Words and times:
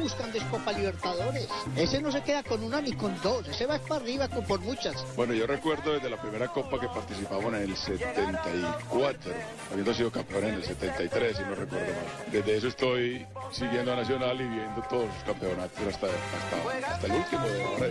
Buscando 0.00 0.38
es 0.38 0.44
Copa 0.44 0.72
Libertadores. 0.72 1.48
Ese 1.76 2.00
no 2.00 2.10
se 2.10 2.22
queda 2.22 2.42
con 2.42 2.62
una 2.62 2.80
ni 2.80 2.92
con 2.92 3.20
dos, 3.22 3.46
ese 3.48 3.66
va 3.66 3.78
para 3.78 4.00
arriba 4.00 4.28
con, 4.28 4.44
por 4.44 4.60
muchas. 4.60 5.04
Bueno, 5.16 5.34
yo 5.34 5.46
recuerdo 5.46 5.92
desde 5.92 6.10
la 6.10 6.20
primera 6.20 6.48
copa 6.48 6.80
que 6.80 6.88
participamos 6.88 7.54
en 7.54 7.62
el 7.62 7.76
74, 7.76 9.32
habiendo 9.70 9.94
sido 9.94 10.10
campeón 10.10 10.44
en 10.44 10.54
el 10.54 10.64
73, 10.64 11.36
si 11.36 11.42
no 11.42 11.54
recuerdo 11.54 11.86
mal. 11.86 12.32
Desde 12.32 12.56
eso 12.56 12.68
estoy 12.68 13.26
siguiendo 13.50 13.92
a 13.92 13.96
Nacional 13.96 14.40
y 14.40 14.48
viendo 14.48 14.82
todos 14.88 15.06
los 15.06 15.24
campeonatos 15.24 15.80
hasta, 15.86 16.06
hasta, 16.06 16.94
hasta 16.94 17.06
el 17.06 17.12
último 17.12 17.46
de 17.46 17.62
ahora. 17.62 17.88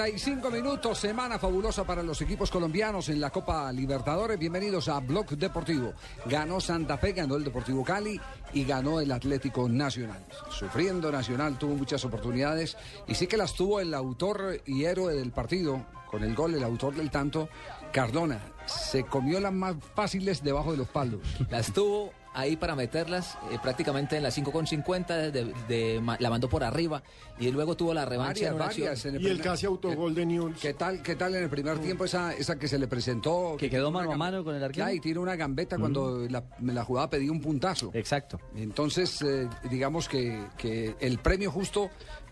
45 0.00 0.50
minutos, 0.50 0.98
semana 0.98 1.38
fabulosa 1.38 1.84
para 1.84 2.02
los 2.02 2.22
equipos 2.22 2.50
colombianos 2.50 3.10
en 3.10 3.20
la 3.20 3.28
Copa 3.28 3.70
Libertadores. 3.70 4.38
Bienvenidos 4.38 4.88
a 4.88 4.98
Blog 4.98 5.26
Deportivo. 5.36 5.92
Ganó 6.24 6.58
Santa 6.58 6.96
Fe, 6.96 7.12
ganó 7.12 7.36
el 7.36 7.44
Deportivo 7.44 7.84
Cali 7.84 8.18
y 8.54 8.64
ganó 8.64 8.98
el 8.98 9.12
Atlético 9.12 9.68
Nacional. 9.68 10.24
Sufriendo 10.48 11.12
Nacional, 11.12 11.58
tuvo 11.58 11.74
muchas 11.74 12.02
oportunidades 12.06 12.78
y 13.08 13.14
sí 13.14 13.26
que 13.26 13.36
las 13.36 13.52
tuvo 13.52 13.78
el 13.78 13.92
autor 13.92 14.62
y 14.64 14.84
héroe 14.84 15.14
del 15.14 15.32
partido, 15.32 15.84
con 16.10 16.24
el 16.24 16.34
gol, 16.34 16.54
el 16.54 16.64
autor 16.64 16.94
del 16.94 17.10
tanto, 17.10 17.50
Cardona. 17.92 18.40
Se 18.64 19.04
comió 19.04 19.38
las 19.38 19.52
más 19.52 19.76
fáciles 19.94 20.42
debajo 20.42 20.70
de 20.70 20.78
los 20.78 20.88
palos. 20.88 21.20
Las 21.50 21.74
tuvo 21.74 22.14
ahí 22.32 22.56
para 22.56 22.76
meterlas 22.76 23.36
eh, 23.50 23.58
prácticamente 23.62 24.16
en 24.16 24.22
las 24.22 24.36
5,50, 24.38 25.30
de, 25.32 25.52
de- 25.68 26.16
la 26.18 26.30
mandó 26.30 26.48
por 26.48 26.62
arriba 26.62 27.02
y 27.38 27.50
luego 27.50 27.76
tuvo 27.76 27.92
la 27.94 28.04
revancha 28.04 28.48
en 28.48 28.58
Varias, 28.58 28.90
acción. 28.92 29.14
en 29.14 29.20
el 29.20 29.22
Y 29.22 29.26
el 29.26 29.32
primer- 29.38 29.52
casi 29.52 29.66
autogol 29.66 30.14
de 30.14 30.26
Newell's. 30.26 30.60
¿Qué 30.60 30.74
tal, 30.74 31.02
¿Qué 31.02 31.16
tal 31.16 31.34
en 31.34 31.42
el 31.44 31.50
primer 31.50 31.78
tiempo 31.78 32.04
esa, 32.04 32.32
esa 32.34 32.56
que 32.58 32.68
se 32.68 32.78
le 32.78 32.86
presentó? 32.86 33.56
Que 33.58 33.68
quedó 33.68 33.90
mano 33.90 34.12
a 34.12 34.16
mano 34.16 34.44
con 34.44 34.54
el 34.54 34.62
arquero. 34.62 34.84
Claro, 34.84 34.94
y 34.96 35.00
tira 35.00 35.20
una 35.20 35.36
gambeta 35.36 35.76
cuando 35.78 36.26
la, 36.28 36.44
la 36.62 36.84
jugada 36.84 37.10
pedía 37.10 37.32
un 37.32 37.40
puntazo. 37.40 37.90
Exacto. 37.94 38.38
Entonces, 38.54 39.20
eh, 39.22 39.48
digamos 39.70 40.08
que, 40.08 40.40
que 40.56 40.94
el 41.00 41.18
premio 41.18 41.50
justo, 41.50 41.90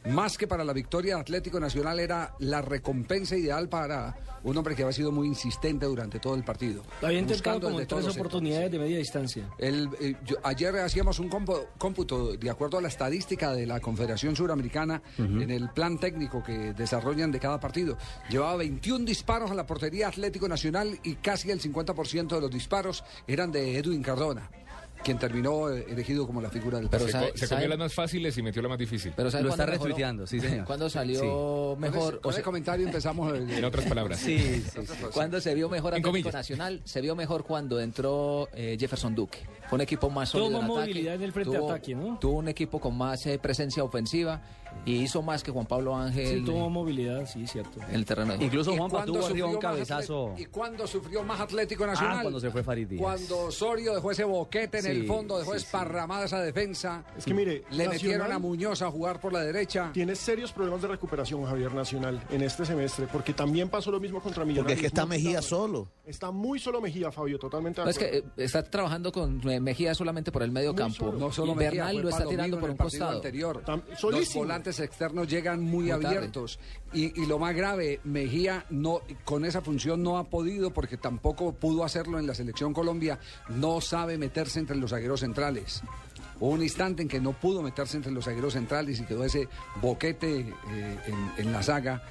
más 0.09 0.37
que 0.39 0.47
para 0.47 0.65
la 0.65 0.73
victoria 0.73 1.17
de 1.17 1.21
Atlético 1.21 1.59
Nacional, 1.61 2.01
era 2.01 2.35
la 2.39 2.63
recompensa 2.63 3.37
ideal 3.37 3.69
para 3.69 4.17
un 4.45 4.57
hombre 4.57 4.75
que 4.77 4.83
había 4.83 4.93
sido 4.93 5.11
muy 5.13 5.27
insistente 5.27 5.87
durante 5.87 6.19
todo 6.21 6.35
el 6.35 6.45
partido. 6.45 6.83
Había 7.03 7.19
intentado 7.19 7.61
como 7.61 7.79
tres 7.87 8.17
oportunidades 8.21 8.71
de 8.73 8.79
media 8.79 8.99
distancia. 8.99 9.49
el, 9.59 9.89
eh, 10.01 10.15
yo- 10.25 10.37
ayer 10.45 10.77
hacíamos 10.79 11.19
un 11.19 11.29
compo- 11.29 11.67
cómputo 11.77 12.37
de 12.37 12.51
acuerdo 12.51 12.79
a 12.79 12.81
la 12.83 12.89
estadística 12.89 13.53
de 13.53 13.67
la 13.67 13.81
Confederación 13.81 14.37
Suramericana 14.37 15.03
en 15.19 15.51
el 15.51 15.71
plan 15.71 15.99
técnico 15.99 16.43
que 16.43 16.73
desarrollan 16.73 17.33
de 17.33 17.41
cada 17.41 17.59
partido. 17.61 17.97
Llevaba 18.31 18.57
21 18.57 19.05
disparos 19.05 19.51
a 19.51 19.55
la 19.55 19.67
portería 19.67 20.09
Atlético 20.09 20.49
Nacional 20.49 20.99
y 21.03 21.15
casi 21.17 21.51
el 21.51 21.61
50% 21.61 22.35
de 22.37 22.41
los 22.41 22.51
disparos 22.51 23.05
eran 23.27 23.51
de 23.51 23.77
Edwin 23.79 24.03
Cardona, 24.03 24.51
quien 25.05 25.19
terminó 25.19 25.71
eh, 25.71 25.87
elegido 25.89 26.27
como 26.27 26.41
la 26.41 26.51
figura 26.51 26.79
del 26.79 26.89
Pero 26.89 27.05
partido. 27.05 27.21
sabe- 27.27 27.39
Se 27.39 27.47
sabe- 27.47 27.61
comió 27.63 27.69
las 27.71 27.79
más 27.79 27.95
fáciles 27.95 28.37
y 28.37 28.43
metió 28.43 28.61
la 28.63 28.69
más 28.69 28.79
difícil. 28.79 29.13
pero 29.17 29.31
¿sabe 29.31 29.45
Lo 29.45 29.51
está 29.51 29.65
retuiteando, 29.67 30.27
sí, 30.27 30.41
señor. 30.41 30.65
¿Cuándo 30.67 30.91
salió 30.91 31.21
Sí. 31.21 31.27
Con 31.27 31.85
ese- 31.85 31.97
mejor? 31.97 32.21
con 32.21 32.29
o 32.29 32.31
ese 32.31 32.37
sea, 32.39 32.45
comentario 32.45 32.87
empezamos. 32.87 33.39
En 33.39 33.65
otras 33.65 33.87
palabras. 33.87 34.19
Sí, 34.19 34.39
sí, 34.39 34.63
sí. 34.87 34.95
¿Cuándo 35.13 35.41
se 35.41 35.55
vio 35.55 35.69
mejor 35.69 35.95
En 35.95 36.05
Atlético. 36.05 36.31
Nacional? 36.33 36.81
Se 36.85 37.01
vio 37.01 37.15
mejor 37.17 37.45
cuando 37.45 37.81
entró 37.81 38.49
eh, 38.53 38.77
Jefferson 38.79 39.15
Duque. 39.15 39.39
Fue 39.69 39.77
un 39.77 39.83
equipo 39.83 40.09
más 40.11 40.31
Tuvo 40.33 40.43
sólido 40.45 40.61
más 40.63 40.71
en 40.71 40.77
ataque. 40.77 40.91
movilidad 40.93 41.15
en 41.15 41.23
el 41.23 41.33
frente 41.33 41.57
tuvo, 41.57 41.67
de 41.67 41.73
ataque, 41.73 41.95
¿no? 41.95 42.19
Tuvo 42.19 42.39
un 42.39 42.49
equipo 42.49 42.81
con 42.81 42.97
más 42.97 43.27
eh, 43.27 43.39
presencia 43.39 43.85
ofensiva 43.85 44.41
y 44.85 44.97
hizo 45.03 45.23
más 45.23 45.43
que 45.43 45.51
Juan 45.51 45.67
Pablo 45.67 45.97
Ángel 45.97 46.39
Sí, 46.41 46.45
tuvo 46.45 46.71
movilidad, 46.71 47.27
sí, 47.27 47.47
cierto. 47.47 47.81
en 47.89 47.95
el 47.95 48.05
terreno. 48.07 48.35
Incluso 48.41 48.73
¿Y 48.73 48.77
Juanpa 48.79 48.99
cuándo 48.99 49.13
tuvo 49.15 49.27
arriba 49.27 49.47
un 49.49 49.53
sufrió 49.55 49.69
más 49.71 49.75
cabezazo. 49.75 50.35
¿Y 50.39 50.45
cuándo 50.47 50.87
sufrió 50.87 51.23
más 51.25 51.41
Atlético 51.41 51.87
Nacional? 51.87 52.19
Ah, 52.19 52.23
cuando 52.23 52.41
se 52.41 52.51
fue 52.51 52.63
Farid 52.63 52.87
Díaz. 52.89 53.03
Cuando 53.03 53.39
Osorio 53.47 53.95
dejó 53.95 54.11
ese 54.11 54.25
boquete 54.25 54.79
en 54.79 54.85
Sí, 54.85 54.91
el 54.91 55.07
fondo, 55.07 55.39
dejó 55.39 55.53
sí, 55.55 55.59
sí. 55.61 55.65
esparramada 55.67 56.25
esa 56.25 56.41
defensa. 56.41 57.05
Es 57.17 57.25
que 57.25 57.35
mire, 57.35 57.65
Le 57.71 57.87
Nacional- 57.87 57.89
metieron 57.93 58.33
a 58.33 58.39
Muñoz 58.39 58.83
a 58.83 58.91
jugar 58.91 59.21
por 59.21 59.33
la 59.33 59.41
derecha. 59.41 59.91
Tiene 59.93 60.15
serios 60.15 60.53
problemas 60.53 60.83
de 60.83 60.89
recuperación 60.89 61.45
Javier 61.45 61.75
Nacional 61.75 62.23
en 62.31 62.43
este 62.43 62.65
semestre, 62.65 63.07
porque 63.13 63.35
también 63.35 63.69
pasó 63.69 63.91
lo 63.91 64.01
mismo 64.01 64.21
contra 64.21 64.45
Millonarios. 64.45 64.65
Porque 64.65 64.75
es 64.75 64.81
que 64.81 64.87
está 64.87 65.07
Mejía 65.07 65.43
solo. 65.43 65.89
Está 66.07 66.31
muy 66.31 66.59
solo 66.59 66.81
Mejía, 66.81 67.13
Fabio, 67.13 67.39
totalmente 67.39 67.83
No, 67.83 67.89
es 67.91 67.99
que 67.99 68.19
eh, 68.19 68.25
está 68.39 68.63
trabajando 68.63 69.13
con 69.13 69.41
eh, 69.51 69.61
Mejía 69.61 69.95
solamente 69.95 70.33
por 70.33 70.43
el 70.43 70.51
medio 70.51 70.73
Muy 70.73 70.79
campo. 70.79 70.97
solo. 71.07 71.19
No 71.19 71.33
solo 71.33 71.55
Mejía, 71.55 71.85
Bernal 71.85 72.03
lo 72.03 72.09
está 72.09 72.27
tirando 72.27 72.59
por 72.59 72.71
un 72.71 72.77
costado. 72.77 73.17
anterior. 73.17 73.63
Tam- 73.65 73.83
solísimo. 73.97 74.45
Volantes 74.59 74.81
externos 74.81 75.29
llegan 75.29 75.63
muy, 75.63 75.85
Muy 75.85 75.91
abiertos. 75.91 76.59
Y, 76.93 77.21
y 77.21 77.27
lo 77.27 77.39
más 77.39 77.55
grave, 77.55 78.01
Mejía 78.05 78.65
no 78.71 79.03
con 79.25 79.45
esa 79.45 79.61
función 79.61 80.03
no 80.03 80.19
ha 80.19 80.25
podido, 80.25 80.73
porque 80.73 80.97
tampoco 80.97 81.53
pudo 81.53 81.85
hacerlo 81.85 82.19
en 82.19 82.27
la 82.27 82.35
selección 82.35 82.73
Colombia, 82.73 83.19
no 83.49 83.81
sabe 83.81 84.19
meterse 84.19 84.59
entre 84.59 84.77
los 84.77 84.91
zagueros 84.91 85.21
centrales. 85.21 85.83
Hubo 86.41 86.51
un 86.51 86.63
instante 86.63 87.03
en 87.03 87.09
que 87.09 87.21
no 87.21 87.33
pudo 87.33 87.63
meterse 87.63 87.97
entre 87.97 88.13
los 88.13 88.25
zagueros 88.25 88.55
centrales 88.55 89.01
y 89.01 89.05
quedó 89.05 89.25
ese 89.25 89.49
boquete 89.81 90.41
eh, 90.41 90.99
en, 91.07 91.47
en 91.47 91.53
la 91.53 91.63
saga. 91.63 92.03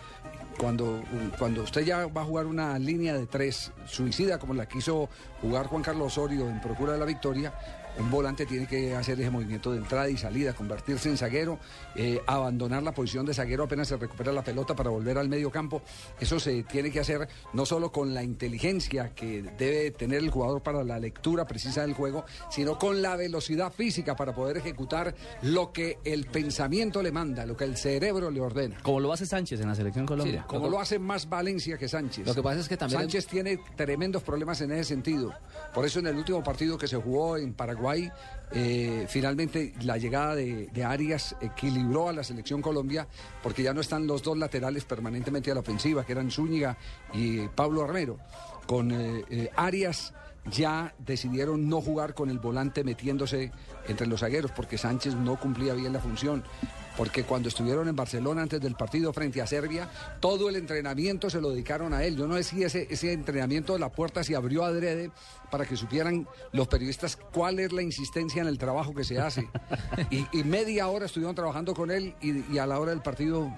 Cuando, 0.57 1.03
cuando 1.37 1.61
usted 1.61 1.85
ya 1.85 2.07
va 2.07 2.21
a 2.21 2.25
jugar 2.25 2.47
una 2.47 2.79
línea 2.79 3.13
de 3.13 3.27
tres 3.27 3.71
suicida 3.85 4.39
como 4.39 4.55
la 4.55 4.67
quiso 4.67 5.07
jugar 5.39 5.67
Juan 5.67 5.83
Carlos 5.83 6.17
Osorio 6.17 6.49
en 6.49 6.59
procura 6.59 6.93
de 6.93 6.97
la 6.97 7.05
victoria, 7.05 7.53
un 7.99 8.11
volante 8.11 8.45
tiene 8.45 8.67
que 8.67 8.95
hacer 8.95 9.19
ese 9.19 9.29
movimiento 9.29 9.71
de 9.71 9.77
entrada 9.77 10.09
y 10.09 10.17
salida, 10.17 10.53
convertirse 10.53 11.09
en 11.09 11.17
zaguero, 11.17 11.59
eh, 11.95 12.21
abandonar 12.27 12.83
la 12.83 12.93
posición 12.93 13.25
de 13.25 13.33
zaguero 13.33 13.63
apenas 13.63 13.87
se 13.87 13.97
recupera 13.97 14.31
la 14.31 14.43
pelota 14.43 14.75
para 14.75 14.89
volver 14.89 15.17
al 15.17 15.29
medio 15.29 15.51
campo. 15.51 15.81
Eso 16.19 16.39
se 16.39 16.63
tiene 16.63 16.91
que 16.91 16.99
hacer 16.99 17.27
no 17.53 17.65
solo 17.65 17.91
con 17.91 18.13
la 18.13 18.23
inteligencia 18.23 19.13
que 19.15 19.43
debe 19.57 19.91
tener 19.91 20.19
el 20.19 20.29
jugador 20.29 20.61
para 20.61 20.83
la 20.83 20.99
lectura 20.99 21.45
precisa 21.45 21.81
del 21.81 21.93
juego, 21.93 22.25
sino 22.49 22.77
con 22.77 23.01
la 23.01 23.15
velocidad 23.15 23.71
física 23.71 24.15
para 24.15 24.33
poder 24.33 24.57
ejecutar 24.57 25.15
lo 25.41 25.71
que 25.71 25.99
el 26.03 26.25
pensamiento 26.25 27.01
le 27.01 27.11
manda, 27.11 27.45
lo 27.45 27.57
que 27.57 27.63
el 27.63 27.77
cerebro 27.77 28.31
le 28.31 28.41
ordena. 28.41 28.77
Como 28.81 28.99
lo 28.99 29.11
hace 29.11 29.25
Sánchez 29.25 29.59
en 29.61 29.67
la 29.67 29.75
selección 29.75 30.05
Colombia. 30.05 30.45
Como 30.47 30.69
lo 30.69 30.79
hace 30.79 30.99
más 30.99 31.27
Valencia 31.27 31.77
que 31.77 31.87
Sánchez. 31.87 32.27
Lo 32.27 32.35
que 32.35 32.43
pasa 32.43 32.59
es 32.59 32.69
que 32.69 32.77
también 32.77 33.01
Sánchez 33.01 33.27
tiene 33.27 33.59
tremendos 33.75 34.23
problemas 34.23 34.61
en 34.61 34.71
ese 34.71 34.85
sentido. 34.85 35.33
Por 35.73 35.85
eso 35.85 35.99
en 35.99 36.07
el 36.07 36.15
último 36.15 36.43
partido 36.43 36.77
que 36.77 36.87
se 36.87 36.97
jugó 36.97 37.37
en 37.37 37.53
Paraguay, 37.53 37.86
eh, 38.51 39.05
finalmente 39.09 39.73
la 39.81 39.97
llegada 39.97 40.35
de, 40.35 40.85
Arias 40.85 41.35
equilibró 41.41 42.09
a 42.09 42.13
la 42.13 42.23
selección 42.23 42.61
Colombia 42.61 43.07
porque 43.43 43.61
ya 43.63 43.73
no 43.73 43.81
están 43.81 44.07
los 44.07 44.23
dos 44.23 44.37
laterales 44.37 44.85
permanentemente 44.85 45.51
a 45.51 45.53
la 45.53 45.59
ofensiva, 45.59 46.05
que 46.05 46.13
eran 46.13 46.31
Zúñiga 46.31 46.77
y 47.13 47.47
Pablo 47.49 47.83
Armero. 47.83 48.17
Con 48.65 48.91
eh, 48.91 49.23
eh, 49.29 49.49
Arias 49.55 50.13
ya 50.49 50.93
decidieron 50.99 51.67
no 51.67 51.81
jugar 51.81 52.13
con 52.13 52.29
el 52.29 52.39
volante 52.39 52.83
metiéndose 52.83 53.51
entre 53.87 54.07
los 54.07 54.21
zagueros 54.21 54.51
porque 54.51 54.77
Sánchez 54.77 55.15
no 55.15 55.37
cumplía 55.37 55.73
bien 55.73 55.91
la 55.91 55.99
función. 55.99 56.43
Porque 56.97 57.23
cuando 57.23 57.47
estuvieron 57.47 57.87
en 57.87 57.95
Barcelona 57.95 58.41
antes 58.41 58.59
del 58.59 58.75
partido 58.75 59.13
frente 59.13 59.41
a 59.41 59.47
Serbia, 59.47 59.87
todo 60.19 60.49
el 60.49 60.55
entrenamiento 60.55 61.29
se 61.29 61.39
lo 61.39 61.51
dedicaron 61.51 61.93
a 61.93 62.03
él. 62.03 62.17
Yo 62.17 62.27
no 62.27 62.35
sé 62.35 62.43
si 62.43 62.63
ese, 62.63 62.87
ese 62.89 63.13
entrenamiento 63.13 63.73
de 63.73 63.79
la 63.79 63.89
puerta 63.89 64.23
se 64.23 64.35
abrió 64.35 64.65
adrede 64.65 65.11
para 65.51 65.65
que 65.65 65.77
supieran 65.77 66.27
los 66.51 66.67
periodistas 66.67 67.15
cuál 67.15 67.59
es 67.59 67.71
la 67.71 67.83
insistencia 67.83 68.41
en 68.41 68.47
el 68.47 68.57
trabajo 68.57 68.93
que 68.93 69.03
se 69.03 69.19
hace. 69.19 69.47
Y, 70.09 70.25
y 70.31 70.43
media 70.43 70.87
hora 70.87 71.05
estuvieron 71.05 71.35
trabajando 71.35 71.73
con 71.73 71.91
él 71.91 72.15
y, 72.21 72.53
y 72.53 72.57
a 72.59 72.65
la 72.65 72.79
hora 72.79 72.91
del 72.91 73.01
partido 73.01 73.51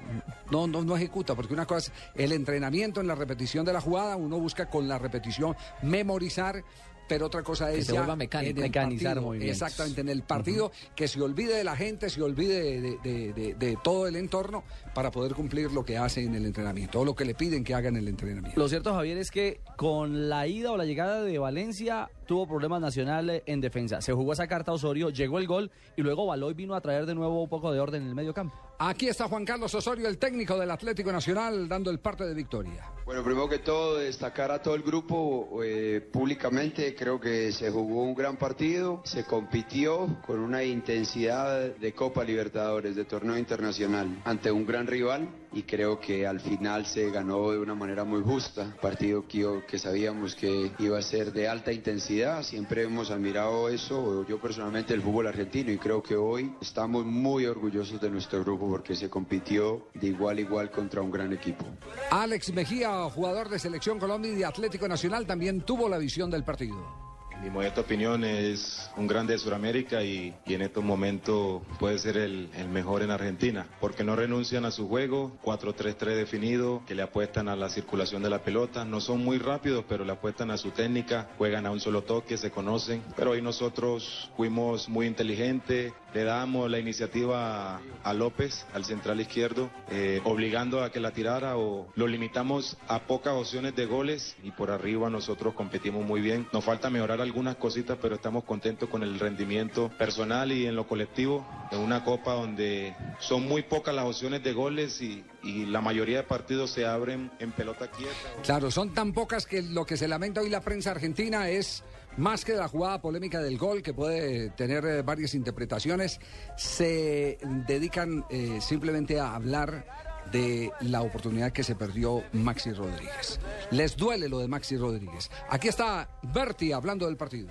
no, 0.52 0.68
no, 0.68 0.82
no 0.84 0.96
ejecuta, 0.96 1.36
porque 1.36 1.54
una 1.54 1.66
cosa 1.66 1.92
es 1.92 2.24
el 2.26 2.32
entrenamiento 2.32 3.02
en 3.02 3.08
la 3.08 3.16
repetición 3.16 3.66
de 3.66 3.74
la 3.74 3.82
jugada, 3.82 4.16
uno 4.16 4.40
busca 4.40 4.68
con 4.68 4.88
la 4.88 4.98
repetición 4.98 5.56
memorizar. 5.82 6.64
Pero 7.10 7.26
otra 7.26 7.44
cosa 7.44 7.70
Que 7.72 7.80
es 7.80 7.88
se 7.88 7.94
ya 7.94 8.04
en 8.04 8.10
el 8.12 8.18
Mecanizar 8.18 8.72
partido, 9.16 9.22
movimientos. 9.22 9.62
Exactamente, 9.62 10.02
en 10.02 10.10
el 10.10 10.22
partido 10.24 10.72
que 10.96 11.08
se 11.10 11.22
olvide 11.22 11.56
de 11.58 11.64
la 11.66 11.76
gente, 11.76 12.10
se 12.10 12.22
olvide 12.22 12.80
de, 12.80 12.98
de- 13.04 13.34
de- 13.34 13.54
de 13.56 13.78
todo 13.84 14.08
el 14.08 14.16
entorno 14.16 14.64
para 14.94 15.12
poder 15.12 15.34
cumplir 15.34 15.72
lo 15.74 15.84
que 15.84 15.98
hace 15.98 16.24
en 16.24 16.36
el 16.36 16.46
entrenamiento, 16.46 17.02
o 17.02 17.06
lo 17.06 17.16
que 17.16 17.26
le 17.26 17.34
piden 17.36 17.64
que 17.66 17.74
haga 17.74 17.90
en 17.90 17.98
el 17.98 18.08
entrenamiento. 18.08 18.60
Lo 18.60 18.70
cierto, 18.70 18.94
Javier, 18.94 19.18
es 19.18 19.32
que 19.32 19.60
con 19.76 20.30
la 20.30 20.48
ida 20.48 20.72
o 20.72 20.78
la 20.78 20.86
llegada 20.86 21.24
de 21.24 21.38
Valencia 21.40 22.10
tuvo 22.28 22.48
problemas 22.48 22.80
nacionales 22.80 23.42
en 23.48 23.60
defensa. 23.60 24.02
Se 24.02 24.14
jugó 24.14 24.34
esa 24.34 24.48
carta 24.48 24.72
a 24.72 24.76
Osorio, 24.76 25.10
llegó 25.10 25.40
el 25.40 25.48
gol 25.48 25.72
y 25.98 26.04
luego 26.04 26.28
Baloy 26.28 26.54
vino 26.54 26.76
a 26.76 26.82
traer 26.82 27.08
de 27.08 27.16
nuevo 27.16 27.42
un 27.42 27.50
poco 27.50 27.72
de 27.72 27.80
orden 27.80 28.04
en 28.04 28.10
el 28.10 28.16
medio 28.16 28.34
campo. 28.36 28.56
Aquí 28.82 29.10
está 29.10 29.28
Juan 29.28 29.44
Carlos 29.44 29.76
Osorio, 29.76 30.08
el 30.08 30.18
técnico 30.18 30.58
del 30.58 30.72
Atlético 30.72 31.12
Nacional, 31.12 31.68
dando 31.68 31.92
el 31.92 32.00
parte 32.00 32.24
de 32.24 32.34
victoria. 32.34 32.90
Bueno, 33.04 33.26
primero 33.26 33.50
que 33.50 33.60
todo, 33.60 33.98
destacar 33.98 34.52
a 34.52 34.62
todo 34.62 34.74
el 34.74 34.84
grupo 34.84 35.62
eh, 35.62 36.00
públicamente. 36.00 36.96
Creo 36.96 37.20
que 37.20 37.52
se 37.52 37.72
jugó 37.72 38.04
un 38.04 38.16
gran 38.16 38.38
partido, 38.38 39.02
se 39.04 39.26
compitió 39.26 40.22
con 40.26 40.40
una 40.40 40.64
intensidad 40.64 41.76
de 41.76 41.94
Copa 41.94 42.24
Libertadores, 42.24 42.96
de 42.96 43.04
torneo 43.04 43.38
internacional, 43.38 44.22
ante 44.24 44.50
un 44.50 44.66
gran 44.66 44.88
rival 44.88 45.28
y 45.54 45.64
creo 45.64 46.00
que 46.00 46.28
al 46.28 46.40
final 46.40 46.86
se 46.86 47.10
ganó 47.10 47.52
de 47.52 47.60
una 47.60 47.76
manera 47.76 48.04
muy 48.04 48.22
justa. 48.22 48.76
Partido 48.82 49.28
que, 49.28 49.64
que 49.68 49.80
sabíamos 49.80 50.36
que 50.36 50.72
iba 50.80 50.98
a 50.98 51.02
ser 51.02 51.32
de 51.32 51.48
alta 51.48 51.72
intensidad. 51.72 52.44
Siempre 52.44 52.84
hemos 52.84 53.12
admirado 53.12 53.70
eso, 53.70 54.26
yo 54.28 54.40
personalmente, 54.40 54.94
el 54.94 55.02
fútbol 55.02 55.28
argentino 55.28 55.72
y 55.72 55.78
creo 55.78 56.04
que 56.04 56.16
hoy 56.16 56.54
estamos 56.62 57.06
muy 57.06 57.46
orgullosos 57.46 58.00
de 58.00 58.10
nuestro 58.10 58.44
grupo 58.44 58.70
porque 58.70 58.96
se 58.96 59.10
compitió 59.10 59.88
de 59.94 60.08
igual 60.08 60.38
a 60.38 60.42
igual 60.42 60.72
contra 60.72 61.02
un 61.02 61.12
gran 61.12 61.34
equipo. 61.34 61.66
Alex 62.12 62.54
Mejía, 62.54 63.10
jugador 63.10 63.50
de 63.50 63.60
Selección 63.60 64.00
Colombia 64.00 64.32
y 64.32 64.36
de 64.36 64.46
Atlético 64.46 64.88
Nacional, 64.88 65.26
también 65.26 65.62
tuvo 65.62 65.90
la 65.90 65.98
visión 65.98 66.30
del 66.30 66.44
partido. 66.44 67.09
Mi 67.42 67.50
modesta 67.50 67.80
opinión 67.80 68.26
es 68.26 68.92
un 68.98 69.08
grande 69.08 69.32
de 69.32 69.40
Sudamérica 69.40 70.04
y, 70.04 70.36
y 70.46 70.54
en 70.56 70.62
estos 70.62 70.84
momentos 70.84 71.62
puede 71.80 71.98
ser 71.98 72.18
el, 72.18 72.50
el 72.54 72.68
mejor 72.68 73.02
en 73.02 73.12
Argentina, 73.12 73.66
porque 73.80 74.04
no 74.04 74.18
renuncian 74.18 74.66
a 74.66 74.72
su 74.72 74.90
juego, 74.90 75.38
4-3-3 75.44 76.16
definido, 76.16 76.82
que 76.86 76.96
le 76.96 77.02
apuestan 77.02 77.48
a 77.48 77.56
la 77.56 77.70
circulación 77.70 78.22
de 78.24 78.30
la 78.30 78.44
pelota, 78.44 78.84
no 78.84 79.00
son 79.00 79.24
muy 79.24 79.38
rápidos, 79.38 79.86
pero 79.88 80.04
le 80.04 80.12
apuestan 80.12 80.52
a 80.52 80.58
su 80.58 80.72
técnica, 80.72 81.30
juegan 81.38 81.66
a 81.66 81.72
un 81.72 81.80
solo 81.80 82.04
toque, 82.04 82.36
se 82.36 82.52
conocen, 82.52 83.02
pero 83.16 83.32
hoy 83.32 83.42
nosotros 83.42 84.30
fuimos 84.36 84.90
muy 84.90 85.08
inteligentes, 85.08 85.94
le 86.14 86.24
damos 86.24 86.70
la 86.70 86.80
iniciativa 86.80 87.80
a, 88.04 88.14
López, 88.14 88.66
al 88.74 88.86
central 88.86 89.22
izquierdo, 89.22 89.70
eh, 89.90 90.22
obligando 90.24 90.84
a 90.84 90.92
que 90.92 91.00
la 91.00 91.12
tirara 91.12 91.58
o 91.58 91.88
lo 91.96 92.08
limitamos 92.08 92.78
a 92.88 93.00
pocas 93.00 93.34
opciones 93.34 93.76
de 93.76 93.86
goles 93.86 94.36
y 94.44 94.52
por 94.52 94.72
arriba 94.72 95.10
nosotros 95.10 95.54
competimos 95.54 96.06
muy 96.06 96.22
bien. 96.22 96.48
Nos 96.52 96.64
falta 96.64 96.90
mejorar 96.90 97.22
algunas 97.22 97.56
cositas, 97.56 97.98
pero 98.02 98.16
estamos 98.16 98.44
contentos 98.44 98.90
con 98.90 99.04
el 99.04 99.20
rendimiento 99.20 99.90
personal 99.98 100.52
y 100.52 100.66
en 100.66 100.76
lo 100.76 100.88
colectivo 100.88 101.48
en 101.72 101.80
una 101.80 102.04
copa 102.04 102.34
donde 102.34 102.96
son 103.20 103.48
muy 103.48 103.64
pocas 103.64 103.94
las 103.94 104.06
opciones 104.06 104.44
de 104.44 104.54
goles 104.54 105.02
y, 105.02 105.24
y 105.44 105.66
la 105.66 105.82
mayoría 105.82 106.18
de 106.18 106.24
partidos 106.24 106.72
se 106.72 106.86
abren 106.86 107.32
en 107.40 107.52
pelota 107.52 107.90
quieta. 107.92 108.14
Claro, 108.44 108.72
son 108.72 108.94
tan 108.94 109.14
pocas 109.14 109.46
que 109.46 109.62
lo 109.62 109.86
que 109.86 109.98
se 109.98 110.08
lamenta 110.08 110.42
hoy 110.42 110.50
la 110.50 110.62
prensa 110.62 110.92
argentina 110.92 111.50
es 111.50 111.84
más 112.18 112.46
que 112.46 112.54
la 112.54 112.68
jugada 112.68 113.02
polémica 113.02 113.40
del 113.42 113.58
gol, 113.58 113.82
que 113.82 113.94
puede 113.94 114.50
tener 114.52 114.86
eh, 114.86 115.02
varias 115.02 115.34
interpretaciones, 115.34 116.20
se 116.58 117.38
dedican 117.68 118.26
eh, 118.30 118.60
simplemente 118.62 119.20
a 119.20 119.36
hablar 119.36 119.86
de 120.32 120.72
la 120.82 121.02
oportunidad 121.02 121.52
que 121.52 121.64
se 121.64 121.76
perdió 121.76 122.24
Maxi 122.34 122.72
Rodríguez. 122.72 123.40
Les 123.72 123.96
duele 123.96 124.30
lo 124.30 124.40
de 124.40 124.48
Maxi 124.48 124.78
Rodríguez. 124.78 125.30
Aquí 125.50 125.68
está 125.68 126.10
Berti 126.22 126.72
hablando 126.72 127.08
del 127.08 127.18
partido. 127.18 127.50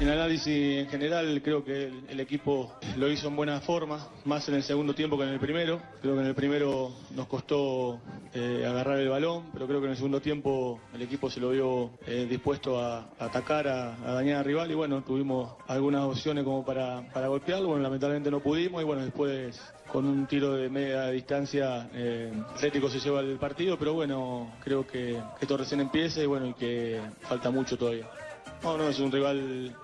En 0.00 0.08
análisis 0.08 0.78
en 0.78 0.88
general 0.88 1.42
creo 1.44 1.62
que 1.62 1.92
el, 2.08 2.20
equipo 2.20 2.72
lo 2.96 3.10
hizo 3.10 3.28
en 3.28 3.36
buena 3.36 3.60
forma, 3.60 4.08
más 4.24 4.48
en 4.48 4.54
el 4.54 4.62
segundo 4.62 4.94
tiempo 4.94 5.18
que 5.18 5.24
en 5.24 5.28
el 5.28 5.38
primero. 5.38 5.78
Creo 6.00 6.14
que 6.14 6.20
en 6.22 6.26
el 6.26 6.34
primero 6.34 6.90
nos 7.14 7.26
costó 7.26 8.00
eh, 8.32 8.64
agarrar 8.66 8.98
el 8.98 9.10
balón, 9.10 9.50
pero 9.52 9.66
creo 9.66 9.78
que 9.78 9.84
en 9.84 9.90
el 9.90 9.96
segundo 9.98 10.22
tiempo 10.22 10.80
el 10.94 11.02
equipo 11.02 11.28
se 11.28 11.38
lo 11.38 11.50
vio 11.50 11.90
eh, 12.06 12.26
dispuesto 12.30 12.80
a, 12.80 13.10
atacar, 13.18 13.68
a, 13.68 13.94
a 14.02 14.14
dañar 14.14 14.38
al 14.38 14.46
rival 14.46 14.70
y 14.70 14.74
bueno, 14.74 15.02
tuvimos 15.02 15.52
algunas 15.68 16.00
opciones 16.04 16.44
como 16.44 16.64
para, 16.64 17.06
para 17.12 17.28
golpearlo, 17.28 17.68
bueno, 17.68 17.82
lamentablemente 17.82 18.30
no 18.30 18.40
pudimos 18.40 18.80
y 18.80 18.86
bueno, 18.86 19.02
después 19.02 19.60
con 19.92 20.06
un 20.06 20.26
tiro 20.26 20.54
de 20.54 20.70
media 20.70 21.08
distancia 21.08 21.90
eh, 21.92 22.32
Atlético 22.54 22.88
se 22.88 23.00
lleva 23.00 23.20
el 23.20 23.36
partido, 23.36 23.78
pero 23.78 23.92
bueno, 23.92 24.50
creo 24.64 24.86
que, 24.86 25.20
que 25.38 25.42
esto 25.42 25.58
recién 25.58 25.82
empieza 25.82 26.22
y 26.22 26.26
bueno, 26.26 26.46
y 26.46 26.54
que 26.54 27.02
falta 27.20 27.50
mucho 27.50 27.76
todavía. 27.76 28.08
No, 28.62 28.76
no, 28.76 28.88
es 28.88 28.98
un 28.98 29.10
rival 29.10 29.74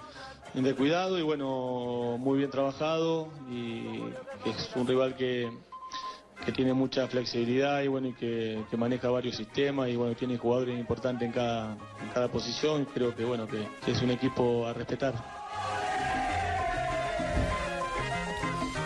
de 0.62 0.74
cuidado 0.74 1.18
y 1.18 1.22
bueno, 1.22 2.16
muy 2.18 2.38
bien 2.38 2.50
trabajado 2.50 3.28
y 3.50 4.00
es 4.48 4.70
un 4.74 4.86
rival 4.86 5.14
que, 5.14 5.50
que 6.44 6.52
tiene 6.52 6.72
mucha 6.72 7.06
flexibilidad 7.08 7.82
y 7.82 7.88
bueno, 7.88 8.08
y 8.08 8.14
que, 8.14 8.64
maneja 8.76 9.10
varios 9.10 9.36
sistemas 9.36 9.88
y 9.90 9.96
bueno, 9.96 10.14
tiene 10.14 10.38
jugadores 10.38 10.78
importantes 10.78 11.26
en 11.26 11.32
cada, 11.32 11.72
en 11.72 12.08
cada 12.14 12.28
posición. 12.28 12.86
Creo 12.92 13.14
que 13.14 13.24
bueno, 13.24 13.46
que 13.46 13.90
es 13.90 14.00
un 14.02 14.10
equipo 14.10 14.66
a 14.66 14.72
respetar. 14.72 15.35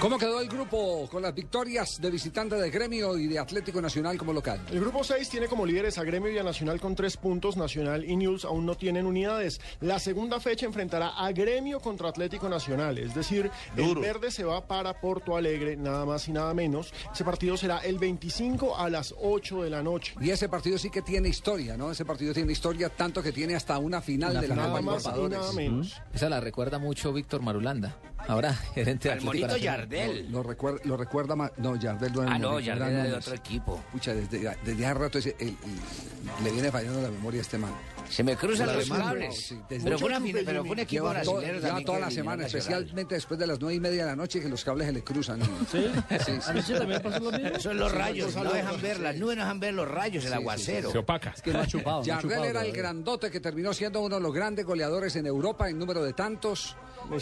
¿Cómo 0.01 0.17
quedó 0.17 0.41
el 0.41 0.49
grupo 0.49 1.07
con 1.11 1.21
las 1.23 1.35
victorias 1.35 2.01
de 2.01 2.11
visitante 2.11 2.55
de 2.55 2.71
Gremio 2.71 3.19
y 3.19 3.27
de 3.27 3.39
Atlético 3.39 3.83
Nacional 3.83 4.17
como 4.17 4.33
local? 4.33 4.59
El 4.71 4.81
grupo 4.81 5.05
6 5.05 5.29
tiene 5.29 5.47
como 5.47 5.67
líderes 5.67 5.99
a 5.99 6.05
Gremio 6.05 6.31
y 6.33 6.39
a 6.39 6.43
Nacional 6.43 6.81
con 6.81 6.95
tres 6.95 7.19
puntos. 7.19 7.59
Nacional 7.59 8.05
y 8.09 8.17
News 8.17 8.47
aún 8.47 8.65
no 8.65 8.77
tienen 8.77 9.05
unidades. 9.05 9.61
La 9.81 9.99
segunda 9.99 10.41
fecha 10.41 10.65
enfrentará 10.65 11.09
a 11.11 11.31
Gremio 11.33 11.81
contra 11.81 12.09
Atlético 12.09 12.49
Nacional. 12.49 12.97
Es 12.97 13.15
decir, 13.15 13.51
Duro. 13.77 14.01
el 14.03 14.07
verde 14.07 14.31
se 14.31 14.43
va 14.43 14.67
para 14.67 14.99
Porto 14.99 15.37
Alegre, 15.37 15.77
nada 15.77 16.07
más 16.07 16.27
y 16.29 16.33
nada 16.33 16.55
menos. 16.55 16.95
Ese 17.13 17.23
partido 17.23 17.59
será 17.59 17.79
el 17.81 17.99
25 17.99 18.79
a 18.79 18.89
las 18.89 19.15
8 19.21 19.65
de 19.65 19.71
la 19.71 19.83
noche. 19.83 20.15
Y 20.19 20.31
ese 20.31 20.49
partido 20.49 20.79
sí 20.79 20.89
que 20.89 21.03
tiene 21.03 21.29
historia, 21.29 21.77
¿no? 21.77 21.91
Ese 21.91 22.07
partido 22.07 22.33
tiene 22.33 22.53
historia 22.53 22.89
tanto 22.89 23.23
que 23.23 23.33
tiene 23.33 23.55
hasta 23.55 23.77
una 23.77 24.01
final 24.01 24.31
Una 24.31 24.41
de 24.41 24.49
la 24.49 24.55
final. 24.55 24.71
Copa 24.71 24.81
Nada 24.81 24.93
más 24.95 25.05
y 25.05 25.09
Libertadores. 25.09 25.39
nada 25.41 25.53
menos. 25.53 26.03
Esa 26.15 26.31
la 26.31 26.41
recuerda 26.41 26.79
mucho 26.79 27.13
Víctor 27.13 27.43
Marulanda, 27.43 27.99
ahora 28.29 28.55
gerente 28.75 29.09
de 29.09 29.13
Al 29.15 29.19
Atlético 29.21 29.47
monito. 29.49 29.57
Yardel. 29.65 30.25
Lo, 30.31 30.39
lo 30.39 30.43
recuerda, 30.49 30.81
lo 30.85 30.97
recuerda 30.97 31.37
más. 31.37 31.53
No, 31.57 31.77
Yardel 31.77 32.13
no 32.13 32.23
era 32.23 32.33
Ah, 32.33 32.37
un 32.37 32.43
no, 32.43 32.61
Yardel 32.61 32.89
era 32.93 33.05
de 33.05 33.15
otro 33.15 33.35
equipo. 33.35 33.83
Pucha, 33.93 34.15
desde, 34.15 34.39
desde 34.65 34.87
hace 34.87 34.95
rato 34.95 35.19
ese- 35.19 35.37
el- 35.39 35.49
el- 35.49 36.45
le 36.45 36.51
viene 36.53 36.71
fallando 36.71 37.01
la 37.03 37.11
memoria 37.11 37.41
a 37.41 37.43
este 37.43 37.59
man. 37.59 37.73
Se 38.09 38.25
me 38.25 38.37
cruzan 38.37 38.67
los 38.77 38.89
cables. 38.89 39.37
sí, 39.47 39.61
desde- 39.69 39.85
Pero 39.85 39.99
fue, 39.99 40.09
una 40.09 40.21
pero 40.45 40.63
fue 40.65 40.73
un 40.73 40.79
equipo 40.81 41.05
Lleva 41.09 41.23
to- 41.23 41.35
brasileño 41.35 41.61
lleva 41.61 41.81
toda 41.85 41.99
la 42.01 42.11
semana, 42.11 42.43
a 42.43 42.47
Nacional. 42.47 42.61
especialmente 42.83 43.15
después 43.15 43.39
de 43.41 43.47
las 43.47 43.61
nueve 43.61 43.75
y 43.77 43.81
media 43.81 44.03
de 44.05 44.11
la 44.11 44.17
noche, 44.17 44.41
que 44.41 44.49
los 44.49 44.65
cables 44.65 44.87
se 44.89 44.93
le 44.93 45.05
cruzan. 45.05 45.41
¿Sí? 45.71 45.87
sí, 46.27 46.33
Anoche 46.47 46.75
también 46.77 47.01
pasó 47.03 47.21
lo 47.21 47.31
mismo. 47.39 47.59
Son 47.61 47.77
los 47.79 47.93
Sí, 47.93 47.99
rayos, 47.99 48.33
sí, 48.33 48.41
no 48.43 48.51
sí. 48.51 48.57
dejan 48.57 48.81
ver, 48.83 49.01
las 49.01 49.17
nubes 49.17 49.37
no 49.37 49.43
dejan 49.43 49.61
ver 49.61 49.75
los 49.75 49.89
rayos, 49.89 50.25
el 50.25 50.31
Sí, 50.31 50.37
sí, 50.37 50.41
aguacero. 50.41 50.89
sí, 50.89 50.93
sí. 50.93 50.99
opaca. 50.99 51.31
Es 51.37 51.43
que 51.43 51.53
no 51.53 51.61
ha 51.61 51.67
chupado. 51.67 52.03
Yardel 52.03 52.45
era 52.45 52.65
el 52.65 52.73
grandote 52.73 53.31
que 53.31 53.39
terminó 53.41 53.73
siendo 53.73 54.01
uno 54.01 54.17
de 54.17 54.23
los 54.23 54.35
grandes 54.35 54.65
goleadores 54.67 55.15
en 55.17 55.27
Europa 55.27 55.69
en 55.71 55.79
número 55.79 56.03
de 56.03 56.13
tantos. 56.13 56.77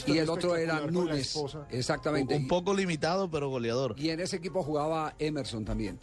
Y 0.07 0.19
el 0.19 0.29
otro 0.29 0.57
era 0.57 0.81
Núñez. 0.81 1.35
Exactamente. 1.71 2.35
Un 2.37 2.49
poco 2.49 2.75
limitado, 2.75 3.31
pero 3.31 3.49
goleador. 3.49 3.95
Y 3.99 4.11
en 4.11 4.21
ese 4.21 4.37
equipo 4.37 4.63
jugaba 4.63 5.15
Emerson 5.19 5.65
también. 5.65 5.99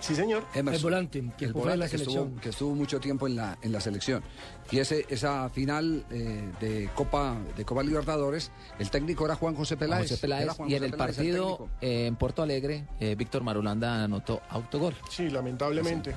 Sí, 0.00 0.14
señor. 0.14 0.44
Emerson. 0.54 0.74
El 0.76 0.82
volante, 0.82 1.24
que 1.36 1.44
El 1.46 1.52
fue 1.52 1.60
volante 1.62 1.72
de 1.72 1.76
la 1.84 1.90
que 1.90 1.96
estuvo, 1.96 2.12
selección. 2.14 2.40
que 2.40 2.48
estuvo 2.48 2.74
mucho 2.74 3.00
tiempo 3.00 3.26
en 3.26 3.36
la, 3.36 3.58
en 3.60 3.70
la 3.70 3.80
selección. 3.80 4.22
Y 4.70 4.78
ese, 4.78 5.04
esa 5.10 5.50
final 5.50 6.06
eh, 6.10 6.48
de 6.58 6.88
Copa 6.94 7.36
de 7.54 7.64
Copa 7.66 7.82
Libertadores, 7.82 8.50
el 8.78 8.90
técnico 8.90 9.26
era 9.26 9.34
Juan 9.34 9.54
José 9.54 9.76
Peláez. 9.76 10.02
José 10.08 10.16
Peláez, 10.16 10.48
Juan 10.52 10.70
y 10.70 10.74
en 10.74 10.84
el 10.84 10.90
Peláez 10.92 11.16
partido 11.16 11.44
técnico. 11.56 11.70
eh, 11.82 12.06
en 12.06 12.16
Porto 12.16 12.42
Alegre, 12.42 12.86
eh, 12.98 13.14
Víctor 13.14 13.42
Marulanda 13.42 14.02
anotó 14.04 14.40
autogol. 14.48 14.94
Sí, 15.10 15.28
lamentablemente. 15.28 16.14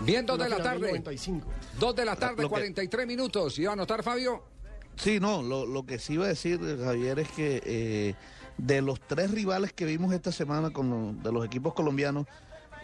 Bien, 0.00 0.24
dos 0.26 0.38
de 0.38 0.48
la 0.48 0.58
tarde. 0.62 0.86
95. 0.88 1.48
Dos 1.80 1.96
de 1.96 2.04
la 2.04 2.14
tarde, 2.16 2.42
Lo 2.42 2.48
que- 2.48 2.54
43 2.54 3.06
minutos. 3.08 3.58
¿Iba 3.58 3.70
a 3.70 3.72
anotar 3.72 4.02
Fabio? 4.04 4.42
Sí, 4.96 5.18
no, 5.20 5.42
lo, 5.42 5.66
lo 5.66 5.84
que 5.84 5.98
sí 5.98 6.14
iba 6.14 6.24
a 6.24 6.28
decir, 6.28 6.60
Javier, 6.82 7.18
es 7.18 7.28
que 7.30 7.62
eh, 7.64 8.14
de 8.58 8.80
los 8.82 9.00
tres 9.00 9.30
rivales 9.32 9.72
que 9.72 9.84
vimos 9.84 10.12
esta 10.14 10.32
semana 10.32 10.70
con 10.70 10.90
los- 10.90 11.22
de 11.22 11.32
los 11.32 11.44
equipos 11.44 11.74
colombianos, 11.74 12.26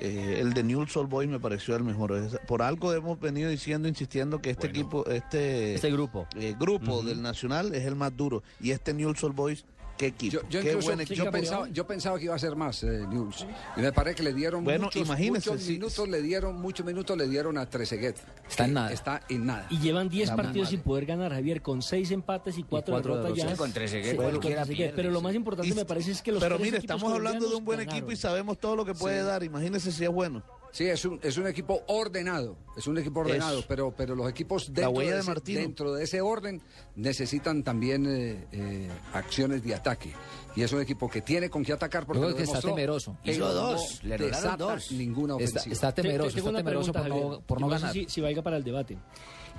eh, 0.01 0.39
el 0.41 0.53
de 0.55 0.63
Newell's 0.65 0.97
Old 0.97 1.09
Boys 1.11 1.29
me 1.29 1.39
pareció 1.39 1.77
el 1.77 1.85
mejor. 1.85 2.13
Es- 2.13 2.39
Por 2.49 2.63
algo 2.63 2.93
hemos 2.93 3.21
venido 3.21 3.49
diciendo, 3.51 3.87
insistiendo 3.87 4.41
que 4.41 4.51
este 4.51 4.67
equipo, 4.67 5.07
este, 5.07 5.75
Este 5.75 5.91
grupo. 5.91 6.27
eh, 6.37 6.55
grupo 6.59 7.03
del 7.03 7.23
Nacional 7.23 7.75
es 7.75 7.85
el 7.85 7.97
más 7.97 8.17
duro 8.17 8.43
y 8.61 8.71
este 8.73 8.93
Newell's 8.95 9.23
Old 9.23 9.37
Boys 9.37 9.65
qué 10.01 10.07
equipo, 10.07 10.33
Yo, 10.33 10.41
yo 10.49 10.61
qué 10.63 10.69
incluso- 10.71 10.95
buen 10.95 11.05
yo 11.07 11.31
pensaba, 11.31 11.69
yo 11.69 11.87
pensaba 11.87 12.19
que 12.19 12.25
iba 12.25 12.35
a 12.35 12.39
ser 12.39 12.57
más 12.57 12.83
eh, 12.85 13.05
News. 13.11 13.47
Y 13.77 13.81
me 13.83 13.93
parece 13.93 14.17
que 14.17 14.23
le 14.23 14.33
dieron 14.33 14.65
Bueno, 14.65 14.85
muchos, 14.85 15.07
muchos 15.07 15.67
minutos, 15.67 16.09
le 16.09 16.23
dieron 16.23 16.59
muchos 16.59 16.87
minutos 16.87 17.19
le 17.19 17.29
dieron 17.29 17.59
a 17.59 17.67
Trezeguet. 17.69 18.17
Está 18.49 18.65
en 18.65 18.73
nada. 18.73 18.93
Está 18.93 19.21
en 19.29 19.45
nada. 19.45 19.67
Y 19.69 19.79
llevan 19.79 20.09
10 20.09 20.25
Está 20.31 20.37
muy 20.37 20.45
partidos 20.47 20.71
sin 20.71 20.81
poder 20.81 21.05
ganar, 21.05 21.33
Javier, 21.33 21.61
con 21.61 21.83
6 21.83 22.11
empates 22.13 22.57
y 22.57 22.63
4 22.63 22.95
cuatro 22.95 23.17
derrotas 23.23 23.37
ya. 23.37 23.55
Con 23.57 23.73
Trezeguet, 23.73 24.13
Sí, 24.13 24.17
cualquiera 24.17 24.41
con 24.41 24.41
Trezeguet. 24.69 24.77
pierde, 24.77 24.93
Pero 24.97 25.11
lo 25.11 25.19
sí. 25.19 25.25
más 25.25 25.35
importante 25.35 25.71
Y- 25.71 25.75
me 25.75 25.85
parece 25.85 26.13
es 26.13 26.23
que 26.23 26.33
los 26.33 26.43
Pero 26.43 26.57
tres 26.57 26.67
mire, 26.67 26.79
estamos 26.79 27.13
hablando 27.13 27.47
de 27.51 27.57
un 27.57 27.65
buen 27.67 27.81
equipo 27.81 28.11
y 28.11 28.17
sabemos 28.17 28.59
todo 28.59 28.77
lo 28.77 28.87
que 28.87 28.95
puede 28.95 29.21
Sí. 29.21 29.27
dar. 29.27 29.43
Imagínese 29.45 29.93
si 29.93 30.03
es 30.05 30.11
bueno. 30.11 30.43
Sí, 30.73 30.85
es 30.87 31.05
un, 31.05 31.19
es 31.23 31.37
un 31.37 31.47
equipo 31.49 31.83
ordenado, 31.89 32.57
es 32.77 32.87
un 32.87 32.97
equipo 32.97 33.21
ordenado, 33.21 33.63
pero, 33.67 33.93
pero 33.97 34.15
los 34.15 34.31
equipos 34.31 34.73
dentro, 34.73 35.01
de 35.01 35.19
ese, 35.19 35.53
dentro 35.55 35.93
de 35.95 36.05
ese 36.05 36.21
orden 36.21 36.63
necesitan 36.95 37.63
también 37.65 38.07
eh, 38.07 38.47
eh, 38.53 38.89
acciones 39.13 39.63
de 39.65 39.75
ataque. 39.75 40.13
Y 40.55 40.63
es 40.63 40.73
un 40.73 40.81
equipo 40.81 41.09
que 41.09 41.23
tiene 41.23 41.51
con 41.51 41.65
qué 41.65 41.73
atacar 41.73 42.07
porque 42.07 42.23
lo 42.23 42.35
que 42.37 42.43
está 42.45 42.61
temeroso. 42.61 43.17
Hizo 43.25 43.41
no 43.41 43.53
dos, 43.53 44.03
le 44.05 44.17
desata 44.19 44.57
dos. 44.57 44.93
ninguna 44.93 45.35
Está, 45.39 45.61
ofensiva. 45.61 45.73
está 45.73 45.93
Te- 45.93 46.03
temeroso, 46.03 46.35
tengo 46.37 46.49
está 46.51 46.59
temeroso 46.61 46.93
por 46.93 47.03
pregunta, 47.03 47.19
no, 47.21 47.29
Javier, 47.31 47.47
por 47.47 47.59
y 47.59 47.61
no 47.63 47.67
no 47.69 47.75
sé 47.75 47.81
ganar. 47.81 47.93
Si, 47.95 48.07
si 48.09 48.21
valga 48.21 48.43
para 48.43 48.57
el 48.57 48.65
debate. 48.65 48.99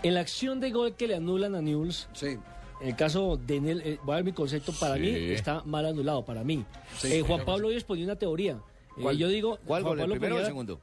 En 0.04 0.14
la 0.14 0.22
acción 0.22 0.60
de 0.60 0.72
gol 0.72 0.96
que 0.96 1.08
le 1.08 1.16
anulan 1.16 1.56
a 1.56 1.62
Newell's, 1.62 2.08
Sí. 2.14 2.38
en 2.82 2.88
el 2.88 2.96
caso 2.96 3.38
de 3.38 3.60
Nel, 3.62 3.82
eh, 3.82 4.00
voy 4.04 4.14
a 4.14 4.16
dar 4.16 4.24
mi 4.24 4.32
concepto, 4.34 4.72
para 4.80 4.96
Sí. 4.96 5.02
mí 5.02 5.10
está 5.32 5.62
mal 5.66 5.86
anulado, 5.86 6.24
para 6.26 6.44
mí. 6.44 6.66
Sí. 6.98 7.14
Eh, 7.14 7.22
Juan 7.22 7.44
Pablo 7.46 7.68
hoy 7.68 7.76
exponía 7.76 8.06
una 8.06 8.16
teoría. 8.16 8.60
Eh, 8.98 9.18
yo 9.18 9.28
digo, 9.30 9.58
¿Cuál 9.66 9.84
Juan 9.84 9.98
gol, 9.98 10.12
el 10.12 10.20
primero 10.20 10.36
o 10.36 10.40
el 10.40 10.46
segundo? 10.46 10.80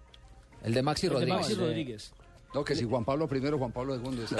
El 0.64 0.74
de 0.74 0.82
Maxi 0.82 1.06
el 1.06 1.10
de 1.12 1.14
Rodríguez. 1.18 1.40
Maxi 1.40 1.54
No, 1.56 1.60
Rodríguez. 1.66 2.12
Que 2.66 2.74
si 2.74 2.84
Juan 2.84 3.04
Pablo 3.04 3.28
primero, 3.28 3.58
Juan 3.58 3.72
Pablo 3.72 3.94
segundo. 3.94 4.22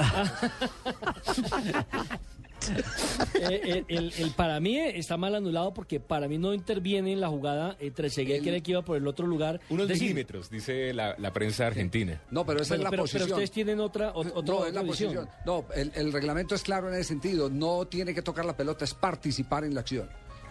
Eh, 3.41 3.85
el, 3.89 3.97
el- 3.97 4.13
el 4.19 4.31
para 4.33 4.59
mí 4.61 4.77
está 4.79 5.17
mal 5.17 5.35
anulado 5.35 5.73
porque 5.73 6.01
para 6.01 6.27
mí 6.29 6.39
no 6.39 6.53
interviene 6.53 7.13
en 7.13 7.21
la 7.21 7.29
jugada 7.29 7.77
eh, 7.79 7.91
Trezeguet, 7.93 8.39
El- 8.39 8.43
que 8.43 8.51
era 8.51 8.61
que 8.61 8.73
iba 8.73 8.83
por 8.83 8.97
el 8.97 9.07
otro 9.07 9.27
lugar. 9.27 9.61
Unos 9.71 9.87
decir, 9.89 10.03
milímetros, 10.03 10.51
dice 10.51 10.93
la, 10.93 11.15
la 11.19 11.33
prensa 11.33 11.67
argentina. 11.69 12.21
No, 12.31 12.45
pero 12.45 12.61
esa 12.61 12.75
es 12.75 12.81
la 12.81 12.91
pero, 12.91 13.05
pero 13.05 13.13
posición. 13.13 13.31
ustedes 13.31 13.51
tienen 13.53 13.81
otra, 13.81 14.11
o- 14.11 14.21
otra, 14.21 14.55
no, 14.55 14.67
es 14.67 14.75
la 14.75 14.81
otra 14.81 14.91
visión. 14.91 15.15
posición. 15.15 15.29
No, 15.47 15.65
el, 15.75 15.93
el 15.95 16.13
reglamento 16.13 16.55
es 16.57 16.63
claro 16.63 16.89
en 16.89 16.95
ese 16.95 17.05
sentido. 17.05 17.49
No 17.49 17.87
tiene 17.87 18.13
que 18.13 18.23
tocar 18.23 18.45
la 18.45 18.57
pelota, 18.57 18.85
es 18.85 18.93
participar 18.93 19.65
en 19.65 19.75
la 19.75 19.81
acción. 19.81 20.09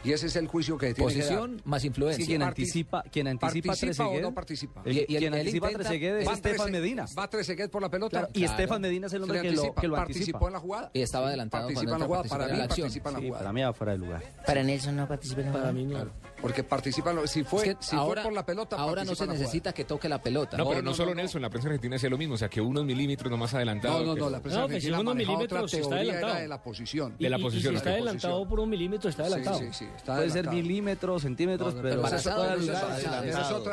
Y 0.08 0.14
ese 0.14 0.28
es 0.28 0.36
el 0.38 0.48
juicio 0.48 0.78
que 0.78 0.94
tiene 0.94 1.12
Posición 1.12 1.62
más 1.66 1.82
Sí, 1.82 1.88
influencia. 1.88 2.26
quien 2.26 2.40
Parti- 2.42 2.62
anticipa, 2.62 3.04
quien 3.12 3.28
anticipa 3.28 3.68
¿Participa 3.74 4.08
o 4.08 4.20
no 4.22 4.34
participa? 4.34 4.82
el- 4.86 4.98
Y- 4.98 5.06
y 5.10 5.18
quien 5.18 5.34
anticipa 5.34 5.70
Trezeguet 5.70 6.22
es 6.22 6.28
Va 6.28 6.34
Estefan 6.34 6.72
Medina. 6.72 7.06
Va 7.18 7.30
Trezeguet 7.30 7.70
por 7.70 7.82
la 7.82 7.90
pelota. 7.90 8.10
Claro, 8.20 8.28
y 8.34 8.40
Claro. 8.40 8.52
Estefan 8.54 8.82
Medina 8.82 9.08
es 9.08 9.14
el 9.14 9.24
hombre 9.24 9.42
que 9.42 9.52
lo, 9.52 9.62
anticipa, 9.62 9.82
que 9.82 9.88
lo 9.90 9.96
participó 9.96 10.38
anticipa. 10.38 10.48
en 10.48 10.54
la 10.54 10.60
jugada. 10.60 10.92
Y 10.94 11.02
estaba 11.02 11.28
adelantado 11.28 11.68
Participa 11.68 11.94
en 11.94 12.00
la 12.00 12.06
jugada. 12.06 12.24
Para 12.24 12.46
en 12.46 12.52
mí 12.52 12.58
la 12.58 12.64
acción. 12.64 12.86
participa 12.86 13.10
en 13.10 13.14
la 13.16 13.20
Sí, 13.20 13.26
jugada. 13.28 13.40
para 13.44 13.54
mí 13.54 13.62
va 13.62 13.74
fuera 13.74 13.92
de 13.94 13.98
lugar. 14.00 14.24
Para 14.46 14.64
Nelson 14.64 14.96
no 14.96 15.08
participa 15.10 15.42
en 15.42 15.48
la 15.48 15.52
Para 15.54 15.72
jugada. 15.72 15.86
mí 15.86 15.94
no. 15.94 16.27
Porque 16.42 16.64
participa, 16.64 17.10
en 17.10 17.16
lo- 17.18 17.28
si 17.28 17.44
fue, 17.44 17.68
Es 17.70 17.76
que 17.78 17.84
si 17.84 17.96
ahora, 17.96 18.22
fue 18.22 18.30
por 18.30 18.34
la 18.36 18.46
pelota, 18.46 18.76
ahora 18.76 19.04
no 19.04 19.16
se 19.16 19.24
en 19.24 19.32
necesita 19.32 19.74
que 19.74 19.86
toque 19.86 20.08
la 20.08 20.22
pelota. 20.22 20.56
No, 20.56 20.64
No, 20.66 20.70
pero 20.70 20.82
no, 20.84 20.92
no, 20.92 20.96
solo 20.96 21.10
no, 21.10 21.16
no. 21.16 21.22
Nelson, 21.24 21.42
la 21.42 21.50
prensa 21.50 21.68
argentina 21.70 21.96
decía 21.96 22.10
lo 22.10 22.18
mismo, 22.18 22.36
o 22.36 22.38
sea, 22.38 22.48
que 22.48 22.62
unos 22.62 22.86
milímetros 22.86 23.32
nomás 23.32 23.54
adelantado. 23.56 24.00
No, 24.00 24.06
no, 24.06 24.16
no, 24.16 24.30
la 24.30 24.40
prensa 24.40 24.60
si 24.60 24.66
argentina 24.66 25.00
unos 25.00 25.16
milímetros 25.16 25.64
otra 25.74 25.80
está 25.80 25.96
adelantado. 25.96 26.32
era 26.34 26.42
de 26.42 26.48
la 26.48 26.62
posición. 26.62 27.16
Y- 27.18 27.24
De 27.24 27.30
la 27.30 27.38
y- 27.38 27.40
y 27.40 27.44
posición, 27.44 27.74
si 27.74 27.78
está 27.78 27.90
de 27.90 27.96
adelantado 27.96 28.34
posición. 28.36 28.50
por 28.50 28.60
un 28.60 28.70
milímetro, 28.70 29.10
está 29.10 29.24
Sí, 29.26 29.28
adelantado. 29.34 29.60
sí, 29.60 29.68
sí, 29.74 29.86
está 29.96 30.16
Puede 30.16 30.30
ser 30.30 30.50
milímetros, 30.50 31.22
centímetros, 31.24 31.70
No, 31.74 31.78
no, 31.78 31.82
pero 31.84 31.96
embarazado, 31.96 32.44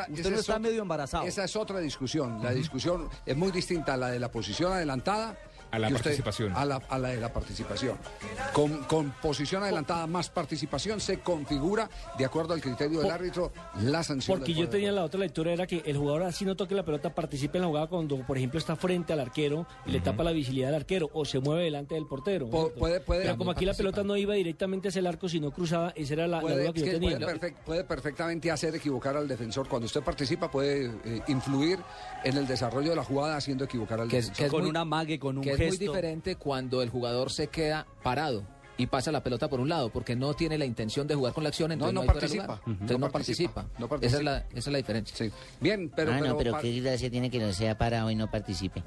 Usted 0.09 0.29
no 0.29 0.35
es 0.35 0.39
está 0.39 0.59
medio 0.59 0.81
embarazado. 0.81 1.25
Esa 1.25 1.43
es 1.43 1.55
otra 1.55 1.79
discusión. 1.79 2.41
La 2.43 2.51
discusión 2.51 3.09
es 3.25 3.35
muy 3.37 3.51
distinta 3.51 3.93
a 3.93 3.97
la 3.97 4.09
de 4.09 4.19
la 4.19 4.31
posición 4.31 4.73
adelantada. 4.73 5.37
A 5.75 5.79
la 5.79 5.87
usted- 5.87 6.03
participación. 6.03 6.53
a, 6.55 6.65
la, 6.65 6.75
a 6.89 6.97
la 6.99 7.09
de 7.09 7.19
la 7.21 7.31
participación. 7.33 7.97
Con, 8.53 8.83
con 8.85 9.11
posición 9.21 9.63
adelantada 9.63 10.07
más 10.07 10.29
participación 10.29 10.99
se 10.99 11.19
configura, 11.19 11.89
de 12.17 12.25
acuerdo 12.25 12.53
al 12.53 12.61
criterio 12.61 12.99
del 13.01 13.11
árbitro, 13.11 13.51
la 13.81 14.03
sanción. 14.03 14.37
Porque 14.37 14.53
yo 14.53 14.69
tenía 14.69 14.91
la 14.91 15.03
otra 15.03 15.19
lectura, 15.19 15.51
era 15.51 15.67
que 15.67 15.83
el 15.85 15.97
jugador 15.97 16.23
así 16.23 16.45
no 16.45 16.55
toque 16.55 16.75
la 16.75 16.83
pelota, 16.83 17.13
participe 17.13 17.57
en 17.57 17.63
la 17.63 17.67
jugada 17.67 17.87
cuando, 17.87 18.17
por 18.25 18.37
ejemplo, 18.37 18.59
está 18.59 18.75
frente 18.75 19.13
al 19.13 19.19
arquero 19.19 19.65
y 19.85 19.91
le 19.91 19.99
tapa 20.01 20.23
la 20.23 20.31
visibilidad 20.31 20.69
al 20.69 20.75
arquero 20.75 21.09
o 21.13 21.25
se 21.25 21.39
mueve 21.39 21.63
delante 21.63 21.95
del 21.95 22.05
portero. 22.07 22.47
Puede- 22.49 22.99
puede- 23.01 23.23
Pero 23.23 23.37
como 23.37 23.51
aquí 23.51 23.65
la 23.65 23.73
pelota 23.73 24.03
no 24.03 24.15
iba 24.17 24.33
directamente 24.35 24.87
hacia 24.89 24.99
el 24.99 25.07
arco, 25.07 25.27
sino 25.29 25.51
cruzada, 25.51 25.91
esa 25.95 26.13
era 26.13 26.27
la, 26.27 26.37
la 26.37 26.41
Puede, 26.41 26.61
duda 26.63 26.73
que 26.73 26.79
es 26.81 26.85
yo 26.85 26.91
tenía. 26.93 27.17
puede 27.19 27.39
perfec- 27.39 27.55
puede 27.65 27.83
perfectamente 27.83 28.51
hacer 28.51 28.75
equivocar 28.75 29.17
al 29.17 29.27
defensor. 29.27 29.67
Cuando 29.67 29.85
usted 29.85 30.01
participa 30.01 30.49
puede 30.49 30.85
eh, 31.05 31.21
influir 31.27 31.79
en 32.23 32.37
el 32.37 32.47
desarrollo 32.47 32.91
de 32.91 32.95
la 32.95 33.03
jugada 33.03 33.37
haciendo 33.37 33.65
equivocar 33.65 33.99
al 34.01 34.07
Que 34.09 34.17
defensor. 34.17 34.37
que 34.37 34.45
es 34.45 34.51
con 34.51 34.61
muy- 34.61 34.69
un 34.69 34.77
amague, 34.77 35.19
con 35.19 35.37
un 35.37 35.43
que 35.43 35.55
gesto. 35.65 35.85
muy 35.85 35.87
diferente 35.87 36.35
cuando 36.35 36.81
el 36.81 36.89
jugador 36.89 37.31
se 37.31 37.47
queda 37.47 37.85
parado 38.03 38.43
y 38.77 38.87
pasa 38.87 39.09
la 39.11 39.23
pelota 39.23 39.49
por 39.49 39.59
un 39.61 39.69
lado, 39.69 39.89
porque 39.89 40.15
no 40.17 40.33
tiene 40.33 40.57
la 40.57 40.65
intención 40.65 41.07
de 41.07 41.15
jugar 41.15 41.33
con 41.33 41.43
la 41.43 41.49
acción, 41.49 41.71
entonces 41.71 41.93
no 41.93 42.01
no, 42.01 42.07
de 42.07 42.13
participa. 42.13 42.43
lugar. 42.43 42.59
Ujú. 42.61 42.71
Entonces 42.71 42.99
No 42.99 43.05
no, 43.07 43.11
participa, 43.11 43.53
participa. 43.53 43.79
no 43.79 43.85
Esa, 43.85 43.89
participa. 43.89 44.17
es 44.19 44.23
la, 44.25 44.37
esa 44.49 44.57
es 44.59 44.67
la 44.67 44.77
diferencia. 44.77 45.15
Sí. 45.17 45.31
Bien, 45.61 45.91
pero, 45.95 46.11
ah, 46.11 46.17
pero 46.19 46.31
no, 46.33 46.37
pero 46.37 46.57
qué 46.59 46.79
gracia 46.81 47.09
tiene 47.09 47.29
que 47.31 47.39
no 47.39 47.53
sea 47.53 47.77
parado 47.77 48.11
y 48.11 48.15
no 48.15 48.29
participe. 48.29 48.83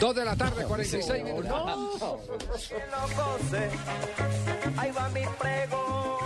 dos 0.00 0.14
de 0.14 0.24
la 0.24 0.34
tarde, 0.34 0.64
46 0.64 1.24
minutos. 1.24 1.52
Ahí 4.78 4.90
va 4.92 5.08
mi 5.10 5.20
pregón. 5.38 6.16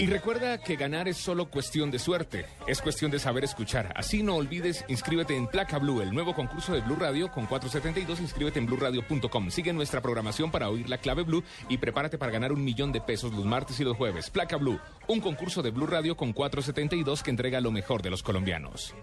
Y 0.00 0.06
recuerda 0.06 0.58
que 0.58 0.76
ganar 0.76 1.08
es 1.08 1.16
solo 1.16 1.50
cuestión 1.50 1.90
de 1.90 1.98
suerte, 1.98 2.46
es 2.68 2.80
cuestión 2.80 3.10
de 3.10 3.18
saber 3.18 3.42
escuchar. 3.42 3.92
Así 3.96 4.22
no 4.22 4.36
olvides, 4.36 4.84
inscríbete 4.86 5.34
en 5.34 5.48
Placa 5.48 5.78
Blue, 5.78 6.02
el 6.02 6.14
nuevo 6.14 6.34
concurso 6.34 6.72
de 6.72 6.82
Blue 6.82 6.94
Radio 6.94 7.32
con 7.32 7.46
472, 7.46 8.20
inscríbete 8.20 8.60
en 8.60 8.66
bluradio.com. 8.66 9.50
Sigue 9.50 9.72
nuestra 9.72 10.00
programación 10.00 10.52
para 10.52 10.68
oír 10.68 10.88
la 10.88 10.98
clave 10.98 11.24
Blue 11.24 11.42
y 11.68 11.78
prepárate 11.78 12.16
para 12.16 12.30
ganar 12.30 12.52
un 12.52 12.64
millón 12.64 12.92
de 12.92 13.00
pesos 13.00 13.32
los 13.32 13.44
martes 13.44 13.80
y 13.80 13.84
los 13.84 13.96
jueves. 13.96 14.30
Placa 14.30 14.56
Blue, 14.56 14.78
un 15.08 15.20
concurso 15.20 15.62
de 15.62 15.70
Blue 15.70 15.88
Radio 15.88 16.16
con 16.16 16.32
472 16.32 17.24
que 17.24 17.30
entrega 17.30 17.60
lo 17.60 17.72
mejor 17.72 18.00
de 18.00 18.10
los 18.10 18.22
colombianos. 18.22 18.94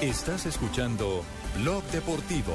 Estás 0.00 0.46
escuchando 0.46 1.24
Blog 1.56 1.82
Deportivo. 1.90 2.54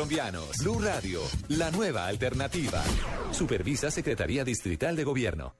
colombianos. 0.00 0.56
Blue 0.60 0.80
Radio, 0.80 1.20
la 1.48 1.70
nueva 1.70 2.06
alternativa. 2.06 2.82
Supervisa 3.32 3.90
Secretaría 3.90 4.44
Distrital 4.44 4.96
de 4.96 5.04
Gobierno. 5.04 5.54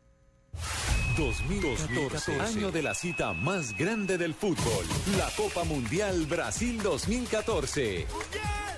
2014, 1.18 2.40
año 2.40 2.70
de 2.70 2.82
la 2.82 2.94
cita 2.94 3.35
más 3.35 3.76
grande 3.76 4.16
del 4.16 4.32
fútbol, 4.32 4.87
la 5.18 5.28
Copa 5.37 5.64
Mundial 5.64 6.25
Brasil 6.25 6.80
2014. 6.82 8.06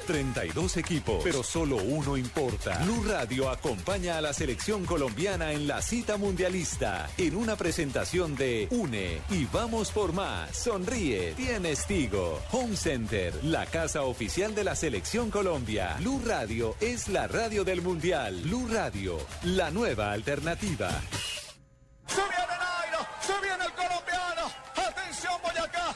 32 0.02 0.76
equipos, 0.76 1.20
pero 1.24 1.42
solo 1.42 1.76
uno 1.76 2.16
importa. 2.16 2.78
Blue 2.84 3.04
Radio 3.04 3.50
acompaña 3.50 4.18
a 4.18 4.20
la 4.20 4.32
selección 4.32 4.84
colombiana 4.84 5.52
en 5.52 5.66
la 5.66 5.82
cita 5.82 6.16
mundialista 6.16 7.08
en 7.18 7.36
una 7.36 7.56
presentación 7.56 8.36
de 8.36 8.68
Une 8.70 9.20
y 9.30 9.44
vamos 9.46 9.90
por 9.90 10.12
más. 10.12 10.56
Sonríe, 10.56 11.32
tienes 11.32 11.86
Tigo. 11.86 12.40
Home 12.52 12.76
Center, 12.76 13.34
la 13.44 13.66
casa 13.66 14.02
oficial 14.02 14.54
de 14.54 14.64
la 14.64 14.74
selección 14.74 15.30
Colombia. 15.30 15.96
Blue 15.98 16.20
Radio 16.24 16.76
es 16.80 17.08
la 17.08 17.26
radio 17.28 17.64
del 17.64 17.82
mundial. 17.82 18.40
Blue 18.42 18.68
Radio, 18.68 19.18
la 19.44 19.70
nueva 19.70 20.12
alternativa. 20.12 20.90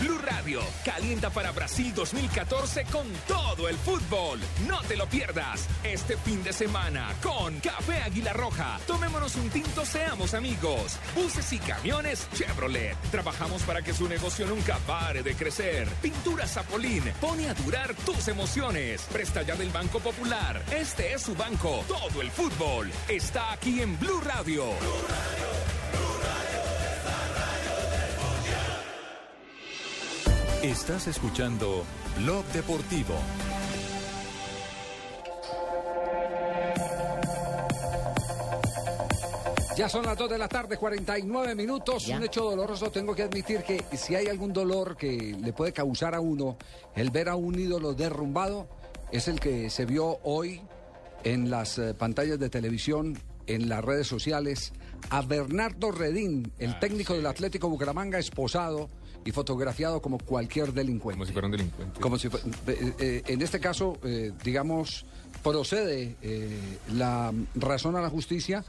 Blue 0.00 0.18
Radio 0.18 0.60
calienta 0.84 1.30
para 1.30 1.52
Brasil 1.52 1.92
2014 1.94 2.84
con 2.86 3.06
todo 3.28 3.68
el 3.68 3.76
fútbol. 3.76 4.40
No 4.68 4.80
te 4.82 4.96
lo 4.96 5.06
pierdas 5.06 5.68
este 5.82 6.16
fin 6.16 6.42
de 6.42 6.52
semana 6.52 7.14
con 7.22 7.58
Café 7.60 8.02
Águila 8.02 8.32
Roja. 8.32 8.78
Tomémonos 8.86 9.36
un 9.36 9.48
tinto, 9.50 9.84
seamos 9.84 10.34
amigos. 10.34 10.98
Buses 11.14 11.52
y 11.52 11.58
camiones 11.58 12.28
Chevrolet. 12.34 12.96
Trabajamos 13.10 13.62
para 13.62 13.82
que 13.82 13.94
su 13.94 14.08
negocio 14.08 14.46
nunca 14.46 14.78
pare 14.86 15.22
de 15.22 15.34
crecer. 15.34 15.88
Pintura 16.02 16.46
Zapolín 16.46 17.04
pone 17.20 17.48
a 17.48 17.54
durar 17.54 17.94
tus 17.94 18.28
emociones. 18.28 19.02
Presta 19.12 19.42
ya 19.42 19.54
del 19.54 19.70
Banco 19.70 20.00
Popular. 20.00 20.62
Este 20.72 21.14
es 21.14 21.22
su 21.22 21.34
banco. 21.34 21.84
Todo 21.86 22.20
el 22.20 22.30
fútbol 22.30 22.90
está 23.08 23.52
aquí 23.52 23.80
en 23.80 23.98
Blue 23.98 24.20
Radio. 24.20 24.64
Estás 30.64 31.08
escuchando 31.08 31.84
Blog 32.16 32.42
Deportivo. 32.46 33.12
Ya 39.76 39.90
son 39.90 40.06
las 40.06 40.16
2 40.16 40.30
de 40.30 40.38
la 40.38 40.48
tarde, 40.48 40.78
49 40.78 41.54
minutos. 41.54 42.08
Un 42.08 42.22
hecho 42.22 42.44
doloroso. 42.44 42.90
Tengo 42.90 43.14
que 43.14 43.24
admitir 43.24 43.62
que 43.62 43.84
si 43.94 44.14
hay 44.14 44.28
algún 44.28 44.54
dolor 44.54 44.96
que 44.96 45.36
le 45.38 45.52
puede 45.52 45.74
causar 45.74 46.14
a 46.14 46.20
uno 46.20 46.56
el 46.96 47.10
ver 47.10 47.28
a 47.28 47.36
un 47.36 47.58
ídolo 47.58 47.92
derrumbado, 47.92 48.66
es 49.12 49.28
el 49.28 49.40
que 49.40 49.68
se 49.68 49.84
vio 49.84 50.18
hoy 50.22 50.62
en 51.24 51.50
las 51.50 51.78
eh, 51.78 51.92
pantallas 51.92 52.38
de 52.38 52.48
televisión, 52.48 53.18
en 53.46 53.68
las 53.68 53.84
redes 53.84 54.06
sociales, 54.06 54.72
a 55.10 55.20
Bernardo 55.20 55.90
Redín, 55.90 56.50
el 56.58 56.78
técnico 56.78 57.12
del 57.12 57.26
Atlético 57.26 57.68
Bucaramanga, 57.68 58.18
esposado 58.18 58.88
y 59.24 59.30
fotografiado 59.32 60.00
como 60.02 60.18
cualquier 60.18 60.72
delincuente. 60.72 61.16
Como 61.16 61.26
si 61.26 61.32
fuera 61.32 61.46
un 61.46 61.52
delincuente. 61.52 62.00
Como 62.00 62.18
si 62.18 62.28
eh, 62.28 62.94
eh, 62.98 63.22
en 63.26 63.42
este 63.42 63.58
caso, 63.60 63.98
eh, 64.04 64.32
digamos, 64.44 65.06
procede 65.42 66.16
eh, 66.22 66.58
la 66.92 67.32
razón 67.54 67.96
a 67.96 68.00
la 68.00 68.10
justicia 68.10 68.64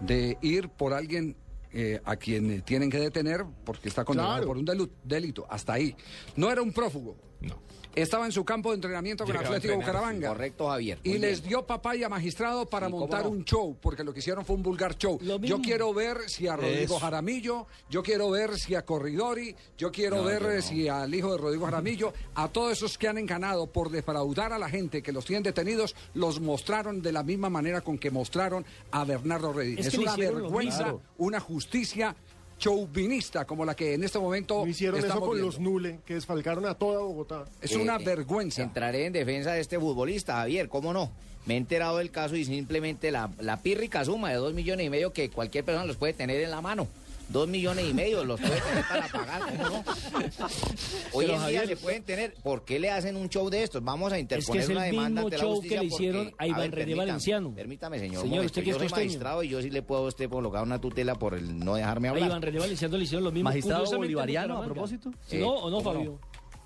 de 0.00 0.36
ir 0.42 0.68
por 0.68 0.92
alguien 0.94 1.36
eh, 1.72 2.00
a 2.04 2.16
quien 2.16 2.62
tienen 2.62 2.90
que 2.90 2.98
detener 2.98 3.44
porque 3.64 3.88
está 3.88 4.04
condenado 4.04 4.34
Claro. 4.36 4.46
por 4.48 4.56
un 4.58 4.90
delito. 5.04 5.46
Hasta 5.48 5.74
ahí. 5.74 5.94
No 6.36 6.50
era 6.50 6.62
un 6.62 6.72
prófugo. 6.72 7.16
No. 7.40 7.58
Estaba 7.94 8.24
en 8.26 8.32
su 8.32 8.44
campo 8.44 8.70
de 8.70 8.76
entrenamiento 8.76 9.24
con 9.24 9.32
Llegaba 9.34 9.56
Atlético 9.56 9.80
Bucaramanga. 9.80 10.28
Correcto, 10.28 10.68
Javier. 10.68 10.98
Y 11.02 11.18
les 11.18 11.42
dio 11.42 11.66
papaya 11.66 12.08
magistrado 12.08 12.66
para 12.66 12.86
Sí, 12.86 12.92
montar 12.92 13.24
no. 13.24 13.30
un 13.30 13.44
show, 13.44 13.76
porque 13.80 14.04
lo 14.04 14.12
que 14.12 14.20
hicieron 14.20 14.44
fue 14.44 14.56
un 14.56 14.62
vulgar 14.62 14.96
show. 14.96 15.18
Yo 15.42 15.60
quiero 15.60 15.92
ver 15.92 16.18
si 16.28 16.46
a 16.46 16.56
Rodrigo 16.56 16.82
Eso. 16.96 16.98
Jaramillo, 17.00 17.66
yo 17.88 18.02
quiero 18.02 18.30
ver 18.30 18.56
si 18.58 18.74
a 18.74 18.82
Corridori, 18.84 19.54
yo 19.76 19.90
quiero 19.90 20.16
No, 20.18 20.24
ver 20.24 20.42
yo 20.42 20.54
no. 20.56 20.62
si 20.62 20.88
al 20.88 21.14
hijo 21.14 21.32
de 21.32 21.38
Rodrigo 21.38 21.64
Jaramillo, 21.64 22.12
a 22.34 22.48
todos 22.48 22.72
esos 22.72 22.96
que 22.96 23.08
han 23.08 23.18
enganado 23.18 23.66
por 23.66 23.90
defraudar 23.90 24.52
a 24.52 24.58
la 24.58 24.68
gente 24.68 25.02
que 25.02 25.12
los 25.12 25.24
tienen 25.24 25.42
detenidos, 25.42 25.94
los 26.14 26.40
mostraron 26.40 27.02
de 27.02 27.12
la 27.12 27.22
misma 27.22 27.50
manera 27.50 27.80
con 27.80 27.98
que 27.98 28.10
mostraron 28.10 28.64
a 28.92 29.04
Bernardo 29.04 29.52
Redín. 29.52 29.78
Es 29.78 29.86
Es, 29.86 29.92
que 29.92 29.98
le 29.98 30.04
una 30.04 30.16
vergüenza, 30.16 30.94
una 31.18 31.40
justicia 31.40 32.14
chauvinista 32.60 33.44
como 33.44 33.64
la 33.64 33.74
que 33.74 33.94
en 33.94 34.04
este 34.04 34.18
momento 34.20 34.60
No 34.64 34.66
hicieron 34.68 35.00
eso 35.00 35.18
con 35.18 35.30
viendo. 35.30 35.46
los 35.46 35.58
Nule, 35.58 35.98
que 36.06 36.14
desfalcaron 36.14 36.64
a 36.66 36.74
toda 36.74 37.00
Bogotá. 37.00 37.44
Es 37.60 37.72
Eh, 37.72 37.78
una 37.78 37.96
eh, 37.96 38.04
vergüenza. 38.04 38.62
Entraré 38.62 39.06
en 39.06 39.12
defensa 39.12 39.52
de 39.52 39.60
este 39.60 39.78
futbolista, 39.80 40.34
Javier, 40.34 40.68
¿cómo 40.68 40.92
no? 40.92 41.10
Me 41.46 41.54
he 41.54 41.56
enterado 41.56 41.96
del 41.98 42.10
caso 42.10 42.36
y 42.36 42.44
simplemente 42.44 43.10
la, 43.10 43.30
la 43.40 43.56
pírrica 43.62 44.04
suma 44.04 44.28
de 44.28 44.36
dos 44.36 44.52
millones 44.54 44.86
y 44.86 44.90
medio 44.90 45.12
que 45.12 45.30
cualquier 45.30 45.64
persona 45.64 45.86
los 45.86 45.96
puede 45.96 46.12
tener 46.12 46.40
en 46.42 46.50
la 46.50 46.60
mano. 46.60 46.86
Dos 47.30 47.46
millones 47.48 47.88
y 47.88 47.94
medio 47.94 48.24
los 48.24 48.40
puede 48.40 48.60
tener 48.60 48.84
para 48.88 49.06
pagar, 49.08 49.42
¿cómo 49.56 49.68
no? 49.68 49.84
Hoy 51.12 51.26
Pero, 51.26 51.34
en 51.34 51.38
día 51.38 51.38
Javier, 51.40 51.66
se 51.68 51.76
pueden 51.76 52.02
tener. 52.02 52.34
¿Por 52.42 52.64
qué 52.64 52.80
le 52.80 52.90
hacen 52.90 53.16
un 53.16 53.28
show 53.28 53.48
de 53.48 53.62
estos? 53.62 53.84
Vamos 53.84 54.12
a 54.12 54.16
Es 54.16 54.22
interponer 54.22 54.52
que 54.52 54.64
es 54.64 54.68
el 54.70 54.76
una 54.76 54.84
demanda 54.84 55.08
mismo 55.22 55.26
ante 55.28 55.36
la 55.36 55.42
show 55.42 55.54
justicia 55.54 55.78
que 55.78 55.84
le 55.84 55.90
porque- 55.90 56.04
hicieron 56.04 56.34
a 56.38 56.46
Iván 56.46 56.60
René 56.60 56.70
permítame, 56.76 56.96
Valenciano. 57.06 57.54
Permítame, 57.54 57.98
señor. 58.00 58.22
Señor, 58.22 58.44
usted 58.46 58.64
que 58.64 58.70
es 58.70 58.74
Yo 58.76 58.80
soy 58.80 58.88
costeño. 58.88 59.06
magistrado 59.06 59.42
y 59.44 59.48
yo 59.48 59.62
sí 59.62 59.70
le 59.70 59.82
puedo 59.82 60.04
a 60.04 60.08
usted 60.08 60.28
colocar 60.28 60.62
una 60.64 60.80
tutela 60.80 61.14
por 61.14 61.34
el 61.34 61.58
no 61.58 61.74
dejarme 61.76 62.08
A 62.08 62.10
hablar. 62.10 62.28
Iván 62.28 62.42
René 62.42 62.58
Valenciano 62.58 62.96
le 62.96 63.04
hicieron 63.04 63.24
lo 63.24 63.30
mismo. 63.32 63.48
Magistrado 63.48 63.84
bolivariano, 63.96 64.58
a 64.60 64.64
propósito. 64.64 65.10
Sí, 65.26 65.36
Eh, 65.36 65.40
¿No 65.40 65.50
o 65.50 65.70
no, 65.70 65.82
¿cómo 65.82 66.04
no? 66.04 66.18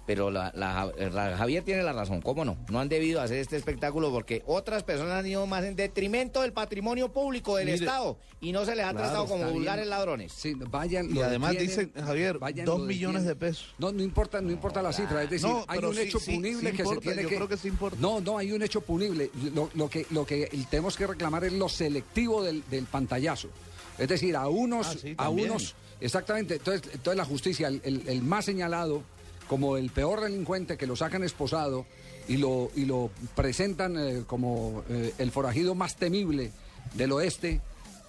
Pero 0.07 0.31
la, 0.31 0.53
la- 0.55 0.93
la- 1.11 1.37
Javier 1.37 1.64
tiene 1.64 1.83
la 1.83 1.95
razón, 1.95 2.21
¿cómo 2.21 2.45
no? 2.45 2.59
No 2.71 2.79
han 2.79 2.90
debido 2.90 3.23
hacer 3.23 3.38
este 3.38 3.57
espectáculo 3.57 4.11
porque 4.11 4.43
otras 4.47 4.83
personas 4.83 5.14
han 5.21 5.27
ido 5.27 5.47
más 5.47 5.64
en 5.64 5.77
detrimento 5.77 6.43
del 6.43 6.53
patrimonio 6.53 7.11
público 7.11 7.57
del 7.57 7.67
Mire, 7.67 7.79
Estado 7.79 8.19
y 8.40 8.53
no 8.53 8.67
se 8.67 8.77
les 8.77 8.85
ha 8.85 8.90
Claro, 8.90 9.07
tratado 9.07 9.27
como 9.27 9.51
vulgares 9.51 9.87
ladrones. 9.87 10.31
Sí, 10.33 10.53
vayan. 10.55 11.09
Y 11.17 11.21
además 11.23 11.53
detienen, 11.53 11.87
dicen, 11.90 12.05
Javier, 12.05 12.38
vayan, 12.38 12.67
dos 12.67 12.81
lo 12.81 12.85
millones 12.87 13.25
de 13.25 13.35
pesos. 13.35 13.75
No, 13.79 13.93
no 13.93 14.03
importa, 14.03 14.43
no 14.43 14.51
importa 14.53 14.83
la 14.83 14.93
cifra, 14.93 15.23
es 15.23 15.31
decir, 15.31 15.49
No, 15.49 15.64
hay 15.69 15.79
un 15.79 15.95
sí, 15.95 16.01
hecho 16.03 16.19
sí, 16.21 16.35
punible 16.35 16.71
sí 16.71 16.77
que 16.77 16.83
importa, 16.83 17.01
se 17.01 17.07
tiene 17.07 17.23
yo 17.23 17.29
que. 17.31 17.37
creo 17.37 17.49
que 17.49 17.57
sí 17.57 17.69
importa. 17.69 17.97
No, 17.99 18.21
no, 18.21 18.37
hay 18.37 18.53
un 18.53 18.62
hecho 18.62 18.83
punible. 18.83 19.31
Lo, 19.55 19.71
lo 19.73 19.88
que, 19.88 20.07
lo 20.11 20.27
que 20.27 20.51
tenemos 20.69 20.97
que 20.99 21.07
reclamar 21.07 21.45
es 21.45 21.55
lo 21.55 21.69
selectivo 21.71 22.43
del, 22.43 22.62
del 22.69 22.85
pantallazo. 22.85 23.49
Es 23.97 24.09
decir, 24.09 24.37
a 24.37 24.49
unos, 24.49 24.87
Ah, 24.87 24.95
sí, 25.01 25.14
a 25.17 25.31
unos, 25.31 25.75
exactamente. 25.99 26.57
Entonces, 26.57 26.90
entonces 26.93 27.17
la 27.17 27.25
justicia, 27.25 27.69
el, 27.69 27.81
el- 27.85 28.03
el 28.07 28.23
más 28.23 28.45
señalado 28.45 29.03
como 29.48 29.76
el 29.76 29.90
peor 29.90 30.20
delincuente 30.20 30.76
que 30.76 30.87
lo 30.87 30.96
sacan 30.96 31.22
esposado 31.22 31.87
y 32.28 32.37
lo, 32.38 32.70
y 32.74 32.87
lo 32.87 33.11
presentan 33.35 33.96
eh, 33.98 34.22
como 34.26 34.83
eh, 34.88 35.12
el 35.18 35.30
forajido 35.30 35.74
más 35.74 35.96
temible 35.96 36.50
del 36.94 37.12
oeste. 37.12 37.61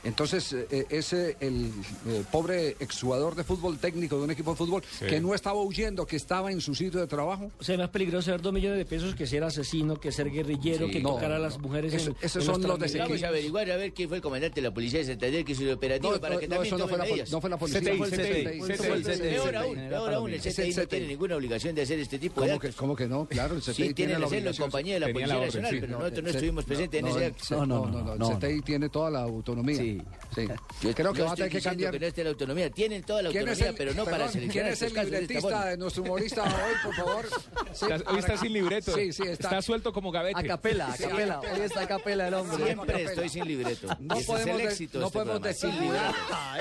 Entonces, 0.06 0.54
eh, 0.54 0.86
es 0.90 1.14
eh, 1.14 1.36
el 1.40 1.72
eh, 2.08 2.24
pobre 2.32 2.70
exjugador 2.80 3.36
de 3.36 3.44
fútbol 3.44 3.78
técnico 3.80 4.18
de 4.18 4.24
un 4.24 4.32
equipo 4.32 4.52
de 4.52 4.58
fútbol 4.58 4.84
Sí. 5.00 5.06
que 5.08 5.20
no 5.20 5.34
estaba 5.34 5.60
huyendo, 5.62 6.06
que 6.06 6.16
estaba 6.16 6.52
en 6.52 6.62
su 6.62 6.76
sitio 6.76 7.00
de 7.00 7.08
trabajo. 7.08 7.52
O 7.60 7.64
sea, 7.64 7.74
es 7.76 7.80
más 7.80 7.90
peligroso 7.90 8.32
ser 8.32 8.42
dos 8.42 8.54
millones 8.54 8.78
de 8.78 8.86
pesos 8.86 9.16
que 9.16 9.26
ser 9.28 9.44
asesino, 9.44 10.00
que 10.00 10.12
ser 10.12 10.30
guerrillero, 10.32 10.86
Sí, 10.88 10.94
que 10.94 11.00
no, 11.02 11.10
tocar 11.16 11.32
a 11.32 11.38
no, 11.38 11.44
las 11.44 11.58
mujeres 11.60 11.94
eso- 11.94 12.12
en, 12.12 12.18
esos 12.22 12.36
en 12.48 12.54
son 12.54 12.62
los 12.62 12.78
Transmigrantes. 12.78 13.00
Vamos 13.10 13.24
a 13.24 13.28
averiguar 13.30 13.72
a 13.72 13.78
ver 13.78 13.94
quién 13.94 14.08
fue 14.08 14.18
el 14.18 14.24
comandante 14.24 14.62
de 14.62 14.68
la 14.68 14.74
policía 14.74 15.00
de 15.00 15.06
Santander 15.06 15.44
que 15.44 15.52
hizo 15.54 15.64
el 15.64 15.72
operativo 15.72 16.14
No, 16.14 16.20
para 16.22 16.34
no, 16.36 16.40
que 16.40 16.48
no, 16.48 16.56
también 16.56 16.74
eso 16.76 16.78
no 16.84 16.88
fue 16.88 16.98
la 16.98 17.06
no 17.32 17.42
fue 17.42 17.50
la 17.50 17.58
policía, 17.58 17.82
CTI, 17.82 17.98
fue 17.98 18.08
el 18.08 18.14
CTI, 18.14 19.02
CTI. 19.02 19.18
Peor 19.30 19.56
aún, 19.56 19.76
peor 19.76 20.14
aún, 20.14 20.30
el 20.30 20.36
Es 20.36 20.46
el 20.46 20.54
CTI 20.54 20.76
no 20.82 20.88
tiene 20.88 21.08
ninguna 21.08 21.36
obligación 21.36 21.76
de 21.76 21.82
hacer 21.82 22.00
este 22.00 22.20
tipo 22.20 22.42
de 22.42 22.48
¿Cómo 22.48 22.60
que, 22.60 22.68
actos. 22.68 22.80
cómo 22.80 22.96
que 22.96 23.08
no? 23.08 23.26
Claro, 23.26 23.56
el 23.56 23.62
CTI 23.62 23.74
Sí, 23.74 23.94
tiene 23.94 24.14
la 24.14 24.18
hacerlo 24.26 24.36
en 24.38 24.42
obligación. 24.44 24.66
compañía 24.70 24.94
de 24.96 25.00
la 25.00 25.08
Policía 25.12 25.36
Nacional, 25.40 25.78
pero 25.80 25.88
No, 25.92 26.00
nosotros 26.00 26.24
no 26.24 26.30
estuvimos 26.30 26.66
presentes 26.66 27.00
en 27.00 27.06
no, 27.06 27.12
ese 27.16 27.26
el 27.26 27.32
acto. 27.32 27.56
No, 27.56 27.66
no, 27.66 28.04
no, 28.04 28.14
el 28.14 28.20
no, 28.20 28.38
CTI 28.40 28.62
tiene 28.62 28.90
toda 28.90 29.10
la 29.10 29.22
autonomía. 29.24 29.95
Sí. 30.36 30.48
Sí. 30.48 30.48
Yo 30.82 30.94
Creo 30.94 31.14
que 31.14 31.20
no 31.20 31.26
va 31.28 31.32
a 31.32 31.36
tener 31.36 31.50
que 31.52 31.58
diciendo 31.58 31.62
cambiar. 31.62 31.92
que 31.94 32.00
no 32.00 32.06
esté 32.08 32.24
la 32.24 32.30
autonomía. 32.32 32.70
Tienen 32.70 33.04
toda 33.04 33.22
la 33.22 33.30
¿Quién 33.30 33.44
es 33.44 33.50
autonomía, 33.62 33.70
el, 33.70 33.76
pero 33.78 33.94
no 33.94 34.04
para 34.04 34.18
perdón, 34.18 34.34
seleccionar 34.34 34.74
¿Quién 34.74 34.74
es 34.74 34.82
el 34.98 35.06
libretista 35.12 35.66
de 35.66 35.78
nuestro 35.78 36.04
humorista 36.04 36.44
hoy, 36.44 36.74
por 36.84 36.96
favor? 36.96 37.26
Sí, 37.74 37.86
Está- 37.90 38.12
hoy 38.12 38.20
está 38.20 38.38
sin 38.38 38.54
libreto. 38.54 38.94
Sí, 38.96 39.14
sí, 39.14 39.24
está. 39.24 39.48
está. 39.48 39.62
suelto 39.62 39.94
como 39.94 40.12
gavete. 40.12 40.40
A 40.40 40.44
capela, 40.44 40.88
a 40.88 40.98
Sí, 40.98 41.04
capela. 41.04 41.36
a 41.36 41.40
Hoy 41.40 41.62
está 41.62 41.82
a 41.82 41.88
capela 41.88 42.28
el 42.28 42.34
hombre. 42.34 42.66
Siempre 42.66 43.04
estoy 43.04 43.30
sin 43.30 43.46
libreto. 43.48 43.88
No 44.00 44.14
Ese 44.16 44.22
es 44.22 44.28
podemos 44.28 44.60
el 44.62 44.68
éxito 44.68 44.98
de 44.98 45.00
no 45.02 45.08
este 45.08 45.20
podemos 45.20 45.42
desfigurar. 45.42 46.14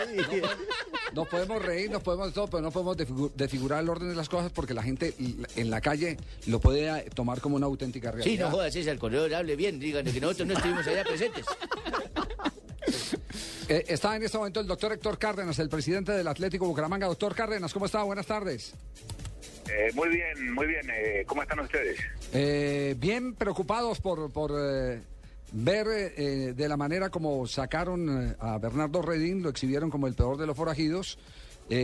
libreto. 0.08 0.48
Nos 1.12 1.28
podemos 1.28 1.62
reír, 1.62 1.90
nos 1.90 2.02
podemos 2.02 2.32
todo, 2.32 2.46
pero 2.48 2.60
no 2.62 2.70
podemos 2.70 2.96
desfigu- 2.96 3.32
desfigurar 3.34 3.80
el 3.82 3.88
orden 3.88 4.08
de 4.10 4.14
las 4.16 4.28
cosas 4.28 4.52
porque 4.52 4.74
la 4.74 4.82
gente 4.82 5.14
en 5.56 5.70
la 5.70 5.80
calle 5.80 6.16
lo 6.46 6.60
puede 6.60 7.10
tomar 7.10 7.40
como 7.40 7.56
una 7.56 7.66
auténtica 7.66 8.10
Sí, 8.12 8.16
realidad. 8.18 8.46
no 8.46 8.50
jodas, 8.56 8.74
ese 8.76 8.90
al 8.90 8.98
corredor, 8.98 9.32
hable 9.34 9.56
bien, 9.56 9.78
díganle 9.80 10.12
que 10.12 10.20
nosotros 10.20 10.48
no 10.48 10.54
estuvimos 10.54 10.86
allá 10.86 11.02
presentes. 11.04 11.44
Eh, 13.66 13.82
está 13.88 14.14
en 14.14 14.22
este 14.22 14.36
momento 14.36 14.60
el 14.60 14.66
doctor 14.66 14.92
Héctor 14.92 15.18
Cárdenas, 15.18 15.58
el 15.58 15.70
presidente 15.70 16.12
del 16.12 16.28
Atlético 16.28 16.66
Bucaramanga. 16.66 17.06
Doctor 17.06 17.34
Cárdenas, 17.34 17.72
¿cómo 17.72 17.86
está? 17.86 18.02
Buenas 18.02 18.26
tardes. 18.26 18.74
Eh, 19.72 19.90
muy 19.94 20.10
bien, 20.10 20.52
muy 20.52 20.66
bien. 20.66 20.86
Eh, 20.90 21.24
¿Cómo 21.26 21.42
están 21.42 21.60
ustedes? 21.60 21.98
Eh, 22.34 22.94
bien 22.98 23.34
preocupados 23.34 24.00
por, 24.00 24.30
por 24.30 24.52
eh, 24.54 25.00
ver 25.52 25.86
de 26.54 26.68
la 26.68 26.76
manera 26.76 27.08
como 27.08 27.46
sacaron 27.46 28.36
a 28.38 28.58
Bernardo 28.58 29.00
Redín, 29.00 29.42
lo 29.42 29.48
exhibieron 29.48 29.88
como 29.88 30.08
el 30.08 30.14
peor 30.14 30.36
de 30.36 30.46
los 30.46 30.56
forajidos. 30.56 31.18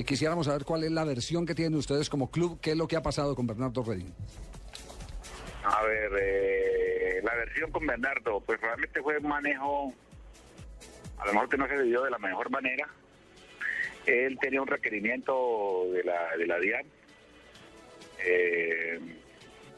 Quisiéramos 0.06 0.44
saber 0.46 0.66
cuál 0.66 0.84
es 0.84 0.90
la 0.90 1.04
versión 1.04 1.46
que 1.46 1.54
tienen 1.54 1.78
ustedes 1.78 2.10
como 2.10 2.30
club, 2.30 2.58
qué 2.60 2.72
es 2.72 2.76
lo 2.76 2.86
que 2.86 2.96
ha 2.96 3.02
pasado 3.02 3.34
con 3.34 3.46
Bernardo 3.46 3.82
Redín. 3.82 4.12
A 5.62 5.82
ver, 5.82 6.10
eh, 6.20 7.20
la 7.22 7.34
versión 7.34 7.70
con 7.70 7.86
Bernardo, 7.86 8.40
pues 8.40 8.60
realmente 8.60 9.02
fue 9.02 9.18
un 9.18 9.28
manejo, 9.28 9.92
a 11.20 11.26
lo 11.26 11.32
mejor 11.32 11.48
que 11.48 11.56
no 11.56 11.68
se 11.68 11.82
dio 11.82 12.02
de 12.02 12.10
la 12.10 12.18
mejor 12.18 12.50
manera. 12.50 12.88
Él 14.06 14.38
tenía 14.40 14.62
un 14.62 14.68
requerimiento 14.68 15.86
de 15.92 16.04
la, 16.04 16.36
de 16.36 16.46
la 16.46 16.58
DIAN 16.58 16.86
eh, 18.24 18.98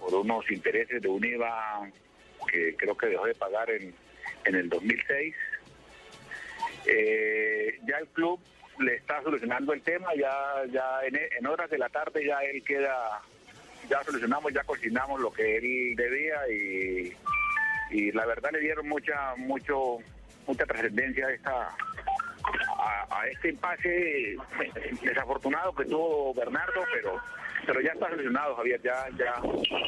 por 0.00 0.14
unos 0.14 0.48
intereses 0.50 1.02
de 1.02 1.08
un 1.08 1.24
IVA 1.24 1.90
que 2.50 2.76
creo 2.76 2.96
que 2.96 3.06
dejó 3.06 3.26
de 3.26 3.34
pagar 3.34 3.70
en, 3.70 3.94
en 4.44 4.54
el 4.54 4.68
2006. 4.68 5.34
Eh, 6.86 7.78
ya 7.86 7.98
el 7.98 8.08
club 8.08 8.40
le 8.78 8.94
está 8.94 9.22
solucionando 9.22 9.72
el 9.72 9.82
tema, 9.82 10.14
ya, 10.14 10.32
ya 10.70 11.00
en, 11.04 11.16
en 11.16 11.46
horas 11.46 11.70
de 11.70 11.78
la 11.78 11.88
tarde 11.88 12.24
ya 12.24 12.38
él 12.40 12.62
queda 12.64 13.22
ya 13.88 14.02
solucionamos, 14.04 14.52
ya 14.52 14.62
cocinamos 14.64 15.20
lo 15.20 15.32
que 15.32 15.56
él 15.56 15.96
debía 15.96 16.48
y, 16.48 17.12
y 17.90 18.12
la 18.12 18.26
verdad 18.26 18.50
le 18.52 18.60
dieron 18.60 18.88
mucha 18.88 19.34
mucho 19.36 19.98
mucha 20.46 20.64
trascendencia 20.64 21.26
a 21.26 21.32
esta 21.32 21.76
a, 23.10 23.26
este 23.28 23.50
impasse 23.50 24.36
desafortunado 25.02 25.74
que 25.74 25.84
tuvo 25.84 26.34
Bernardo, 26.34 26.80
pero 26.92 27.20
pero 27.64 27.80
ya 27.80 27.92
está 27.92 28.08
solucionado, 28.10 28.56
Javier, 28.56 28.80
ya, 28.82 29.06
ya 29.16 29.40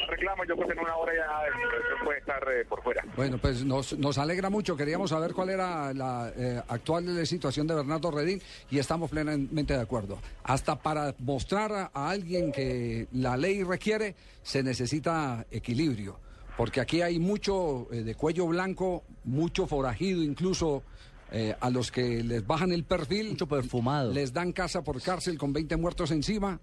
reclamo, 0.07 0.45
yo 0.45 0.55
creo 0.55 0.67
que 0.67 0.73
en 0.73 0.79
una 0.79 0.95
hora 0.95 1.13
ya 1.13 2.03
puede 2.05 2.19
estar 2.19 2.41
eh, 2.49 2.63
por 2.63 2.81
fuera. 2.81 3.03
Bueno, 3.17 3.37
pues 3.37 3.65
nos, 3.65 3.97
nos 3.99 4.17
alegra 4.17 4.49
mucho. 4.49 4.77
Queríamos 4.77 5.09
saber 5.09 5.33
cuál 5.33 5.49
era 5.49 5.93
la 5.93 6.31
eh, 6.37 6.61
actual 6.69 7.27
situación 7.27 7.67
de 7.67 7.75
Bernardo 7.75 8.11
Redín 8.11 8.41
y 8.71 8.79
estamos 8.79 9.11
plenamente 9.11 9.73
de 9.73 9.81
acuerdo. 9.81 10.19
Hasta 10.43 10.77
para 10.77 11.13
mostrar 11.19 11.91
a 11.93 12.09
alguien 12.09 12.53
que 12.53 13.07
la 13.11 13.35
ley 13.35 13.63
requiere, 13.63 14.15
se 14.41 14.63
necesita 14.63 15.45
equilibrio. 15.51 16.24
Porque 16.57 16.79
aquí 16.79 17.01
hay 17.01 17.19
mucho 17.19 17.87
eh, 17.91 18.03
de 18.03 18.15
cuello 18.15 18.47
blanco, 18.47 19.03
mucho 19.25 19.67
forajido, 19.67 20.23
incluso 20.23 20.83
eh, 21.31 21.55
a 21.59 21.69
los 21.69 21.91
que 21.91 22.23
les 22.23 22.45
bajan 22.47 22.71
el 22.71 22.83
perfil. 22.85 23.29
Mucho 23.31 23.47
perfumado. 23.47 24.11
Les 24.13 24.31
dan 24.31 24.53
casa 24.53 24.81
por 24.83 25.01
cárcel 25.01 25.37
con 25.37 25.51
20 25.51 25.75
muertos 25.77 26.11
encima. 26.11 26.59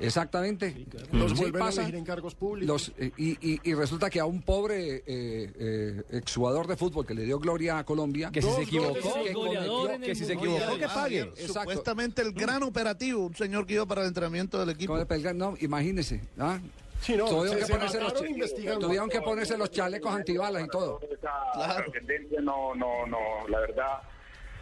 Exactamente. 0.00 0.86
Los 1.10 1.32
Sí, 1.32 1.38
vuelven 1.38 1.60
a 1.62 1.68
elegir 1.70 1.96
en 1.96 2.04
cargos 2.04 2.34
públicos. 2.36 2.68
Los, 2.68 2.92
eh, 3.04 3.10
y, 3.16 3.30
y- 3.54 3.60
y 3.64 3.74
resulta 3.74 4.08
que 4.08 4.20
a 4.20 4.26
un 4.26 4.42
pobre 4.42 4.98
eh, 4.98 5.02
eh, 5.06 6.02
exjugador 6.10 6.68
de 6.68 6.76
fútbol 6.76 7.04
que 7.04 7.14
le 7.14 7.24
dio 7.24 7.38
gloria 7.40 7.78
a 7.78 7.84
Colombia. 7.84 8.30
Que 8.30 8.40
si 8.40 8.48
se 8.48 8.62
equivocó, 8.62 8.92
que 9.24 9.32
cometió- 9.32 10.00
que 10.00 10.14
si 10.14 10.24
se 10.24 10.34
equivocó, 10.34 10.78
que 10.78 10.86
pague. 10.86 11.20
Exacto. 11.20 11.60
Supuestamente 11.60 12.22
el 12.22 12.32
gran 12.32 12.62
operativo, 12.62 13.26
un 13.26 13.34
señor 13.34 13.66
que 13.66 13.74
iba 13.74 13.86
para 13.86 14.02
el 14.02 14.08
entrenamiento 14.08 14.60
del 14.60 14.70
equipo. 14.70 14.96
No, 15.34 15.54
imagínese. 15.60 16.20
¿ah? 16.38 16.60
Sí, 17.00 17.16
no, 17.16 17.26
tuvieron, 17.26 17.48
se- 17.54 17.58
que 17.60 17.64
se 17.66 17.72
ponerse 17.72 18.00
los, 18.00 18.78
tuvieron 18.80 19.08
que 19.08 19.20
ponerse 19.20 19.56
los 19.56 19.70
chalecos 19.70 20.14
antibalas 20.14 20.64
y 20.64 20.68
todo. 20.68 21.00
Esa 21.10 21.84
tendencia 21.92 22.40
no, 22.40 22.74
no, 22.74 23.06
no, 23.06 23.18
la 23.48 23.60
verdad, 23.60 24.02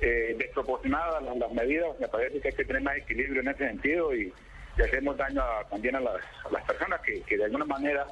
eh, 0.00 0.34
desproporcionada 0.38 1.20
las, 1.20 1.36
las 1.36 1.52
medidas, 1.52 1.98
me 1.98 2.08
parece 2.08 2.40
que 2.40 2.48
hay 2.48 2.54
que 2.54 2.64
tener 2.64 2.82
más 2.82 2.96
equilibrio 2.98 3.40
en 3.40 3.48
ese 3.48 3.66
sentido 3.66 4.14
y, 4.14 4.32
y 4.78 4.82
hacemos 4.82 5.16
daño 5.16 5.40
a- 5.42 5.64
también 5.68 5.96
a 5.96 6.00
las, 6.00 6.16
a 6.44 6.50
las 6.52 6.62
personas 6.64 7.00
que, 7.00 7.22
que 7.22 7.36
de 7.38 7.44
alguna 7.44 7.64
manera 7.64 8.06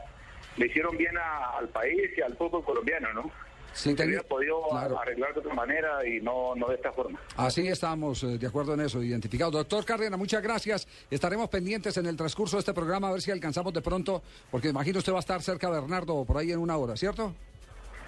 le 0.57 0.67
hicieron 0.67 0.97
bien 0.97 1.17
a- 1.19 1.51
al 1.59 1.69
país 1.69 2.11
y 2.17 2.21
al 2.23 2.37
fútbol 2.37 2.65
colombiano, 2.65 3.13
¿no? 3.13 3.31
Sí, 3.75 3.93
hubiera 3.93 4.23
podido 4.23 4.63
claro. 4.71 4.99
arreglar 4.99 5.35
de 5.35 5.41
otra 5.41 5.55
manera 5.55 6.07
y 6.07 6.21
no, 6.21 6.55
no 6.55 6.69
de 6.69 6.77
esta 6.77 6.93
forma. 6.93 7.21
Así 7.37 7.67
estamos 7.67 8.23
eh, 8.23 8.39
de 8.39 8.47
acuerdo 8.47 8.75
en 8.75 8.81
eso, 8.81 9.03
identificados. 9.03 9.53
Doctor 9.53 9.85
Cárdenas, 9.85 10.19
muchas 10.19 10.43
gracias. 10.43 10.87
Estaremos 11.11 11.49
pendientes 11.49 11.97
en 11.97 12.07
el 12.07 12.17
transcurso 12.17 12.57
de 12.57 12.61
este 12.61 12.73
programa 12.73 13.09
a 13.09 13.13
ver 13.13 13.21
si 13.21 13.31
alcanzamos 13.31 13.73
de 13.73 13.83
pronto, 13.83 14.23
porque 14.51 14.69
imagino 14.69 14.99
usted 14.99 15.13
va 15.13 15.19
a 15.19 15.21
estar 15.21 15.43
cerca 15.43 15.69
de 15.69 15.81
Bernardo 15.81 16.25
por 16.25 16.39
ahí 16.39 16.53
en 16.53 16.59
una 16.61 16.77
hora, 16.77 16.97
¿cierto? 16.97 17.35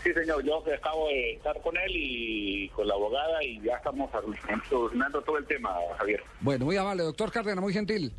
Sí, 0.02 0.12
señor, 0.12 0.44
yo 0.44 0.62
acabo 0.72 1.09
de 1.09 1.33
estar 1.33 1.61
con 1.62 1.76
él 1.76 1.90
y 1.92 2.68
con 2.68 2.87
la 2.87 2.94
abogada 2.94 3.42
y 3.42 3.61
ya 3.61 3.74
estamos 3.74 4.09
solucionando 4.68 5.20
todo 5.22 5.38
el 5.38 5.46
tema, 5.46 5.74
Javier. 5.98 6.22
Bueno, 6.40 6.64
muy 6.64 6.76
amable. 6.76 7.02
Doctor 7.02 7.33
Cárdenas, 7.33 7.61
muy 7.61 7.72
gentil. 7.72 8.12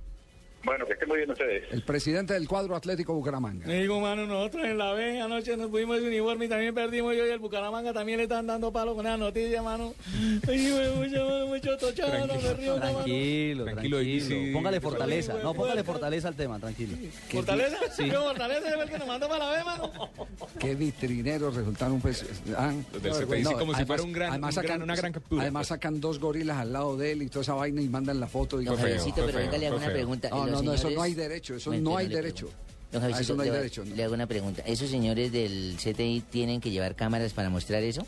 Bueno, 0.64 0.86
que 0.86 0.94
estén 0.94 1.08
muy 1.08 1.20
bien 1.20 1.32
ustedes. 1.32 1.64
El 1.72 1.82
presidente 1.84 2.34
del 2.34 2.46
cuadro 2.48 2.76
Atlético 2.76 3.14
Bucaramanga. 3.14 3.66
Digo, 3.68 4.02
mano, 4.02 4.26
nosotros 4.26 4.66
en 4.66 4.78
la 4.78 4.92
B 4.94 5.22
anoche 5.22 5.56
nos 5.56 5.70
fuimos 5.72 6.02
de 6.02 6.08
uniforme 6.08 6.46
y 6.46 6.50
también 6.50 6.76
perdimos 6.76 7.16
yo 7.16 7.26
y 7.26 7.30
el 7.30 7.40
Bucaramanga 7.40 7.94
también 7.94 8.18
le 8.18 8.24
están 8.24 8.48
dando 8.48 8.72
palo 8.74 8.94
con 8.94 9.06
esa 9.06 9.16
noticia, 9.16 9.62
mano. 9.62 9.94
Ay, 10.48 10.92
mucho, 10.98 11.48
mucho 11.48 11.78
tochado, 11.78 12.28
no 12.28 12.34
me 12.36 12.54
río, 12.54 12.78
mano. 12.78 12.92
Tranquilo, 12.98 13.64
Tranquilo, 13.64 13.64
tranquilo. 13.66 14.00
Easy. 14.02 14.52
Póngale 14.52 14.82
fortaleza. 14.82 15.36
No, 15.42 15.54
póngale 15.54 15.84
fortaleza 15.86 16.28
al 16.28 16.36
tema, 16.36 16.60
tranquilo. 16.60 16.98
¿Fortaleza? 17.32 17.78
Sí. 17.96 18.04
¿Qué 18.06 18.12
Fortaleza 18.18 18.68
es 18.68 18.82
el 18.84 18.90
que 18.90 18.98
nos 18.98 19.08
mandó 19.08 19.30
para 19.30 19.46
la 19.46 19.58
B, 19.58 19.64
mano? 19.64 19.92
Qué 20.60 20.76
vitrineros 20.76 21.56
resultaron, 21.56 22.02
pues. 22.02 22.26
ah. 22.58 22.74
Los 22.92 23.02
del 23.30 23.46
sí, 23.46 23.54
como 23.54 23.74
si 23.76 23.86
fuera 23.86 24.04
un 24.04 24.12
gran- 24.12 24.44
un 24.44 24.50
gran- 24.52 24.82
una 24.82 24.96
gran 24.96 25.14
captura, 25.14 25.44
Además 25.44 25.68
sacan 25.68 26.02
dos 26.02 26.20
gorilas 26.20 26.58
al 26.58 26.74
lado 26.74 26.98
de 26.98 27.12
él 27.14 27.22
y 27.22 27.28
toda 27.30 27.44
esa 27.44 27.54
vaina 27.54 27.82
y 27.82 27.88
mandan 27.88 28.20
la 28.20 28.28
foto. 28.28 28.60
Y 28.62 28.66
Don 28.66 28.78
feo, 28.78 29.02
pero 29.16 29.38
venga, 29.38 29.58
le 29.58 29.68
hago 29.68 29.78
una 29.78 29.90
pregunta. 29.90 30.30
No, 30.52 30.62
¿Y 30.62 30.66
los 30.66 30.66
no, 30.66 30.74
eso 30.74 30.90
no 30.90 31.02
hay 31.02 31.14
derecho, 31.14 31.56
eso 31.56 31.74
no 31.74 31.98
hay 31.98 32.08
derecho. 32.08 32.48
pregunto. 32.48 32.68
Don 32.92 33.02
A 33.02 33.02
Javiercito, 33.02 33.22
eso 33.34 33.36
no 33.36 33.44
hay 33.44 33.50
le- 33.50 33.58
derecho, 33.58 33.86
no. 33.86 33.96
Le 33.96 34.04
hago 34.04 34.14
una 34.14 34.28
pregunta. 34.28 34.64
¿Esos 34.66 34.90
señores 34.90 35.32
del 35.32 35.76
CTI 35.78 36.22
tienen 36.30 36.62
que 36.62 36.72
llevar 36.72 36.96
cámaras 36.96 37.34
para 37.34 37.50
mostrar 37.50 37.84
eso? 37.84 38.06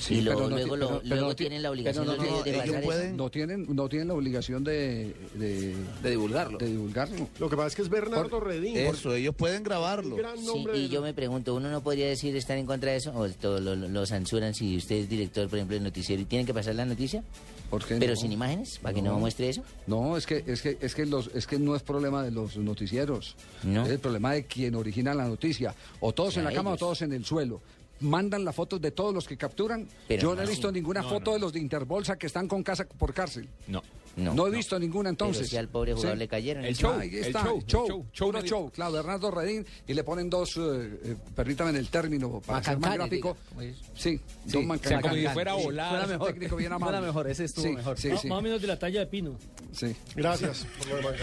Sí, 0.00 0.14
y 0.14 0.20
lo- 0.22 0.32
pero 0.34 0.48
no 0.48 0.56
luego, 0.56 0.76
lo- 0.76 1.02
pero- 1.06 1.20
no 1.20 1.28
ti- 1.30 1.44
tienen 1.44 1.62
la 1.62 1.70
obligación 1.70 2.06
no 2.06 2.12
de, 2.12 2.18
tienen- 2.18 2.42
de 2.42 2.50
ellos 2.50 2.58
pasar 2.62 2.74
eso. 2.78 2.84
pueden- 2.86 3.16
No 3.18 3.30
tienen, 3.30 3.66
no 3.68 3.88
tienen 3.88 4.08
la 4.08 4.14
obligación 4.14 4.64
de, 4.64 5.14
de, 5.34 5.74
De 6.02 6.10
divulgarlo. 6.10 6.56
de 6.58 6.66
divulgarlo. 6.66 7.28
Lo 7.38 7.50
que 7.50 7.56
pasa 7.56 7.68
es 7.68 7.76
que 7.76 7.82
es 7.82 7.88
Bernardo 7.90 8.40
Redín. 8.40 8.76
Eso, 8.78 9.14
ellos 9.14 9.34
pueden 9.34 9.62
grabarlo. 9.62 10.16
Sí, 10.38 10.64
y 10.74 10.88
yo 10.88 11.02
me 11.02 11.12
pregunto, 11.12 11.54
¿uno 11.54 11.70
no 11.70 11.82
podría 11.82 12.06
decir 12.08 12.34
estar 12.34 12.56
en 12.56 12.64
contra 12.66 12.92
de 12.92 12.96
eso? 12.96 13.12
¿O 13.14 13.28
todo 13.28 13.60
lo, 13.60 13.76
lo- 13.76 13.88
lo 13.88 14.06
censuran 14.06 14.54
si 14.54 14.76
usted 14.78 14.96
es 14.96 15.08
director, 15.08 15.48
por 15.48 15.58
ejemplo, 15.58 15.74
del 15.74 15.84
noticiero 15.84 16.22
y 16.22 16.24
tienen 16.24 16.46
que 16.46 16.54
pasar 16.54 16.74
la 16.74 16.86
noticia? 16.86 17.22
¿Por 17.68 17.84
qué 17.84 17.96
Pero 17.96 18.14
no? 18.14 18.20
sin 18.20 18.32
imágenes, 18.32 18.78
para 18.82 18.94
que 18.94 19.02
no 19.02 19.16
muestre 19.18 19.48
eso. 19.50 19.62
No, 19.86 20.16
es 20.16 20.26
que 20.26 20.42
es 20.46 20.60
que 20.62 20.76
es 20.80 20.94
que 20.94 21.06
los 21.06 21.30
es 21.34 21.46
que 21.46 21.56
no 21.58 21.76
es 21.76 21.82
problema 21.82 22.22
de 22.24 22.30
los 22.32 22.56
noticieros. 22.56 23.36
No. 23.62 23.84
Es 23.84 23.90
el 23.92 23.98
problema 24.00 24.32
de 24.32 24.44
quien 24.44 24.74
origina 24.74 25.14
la 25.14 25.28
noticia. 25.28 25.74
O 26.00 26.12
todos 26.12 26.36
en 26.38 26.44
la 26.44 26.52
cama 26.52 26.70
o 26.72 26.76
todos 26.76 27.02
en 27.02 27.12
el 27.12 27.24
suelo. 27.24 27.60
Mandan 28.00 28.44
las 28.44 28.54
fotos 28.54 28.80
de 28.80 28.90
todos 28.90 29.12
los 29.14 29.26
que 29.28 29.36
capturan. 29.36 29.86
Pero 30.08 30.22
Yo 30.22 30.34
no 30.34 30.42
he 30.42 30.46
visto 30.46 30.72
ninguna 30.72 31.02
No, 31.02 31.08
foto 31.08 31.30
no. 31.30 31.34
de 31.34 31.40
los 31.40 31.52
de 31.52 31.60
Interbolsa 31.60 32.16
que 32.18 32.26
están 32.26 32.48
con 32.48 32.62
casa 32.62 32.86
por 32.86 33.12
cárcel. 33.12 33.48
No. 33.66 33.82
No. 34.16 34.34
No, 34.34 34.46
he 34.48 34.50
visto 34.50 34.78
ninguna 34.78 35.08
entonces. 35.10 35.38
Pero 35.42 35.48
si 35.50 35.56
al 35.56 35.68
pobre 35.68 35.92
jugador 35.94 36.14
Sí. 36.16 36.18
le 36.18 36.28
cayeron. 36.28 36.64
El 36.64 36.72
¿no? 36.72 36.78
show, 36.78 36.92
Ahí 36.98 37.08
el 37.08 37.24
está, 37.26 37.44
show, 37.44 37.58
el 37.58 37.66
show, 37.66 37.86
show, 37.86 38.06
show 38.12 38.28
puro 38.28 38.42
de- 38.42 38.48
show, 38.48 38.70
claro, 38.70 38.92
Bernardo 38.92 39.30
Redín, 39.30 39.64
y 39.86 39.94
le 39.94 40.04
ponen 40.04 40.28
dos, 40.28 40.56
eh, 40.56 40.60
eh, 41.04 41.16
permítame 41.34 41.78
el 41.78 41.88
término, 41.88 42.40
para 42.44 42.62
ser 42.62 42.78
más 42.78 42.94
gráfico. 42.94 43.36
diga. 43.58 43.72
Sí, 43.94 44.10
Sí, 44.10 44.20
dos 44.44 44.46
O 44.46 44.50
sea, 44.58 44.62
mancanes. 44.66 45.00
como 45.02 45.14
si 45.14 45.26
fuera 45.28 45.56
es 45.58 45.66
un 45.66 45.74
mejor. 46.10 46.26
técnico 46.32 46.56
bien 46.56 46.72
amable. 46.72 47.00
mejor, 47.00 47.28
ese 47.28 47.44
estuvo 47.44 47.64
Sí, 47.66 47.72
mejor. 47.72 47.98
Sí, 47.98 48.08
Más- 48.08 48.20
sí, 48.20 48.28
Más 48.28 48.38
o 48.38 48.42
menos 48.42 48.60
de 48.60 48.66
la 48.66 48.78
talla 48.78 49.00
de 49.00 49.06
Pino. 49.06 49.36
sí. 49.72 49.94
Gracias 50.16 50.66
por 50.78 50.88
lo 50.88 51.10
de. 51.12 51.18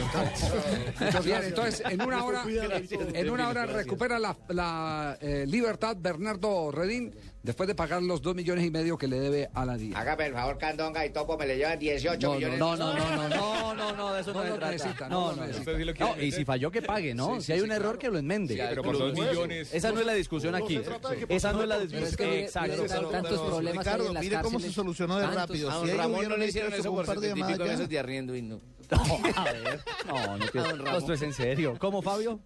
Muchas 1.00 1.26
Bien, 1.26 1.44
entonces 1.44 1.84
en 1.90 2.02
una 2.02 2.24
hora, 2.24 2.44
en 3.14 3.30
una 3.30 3.50
hora 3.50 3.66
recupera 3.66 4.18
la, 4.20 4.36
la, 4.50 5.18
eh, 5.22 5.46
libertad 5.48 5.98
Bernardo 6.00 6.72
Redín 6.72 7.14
después 7.48 7.66
de 7.68 7.74
pagar 7.74 8.04
los 8.04 8.22
dos 8.22 8.36
millones 8.36 8.64
y 8.66 8.70
medio 8.70 8.98
que 8.98 9.08
le 9.08 9.20
debe 9.20 9.50
a 9.54 9.66
la 9.66 9.76
DIA. 9.78 9.98
Hágame 9.98 10.28
el 10.28 10.34
favor, 10.34 10.58
Candonga 10.60 11.04
y 11.06 11.10
Topo, 11.12 11.38
me 11.38 11.48
le 11.48 11.58
llevan 11.58 11.80
18 11.80 12.28
No, 12.28 12.36
millones. 12.36 12.60
No, 12.60 12.76
no, 12.76 12.94
no, 12.94 13.10
no, 13.10 13.30
no, 13.30 13.74
no, 13.74 13.94
no, 13.96 14.14
de 14.14 14.22
eso 14.22 14.34
no, 14.34 14.40
No 14.40 14.44
se 14.46 14.50
lo 14.52 14.56
trata. 14.58 14.72
necesita, 14.74 15.10
no 15.10 15.34
no, 15.36 15.48
no, 15.48 16.16
No, 16.16 16.22
y 16.22 16.32
si 16.32 16.46
falló 16.46 16.70
que 16.70 16.82
pague, 16.84 17.16
¿no? 17.16 17.36
Sí, 17.38 17.42
si 17.48 17.52
hay 17.54 17.60
sí, 17.60 17.66
un 17.66 17.72
error 17.72 17.98
que 17.98 18.10
lo 18.10 18.20
enmende. 18.20 18.54
Sí, 18.54 18.62
pero 18.70 18.84
por 18.84 18.98
dos 19.00 19.14
millones. 19.14 19.74
Esa 19.74 19.92
no 19.92 20.00
es 20.02 20.06
la 20.06 20.14
discusión 20.14 20.52
No 20.52 20.60
se 20.60 20.64
aquí. 20.78 20.82
Esa 21.30 21.54
no 21.54 21.64
es 21.64 21.68
la 21.68 21.76
por 21.78 21.84
discusión. 21.88 22.10
es 22.10 22.18
que 22.18 22.26
mire- 22.26 22.42
Exacto. 22.44 23.08
tantos 23.10 23.40
problemas 23.42 23.86
Ricardo, 23.86 24.08
en 24.08 24.14
las 24.14 24.24
mire 24.24 24.38
cómo 24.42 24.60
se 24.60 24.72
solucionó 24.72 25.18
de 25.18 25.28
rápido. 25.28 25.72
A 25.72 25.76
don 25.76 25.98
Ramón 25.98 26.28
no 26.30 26.38
le 26.38 26.48
hicieron 26.48 26.74
eso 26.74 26.92
por 26.92 27.00
un 27.02 27.06
par 27.06 27.20
de 27.20 27.30
70 27.30 27.30
y 27.30 27.34
pico 27.34 27.50
llamadas 27.64 27.68
meses 27.80 27.80
ya. 27.88 27.88
de 27.88 28.00
arriendo 28.00 28.36
y 28.36 28.42
no. 28.42 28.60
A 29.36 29.44
ver, 29.44 29.82
no, 30.06 30.38
no, 30.38 30.84
no, 30.84 30.98
esto 30.98 31.14
es 31.14 31.22
en 31.22 31.34
serio. 31.34 31.76
¿Cómo, 31.80 32.02
Fabio? 32.04 32.40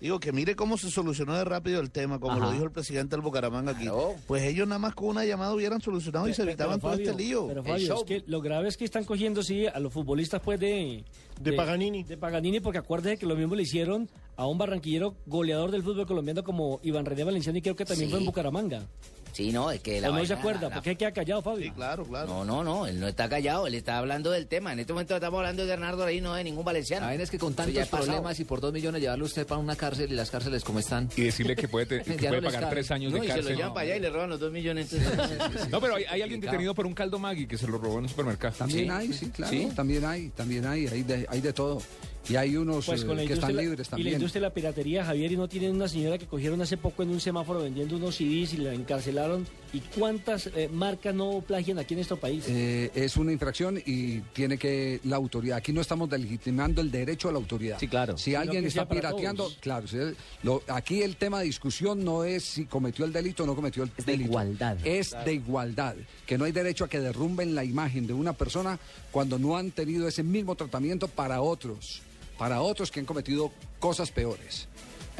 Digo 0.00 0.18
que 0.18 0.32
mire 0.32 0.56
cómo 0.56 0.78
se 0.78 0.90
solucionó 0.90 1.36
de 1.36 1.44
rápido 1.44 1.78
el 1.80 1.90
tema, 1.90 2.18
como 2.18 2.32
Ajá. 2.36 2.46
lo 2.46 2.52
dijo 2.52 2.64
el 2.64 2.70
presidente 2.70 3.16
del 3.16 3.20
Bucaramanga 3.20 3.72
aquí. 3.72 3.82
Claro. 3.82 4.14
Pues 4.26 4.42
ellos 4.44 4.66
nada 4.66 4.78
más 4.78 4.94
con 4.94 5.08
una 5.08 5.24
llamada 5.26 5.54
hubieran 5.54 5.80
solucionado 5.82 6.26
y 6.26 6.32
se 6.32 6.38
Pero, 6.38 6.50
evitaban 6.52 6.80
todo 6.80 6.92
Fabio, 6.92 7.10
este 7.10 7.22
lío. 7.22 7.46
Pero 7.48 7.60
El 7.60 7.66
Fabio, 7.66 7.86
show. 7.86 7.98
es 7.98 8.04
que 8.04 8.24
lo 8.26 8.40
grave 8.40 8.68
es 8.68 8.76
que 8.78 8.86
están 8.86 9.04
cogiendo, 9.04 9.42
sí, 9.42 9.66
a 9.66 9.78
los 9.78 9.92
futbolistas, 9.92 10.40
pues, 10.42 10.58
de... 10.58 11.04
De 11.38 11.52
Paganini. 11.52 12.02
De 12.04 12.16
Paganini, 12.16 12.60
porque 12.60 12.78
acuérdese 12.78 13.18
que 13.18 13.26
lo 13.26 13.36
mismo 13.36 13.54
le 13.54 13.62
hicieron 13.62 14.08
a 14.36 14.46
un 14.46 14.56
barranquillero 14.58 15.14
goleador 15.26 15.70
del 15.70 15.82
fútbol 15.82 16.06
colombiano 16.06 16.42
como 16.44 16.80
Iván 16.82 17.04
René 17.04 17.24
Valenciano 17.24 17.58
y 17.58 17.62
creo 17.62 17.76
que 17.76 17.84
también 17.84 18.08
Sí. 18.08 18.10
fue 18.12 18.20
en 18.20 18.26
Bucaramanga. 18.26 18.86
Sí, 19.32 19.52
no, 19.52 19.70
es 19.70 19.80
que 19.80 20.00
la 20.00 20.08
¿O 20.08 20.10
no 20.10 20.16
vaina- 20.18 20.26
se 20.28 20.34
acuerda? 20.34 20.68
la- 20.68 20.74
¿Por 20.74 20.82
qué 20.82 20.96
queda 20.96 21.12
callado, 21.12 21.40
Fabio? 21.42 21.64
Sí, 21.64 21.70
claro, 21.70 22.04
claro. 22.04 22.26
No, 22.26 22.44
no, 22.44 22.64
no, 22.64 22.86
él 22.86 22.98
no 23.00 23.08
está 23.08 23.28
callado, 23.28 23.66
él 23.66 23.74
está 23.74 23.98
hablando 23.98 24.30
del 24.30 24.46
tema. 24.46 24.72
En 24.72 24.80
este 24.80 24.92
momento 24.92 25.14
estamos 25.14 25.38
hablando 25.38 25.62
de 25.62 25.68
Bernardo 25.68 26.04
ahí, 26.04 26.20
no 26.20 26.34
de 26.34 26.44
ningún 26.44 26.64
valenciano. 26.64 27.06
La 27.06 27.14
es 27.14 27.30
que 27.30 27.38
con 27.38 27.54
tantos 27.54 27.74
pasado. 27.88 28.04
problemas 28.04 28.40
y 28.40 28.44
por 28.44 28.60
dos 28.60 28.72
millones 28.72 29.00
llevarlo 29.00 29.24
usted 29.24 29.46
para 29.46 29.60
una 29.60 29.76
cárcel 29.76 30.10
y 30.12 30.14
las 30.14 30.30
cárceles 30.30 30.64
como 30.64 30.78
están. 30.80 31.08
Y 31.16 31.22
decirle 31.22 31.54
que 31.56 31.68
puede, 31.68 31.86
te- 31.86 32.02
que 32.04 32.14
puede 32.28 32.40
no 32.40 32.46
pagar 32.48 32.60
cabe. 32.62 32.74
tres 32.76 32.90
años 32.90 33.12
No, 33.12 33.18
de 33.20 33.26
y 33.26 33.28
se 33.28 33.36
lo 33.36 33.42
cárcel. 33.42 33.56
llevan 33.56 33.74
para 33.74 33.84
allá 33.86 33.96
y 33.96 34.00
le 34.00 34.10
roban 34.10 34.30
los 34.30 34.40
dos 34.40 34.52
millones. 34.52 34.92
entonces- 34.92 35.68
No, 35.70 35.80
pero 35.80 35.94
hay, 35.96 36.04
hay 36.04 36.22
alguien 36.22 36.40
detenido 36.40 36.74
por 36.74 36.86
un 36.86 36.94
caldo 36.94 37.18
Maggi 37.18 37.46
que 37.46 37.56
se 37.58 37.66
lo 37.66 37.78
robó 37.78 37.98
en 37.98 38.04
un 38.04 38.08
supermercado. 38.08 38.54
También 38.58 38.84
Sí. 38.86 38.90
hay, 38.90 39.12
sí, 39.12 39.30
claro, 39.30 39.50
¿Sí? 39.52 39.68
también 39.74 40.04
hay, 40.04 40.28
también 40.30 40.66
hay, 40.66 40.86
hay 40.86 41.02
de, 41.02 41.26
hay 41.28 41.40
de 41.40 41.52
todo. 41.52 41.80
Y 42.28 42.36
hay 42.36 42.56
unos 42.56 42.86
Pues 42.86 43.02
eh, 43.02 43.06
con 43.06 43.16
que 43.16 43.32
están 43.32 43.56
libres 43.56 43.88
y 43.88 43.90
la 43.90 43.96
también. 43.96 44.14
industria 44.14 44.40
de 44.42 44.46
la 44.48 44.54
piratería, 44.54 45.04
Javier, 45.04 45.32
y 45.32 45.36
no 45.36 45.48
tienen 45.48 45.72
una 45.74 45.88
señora 45.88 46.18
que 46.18 46.26
cogieron 46.26 46.60
hace 46.60 46.76
poco 46.76 47.02
en 47.02 47.08
un 47.10 47.20
semáforo 47.20 47.60
vendiendo 47.62 47.96
unos 47.96 48.16
CDs 48.16 48.54
y 48.54 48.58
la 48.58 48.72
encarcelaron. 48.74 49.46
¿Y 49.72 49.80
cuántas 49.80 50.48
eh, 50.48 50.68
marcas 50.72 51.14
no 51.14 51.42
plagian 51.46 51.78
aquí 51.78 51.94
en 51.94 51.98
nuestro 51.98 52.18
país? 52.18 52.44
Eh, 52.48 52.90
es 52.94 53.16
una 53.16 53.32
infracción 53.32 53.80
y 53.84 54.20
tiene 54.32 54.58
que 54.58 55.00
la 55.04 55.16
autoridad. 55.16 55.56
Aquí 55.56 55.72
no 55.72 55.80
estamos 55.80 56.10
legitimando 56.10 56.80
el 56.82 56.90
derecho 56.90 57.28
a 57.28 57.32
la 57.32 57.38
autoridad. 57.38 57.78
Sí, 57.80 57.88
claro. 57.88 58.16
Si 58.18 58.34
alguien 58.34 58.64
está 58.64 58.88
pirateando, 58.88 59.44
todos. 59.44 59.58
claro. 59.60 59.88
si 59.88 59.96
es- 59.98 60.14
lo- 60.42 60.62
aquí 60.68 61.02
el 61.02 61.16
tema 61.16 61.38
de 61.40 61.46
discusión 61.46 62.04
no 62.04 62.24
es 62.24 62.44
si 62.44 62.66
cometió 62.66 63.04
el 63.06 63.12
delito 63.12 63.44
o 63.44 63.46
no 63.46 63.54
cometió 63.56 63.82
el 63.84 63.90
Es 63.96 64.04
de 64.06 64.12
delito. 64.12 64.30
igualdad. 64.30 64.76
Es 64.84 65.16
de 65.24 65.32
igualdad. 65.34 65.96
Que 66.26 66.36
no 66.38 66.44
hay 66.44 66.52
derecho 66.52 66.84
a 66.84 66.88
que 66.88 67.00
derrumben 67.00 67.54
la 67.54 67.64
imagen 67.64 68.06
de 68.06 68.12
una 68.12 68.34
persona 68.34 68.78
cuando 69.10 69.38
no 69.38 69.56
han 69.56 69.70
tenido 69.70 70.06
ese 70.06 70.22
mismo 70.22 70.54
tratamiento 70.54 71.08
para 71.08 71.40
otros. 71.40 72.02
Para 72.40 72.62
otros 72.62 72.90
que 72.90 72.98
han 73.00 73.04
cometido 73.04 73.52
cosas 73.80 74.10
peores. 74.10 74.66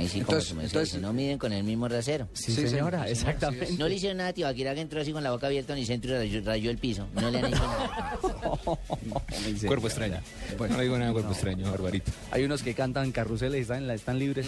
Ahí 0.01 0.09
sí, 0.09 0.19
Entonces- 0.21 0.49
como 0.51 0.61
entonces- 0.63 0.93
dice, 0.95 1.01
no 1.03 1.13
miden 1.13 1.39
con 1.39 1.53
el 1.53 1.63
mismo 1.65 1.89
rasero. 1.89 2.29
Sí, 2.33 2.53
Sí, 2.55 2.67
señora, 2.69 3.09
exactamente. 3.09 3.73
No 3.79 3.89
le 3.89 3.95
hicieron 3.95 4.19
nada 4.19 4.31
a 4.31 4.33
Tibaquirá 4.33 4.75
que 4.75 4.81
entró 4.81 5.01
así 5.01 5.13
con 5.13 5.23
la 5.23 5.31
boca 5.31 5.47
abierta 5.47 5.73
en 5.75 5.81
el 5.81 5.87
centro 5.87 6.11
y 6.11 6.17
rayó, 6.17 6.41
rayó 6.45 6.71
el 6.71 6.79
piso. 6.79 7.07
No 7.15 7.31
le 7.31 7.39
han 7.39 7.47
hecho 7.47 7.57
nada. 7.63 8.19
Cuerpo 9.67 9.87
extraño. 9.87 10.21
Bueno, 10.59 10.77
no 10.77 10.83
digo 10.83 10.99
nada 10.99 11.13
cuerpo 11.13 11.33
extraño, 11.33 11.71
Barbarito. 11.71 12.11
Hay 12.31 12.45
unos 12.45 12.63
que 12.63 12.75
cantan 12.75 13.13
carruseles 13.13 13.59
y 13.59 13.63
están, 13.63 13.91
están 13.91 14.19
libres. 14.19 14.47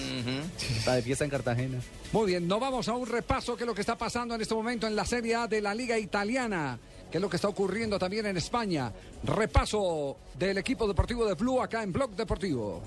Está 0.76 0.94
de 0.94 1.02
fiesta 1.02 1.24
en 1.24 1.30
Cartagena. 1.30 1.78
Muy 2.12 2.26
bien, 2.26 2.46
nos 2.48 2.60
vamos 2.60 2.88
a 2.88 2.92
un 2.94 3.06
repaso 3.06 3.56
que 3.56 3.64
es 3.64 3.66
lo 3.66 3.74
que 3.74 3.80
está 3.82 3.96
pasando 3.96 4.34
en 4.34 4.40
este 4.40 4.54
momento 4.54 4.86
en 4.86 4.96
la 4.96 5.04
Serie 5.04 5.34
A 5.34 5.46
de 5.46 5.60
la 5.60 5.74
Liga 5.74 5.98
Italiana, 5.98 6.78
que 7.10 7.18
es 7.18 7.22
lo 7.22 7.28
que 7.30 7.36
está 7.36 7.48
ocurriendo 7.48 7.98
también 7.98 8.26
en 8.26 8.36
España. 8.36 8.92
Repaso 9.24 10.16
del 10.38 10.58
equipo 10.58 10.86
deportivo 10.88 11.26
de 11.26 11.34
Blue 11.34 11.60
acá 11.60 11.82
en 11.82 11.92
Blog 11.92 12.10
Deportivo. 12.16 12.82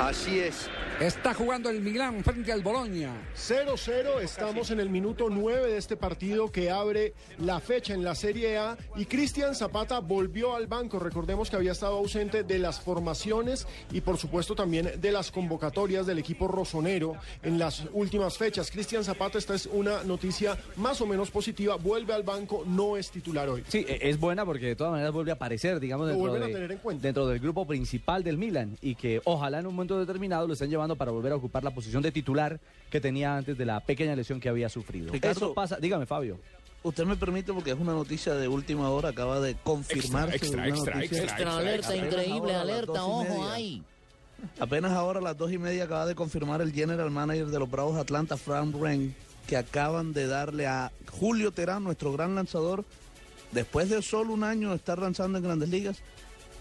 Así 0.00 0.40
es. 0.40 0.70
Está 1.00 1.32
jugando 1.32 1.70
el 1.70 1.80
Milán 1.80 2.22
frente 2.22 2.52
al 2.52 2.60
Boloña. 2.60 3.10
0-0, 3.34 4.20
estamos 4.20 4.70
en 4.70 4.80
el 4.80 4.90
minuto 4.90 5.30
9 5.30 5.68
de 5.72 5.78
este 5.78 5.96
partido 5.96 6.52
que 6.52 6.70
abre 6.70 7.14
la 7.38 7.58
fecha 7.58 7.94
en 7.94 8.04
la 8.04 8.14
Serie 8.14 8.58
A 8.58 8.76
y 8.96 9.06
Cristian 9.06 9.54
Zapata 9.54 10.00
volvió 10.00 10.54
al 10.54 10.66
banco. 10.66 10.98
Recordemos 10.98 11.48
que 11.48 11.56
había 11.56 11.72
estado 11.72 11.96
ausente 11.96 12.42
de 12.42 12.58
las 12.58 12.82
formaciones 12.82 13.66
y 13.90 14.02
por 14.02 14.18
supuesto 14.18 14.54
también 14.54 15.00
de 15.00 15.10
las 15.10 15.30
convocatorias 15.30 16.04
del 16.06 16.18
equipo 16.18 16.48
rosonero 16.48 17.16
en 17.42 17.58
las 17.58 17.82
últimas 17.94 18.36
fechas. 18.36 18.70
Cristian 18.70 19.02
Zapata, 19.02 19.38
esta 19.38 19.54
es 19.54 19.64
una 19.72 20.04
noticia 20.04 20.58
más 20.76 21.00
o 21.00 21.06
menos 21.06 21.30
positiva, 21.30 21.76
vuelve 21.76 22.12
al 22.12 22.24
banco, 22.24 22.62
no 22.66 22.98
es 22.98 23.10
titular 23.10 23.48
hoy. 23.48 23.64
Sí, 23.68 23.86
e- 23.88 24.00
es 24.10 24.20
buena 24.20 24.44
porque 24.44 24.66
de 24.66 24.76
todas 24.76 24.90
maneras 24.90 25.14
vuelve 25.14 25.30
a 25.30 25.34
aparecer, 25.34 25.80
digamos, 25.80 26.08
dentro, 26.08 26.20
vuelven 26.28 26.42
a 26.42 26.46
de- 26.48 26.52
tener 26.52 26.72
en 26.72 26.78
cuenta. 26.78 27.02
dentro 27.02 27.26
del 27.26 27.38
grupo 27.40 27.66
principal 27.66 28.22
del 28.22 28.36
Milan 28.36 28.76
y 28.82 28.96
que 28.96 29.22
ojalá 29.24 29.60
en 29.60 29.66
un 29.66 29.74
momento 29.74 29.98
determinado 29.98 30.46
lo 30.46 30.52
estén 30.52 30.68
llevando 30.68 30.89
para 30.96 31.10
volver 31.10 31.32
a 31.32 31.36
ocupar 31.36 31.64
la 31.64 31.70
posición 31.70 32.02
de 32.02 32.12
titular 32.12 32.60
que 32.90 33.00
tenía 33.00 33.36
antes 33.36 33.56
de 33.56 33.64
la 33.64 33.80
pequeña 33.80 34.14
lesión 34.16 34.40
que 34.40 34.48
había 34.48 34.68
sufrido. 34.68 35.12
Ricardo, 35.12 35.46
Eso 35.46 35.54
pasa, 35.54 35.78
dígame 35.80 36.06
Fabio. 36.06 36.38
Usted 36.82 37.04
me 37.04 37.16
permite 37.16 37.52
porque 37.52 37.72
es 37.72 37.78
una 37.78 37.92
noticia 37.92 38.34
de 38.34 38.48
última 38.48 38.88
hora, 38.88 39.10
acaba 39.10 39.38
de 39.40 39.54
confirmarse. 39.54 40.36
Extra, 40.36 40.62
una 40.62 40.68
extra, 40.68 41.02
extra, 41.02 41.24
Extra, 41.24 41.56
alerta, 41.56 41.96
increíble, 41.96 42.54
alerta, 42.54 43.04
ojo, 43.04 43.48
ay. 43.50 43.82
Apenas 44.58 44.92
ahora 44.92 45.20
a 45.20 45.22
las 45.22 45.36
dos 45.36 45.52
y 45.52 45.58
media 45.58 45.84
acaba 45.84 46.06
de 46.06 46.14
confirmar 46.14 46.62
el 46.62 46.72
general 46.72 47.10
manager 47.10 47.46
de 47.46 47.58
los 47.58 47.70
Bravos 47.70 47.98
Atlanta, 47.98 48.38
Frank 48.38 48.74
Wren, 48.74 49.14
que 49.46 49.58
acaban 49.58 50.14
de 50.14 50.26
darle 50.26 50.66
a 50.66 50.90
Julio 51.10 51.52
Terán, 51.52 51.84
nuestro 51.84 52.12
gran 52.12 52.34
lanzador, 52.34 52.84
después 53.52 53.90
de 53.90 54.00
solo 54.00 54.32
un 54.32 54.44
año 54.44 54.70
de 54.70 54.76
estar 54.76 54.98
lanzando 54.98 55.36
en 55.36 55.44
grandes 55.44 55.68
ligas, 55.68 56.02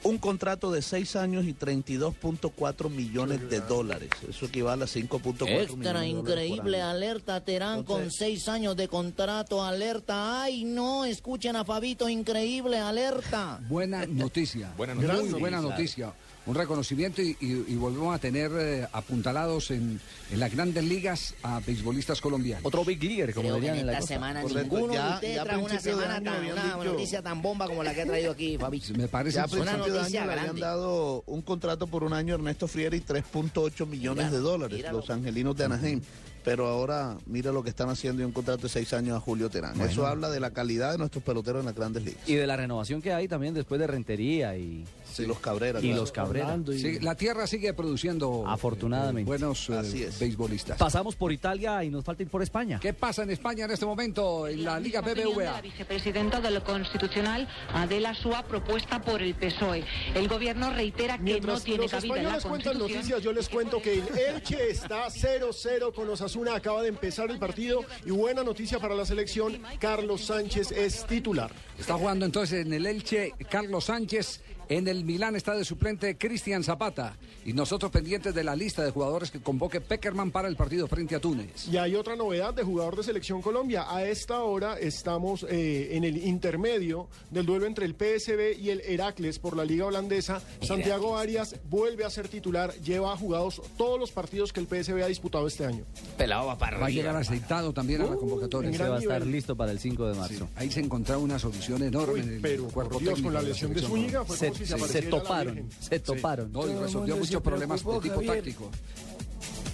un 0.04 0.18
contrato 0.18 0.72
de 0.72 0.82
seis 0.82 1.16
años 1.16 1.46
y 1.46 1.54
32.4 1.54 2.90
millones 2.90 3.50
de 3.50 3.60
dólares. 3.62 4.10
Eso 4.30 4.46
equivale 4.46 4.84
a 4.84 4.88
5.4 4.88 5.46
millones 5.46 5.50
de 5.50 5.64
Extra 5.64 6.06
increíble, 6.06 6.82
alerta 6.82 7.42
Terán 7.44 7.84
con 7.84 7.98
Entonces- 7.98 8.18
seis 8.20 8.48
años 8.48 8.76
de 8.76 8.88
contrato, 8.88 9.64
alerta. 9.64 10.42
Ay, 10.44 10.64
no, 10.64 11.06
escuchen 11.06 11.56
a 11.56 11.66
Fabito, 11.66 12.08
increíble, 12.10 12.78
alerta. 12.78 13.60
Buena 13.68 14.06
noticia. 14.06 14.72
Buena 14.78 14.96
Muy 14.96 15.06
noticia. 15.06 15.38
buena 15.38 15.62
Sí, 15.62 15.68
noticia. 15.68 16.14
Un 16.50 16.56
reconocimiento 16.56 17.22
y, 17.22 17.38
y- 17.40 17.66
y 17.68 17.76
volvemos 17.76 18.16
a 18.16 18.18
tener 18.20 18.52
eh, 18.58 18.88
apuntalados 18.92 19.70
en, 19.72 20.00
en 20.32 20.40
las 20.40 20.52
grandes 20.54 20.84
ligas 20.84 21.36
a 21.44 21.60
beisbolistas 21.60 22.20
colombianos. 22.22 22.66
Otro 22.66 22.84
big 22.84 23.04
leaguer, 23.04 23.34
Creo 23.34 23.60
que 23.60 23.68
en 23.68 23.88
esta 23.90 24.02
semana 24.02 24.42
ninguno 24.44 24.94
de 24.94 25.00
ustedes 25.14 25.44
trajo 25.44 25.64
una 25.66 25.80
semana 25.80 26.22
tan, 26.24 26.46
una 26.52 26.84
noticia 26.84 27.22
tan 27.22 27.42
bomba 27.42 27.68
como 27.68 27.84
la 27.84 27.94
que 27.94 28.02
ha 28.02 28.06
traído 28.06 28.32
aquí, 28.32 28.58
Fabito. 28.58 28.94
Me 28.98 29.08
parece 29.08 29.36
Ya 29.36 29.44
a 29.44 29.46
una 29.46 29.56
principio 29.74 29.94
de 29.94 30.00
año 30.00 30.10
le 30.10 30.20
habían 30.20 30.38
grande. 30.46 30.62
dado 30.62 31.24
un 31.28 31.42
contrato 31.44 31.86
por 31.88 32.04
un 32.04 32.14
año 32.14 32.34
a 32.34 32.38
Ernesto 32.38 32.68
Friera 32.68 32.96
y 32.96 33.02
3.8 33.02 33.86
millones 33.86 34.32
de 34.32 34.38
dólares, 34.40 34.84
los 34.92 35.10
angelinos 35.10 35.56
de 35.56 35.66
Anaheim. 35.66 36.02
Pero 36.44 36.68
ahora 36.68 37.18
mira 37.26 37.52
lo 37.52 37.62
que 37.62 37.70
están 37.70 37.90
haciendo 37.90 38.22
y 38.22 38.26
un 38.26 38.32
contrato 38.32 38.64
de 38.64 38.70
seis 38.70 38.94
años 38.94 39.18
a 39.18 39.20
Julio 39.20 39.50
Terán. 39.50 39.74
Bueno. 39.78 39.92
Eso 39.92 40.08
habla 40.08 40.30
de 40.30 40.40
la 40.40 40.52
calidad 40.52 40.94
de 40.94 40.98
nuestros 40.98 41.22
peloteros 41.24 41.60
en 41.60 41.66
las 41.66 41.76
grandes 41.76 42.04
ligas. 42.04 42.28
Y 42.28 42.36
de 42.36 42.48
la 42.48 42.56
renovación 42.56 43.02
que 43.02 43.12
hay 43.14 43.28
también 43.28 43.54
después 43.54 43.78
de 43.80 43.86
Rentería 43.88 44.56
y, 44.58 44.86
y 45.20 45.26
los 45.26 45.40
Cabrera. 45.40 45.80
Y 45.82 45.94
los 45.94 46.12
Cabrera. 46.12 46.58
Sí, 46.72 47.00
la 47.00 47.16
tierra 47.16 47.48
sigue 47.48 47.74
produciendo 47.74 48.44
eh, 48.46 48.50
Afortunadamente. 48.50 49.28
buenos 49.28 49.70
eh, 49.70 49.78
Así 49.78 50.04
es. 50.04 50.20
beisbolistas. 50.20 50.78
Pasamos 50.78 51.16
por 51.16 51.32
Italia 51.32 51.84
y 51.84 51.90
nos 51.90 52.04
falta 52.04 52.24
ir 52.24 52.30
por 52.30 52.42
España. 52.42 52.80
¿Qué 52.82 52.94
pasa 52.94 53.24
en 53.24 53.32
España 53.32 53.66
en 53.66 53.72
este 53.72 53.86
momento 53.86 54.48
en 54.48 54.64
la 54.64 54.80
Liga 54.80 55.02
de 55.02 55.16
la 55.16 55.24
BBVA? 55.30 55.62
vicepresidenta 55.62 56.40
de 56.42 56.52
lo 56.52 56.64
constitucional, 56.64 57.48
Adela 57.74 58.14
Súa, 58.14 58.44
propuesta 58.44 59.02
por 59.02 59.22
el 59.22 59.34
PSOE. 59.36 59.84
El 60.16 60.28
gobierno 60.28 60.72
reitera 60.72 61.14
que 61.18 61.20
no 61.20 61.24
Mientras 61.26 61.64
tiene 61.64 61.84
los 61.84 61.92
cabida 61.92 62.18
en 62.18 62.24
la 62.24 62.38
españoles 62.38 62.46
cuentan 62.46 62.74
Constitución. 62.74 62.98
noticias, 62.98 63.24
yo 63.24 63.34
les 63.34 63.50
cuento 63.50 63.82
que 63.82 63.94
el 63.94 64.04
Elche 64.18 64.70
está 64.70 65.08
0-0 65.08 65.94
con 65.94 66.10
Osasuna, 66.10 66.56
acaba 66.56 66.82
de 66.82 66.90
empezar 66.90 67.30
el 67.32 67.40
partido 67.40 67.84
y 68.06 68.12
buena 68.12 68.44
noticia 68.44 68.80
para 68.80 68.96
la 68.96 69.06
selección, 69.06 69.60
Carlos 69.80 70.26
Sánchez 70.26 70.72
es 70.72 71.06
titular. 71.06 71.52
Está 71.78 71.94
jugando 71.96 72.26
entonces 72.26 72.66
en 72.66 72.74
el 72.74 72.86
Elche 72.86 73.34
Carlos 73.50 73.86
Sánchez, 73.86 74.42
en 74.70 74.88
el 74.88 75.04
Milán 75.04 75.36
está 75.36 75.56
de 75.56 75.66
suplente 75.66 76.16
Cristian 76.18 76.64
Zapata 76.64 77.18
y 77.44 77.54
nosotros 77.54 77.92
pendientes 77.92 78.36
de 78.36 78.44
la 78.44 78.56
lista 78.56 78.84
de 78.84 78.92
jugadores 78.92 79.32
que 79.32 79.40
convoque 79.40 79.82
Peckerman 79.82 80.30
para 80.30 80.48
el 80.48 80.56
partido 80.56 80.88
frente 80.88 81.16
a 81.16 81.20
Túnez. 81.20 81.68
Y 81.68 81.78
hay 81.78 81.96
otra 81.96 82.16
novedad 82.16 82.54
de 82.54 82.64
jugador 82.64 82.96
de 82.96 83.04
selección 83.04 83.42
Colombia. 83.42 83.86
A 83.90 84.06
esta 84.06 84.44
hora 84.44 84.78
estamos 84.78 85.44
eh, 85.50 85.96
en 85.98 86.04
el 86.04 86.18
intermedio 86.18 87.08
del 87.32 87.48
duelo 87.48 87.66
entre 87.66 87.86
el 87.86 87.96
PSB 87.96 88.60
y 88.60 88.70
el 88.70 88.82
Heracles 88.82 89.40
por 89.40 89.58
la 89.58 89.66
Liga 89.66 89.88
Holandesa. 89.88 90.42
Santiago 90.62 91.18
Arias 91.18 91.56
vuelve 91.70 92.06
a 92.06 92.10
ser 92.12 92.28
titular, 92.28 92.72
lleva 92.76 93.18
jugados 93.18 93.62
todos 93.76 94.00
los 94.00 94.12
partidos 94.12 94.54
que 94.54 94.60
el 94.60 94.68
PSB 94.68 95.04
ha 95.04 95.08
disputado 95.08 95.48
este 95.48 95.66
año. 95.66 95.84
Pelado 96.16 96.46
va 96.46 96.58
para 96.58 96.78
Va 96.78 96.86
a 96.86 96.90
llegar 96.92 97.16
aceitado 97.16 97.74
también 97.74 98.02
a 98.04 98.06
la 98.06 98.16
convocatoria. 98.16 98.70
Ese 98.70 98.88
va 98.88 98.98
a 98.98 99.00
estar 99.00 99.26
listo 99.26 99.56
para 99.56 99.72
el 99.72 99.80
5 99.80 100.10
de 100.10 100.16
marzo. 100.16 100.48
Ahí 100.56 100.70
se 100.72 100.80
encontraba 100.80 101.22
una 101.22 101.40
solución 101.40 101.82
enorme 101.82 102.14
Uy, 102.14 102.20
en 102.20 102.34
el 102.34 102.42
pero, 102.42 102.68
por 102.68 103.00
Dios, 103.00 103.20
con 103.20 103.34
la 103.34 103.42
de 103.42 103.50
lesión 103.50 103.74
de 103.74 103.80
selección 103.80 104.00
Zúñiga 104.00 104.26
fue 104.26 104.38
si 104.66 104.88
se 104.88 105.02
toparon, 105.04 105.70
se 105.80 106.00
toparon. 106.00 106.52
No, 106.52 106.68
y 106.68 106.76
resolvió 106.76 107.18
muchos 107.18 107.42
problemas 107.42 107.84
de 107.84 108.00
tipo 108.00 108.16
Javier. 108.16 108.36
táctico. 108.36 108.72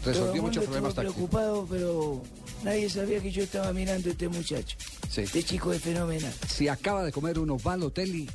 Resolvió 0.04 0.42
muchos 0.42 0.64
problemas 0.64 0.94
tácticos. 0.94 1.16
preocupado, 1.16 1.68
pero 1.70 2.22
nadie 2.64 2.90
sabía 2.90 3.20
que 3.22 3.32
yo 3.32 3.44
estaba 3.44 3.74
mirando 3.74 4.10
a 4.10 4.12
este 4.12 4.28
muchacho. 4.28 4.78
Sí. 5.10 5.22
Este 5.22 5.44
chico 5.44 5.74
es 5.74 5.82
fenomenal. 5.82 6.34
Se 6.48 6.70
acaba 6.70 7.04
de 7.04 7.12
comer 7.12 7.40
unos 7.40 7.64
Balotelli 7.64 8.30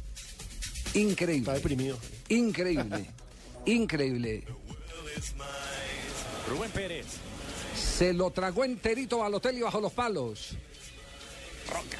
increíble. 0.95 1.39
Está 1.39 1.55
deprimido. 1.55 1.97
Increíble. 2.29 3.11
increíble. 3.67 4.45
Rubén 6.49 6.71
Pérez. 6.71 7.07
Se 7.77 8.13
lo 8.13 8.31
tragó 8.31 8.65
enterito 8.65 9.19
Balotelli 9.19 9.61
bajo 9.61 9.81
los 9.81 9.93
palos. 9.93 10.57
Roca. 11.69 11.99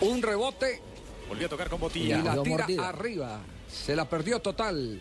Un 0.00 0.22
rebote 0.22 0.80
Volvió 1.28 1.46
a 1.46 1.50
tocar 1.50 1.68
con 1.68 1.78
y 1.78 1.82
botilla. 1.82 2.22
la 2.22 2.42
tira 2.42 2.88
arriba. 2.88 3.40
Se 3.74 3.96
la 3.96 4.08
perdió 4.08 4.40
total. 4.40 5.00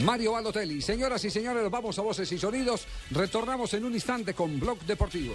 Mario 0.00 0.32
Balotelli. 0.32 0.80
Señoras 0.82 1.24
y 1.24 1.30
señores, 1.30 1.70
vamos 1.70 1.98
a 1.98 2.02
voces 2.02 2.30
y 2.32 2.38
sonidos. 2.38 2.86
Retornamos 3.10 3.72
en 3.74 3.84
un 3.84 3.94
instante 3.94 4.34
con 4.34 4.58
Blog 4.60 4.78
Deportivo. 4.80 5.34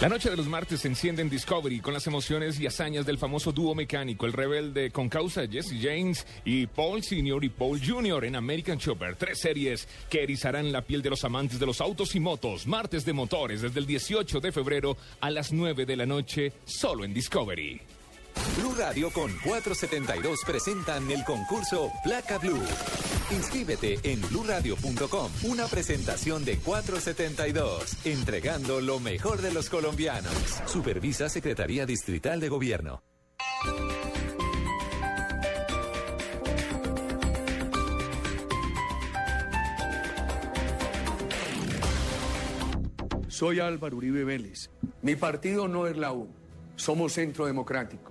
La 0.00 0.08
noche 0.08 0.30
de 0.30 0.36
los 0.36 0.46
martes 0.46 0.82
se 0.82 0.86
enciende 0.86 1.22
en 1.22 1.28
Discovery 1.28 1.80
con 1.80 1.92
las 1.92 2.06
emociones 2.06 2.60
y 2.60 2.68
hazañas 2.68 3.04
del 3.04 3.18
famoso 3.18 3.50
dúo 3.50 3.74
mecánico, 3.74 4.26
el 4.26 4.32
rebelde 4.32 4.92
con 4.92 5.08
causa 5.08 5.44
Jesse 5.48 5.74
James 5.82 6.24
y 6.44 6.68
Paul 6.68 7.02
Sr. 7.02 7.42
y 7.42 7.48
Paul 7.48 7.80
Jr. 7.84 8.26
en 8.26 8.36
American 8.36 8.78
Chopper. 8.78 9.16
Tres 9.16 9.40
series 9.40 9.88
que 10.08 10.22
erizarán 10.22 10.70
la 10.70 10.82
piel 10.82 11.02
de 11.02 11.10
los 11.10 11.24
amantes 11.24 11.58
de 11.58 11.66
los 11.66 11.80
autos 11.80 12.14
y 12.14 12.20
motos. 12.20 12.68
Martes 12.68 13.04
de 13.04 13.12
motores 13.12 13.62
desde 13.62 13.80
el 13.80 13.86
18 13.86 14.38
de 14.38 14.52
febrero 14.52 14.96
a 15.20 15.30
las 15.30 15.52
9 15.52 15.84
de 15.84 15.96
la 15.96 16.06
noche, 16.06 16.52
solo 16.64 17.04
en 17.04 17.12
Discovery. 17.12 17.97
Blue 18.58 18.74
Radio 18.76 19.10
con 19.10 19.30
472 19.44 20.40
presentan 20.46 21.10
el 21.10 21.24
concurso 21.24 21.90
Placa 22.02 22.38
Blue. 22.38 22.62
Inscríbete 23.30 23.98
en 24.02 24.20
bluradio.com. 24.22 25.30
Una 25.44 25.66
presentación 25.66 26.44
de 26.44 26.58
472, 26.58 28.06
entregando 28.06 28.80
lo 28.80 29.00
mejor 29.00 29.42
de 29.42 29.52
los 29.52 29.68
colombianos. 29.68 30.32
Supervisa 30.66 31.28
Secretaría 31.28 31.86
Distrital 31.86 32.40
de 32.40 32.48
Gobierno. 32.48 33.02
Soy 43.38 43.60
Álvaro 43.60 43.98
Uribe 43.98 44.24
Vélez. 44.24 44.68
Mi 45.00 45.14
partido 45.14 45.68
no 45.68 45.86
es 45.86 45.96
la 45.96 46.12
U. 46.12 46.28
Somos 46.74 47.12
Centro 47.12 47.46
Democrático. 47.46 48.07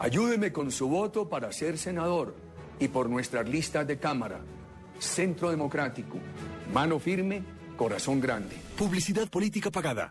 Ayúdeme 0.00 0.50
con 0.50 0.72
su 0.72 0.88
voto 0.88 1.28
para 1.28 1.52
ser 1.52 1.76
senador 1.76 2.34
y 2.78 2.88
por 2.88 3.10
nuestras 3.10 3.46
listas 3.46 3.86
de 3.86 3.98
Cámara. 3.98 4.40
Centro 4.98 5.50
Democrático. 5.50 6.16
Mano 6.72 6.98
firme, 6.98 7.42
corazón 7.76 8.18
grande. 8.18 8.56
Publicidad 8.78 9.28
política 9.28 9.70
pagada. 9.70 10.10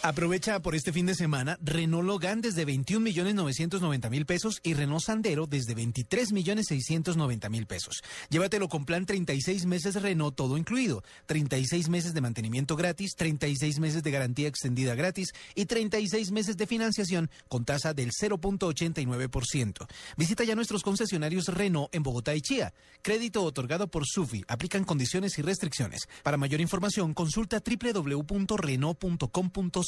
Aprovecha 0.00 0.62
por 0.62 0.76
este 0.76 0.92
fin 0.92 1.06
de 1.06 1.16
semana 1.16 1.58
Renault 1.60 2.06
Logan 2.06 2.40
desde 2.40 2.64
21 2.64 3.02
millones 3.02 3.34
990 3.34 4.08
mil 4.10 4.26
pesos 4.26 4.60
y 4.62 4.74
Renault 4.74 5.02
Sandero 5.02 5.48
desde 5.48 5.74
23 5.74 6.30
millones 6.30 6.66
690 6.68 7.48
mil 7.48 7.66
pesos. 7.66 8.04
Llévatelo 8.30 8.68
con 8.68 8.84
plan 8.84 9.06
36 9.06 9.66
meses 9.66 10.00
Renault 10.00 10.36
todo 10.36 10.56
incluido, 10.56 11.02
36 11.26 11.88
meses 11.88 12.14
de 12.14 12.20
mantenimiento 12.20 12.76
gratis, 12.76 13.16
36 13.16 13.80
meses 13.80 14.04
de 14.04 14.12
garantía 14.12 14.46
extendida 14.46 14.94
gratis 14.94 15.32
y 15.56 15.66
36 15.66 16.30
meses 16.30 16.56
de 16.56 16.68
financiación 16.68 17.28
con 17.48 17.64
tasa 17.64 17.92
del 17.92 18.12
0.89%. 18.12 19.84
Visita 20.16 20.44
ya 20.44 20.54
nuestros 20.54 20.84
concesionarios 20.84 21.48
Renault 21.48 21.92
en 21.92 22.04
Bogotá 22.04 22.36
y 22.36 22.40
Chía. 22.40 22.72
Crédito 23.02 23.42
otorgado 23.42 23.88
por 23.88 24.06
Sufi. 24.06 24.44
Aplican 24.46 24.84
condiciones 24.84 25.36
y 25.40 25.42
restricciones. 25.42 26.08
Para 26.22 26.36
mayor 26.36 26.60
información 26.60 27.14
consulta 27.14 27.60
www.renault.com.co. 27.60 29.87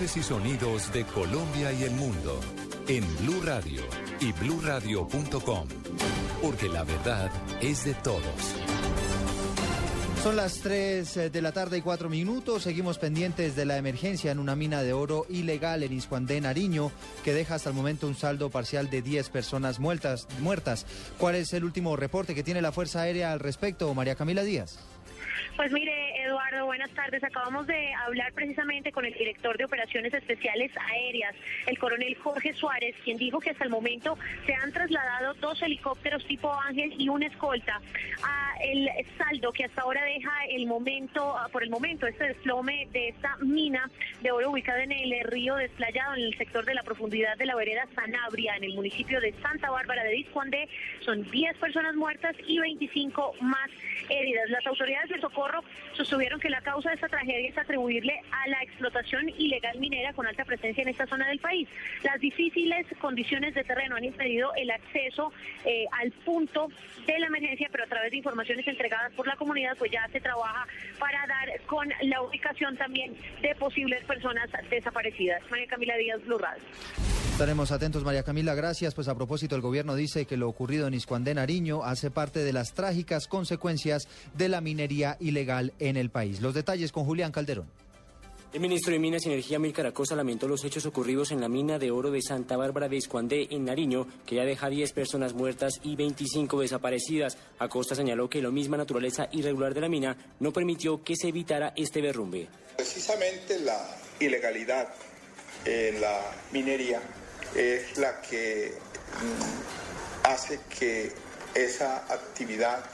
Y 0.00 0.22
sonidos 0.22 0.92
de 0.92 1.04
Colombia 1.04 1.72
y 1.72 1.82
el 1.82 1.90
mundo 1.90 2.38
en 2.86 3.04
Blue 3.18 3.42
Radio 3.42 3.82
y 4.20 4.30
bluradio.com, 4.30 5.66
porque 6.40 6.68
la 6.68 6.84
verdad 6.84 7.32
es 7.60 7.84
de 7.84 7.94
todos. 7.94 8.22
Son 10.22 10.36
las 10.36 10.60
3 10.60 11.32
de 11.32 11.42
la 11.42 11.50
tarde 11.50 11.78
y 11.78 11.80
4 11.80 12.08
minutos. 12.08 12.62
Seguimos 12.62 12.98
pendientes 12.98 13.56
de 13.56 13.64
la 13.64 13.76
emergencia 13.76 14.30
en 14.30 14.38
una 14.38 14.54
mina 14.54 14.84
de 14.84 14.92
oro 14.92 15.26
ilegal 15.30 15.82
en 15.82 15.92
Iscuandé, 15.92 16.40
Nariño, 16.40 16.92
que 17.24 17.34
deja 17.34 17.56
hasta 17.56 17.70
el 17.70 17.76
momento 17.76 18.06
un 18.06 18.14
saldo 18.14 18.50
parcial 18.50 18.90
de 18.90 19.02
10 19.02 19.30
personas 19.30 19.80
muertas. 19.80 20.28
muertas. 20.40 20.86
¿Cuál 21.18 21.34
es 21.34 21.52
el 21.54 21.64
último 21.64 21.96
reporte 21.96 22.36
que 22.36 22.44
tiene 22.44 22.62
la 22.62 22.70
Fuerza 22.70 23.00
Aérea 23.00 23.32
al 23.32 23.40
respecto, 23.40 23.92
María 23.94 24.14
Camila 24.14 24.44
Díaz? 24.44 24.78
Pues 25.58 25.72
mire, 25.72 26.22
Eduardo, 26.22 26.66
buenas 26.66 26.88
tardes. 26.90 27.24
Acabamos 27.24 27.66
de 27.66 27.92
hablar 28.06 28.32
precisamente 28.32 28.92
con 28.92 29.04
el 29.04 29.12
director 29.12 29.58
de 29.58 29.64
Operaciones 29.64 30.14
Especiales 30.14 30.70
Aéreas, 30.88 31.34
el 31.66 31.76
coronel 31.80 32.14
Jorge 32.14 32.52
Suárez, 32.54 32.94
quien 33.02 33.16
dijo 33.16 33.40
que 33.40 33.50
hasta 33.50 33.64
el 33.64 33.70
momento 33.70 34.16
se 34.46 34.54
han 34.54 34.70
trasladado 34.70 35.34
dos 35.34 35.60
helicópteros 35.60 36.24
tipo 36.26 36.54
Ángel 36.54 36.94
y 36.96 37.08
una 37.08 37.26
escolta. 37.26 37.80
A 38.22 38.54
el 38.62 38.88
saldo 39.16 39.52
que 39.52 39.64
hasta 39.64 39.82
ahora 39.82 40.04
deja 40.04 40.30
el 40.48 40.66
momento, 40.66 41.34
por 41.50 41.64
el 41.64 41.70
momento, 41.70 42.06
este 42.06 42.28
desplome 42.28 42.86
de 42.92 43.08
esta 43.08 43.36
mina 43.38 43.90
de 44.22 44.30
oro 44.30 44.52
ubicada 44.52 44.84
en 44.84 44.92
el 44.92 45.12
río 45.24 45.56
desplayado 45.56 46.14
en 46.14 46.22
el 46.22 46.38
sector 46.38 46.64
de 46.66 46.74
la 46.74 46.84
profundidad 46.84 47.36
de 47.36 47.46
la 47.46 47.56
vereda 47.56 47.88
Sanabria, 47.96 48.56
en 48.56 48.62
el 48.62 48.74
municipio 48.74 49.20
de 49.20 49.32
Santa 49.42 49.70
Bárbara 49.70 50.04
de 50.04 50.10
Discuandé, 50.10 50.68
son 51.00 51.28
10 51.28 51.56
personas 51.56 51.96
muertas 51.96 52.36
y 52.46 52.60
25 52.60 53.34
más 53.40 53.70
heridas. 54.08 54.50
Las 54.50 54.64
autoridades 54.64 55.10
de 55.10 55.20
socorro 55.20 55.47
sostuvieron 55.92 56.40
que 56.40 56.48
la 56.48 56.60
causa 56.60 56.90
de 56.90 56.94
esta 56.96 57.08
tragedia 57.08 57.48
es 57.48 57.58
atribuirle 57.58 58.20
a 58.30 58.48
la 58.48 58.62
explotación 58.62 59.28
ilegal 59.28 59.78
minera 59.78 60.12
con 60.12 60.26
alta 60.26 60.44
presencia 60.44 60.82
en 60.82 60.88
esta 60.88 61.06
zona 61.06 61.28
del 61.28 61.38
país. 61.38 61.68
Las 62.02 62.20
difíciles 62.20 62.86
condiciones 63.00 63.54
de 63.54 63.64
terreno 63.64 63.96
han 63.96 64.04
impedido 64.04 64.52
el 64.54 64.70
acceso 64.70 65.32
eh, 65.64 65.86
al 65.92 66.10
punto 66.12 66.68
de 67.06 67.18
la 67.18 67.26
emergencia, 67.26 67.68
pero 67.70 67.84
a 67.84 67.88
través 67.88 68.10
de 68.10 68.18
informaciones 68.18 68.66
entregadas 68.66 69.12
por 69.12 69.26
la 69.26 69.36
comunidad, 69.36 69.76
pues 69.78 69.90
ya 69.90 70.06
se 70.12 70.20
trabaja 70.20 70.66
para 70.98 71.26
dar 71.26 71.60
con 71.66 71.92
la 72.02 72.22
ubicación 72.22 72.76
también 72.76 73.16
de 73.42 73.54
posibles 73.54 74.04
personas 74.04 74.48
desaparecidas. 74.70 75.42
María 75.50 75.66
Camila 75.66 75.96
Díaz, 75.96 76.24
Blue. 76.24 76.38
Estaremos 77.38 77.70
atentos, 77.70 78.02
María 78.02 78.24
Camila. 78.24 78.56
Gracias. 78.56 78.94
Pues 78.94 79.06
a 79.06 79.14
propósito, 79.14 79.54
el 79.54 79.62
gobierno 79.62 79.94
dice 79.94 80.24
que 80.24 80.36
lo 80.36 80.48
ocurrido 80.48 80.88
en 80.88 80.94
Iscuandé, 80.94 81.34
Nariño, 81.34 81.84
hace 81.84 82.10
parte 82.10 82.40
de 82.40 82.52
las 82.52 82.74
trágicas 82.74 83.28
consecuencias 83.28 84.08
de 84.34 84.48
la 84.48 84.60
minería 84.60 85.16
ilegal 85.20 85.72
en 85.78 85.96
el 85.96 86.10
país. 86.10 86.40
Los 86.40 86.52
detalles 86.52 86.90
con 86.90 87.04
Julián 87.04 87.30
Calderón. 87.30 87.70
El 88.52 88.58
ministro 88.58 88.92
de 88.92 88.98
Minas 88.98 89.24
y 89.24 89.28
Energía, 89.28 89.60
Mil 89.60 89.72
Caracosa, 89.72 90.16
lamentó 90.16 90.48
los 90.48 90.64
hechos 90.64 90.84
ocurridos 90.86 91.30
en 91.30 91.40
la 91.40 91.48
mina 91.48 91.78
de 91.78 91.92
oro 91.92 92.10
de 92.10 92.22
Santa 92.22 92.56
Bárbara 92.56 92.88
de 92.88 92.96
Iscuandé, 92.96 93.46
en 93.52 93.66
Nariño, 93.66 94.08
que 94.26 94.34
ya 94.34 94.42
deja 94.42 94.68
10 94.68 94.92
personas 94.92 95.32
muertas 95.32 95.74
y 95.84 95.94
25 95.94 96.60
desaparecidas. 96.60 97.38
Acosta 97.60 97.94
señaló 97.94 98.28
que 98.28 98.42
la 98.42 98.50
misma 98.50 98.76
naturaleza 98.76 99.28
irregular 99.30 99.74
de 99.74 99.82
la 99.82 99.88
mina 99.88 100.16
no 100.40 100.52
permitió 100.52 101.04
que 101.04 101.14
se 101.14 101.28
evitara 101.28 101.72
este 101.76 102.02
derrumbe. 102.02 102.48
Precisamente 102.76 103.60
la 103.60 103.80
ilegalidad 104.18 104.88
en 105.64 106.00
la 106.00 106.20
minería 106.52 107.00
es 107.58 107.98
la 107.98 108.20
que 108.20 108.72
mm, 109.20 110.26
hace 110.26 110.60
que 110.78 111.12
esa 111.54 111.98
actividad 112.12 112.84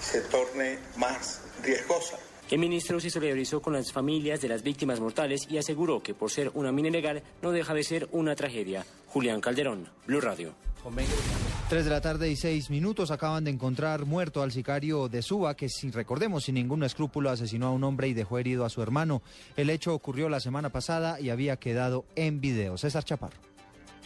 se 0.00 0.20
torne 0.22 0.78
más 0.96 1.42
riesgosa. 1.62 2.16
El 2.48 2.60
ministro 2.60 3.00
se 3.00 3.10
solidarizó 3.10 3.60
con 3.60 3.72
las 3.72 3.90
familias 3.90 4.40
de 4.40 4.48
las 4.48 4.62
víctimas 4.62 5.00
mortales 5.00 5.48
y 5.50 5.58
aseguró 5.58 6.00
que 6.00 6.14
por 6.14 6.30
ser 6.30 6.52
una 6.54 6.70
mina 6.70 6.88
ilegal 6.88 7.24
no 7.42 7.50
deja 7.50 7.74
de 7.74 7.82
ser 7.82 8.08
una 8.12 8.36
tragedia. 8.36 8.86
Julián 9.08 9.40
Calderón, 9.40 9.88
Blue 10.06 10.20
Radio. 10.20 10.54
Tres 11.68 11.84
de 11.84 11.90
la 11.90 12.00
tarde 12.00 12.30
y 12.30 12.36
seis 12.36 12.70
minutos 12.70 13.10
acaban 13.10 13.42
de 13.42 13.50
encontrar 13.50 14.04
muerto 14.04 14.44
al 14.44 14.52
sicario 14.52 15.08
de 15.08 15.20
Suba, 15.20 15.56
que 15.56 15.68
si 15.68 15.90
recordemos 15.90 16.44
sin 16.44 16.54
ningún 16.54 16.84
escrúpulo 16.84 17.30
asesinó 17.30 17.66
a 17.66 17.72
un 17.72 17.82
hombre 17.82 18.06
y 18.06 18.14
dejó 18.14 18.38
herido 18.38 18.64
a 18.64 18.70
su 18.70 18.82
hermano. 18.82 19.20
El 19.56 19.70
hecho 19.70 19.92
ocurrió 19.92 20.28
la 20.28 20.38
semana 20.38 20.68
pasada 20.68 21.18
y 21.20 21.30
había 21.30 21.56
quedado 21.56 22.04
en 22.14 22.40
video. 22.40 22.78
César 22.78 23.02
Chaparro. 23.02 23.55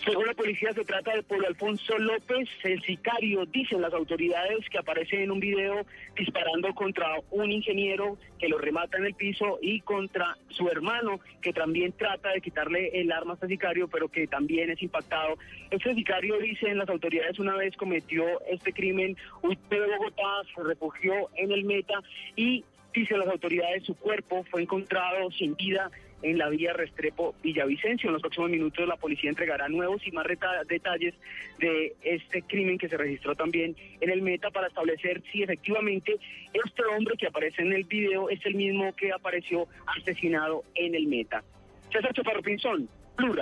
Según 0.04 0.26
la 0.26 0.32
policía, 0.32 0.72
se 0.72 0.84
trata 0.84 1.14
de 1.14 1.22
Pablo 1.22 1.46
Alfonso 1.46 1.98
López, 1.98 2.48
el 2.64 2.80
sicario, 2.82 3.44
dicen 3.44 3.82
las 3.82 3.92
autoridades, 3.92 4.66
que 4.70 4.78
aparece 4.78 5.22
en 5.22 5.30
un 5.30 5.40
video 5.40 5.84
disparando 6.16 6.74
contra 6.74 7.06
un 7.30 7.52
ingeniero 7.52 8.16
que 8.38 8.48
lo 8.48 8.56
remata 8.56 8.96
en 8.96 9.04
el 9.04 9.14
piso 9.14 9.58
y 9.60 9.80
contra 9.80 10.38
su 10.48 10.68
hermano, 10.68 11.20
que 11.42 11.52
también 11.52 11.92
trata 11.92 12.30
de 12.30 12.40
quitarle 12.40 12.98
el 12.98 13.12
arma 13.12 13.32
a 13.32 13.34
este 13.34 13.48
sicario, 13.48 13.88
pero 13.88 14.08
que 14.08 14.26
también 14.26 14.70
es 14.70 14.82
impactado. 14.82 15.36
Este 15.70 15.94
sicario, 15.94 16.38
dicen 16.38 16.78
las 16.78 16.88
autoridades, 16.88 17.38
una 17.38 17.54
vez 17.56 17.76
cometió 17.76 18.24
este 18.46 18.72
crimen, 18.72 19.18
huyó 19.42 19.58
de 19.68 19.96
Bogotá, 19.98 20.42
se 20.54 20.62
refugió 20.62 21.28
en 21.36 21.52
el 21.52 21.64
Meta 21.64 22.00
y, 22.36 22.64
dicen 22.94 23.18
las 23.18 23.28
autoridades, 23.28 23.84
su 23.84 23.94
cuerpo 23.94 24.44
fue 24.50 24.62
encontrado 24.62 25.30
sin 25.32 25.54
vida 25.56 25.90
en 26.22 26.38
la 26.38 26.48
vía 26.48 26.72
Restrepo 26.72 27.34
Villavicencio. 27.42 28.08
En 28.08 28.14
los 28.14 28.22
próximos 28.22 28.50
minutos 28.50 28.86
la 28.86 28.96
policía 28.96 29.30
entregará 29.30 29.68
nuevos 29.68 30.06
y 30.06 30.10
más 30.12 30.26
detalles 30.68 31.14
de 31.58 31.94
este 32.02 32.42
crimen 32.42 32.78
que 32.78 32.88
se 32.88 32.96
registró 32.96 33.34
también 33.34 33.76
en 34.00 34.10
el 34.10 34.22
Meta 34.22 34.50
para 34.50 34.68
establecer 34.68 35.22
si 35.32 35.42
efectivamente 35.42 36.16
este 36.52 36.84
hombre 36.96 37.16
que 37.16 37.26
aparece 37.26 37.62
en 37.62 37.72
el 37.72 37.84
video 37.84 38.30
es 38.30 38.44
el 38.46 38.54
mismo 38.54 38.92
que 38.94 39.12
apareció 39.12 39.66
asesinado 39.86 40.64
en 40.74 40.94
el 40.94 41.06
Meta. 41.06 41.42
César 41.92 42.12
Chaparro 42.14 42.42
Pinzón, 42.42 42.88
Blue. 43.16 43.34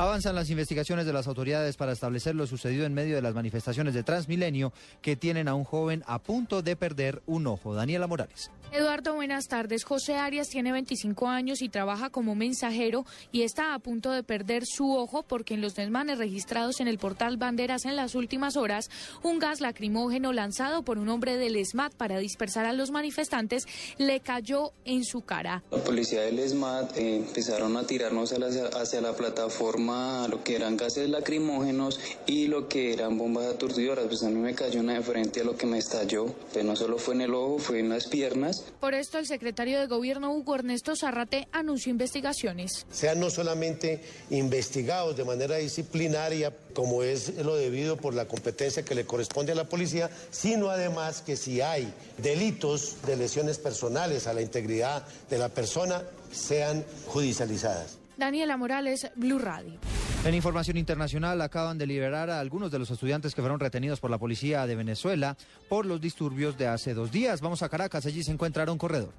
Avanzan 0.00 0.36
las 0.36 0.48
investigaciones 0.48 1.06
de 1.06 1.12
las 1.12 1.26
autoridades 1.26 1.76
para 1.76 1.90
establecer 1.90 2.36
lo 2.36 2.46
sucedido 2.46 2.86
en 2.86 2.94
medio 2.94 3.16
de 3.16 3.22
las 3.22 3.34
manifestaciones 3.34 3.94
de 3.94 4.04
Transmilenio 4.04 4.72
que 5.02 5.16
tienen 5.16 5.48
a 5.48 5.56
un 5.56 5.64
joven 5.64 6.04
a 6.06 6.20
punto 6.20 6.62
de 6.62 6.76
perder 6.76 7.20
un 7.26 7.48
ojo. 7.48 7.74
Daniela 7.74 8.06
Morales. 8.06 8.52
Eduardo, 8.70 9.14
buenas 9.14 9.48
tardes. 9.48 9.82
José 9.82 10.14
Arias 10.14 10.50
tiene 10.50 10.70
25 10.70 11.26
años 11.26 11.62
y 11.62 11.68
trabaja 11.68 12.10
como 12.10 12.36
mensajero 12.36 13.06
y 13.32 13.42
está 13.42 13.74
a 13.74 13.78
punto 13.80 14.12
de 14.12 14.22
perder 14.22 14.66
su 14.66 14.94
ojo 14.94 15.24
porque 15.24 15.54
en 15.54 15.62
los 15.62 15.74
desmanes 15.74 16.18
registrados 16.18 16.78
en 16.78 16.86
el 16.86 16.98
portal 16.98 17.36
Banderas 17.36 17.84
en 17.84 17.96
las 17.96 18.14
últimas 18.14 18.56
horas, 18.56 18.90
un 19.24 19.40
gas 19.40 19.60
lacrimógeno 19.60 20.32
lanzado 20.32 20.84
por 20.84 20.98
un 20.98 21.08
hombre 21.08 21.38
del 21.38 21.56
ESMAD 21.56 21.92
para 21.96 22.18
dispersar 22.18 22.66
a 22.66 22.72
los 22.72 22.92
manifestantes 22.92 23.66
le 23.96 24.20
cayó 24.20 24.72
en 24.84 25.04
su 25.04 25.22
cara. 25.22 25.64
La 25.72 25.78
policía 25.78 26.20
del 26.20 26.38
ESMAD 26.38 26.96
eh, 26.98 27.16
empezaron 27.16 27.76
a 27.76 27.84
tirarnos 27.84 28.32
hacia, 28.32 28.66
hacia 28.66 29.00
la 29.00 29.14
plataforma 29.16 29.87
lo 30.28 30.42
que 30.44 30.56
eran 30.56 30.76
gases 30.76 31.08
lacrimógenos 31.08 31.98
y 32.26 32.46
lo 32.46 32.68
que 32.68 32.92
eran 32.92 33.16
bombas 33.16 33.46
aturdidoras. 33.46 34.06
Pues 34.06 34.22
a 34.22 34.28
mí 34.28 34.38
me 34.38 34.54
cayó 34.54 34.80
una 34.80 34.94
de 34.94 35.02
frente 35.02 35.40
a 35.40 35.44
lo 35.44 35.56
que 35.56 35.66
me 35.66 35.78
estalló. 35.78 36.26
Pues 36.52 36.64
no 36.64 36.76
solo 36.76 36.98
fue 36.98 37.14
en 37.14 37.22
el 37.22 37.34
ojo, 37.34 37.58
fue 37.58 37.80
en 37.80 37.88
las 37.88 38.06
piernas. 38.06 38.64
Por 38.80 38.94
esto, 38.94 39.18
el 39.18 39.26
secretario 39.26 39.78
de 39.78 39.86
Gobierno 39.86 40.32
Hugo 40.32 40.56
Ernesto 40.56 40.94
Zarrate 40.96 41.48
anunció 41.52 41.90
investigaciones. 41.90 42.86
Sean 42.90 43.20
no 43.20 43.30
solamente 43.30 44.02
investigados 44.30 45.16
de 45.16 45.24
manera 45.24 45.56
disciplinaria, 45.56 46.52
como 46.74 47.02
es 47.02 47.36
lo 47.36 47.56
debido 47.56 47.96
por 47.96 48.14
la 48.14 48.28
competencia 48.28 48.84
que 48.84 48.94
le 48.94 49.06
corresponde 49.06 49.52
a 49.52 49.54
la 49.54 49.68
policía, 49.68 50.10
sino 50.30 50.68
además 50.70 51.22
que 51.22 51.36
si 51.36 51.60
hay 51.60 51.92
delitos 52.18 52.96
de 53.06 53.16
lesiones 53.16 53.58
personales 53.58 54.26
a 54.26 54.34
la 54.34 54.42
integridad 54.42 55.06
de 55.30 55.38
la 55.38 55.48
persona, 55.48 56.02
sean 56.32 56.84
judicializadas. 57.06 57.97
Daniela 58.18 58.56
Morales, 58.56 59.10
Blue 59.14 59.38
Radio. 59.38 59.78
En 60.24 60.34
información 60.34 60.76
internacional 60.76 61.40
acaban 61.40 61.78
de 61.78 61.86
liberar 61.86 62.28
a 62.30 62.40
algunos 62.40 62.72
de 62.72 62.80
los 62.80 62.90
estudiantes 62.90 63.32
que 63.32 63.40
fueron 63.40 63.60
retenidos 63.60 64.00
por 64.00 64.10
la 64.10 64.18
policía 64.18 64.66
de 64.66 64.74
Venezuela 64.74 65.36
por 65.68 65.86
los 65.86 66.00
disturbios 66.00 66.58
de 66.58 66.66
hace 66.66 66.94
dos 66.94 67.12
días. 67.12 67.40
Vamos 67.40 67.62
a 67.62 67.68
Caracas, 67.68 68.04
allí 68.06 68.24
se 68.24 68.32
encuentra 68.32 68.70
un 68.70 68.76
corredor. 68.76 69.12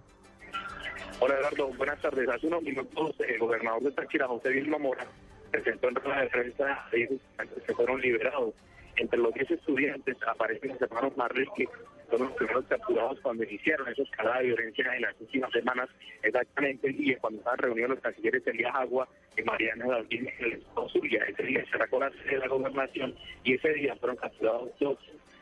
Hola 1.22 1.36
Eduardo, 1.40 1.70
buenas 1.78 2.02
tardes. 2.02 2.28
Hace 2.28 2.48
unos 2.48 2.62
minutos 2.62 3.16
el 3.26 3.40
gobernador 3.40 3.84
de 3.84 3.92
Táchira, 3.92 4.28
José 4.28 4.50
Vilma 4.50 4.78
Mora, 4.78 5.08
presentó 5.50 5.88
en 5.88 5.96
rueda 5.96 6.22
de 6.22 6.28
prensa 6.28 6.86
a 6.86 6.90
10 6.94 7.12
estudiantes 7.12 7.64
que 7.64 7.74
fueron 7.74 8.02
liberados. 8.02 8.54
Entre 8.98 9.18
los 9.18 9.34
10 9.34 9.52
estudiantes 9.52 10.18
aparecen 10.28 10.72
los 10.72 10.82
hermanos 10.82 11.16
Marrique, 11.16 11.70
son 12.10 12.22
los 12.22 12.32
primeros 12.34 12.66
capturados 12.66 13.20
cuando 13.22 13.44
iniciaron 13.44 13.88
esos 13.88 14.08
escalada 14.08 14.40
de 14.40 14.46
violencia 14.48 14.96
en 14.96 15.02
las 15.02 15.16
últimas 15.20 15.52
semanas, 15.52 15.90
exactamente 16.24 16.88
el 16.88 16.98
día 16.98 17.18
cuando 17.20 17.40
estaban 17.40 17.60
reunidos 17.60 17.90
los 17.92 18.00
cancilleres 18.00 18.46
Elías 18.48 18.74
Agua 18.76 19.08
y 19.38 19.44
Mariana 19.44 19.86
David 19.88 20.28
en 20.28 20.46
el 20.46 20.54
estado 20.54 20.90
Zulia. 20.90 21.24
Ese 21.26 21.44
día 21.44 21.66
se 21.72 21.78
sacó 21.78 22.00
la 22.00 22.12
sede 22.12 22.32
de 22.32 22.38
la 22.40 22.48
gobernación 22.48 23.16
y 23.44 23.54
ese 23.54 23.74
día 23.74 23.96
fueron 23.96 24.18
capturados 24.18 24.70
dos 24.80 24.98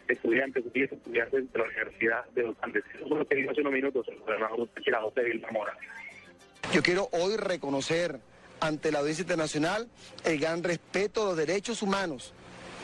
estudiantes, 0.08 0.64
10 0.72 0.92
estudiantes 0.92 1.52
de 1.52 1.60
la 1.60 1.66
Universidad 1.66 2.26
de 2.34 2.44
los 2.44 2.56
Andes. 2.62 2.84
Eso 2.96 3.08
fue 3.08 3.20
lo 3.20 3.28
que 3.28 3.36
dijo 3.36 3.52
hace 3.52 3.62
unos 3.62 3.74
minutos 3.74 4.08
el 4.08 4.20
gobernador 4.20 5.14
de 5.14 5.24
Vilma 5.24 5.50
Mora. 5.52 5.78
Yo 6.74 6.82
quiero 6.82 7.10
hoy 7.12 7.38
reconocer 7.38 8.20
ante 8.60 8.92
la 8.92 9.00
audiencia 9.00 9.22
internacional 9.24 9.88
el 10.24 10.40
gran 10.40 10.64
respeto 10.64 11.24
a 11.24 11.26
los 11.28 11.38
derechos 11.38 11.82
humanos, 11.82 12.34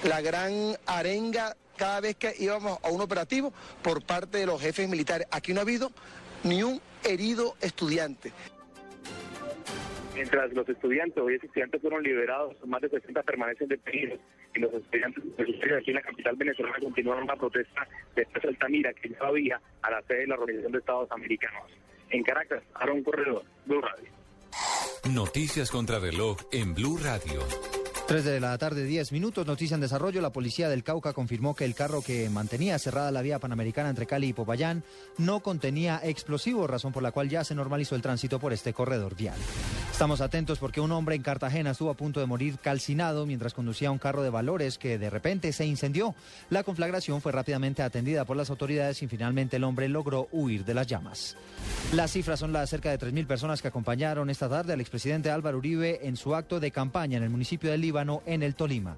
la 0.04 0.22
gran 0.22 0.52
arenga 0.86 1.56
cada 1.78 2.02
vez 2.02 2.16
que 2.16 2.34
íbamos 2.40 2.80
a 2.84 2.90
un 2.90 3.02
operativo 3.02 3.54
por 3.82 4.04
parte 4.04 4.40
de 4.40 4.46
los 4.46 4.62
jefes 4.62 4.88
militares. 4.88 5.28
Aquí 5.32 5.54
no 5.54 5.60
ha 5.60 5.64
habido 5.64 5.92
ni 6.44 6.64
un 6.64 6.82
herido 7.04 7.56
estudiante. 7.62 8.32
Mientras 10.14 10.54
los 10.54 10.70
estudiantes, 10.70 11.18
hoy 11.18 11.36
estudiantes 11.36 11.82
fueron 11.82 12.04
liberados, 12.04 12.56
más 12.68 12.82
de 12.82 12.90
60 12.90 13.24
permanecen 13.24 13.68
detenidos 13.68 14.20
y 14.54 14.60
los 14.60 14.74
estudiantes 14.74 15.24
de 15.36 15.78
aquí 15.78 15.90
en 15.90 15.96
la 15.96 16.02
capital 16.02 16.36
venezolana 16.36 16.78
continuaron 16.80 17.26
la 17.26 17.36
protesta 17.36 17.88
de 18.16 18.22
esta 18.22 18.48
Altamira 18.48 18.94
que 18.94 19.10
ya 19.10 19.18
había 19.22 19.60
a 19.82 19.92
la 19.92 20.02
sede 20.04 20.20
de 20.20 20.28
la 20.28 20.36
Organización 20.36 20.72
de 20.72 20.78
Estados 20.78 21.12
Americanos. 21.12 21.72
En 22.12 22.24
Caracas, 22.24 22.64
Aaron 22.76 23.02
Corredor, 23.04 23.44
Blue 23.66 23.82
Radio. 23.82 24.10
Noticias 25.12 25.72
contra 25.72 26.00
reloj 26.00 26.38
en 26.52 26.76
Blue 26.76 26.98
Radio. 26.98 27.42
3 28.08 28.26
de 28.26 28.40
la 28.42 28.58
tarde, 28.58 28.84
10 28.84 29.12
minutos. 29.14 29.48
Noticia 29.48 29.76
en 29.76 29.82
desarrollo. 29.82 30.22
La 30.22 30.32
policía 30.32 30.68
del 30.68 30.84
Cauca 30.84 31.14
confirmó 31.14 31.56
que 31.56 31.66
el 31.66 31.74
carro 31.74 32.02
que 32.02 32.30
mantenía 32.30 32.78
cerrada 32.78 33.12
la 33.12 33.22
vía 33.22 33.40
panamericana 33.40 33.90
entre 33.90 34.06
Cali 34.06 34.28
y 34.28 34.34
Popayán 34.34 34.84
no 35.18 35.40
contenía 35.40 36.02
explosivos, 36.04 36.70
razón 36.70 36.92
por 36.92 37.02
la 37.02 37.12
cual 37.12 37.30
ya 37.30 37.44
se 37.44 37.56
normalizó 37.56 37.96
el 37.96 38.02
tránsito 38.02 38.40
por 38.40 38.52
este 38.52 38.74
corredor 38.74 39.16
vial. 39.16 39.38
Estamos 39.94 40.22
atentos 40.22 40.58
porque 40.58 40.82
un 40.82 40.92
hombre 40.92 41.16
en 41.16 41.22
Cartagena 41.22 41.70
estuvo 41.70 41.92
a 41.92 41.94
punto 41.94 42.20
de 42.20 42.26
morir 42.26 42.58
calcinado 42.58 43.28
mientras 43.28 43.54
conducía 43.54 43.92
un 43.92 44.00
carro 44.00 44.24
de 44.24 44.32
valores 44.32 44.80
que 44.80 44.98
de 44.98 45.12
repente 45.12 45.54
se 45.54 45.68
incendió. 45.68 46.16
La 46.50 46.64
conflagración 46.64 47.22
fue 47.22 47.32
rápidamente 47.32 47.84
atendida 47.84 48.26
por 48.26 48.36
las 48.36 48.50
autoridades 48.50 49.04
y 49.04 49.08
finalmente 49.08 49.58
el 49.58 49.64
hombre 49.64 49.88
logró 49.88 50.30
huir 50.32 50.66
de 50.66 50.74
las 50.74 50.88
llamas. 50.88 51.38
Las 51.94 52.12
cifras 52.12 52.40
son 52.40 52.52
las 52.52 52.72
cerca 52.72 52.90
de 52.90 53.00
3.000 53.00 53.28
personas 53.28 53.62
que 53.62 53.68
acompañaron 53.68 54.32
esta 54.32 54.50
tarde 54.50 54.74
al 54.74 54.82
expresidente 54.82 55.30
Álvaro 55.30 55.60
Uribe 55.60 56.00
en 56.08 56.18
su 56.18 56.34
acto 56.34 56.60
de 56.60 56.72
campaña 56.72 57.18
en 57.18 57.24
el 57.24 57.30
municipio 57.30 57.70
de 57.70 57.78
Líbano, 57.78 58.24
en 58.26 58.42
el 58.42 58.56
Tolima. 58.56 58.98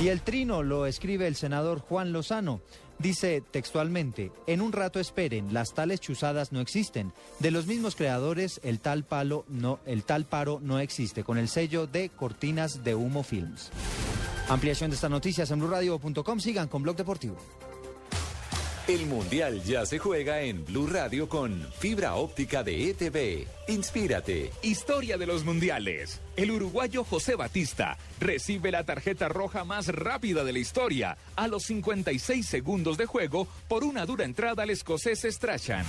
Y 0.00 0.08
el 0.08 0.22
trino 0.22 0.62
lo 0.62 0.86
escribe 0.86 1.26
el 1.26 1.36
senador 1.36 1.80
Juan 1.80 2.12
Lozano. 2.12 2.60
Dice 2.98 3.42
textualmente, 3.50 4.30
en 4.46 4.60
un 4.60 4.72
rato 4.72 5.00
esperen, 5.00 5.54
las 5.54 5.72
tales 5.72 6.00
chuzadas 6.00 6.52
no 6.52 6.60
existen. 6.60 7.14
De 7.38 7.50
los 7.50 7.66
mismos 7.66 7.96
creadores, 7.96 8.60
el 8.62 8.78
tal, 8.80 9.04
palo 9.04 9.46
no, 9.48 9.80
el 9.86 10.04
tal 10.04 10.26
paro 10.26 10.60
no 10.62 10.78
existe, 10.78 11.24
con 11.24 11.38
el 11.38 11.48
sello 11.48 11.86
de 11.86 12.10
Cortinas 12.10 12.84
de 12.84 12.94
Humo 12.94 13.22
Films. 13.22 13.70
Ampliación 14.50 14.90
de 14.90 14.96
estas 14.96 15.10
noticias 15.10 15.50
en 15.50 15.60
blurradio.com. 15.60 16.40
Sigan 16.40 16.68
con 16.68 16.82
Blog 16.82 16.96
Deportivo. 16.96 17.36
El 18.90 19.06
Mundial 19.06 19.62
ya 19.62 19.86
se 19.86 20.00
juega 20.00 20.40
en 20.40 20.64
Blue 20.64 20.88
Radio 20.88 21.28
con 21.28 21.64
fibra 21.78 22.16
óptica 22.16 22.64
de 22.64 22.90
ETV. 22.90 23.46
Inspírate. 23.68 24.50
Historia 24.62 25.16
de 25.16 25.26
los 25.28 25.44
mundiales. 25.44 26.20
El 26.34 26.50
uruguayo 26.50 27.04
José 27.04 27.36
Batista 27.36 27.96
recibe 28.18 28.72
la 28.72 28.82
tarjeta 28.82 29.28
roja 29.28 29.62
más 29.62 29.86
rápida 29.86 30.42
de 30.42 30.52
la 30.54 30.58
historia 30.58 31.16
a 31.36 31.46
los 31.46 31.62
56 31.66 32.44
segundos 32.44 32.98
de 32.98 33.06
juego 33.06 33.46
por 33.68 33.84
una 33.84 34.04
dura 34.06 34.24
entrada 34.24 34.64
al 34.64 34.70
escocés 34.70 35.20
Strachan. 35.22 35.86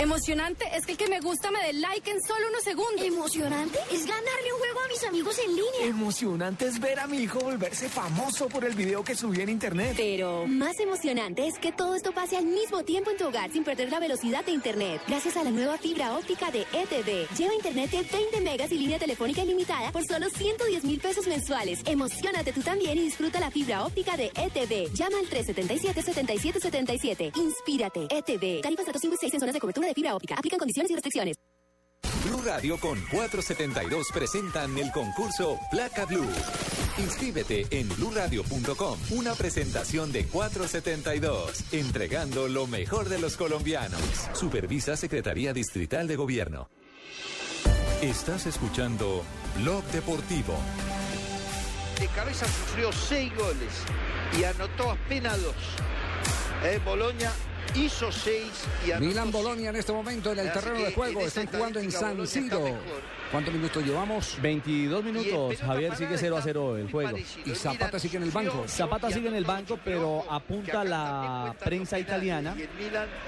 Emocionante 0.00 0.64
es 0.76 0.86
que 0.86 0.92
el 0.92 0.98
que 0.98 1.08
me 1.08 1.18
gusta 1.18 1.50
me 1.50 1.60
dé 1.60 1.72
like 1.72 2.08
en 2.08 2.22
solo 2.22 2.46
unos 2.48 2.62
segundos. 2.62 3.04
Emocionante 3.04 3.80
es 3.90 4.06
ganarle 4.06 4.52
un 4.52 4.58
juego 4.60 4.80
a 4.80 4.86
mis 4.88 5.02
amigos 5.02 5.36
en 5.40 5.56
línea. 5.56 5.86
Emocionante 5.86 6.68
es 6.68 6.78
ver 6.78 7.00
a 7.00 7.08
mi 7.08 7.18
hijo 7.18 7.40
volverse 7.40 7.88
famoso 7.88 8.48
por 8.48 8.64
el 8.64 8.76
video 8.76 9.02
que 9.02 9.16
subí 9.16 9.40
en 9.40 9.48
internet. 9.48 9.94
Pero 9.96 10.46
más 10.46 10.78
emocionante 10.78 11.48
es 11.48 11.58
que 11.58 11.72
todo 11.72 11.96
esto 11.96 12.12
pase 12.12 12.36
al 12.36 12.44
mismo 12.44 12.84
tiempo 12.84 13.10
en 13.10 13.16
tu 13.16 13.26
hogar 13.26 13.50
sin 13.50 13.64
perder 13.64 13.90
la 13.90 13.98
velocidad 13.98 14.44
de 14.44 14.52
internet. 14.52 15.02
Gracias 15.08 15.36
a 15.36 15.42
la 15.42 15.50
nueva 15.50 15.78
fibra 15.78 16.16
óptica 16.16 16.52
de 16.52 16.60
ETV. 16.60 17.26
Lleva 17.36 17.54
internet 17.54 17.90
de 17.90 18.02
20 18.02 18.40
megas 18.42 18.70
y 18.70 18.78
línea 18.78 19.00
telefónica 19.00 19.42
ilimitada 19.42 19.90
por 19.90 20.06
solo 20.06 20.30
110 20.30 20.84
mil 20.84 21.00
pesos 21.00 21.26
mensuales. 21.26 21.80
Emocionate 21.86 22.52
tú 22.52 22.62
también 22.62 22.96
y 22.98 23.02
disfruta 23.02 23.40
la 23.40 23.50
fibra 23.50 23.84
óptica 23.84 24.16
de 24.16 24.26
ETV. 24.26 24.94
Llama 24.94 25.18
al 25.18 25.28
377-7777. 25.28 27.36
Inspírate. 27.36 28.06
ETV. 28.08 28.60
Tarifas 28.62 28.86
datos 28.86 29.02
5 29.02 29.16
y 29.16 29.18
6 29.18 29.34
en 29.34 29.40
zonas 29.40 29.54
de 29.54 29.60
cobertura 29.60 29.87
de 29.88 29.94
fibra 29.94 30.14
óptica. 30.14 30.34
Aplican 30.36 30.58
condiciones 30.58 30.90
y 30.90 30.94
restricciones. 30.94 31.36
Blue 32.24 32.42
Radio 32.44 32.78
con 32.78 33.00
472 33.10 34.08
presentan 34.12 34.76
el 34.76 34.90
concurso 34.92 35.58
Placa 35.70 36.04
Blue. 36.04 36.28
Inscríbete 36.98 37.66
en 37.70 37.88
bluradio.com. 37.88 38.98
Una 39.10 39.34
presentación 39.34 40.12
de 40.12 40.26
472, 40.26 41.72
entregando 41.72 42.48
lo 42.48 42.66
mejor 42.66 43.08
de 43.08 43.18
los 43.18 43.36
colombianos. 43.36 44.00
Supervisa 44.34 44.96
Secretaría 44.96 45.52
Distrital 45.52 46.06
de 46.06 46.16
Gobierno. 46.16 46.68
Estás 48.02 48.46
escuchando 48.46 49.24
Blog 49.56 49.84
Deportivo. 49.86 50.54
De 51.98 52.06
cabeza 52.08 52.46
sufrió 52.46 52.92
seis 52.92 53.34
goles 53.36 53.72
y 54.38 54.44
anotó 54.44 54.90
apenas 54.90 55.40
dos. 55.42 55.54
Eh, 56.64 56.80
Boloña 56.84 57.32
hizo 57.74 58.10
seis 58.12 58.50
y 58.86 59.00
Milan 59.00 59.30
Bolonia 59.30 59.70
en 59.70 59.76
este 59.76 59.92
momento 59.92 60.32
en 60.32 60.40
el 60.40 60.52
terreno 60.52 60.80
de 60.80 60.92
juego. 60.92 61.20
Están 61.20 61.46
jugando 61.46 61.80
en 61.80 61.90
San 61.90 62.26
Siro. 62.26 62.78
¿Cuántos 63.30 63.52
minutos 63.52 63.84
llevamos? 63.84 64.38
22 64.40 65.04
minutos, 65.04 65.60
Javier 65.60 65.94
sigue 65.96 66.16
0 66.16 66.36
a 66.36 66.42
0 66.42 66.78
el 66.78 66.90
juego. 66.90 67.18
Y 67.44 67.54
Zapata 67.54 67.98
sigue 67.98 68.16
en 68.16 68.22
el 68.22 68.30
banco. 68.30 68.64
Zapata 68.66 69.10
sigue 69.10 69.28
en 69.28 69.34
el 69.34 69.44
banco, 69.44 69.78
pero 69.84 70.24
apunta 70.30 70.82
la 70.84 71.54
prensa 71.62 71.98
italiana 71.98 72.56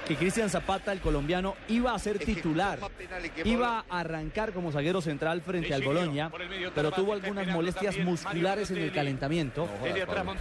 que 0.07 0.15
Cristian 0.15 0.49
Zapata, 0.49 0.91
el 0.91 1.01
colombiano, 1.01 1.55
iba 1.67 1.93
a 1.93 1.99
ser 1.99 2.17
titular. 2.19 2.79
Iba 3.43 3.85
a 3.89 3.99
arrancar 3.99 4.53
como 4.53 4.71
zaguero 4.71 5.01
central 5.01 5.41
frente 5.41 5.73
al 5.73 5.83
Boloña, 5.83 6.31
pero 6.73 6.91
tuvo 6.91 7.13
algunas 7.13 7.47
molestias 7.47 7.97
musculares 7.99 8.71
en 8.71 8.77
el 8.77 8.91
calentamiento. 8.91 9.67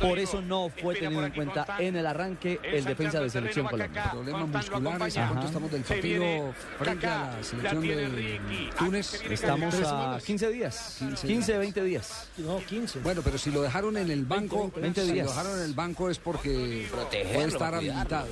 Por 0.01 0.19
eso 0.19 0.41
no 0.41 0.71
fue 0.71 0.95
tenido 0.95 1.25
en 1.25 1.33
cuenta 1.33 1.67
en 1.79 1.97
el 1.97 2.07
arranque 2.07 2.61
el 2.63 2.85
defensa 2.85 3.21
de 3.21 3.29
selección 3.29 3.67
Colombia. 3.67 4.11
Problemas 4.11 4.49
musculares. 4.49 5.17
¿A 5.19 5.29
cuánto 5.29 5.47
estamos 5.47 5.71
del 5.71 5.83
partido 5.83 6.55
frente 6.79 7.07
a 7.07 7.37
la 7.37 7.43
selección 7.43 7.83
de 7.83 8.41
Túnez? 8.79 9.21
Estamos 9.55 9.75
a 9.93 10.19
15 10.25 10.49
días, 10.51 10.99
15, 11.23 11.59
20 11.59 11.85
días. 11.85 12.29
No, 12.39 12.59
15. 12.59 13.01
Bueno, 13.01 13.23
pero 13.23 13.39
si 13.39 13.51
lo 13.51 13.63
dejaron 13.63 13.97
en 13.97 14.11
el 14.11 14.25
banco, 14.25 14.71
20 14.77 15.05
si 15.05 15.13
días. 15.13 15.27
lo 15.27 15.33
dejaron 15.33 15.59
en 15.59 15.65
el 15.65 15.75
banco 15.75 16.11
es 16.11 16.19
porque 16.19 16.87
Protegerlo, 16.91 17.33
puede 17.35 17.49
estar 17.49 17.75
habilitado. 17.75 18.29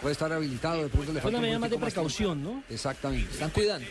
Puede 0.00 0.12
estar 0.12 0.32
habilitado, 0.32 0.82
de 0.82 0.88
pronto 0.88 1.12
le 1.12 1.20
falta 1.20 1.28
una 1.28 1.38
un 1.38 1.42
medida 1.42 1.58
más 1.58 1.70
de 1.70 1.78
precaución. 1.78 2.42
¿no? 2.42 2.62
Exactamente. 2.68 3.32
Están 3.32 3.50
cuidando. 3.50 3.86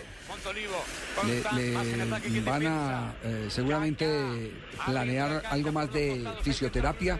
Le, 1.55 2.29
le 2.29 2.41
van 2.41 2.65
a 2.65 3.13
eh, 3.23 3.47
seguramente 3.49 4.51
planear 4.85 5.43
algo 5.49 5.71
más 5.71 5.91
de 5.91 6.25
fisioterapia 6.41 7.19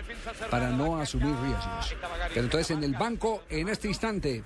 para 0.50 0.70
no 0.70 0.98
asumir 0.98 1.36
riesgos. 1.36 1.96
Pero 2.30 2.46
entonces 2.46 2.72
en 2.72 2.84
el 2.84 2.94
banco, 2.94 3.44
en 3.50 3.70
este 3.70 3.88
instante, 3.90 4.44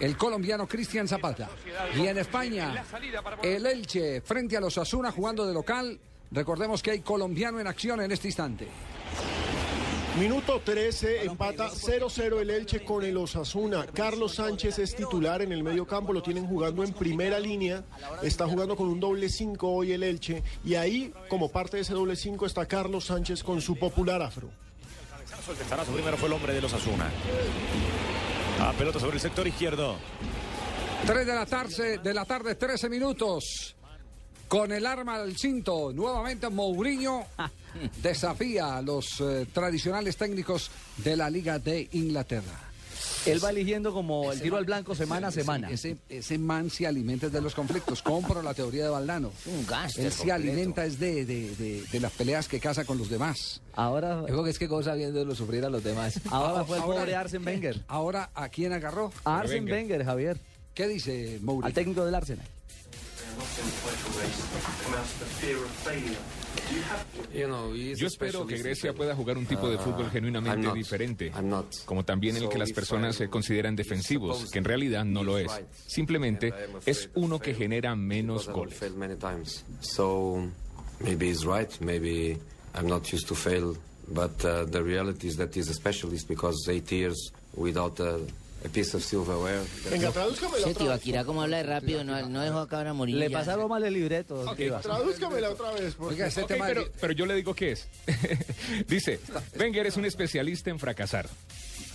el 0.00 0.16
colombiano 0.16 0.66
Cristian 0.66 1.08
Zapata. 1.08 1.48
Y 1.96 2.06
en 2.06 2.18
España, 2.18 2.84
el 3.42 3.66
Elche 3.66 4.20
frente 4.20 4.56
a 4.56 4.60
los 4.60 4.78
Asuna 4.78 5.10
jugando 5.10 5.46
de 5.46 5.54
local. 5.54 5.98
Recordemos 6.30 6.82
que 6.82 6.92
hay 6.92 7.00
colombiano 7.00 7.60
en 7.60 7.66
acción 7.66 8.00
en 8.00 8.10
este 8.10 8.28
instante. 8.28 8.68
Minuto 10.18 10.60
13, 10.64 11.24
empata 11.24 11.70
0-0 11.70 12.40
el 12.40 12.48
Elche 12.48 12.84
con 12.84 13.04
el 13.04 13.16
Osasuna. 13.16 13.84
Carlos 13.92 14.36
Sánchez 14.36 14.78
es 14.78 14.94
titular 14.94 15.42
en 15.42 15.50
el 15.50 15.64
medio 15.64 15.88
campo, 15.88 16.12
lo 16.12 16.22
tienen 16.22 16.46
jugando 16.46 16.84
en 16.84 16.92
primera 16.92 17.40
línea. 17.40 17.82
Está 18.22 18.46
jugando 18.46 18.76
con 18.76 18.86
un 18.86 19.00
doble 19.00 19.28
5 19.28 19.68
hoy 19.68 19.90
el 19.90 20.04
Elche. 20.04 20.44
Y 20.64 20.76
ahí, 20.76 21.12
como 21.28 21.50
parte 21.50 21.78
de 21.78 21.82
ese 21.82 21.94
doble 21.94 22.14
5, 22.14 22.46
está 22.46 22.64
Carlos 22.66 23.06
Sánchez 23.06 23.42
con 23.42 23.60
su 23.60 23.76
popular 23.76 24.22
afro. 24.22 24.50
El 25.50 25.56
testarazo 25.56 25.92
primero 25.92 26.16
fue 26.16 26.28
el 26.28 26.34
hombre 26.34 26.54
de 26.54 26.62
los 26.62 26.72
Asuna. 26.72 27.10
A 28.60 28.72
pelota 28.72 29.00
sobre 29.00 29.16
el 29.16 29.20
sector 29.20 29.46
izquierdo. 29.46 29.96
3 31.06 31.26
de 31.26 31.34
la 31.34 31.46
tarde, 31.46 31.98
de 31.98 32.14
la 32.14 32.24
tarde, 32.24 32.54
13 32.54 32.88
minutos. 32.88 33.74
Con 34.48 34.72
el 34.72 34.86
arma 34.86 35.16
al 35.16 35.36
cinto, 35.36 35.92
nuevamente 35.92 36.48
Mourinho 36.48 37.26
desafía 38.02 38.76
a 38.76 38.82
los 38.82 39.20
eh, 39.20 39.46
tradicionales 39.52 40.16
técnicos 40.16 40.70
de 40.98 41.16
la 41.16 41.28
Liga 41.28 41.58
de 41.58 41.88
Inglaterra. 41.92 42.63
Él 43.26 43.42
va 43.44 43.50
eligiendo 43.50 43.92
como 43.92 44.32
el 44.32 44.40
tiro 44.40 44.56
al 44.56 44.64
blanco 44.64 44.94
semana 44.94 45.28
a 45.28 45.30
semana. 45.30 45.70
Ese, 45.70 45.96
ese 46.08 46.38
man 46.38 46.70
se 46.70 46.86
alimenta 46.86 47.28
de 47.28 47.40
los 47.40 47.54
conflictos. 47.54 48.02
Compro 48.02 48.42
la 48.42 48.54
teoría 48.54 48.84
de 48.84 48.90
Valdano. 48.90 49.32
Un 49.46 49.66
gángster 49.66 50.04
Él 50.06 50.12
se 50.12 50.18
completo. 50.18 50.34
alimenta 50.36 50.84
es 50.84 50.98
de, 50.98 51.24
de- 51.24 51.56
de- 51.56 51.82
de 51.90 52.00
las 52.00 52.12
peleas 52.12 52.48
que 52.48 52.60
casa 52.60 52.84
con 52.84 52.98
los 52.98 53.08
demás. 53.08 53.60
Ahora, 53.74 54.20
Yo 54.20 54.26
creo 54.26 54.44
que 54.44 54.50
es 54.50 54.58
que 54.58 54.66
goza 54.66 54.94
viéndolo 54.94 55.34
sufrir 55.34 55.64
a 55.64 55.70
los 55.70 55.82
demás. 55.82 56.20
ahora 56.30 56.64
fue 56.64 56.76
el 56.76 56.82
Ahora- 56.82 57.00
pobre 57.00 57.14
Arsen 57.16 57.44
Wenger. 57.46 57.80
Ahora, 57.88 58.30
¿a 58.34 58.48
quién 58.48 58.72
agarró? 58.72 59.12
A 59.24 59.40
Arsen 59.40 59.64
Wenger, 59.70 60.04
Javier. 60.04 60.38
¿Qué 60.74 60.88
dice 60.88 61.38
Mourinho? 61.42 61.66
Al 61.66 61.72
técnico 61.72 62.04
del 62.04 62.14
Arsenal. 62.14 62.46
Yo 67.96 68.06
espero 68.06 68.46
que 68.46 68.58
Grecia 68.58 68.92
pueda 68.92 69.14
jugar 69.14 69.38
un 69.38 69.46
tipo 69.46 69.68
de 69.68 69.78
fútbol 69.78 70.10
genuinamente 70.10 70.72
diferente, 70.72 71.32
como 71.84 72.04
también 72.04 72.36
el 72.36 72.48
que 72.48 72.58
las 72.58 72.72
personas 72.72 73.16
se 73.16 73.28
consideran 73.28 73.76
defensivos, 73.76 74.50
que 74.50 74.58
en 74.58 74.64
realidad 74.64 75.04
no 75.04 75.22
lo 75.22 75.38
es. 75.38 75.50
Simplemente 75.86 76.52
es 76.86 77.10
uno 77.14 77.38
que 77.38 77.54
genera 77.54 77.94
menos 77.96 78.48
goles. 78.48 78.78
maybe 81.00 81.28
he's 81.28 81.44
right. 81.44 81.80
Maybe 81.80 82.38
I'm 82.74 82.86
not 82.86 83.12
used 83.12 83.26
to 83.28 83.34
fail. 83.34 83.76
But 84.06 84.44
uh, 84.44 84.64
the 84.66 84.82
reality 84.82 85.28
is 85.28 85.36
that 85.38 85.54
he's 85.54 85.68
a 85.70 85.74
specialist 85.74 86.28
because 86.28 86.68
eight 86.68 86.90
years 86.92 87.32
without 87.54 87.98
a, 88.64 88.68
a 88.68 88.70
piece 88.70 88.96
of 88.96 89.04
silverware. 89.04 89.60
Venga, 89.90 90.10
tradúzcamela 90.10 90.66
otra 90.68 90.96
vez. 90.96 91.24
Como 91.26 91.42
habla 91.42 91.58
de 91.58 91.62
rápido, 91.64 92.04
no, 92.04 92.28
no 92.28 92.40
dejó 92.42 92.58
acabar 92.60 92.86
a 92.88 92.92
morir. 92.94 93.16
Le 93.16 93.30
ya. 93.30 93.38
pasaron 93.38 93.68
mal 93.68 93.84
el 93.84 93.94
libreto. 93.94 94.44
Tradúzcamela 94.82 95.50
otra 95.50 95.72
vez. 95.72 95.94
porque- 95.94 96.14
Oiga, 96.14 96.26
este 96.26 96.42
Ok, 96.42 96.48
tema 96.48 96.66
pero, 96.66 96.84
de- 96.84 96.90
pero 97.00 97.12
yo 97.12 97.26
le 97.26 97.34
digo 97.34 97.54
qué 97.54 97.72
es. 97.72 97.86
Dice, 98.88 99.20
Wenger 99.58 99.86
es 99.86 99.96
un 99.96 100.04
especialista 100.04 100.70
en 100.70 100.78
fracasar. 100.78 101.28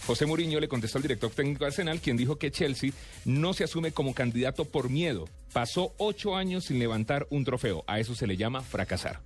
José 0.08 0.26
Mourinho 0.26 0.60
le 0.60 0.68
contestó 0.68 0.98
al 0.98 1.04
director 1.04 1.30
técnico 1.30 1.60
de 1.60 1.68
Arsenal, 1.68 2.00
quien 2.02 2.18
dijo 2.18 2.38
que 2.38 2.50
Chelsea 2.50 2.92
no 3.26 3.54
se 3.54 3.64
asume 3.64 3.92
como 3.92 4.16
candidato 4.16 4.66
por 4.66 4.90
miedo. 4.90 5.28
Pasó 5.54 5.94
ocho 5.98 6.36
años 6.36 6.66
sin 6.66 6.80
levantar 6.80 7.28
un 7.30 7.46
trofeo. 7.46 7.84
A 7.86 8.00
eso 8.00 8.16
se 8.16 8.26
le 8.26 8.36
llama 8.36 8.62
fracasar. 8.62 9.20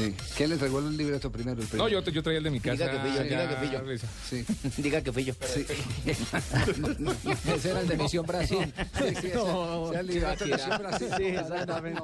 Sí. 0.00 0.14
¿Quién 0.36 0.48
le 0.50 0.54
entregó 0.54 0.78
el 0.78 0.96
libreto 0.96 1.30
primero? 1.30 1.60
El 1.62 1.68
No, 1.78 1.88
yo, 1.88 2.00
yo 2.02 2.22
traía 2.22 2.38
el 2.38 2.44
de 2.44 2.50
mi 2.50 2.60
casa. 2.60 2.72
Diga 2.72 2.90
que 2.90 2.98
fui 3.00 3.14
yo, 3.16 3.22
diga 3.24 3.48
que 3.48 3.56
fui 3.56 3.70
yo. 3.70 3.80
Risa. 3.82 4.06
Sí. 4.28 4.44
Diga 4.82 5.02
que 5.02 5.12
fui 5.12 5.24
yo. 5.24 5.34
Ese 7.54 7.70
era 7.70 7.80
el 7.80 7.88
de 7.88 7.96
Misión 7.96 8.26
Brasil. 8.26 8.72
Sí, 8.98 9.04
sí, 9.20 9.26
ese- 9.28 9.34
No, 9.34 9.84
ese 9.86 9.90
era 9.92 10.00
el 10.00 10.06
libreto 10.06 10.44
de 10.44 10.52
Misión 10.52 10.78
Brasil. 10.78 11.08
Sí, 11.16 11.24
exactamente. 11.26 12.02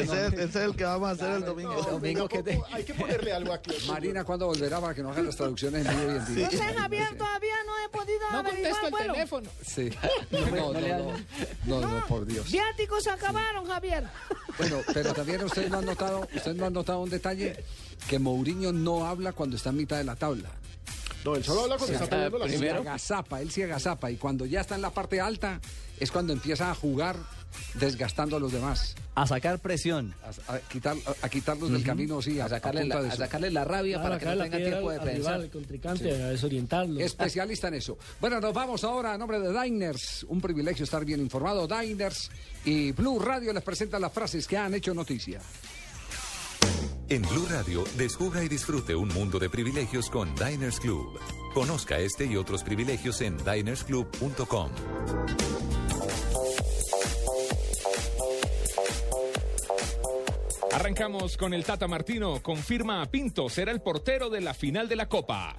Ese 0.00 0.42
es 0.44 0.56
el 0.56 0.76
que 0.76 0.84
vamos 0.84 1.08
a 1.08 1.12
hacer 1.12 1.30
el 1.36 1.44
domingo. 1.44 1.82
domingo 1.82 2.28
que 2.28 2.42
te- 2.42 2.60
Hay 2.72 2.84
que 2.84 2.94
ponerle 2.94 3.32
algo 3.32 3.52
aquí. 3.52 3.72
Marina, 3.88 4.24
¿cuándo 4.24 4.46
volverá 4.46 4.80
para 4.80 4.94
que 4.94 5.02
no 5.02 5.10
hagan 5.10 5.26
las 5.26 5.36
traducciones 5.36 5.86
en 5.86 5.98
vivo 5.98 6.12
y 6.12 6.16
en 6.16 6.26
directo? 6.34 6.56
No 6.56 6.62
sé, 6.62 6.74
Javier, 6.74 7.16
todavía 7.16 7.54
no 7.66 7.72
he 7.84 7.88
podido 7.88 8.20
No 8.32 8.38
averiguar 8.38 8.72
contesto 8.72 8.86
el 8.86 8.90
vuelo. 8.90 9.12
teléfono. 9.14 9.50
Sí. 9.66 9.90
No, 10.30 10.72
no, 10.72 10.80
no, 10.80 11.80
no, 11.80 12.00
no, 12.00 12.06
por 12.06 12.26
Dios. 12.26 12.50
Viáticos 12.50 13.06
acabaron, 13.06 13.66
Javier. 13.66 14.04
Bueno, 14.58 14.78
pero 14.92 15.12
también 15.12 15.42
ustedes 15.44 15.70
no 15.70 15.78
han 15.78 15.86
notado, 15.86 16.28
ustedes 16.34 16.56
no 16.56 16.66
han 16.66 16.72
notado 16.72 17.00
un 17.00 17.10
detalle 17.10 17.64
que 18.08 18.18
Mourinho 18.18 18.72
no 18.72 19.06
habla 19.06 19.32
cuando 19.32 19.56
está 19.56 19.70
en 19.70 19.76
mitad 19.76 19.98
de 19.98 20.04
la 20.04 20.16
tabla. 20.16 20.50
No, 21.24 21.36
él 21.36 21.44
solo 21.44 21.62
habla 21.62 21.76
cuando 21.76 21.94
está 21.94 22.06
poniendo 22.08 22.38
la 22.38 22.46
Él 22.46 22.58
se 22.58 22.70
agazapa, 22.70 23.40
él 23.42 23.50
se 23.50 23.64
agazapa 23.64 24.10
y 24.10 24.16
cuando 24.16 24.46
ya 24.46 24.60
está 24.60 24.74
en 24.74 24.82
la 24.82 24.90
parte 24.90 25.20
alta 25.20 25.60
es 25.98 26.10
cuando 26.10 26.32
empieza 26.32 26.70
a 26.70 26.74
jugar 26.74 27.16
desgastando 27.74 28.36
a 28.36 28.40
los 28.40 28.52
demás. 28.52 28.94
A 29.14 29.26
sacar 29.26 29.58
presión. 29.58 30.14
A, 30.48 30.54
a 30.54 30.58
quitar, 30.60 30.96
a, 31.06 31.26
a 31.26 31.28
quitarlos 31.28 31.70
del 31.70 31.82
camino, 31.82 32.22
sí, 32.22 32.40
a, 32.40 32.46
A 32.46 32.48
sacarle, 32.48 32.84
la, 32.86 32.98
a 32.98 33.10
sacarle 33.16 33.50
la 33.50 33.64
rabia 33.64 33.98
Claro, 34.00 34.08
para 34.08 34.18
que 34.18 34.26
no 34.36 34.42
tenga 34.44 34.58
tiempo 34.58 34.90
de 34.90 34.98
al 34.98 35.04
pensar. 35.04 35.50
contrincante, 35.50 36.10
a 36.22 36.28
desorientarlo. 36.28 37.00
Especialista 37.00 37.68
en 37.68 37.74
eso. 37.74 37.98
Bueno, 38.20 38.40
nos 38.40 38.52
vamos 38.54 38.84
ahora 38.84 39.12
a 39.14 39.18
nombre 39.18 39.40
de 39.40 39.52
Diners. 39.62 40.24
Un 40.28 40.40
privilegio 40.40 40.84
estar 40.84 41.04
bien 41.04 41.20
informado. 41.20 41.66
Diners 41.66 42.30
y 42.64 42.92
Blue 42.92 43.18
Radio 43.18 43.52
les 43.52 43.62
presentan 43.62 44.00
las 44.02 44.12
frases 44.12 44.46
que 44.46 44.56
han 44.56 44.74
hecho 44.74 44.94
noticia. 44.94 45.40
En 47.08 47.22
Blue 47.22 47.46
Radio, 47.50 47.82
descubra 47.96 48.44
y 48.44 48.48
disfrute 48.48 48.94
un 48.94 49.08
mundo 49.08 49.40
de 49.40 49.50
privilegios 49.50 50.08
con 50.08 50.32
Diners 50.36 50.78
Club. 50.78 51.18
Conozca 51.52 51.98
este 51.98 52.24
y 52.26 52.36
otros 52.36 52.62
privilegios 52.62 53.20
en 53.20 53.36
dinersclub.com. 53.38 54.70
Arrancamos 60.72 61.36
con 61.36 61.52
el 61.52 61.64
Tata 61.64 61.88
Martino. 61.88 62.40
Confirma 62.42 63.02
a 63.02 63.06
Pinto, 63.06 63.48
será 63.48 63.72
el 63.72 63.80
portero 63.80 64.30
de 64.30 64.40
la 64.40 64.54
final 64.54 64.88
de 64.88 64.96
la 64.96 65.08
Copa. 65.08 65.56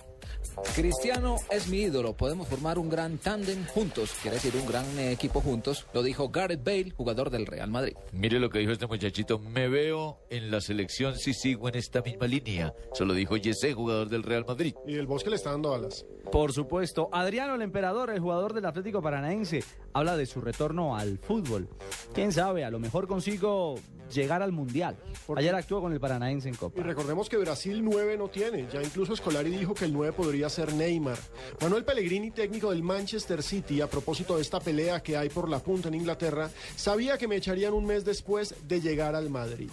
Cristiano 0.75 1.35
es 1.49 1.67
mi 1.67 1.81
ídolo. 1.81 2.15
Podemos 2.15 2.47
formar 2.47 2.79
un 2.79 2.89
gran 2.89 3.17
tándem 3.17 3.65
juntos. 3.67 4.13
Quiere 4.21 4.37
decir 4.37 4.53
un 4.55 4.65
gran 4.65 4.85
eh, 4.97 5.11
equipo 5.11 5.41
juntos. 5.41 5.85
Lo 5.93 6.01
dijo 6.01 6.29
Gareth 6.29 6.63
Bale, 6.63 6.91
jugador 6.91 7.29
del 7.29 7.45
Real 7.45 7.69
Madrid. 7.69 7.93
Mire 8.13 8.39
lo 8.39 8.49
que 8.49 8.59
dijo 8.59 8.71
este 8.71 8.87
muchachito. 8.87 9.37
Me 9.37 9.67
veo 9.67 10.19
en 10.29 10.49
la 10.49 10.61
selección 10.61 11.17
si 11.17 11.33
sigo 11.33 11.67
en 11.67 11.75
esta 11.75 12.01
misma 12.01 12.27
línea. 12.27 12.73
Eso 12.93 13.05
lo 13.05 13.13
dijo 13.13 13.35
Jesse, 13.35 13.73
jugador 13.73 14.09
del 14.09 14.23
Real 14.23 14.45
Madrid. 14.47 14.75
Y 14.87 14.95
el 14.95 15.07
bosque 15.07 15.29
le 15.29 15.35
está 15.35 15.51
dando 15.51 15.73
alas. 15.73 16.05
Por 16.31 16.53
supuesto, 16.53 17.09
Adriano 17.11 17.55
el 17.55 17.61
Emperador, 17.61 18.09
el 18.11 18.19
jugador 18.19 18.53
del 18.53 18.65
Atlético 18.65 19.01
Paranaense, 19.01 19.63
habla 19.93 20.15
de 20.15 20.25
su 20.25 20.39
retorno 20.39 20.95
al 20.95 21.17
fútbol. 21.17 21.67
Quién 22.13 22.31
sabe, 22.31 22.63
a 22.63 22.71
lo 22.71 22.79
mejor 22.79 23.07
consigo 23.07 23.75
llegar 24.13 24.41
al 24.41 24.51
Mundial. 24.51 24.97
Ayer 25.35 25.55
actuó 25.55 25.81
con 25.81 25.93
el 25.93 25.99
Paranaense 25.99 26.47
en 26.49 26.55
Y 26.55 26.57
Copa. 26.57 26.81
recordemos 26.83 27.29
que 27.29 27.37
Brasil 27.37 27.83
9 27.83 28.17
no 28.17 28.27
tiene. 28.29 28.67
Ya 28.71 28.81
incluso 28.81 29.15
Scolari 29.15 29.49
dijo 29.49 29.73
que 29.73 29.85
el 29.85 29.93
9 29.93 30.13
podría 30.13 30.49
ser 30.49 30.73
Neymar. 30.73 31.17
Manuel 31.61 31.83
Pellegrini, 31.85 32.31
técnico 32.31 32.69
del 32.71 32.83
Manchester 32.83 33.41
City, 33.43 33.81
a 33.81 33.87
propósito 33.87 34.35
de 34.35 34.41
esta 34.41 34.59
pelea 34.59 35.01
que 35.01 35.17
hay 35.17 35.29
por 35.29 35.49
la 35.49 35.59
punta 35.59 35.87
en 35.87 35.95
Inglaterra, 35.95 36.49
sabía 36.75 37.17
que 37.17 37.27
me 37.27 37.35
echarían 37.37 37.73
un 37.73 37.85
mes 37.85 38.05
después 38.05 38.55
de 38.67 38.81
llegar 38.81 39.15
al 39.15 39.29
Madrid. 39.29 39.69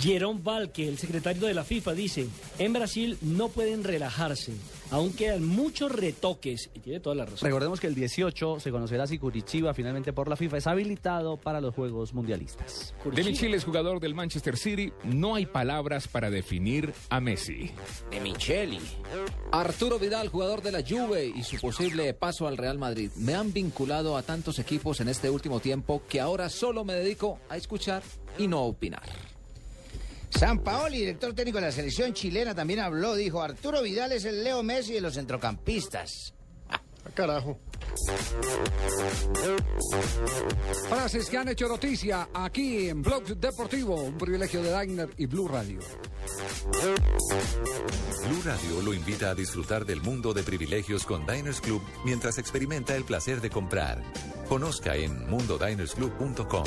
Jerome 0.00 0.40
Valque, 0.42 0.88
el 0.88 0.98
secretario 0.98 1.46
de 1.46 1.54
la 1.54 1.64
FIFA, 1.64 1.94
dice, 1.94 2.28
en 2.58 2.72
Brasil 2.72 3.18
no 3.22 3.48
pueden 3.48 3.84
relajarse, 3.84 4.52
aún 4.90 5.12
quedan 5.12 5.44
muchos 5.44 5.92
retoques, 5.92 6.70
y 6.74 6.80
tiene 6.80 7.00
toda 7.00 7.16
la 7.16 7.24
razón. 7.24 7.46
Recordemos 7.46 7.80
que 7.80 7.86
el 7.86 7.94
18 7.94 8.60
se 8.60 8.70
conocerá 8.70 9.06
si 9.06 9.18
Curitiba 9.18 9.74
finalmente 9.74 10.12
por 10.12 10.28
la 10.28 10.36
FIFA 10.36 10.58
es 10.58 10.66
habilitado 10.66 11.36
para 11.36 11.60
los 11.60 11.74
Juegos 11.74 12.14
Mundialistas. 12.14 12.94
De 13.04 13.24
Michelis, 13.24 13.64
jugador 13.64 14.00
del 14.00 14.14
Manchester 14.14 14.56
City, 14.56 14.92
no 15.04 15.34
hay 15.34 15.46
palabras 15.46 16.08
para 16.08 16.30
definir 16.30 16.92
a 17.08 17.20
Messi. 17.20 17.70
De 18.10 18.20
Micheli. 18.20 18.80
Arturo 19.52 19.98
Vidal, 19.98 20.28
jugador 20.28 20.62
de 20.62 20.72
la 20.72 20.82
Juve 20.82 21.26
y 21.26 21.42
su 21.42 21.58
posible 21.58 22.12
paso 22.14 22.46
al 22.46 22.56
Real 22.56 22.78
Madrid. 22.78 23.10
Me 23.16 23.34
han 23.34 23.52
vinculado 23.52 24.16
a 24.16 24.22
tantos 24.22 24.58
equipos 24.58 25.00
en 25.00 25.08
este 25.08 25.30
último 25.30 25.60
tiempo 25.60 26.02
que 26.08 26.20
ahora 26.20 26.48
solo 26.48 26.84
me 26.84 26.94
dedico 26.94 27.38
a 27.48 27.56
escuchar 27.56 28.02
y 28.38 28.48
no 28.48 28.58
a 28.58 28.62
opinar. 28.62 29.02
San 30.38 30.58
Paoli, 30.58 30.98
director 30.98 31.32
técnico 31.34 31.58
de 31.58 31.66
la 31.66 31.72
selección 31.72 32.12
chilena, 32.12 32.54
también 32.54 32.80
habló. 32.80 33.14
Dijo, 33.14 33.40
Arturo 33.40 33.82
Vidal 33.82 34.12
es 34.12 34.26
el 34.26 34.44
Leo 34.44 34.62
Messi 34.62 34.92
de 34.92 35.00
los 35.00 35.14
centrocampistas. 35.14 36.34
Ah, 36.68 36.80
Carajo. 37.14 37.58
Frases 40.88 41.30
que 41.30 41.38
han 41.38 41.48
hecho 41.48 41.66
noticia 41.68 42.28
aquí 42.34 42.90
en 42.90 43.00
Blog 43.00 43.24
Deportivo. 43.24 43.94
Un 43.94 44.18
privilegio 44.18 44.62
de 44.62 44.78
Diner 44.78 45.08
y 45.16 45.24
Blue 45.24 45.48
Radio. 45.48 45.80
Blue 48.28 48.42
Radio 48.44 48.82
lo 48.82 48.92
invita 48.92 49.30
a 49.30 49.34
disfrutar 49.34 49.86
del 49.86 50.02
mundo 50.02 50.34
de 50.34 50.42
privilegios 50.42 51.06
con 51.06 51.26
Diners 51.26 51.62
Club 51.62 51.80
mientras 52.04 52.36
experimenta 52.36 52.94
el 52.94 53.04
placer 53.04 53.40
de 53.40 53.48
comprar. 53.48 54.02
Conozca 54.48 54.96
en 54.96 55.30
mundodinersclub.com. 55.30 56.64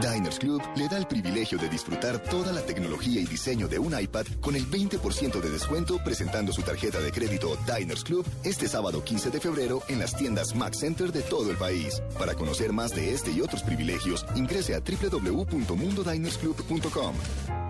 Diners 0.00 0.38
Club 0.38 0.62
le 0.76 0.88
da 0.88 0.96
el 0.98 1.06
privilegio 1.06 1.58
de 1.58 1.68
disfrutar 1.68 2.18
toda 2.18 2.52
la 2.52 2.62
tecnología 2.62 3.20
y 3.20 3.26
diseño 3.26 3.68
de 3.68 3.78
un 3.78 3.96
iPad 3.98 4.26
con 4.40 4.56
el 4.56 4.66
20% 4.66 5.40
de 5.40 5.50
descuento 5.50 6.02
presentando 6.04 6.52
su 6.52 6.62
tarjeta 6.62 7.00
de 7.00 7.12
crédito 7.12 7.56
Diners 7.66 8.04
Club 8.04 8.26
este 8.44 8.68
sábado 8.68 9.02
15 9.02 9.30
de 9.30 9.40
febrero 9.40 9.82
en 9.88 9.98
las 9.98 10.14
tiendas 10.16 10.54
Max 10.54 10.80
Center 10.80 11.10
de 11.12 11.22
todo 11.22 11.50
el 11.50 11.56
país. 11.56 12.02
Para 12.18 12.34
conocer 12.34 12.72
más 12.72 12.94
de 12.94 13.14
este 13.14 13.30
y 13.30 13.40
otros 13.40 13.62
privilegios, 13.62 14.26
ingrese 14.34 14.74
a 14.74 14.80
www.mundodinersclub.com. 14.80 17.14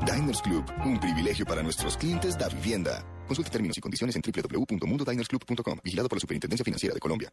Diners 0.04 0.42
Club, 0.42 0.64
un 0.84 0.98
privilegio 1.00 1.46
para 1.46 1.62
nuestros 1.62 1.96
clientes 1.96 2.36
da 2.36 2.48
vivienda. 2.48 3.02
Consulte 3.26 3.50
términos 3.50 3.78
y 3.78 3.80
condiciones 3.80 4.16
en 4.16 4.22
www.mundodinersclub.com. 4.22 5.78
Vigilado 5.82 6.08
por 6.08 6.16
la 6.16 6.20
Superintendencia 6.20 6.64
Financiera 6.64 6.94
de 6.94 7.00
Colombia. 7.00 7.30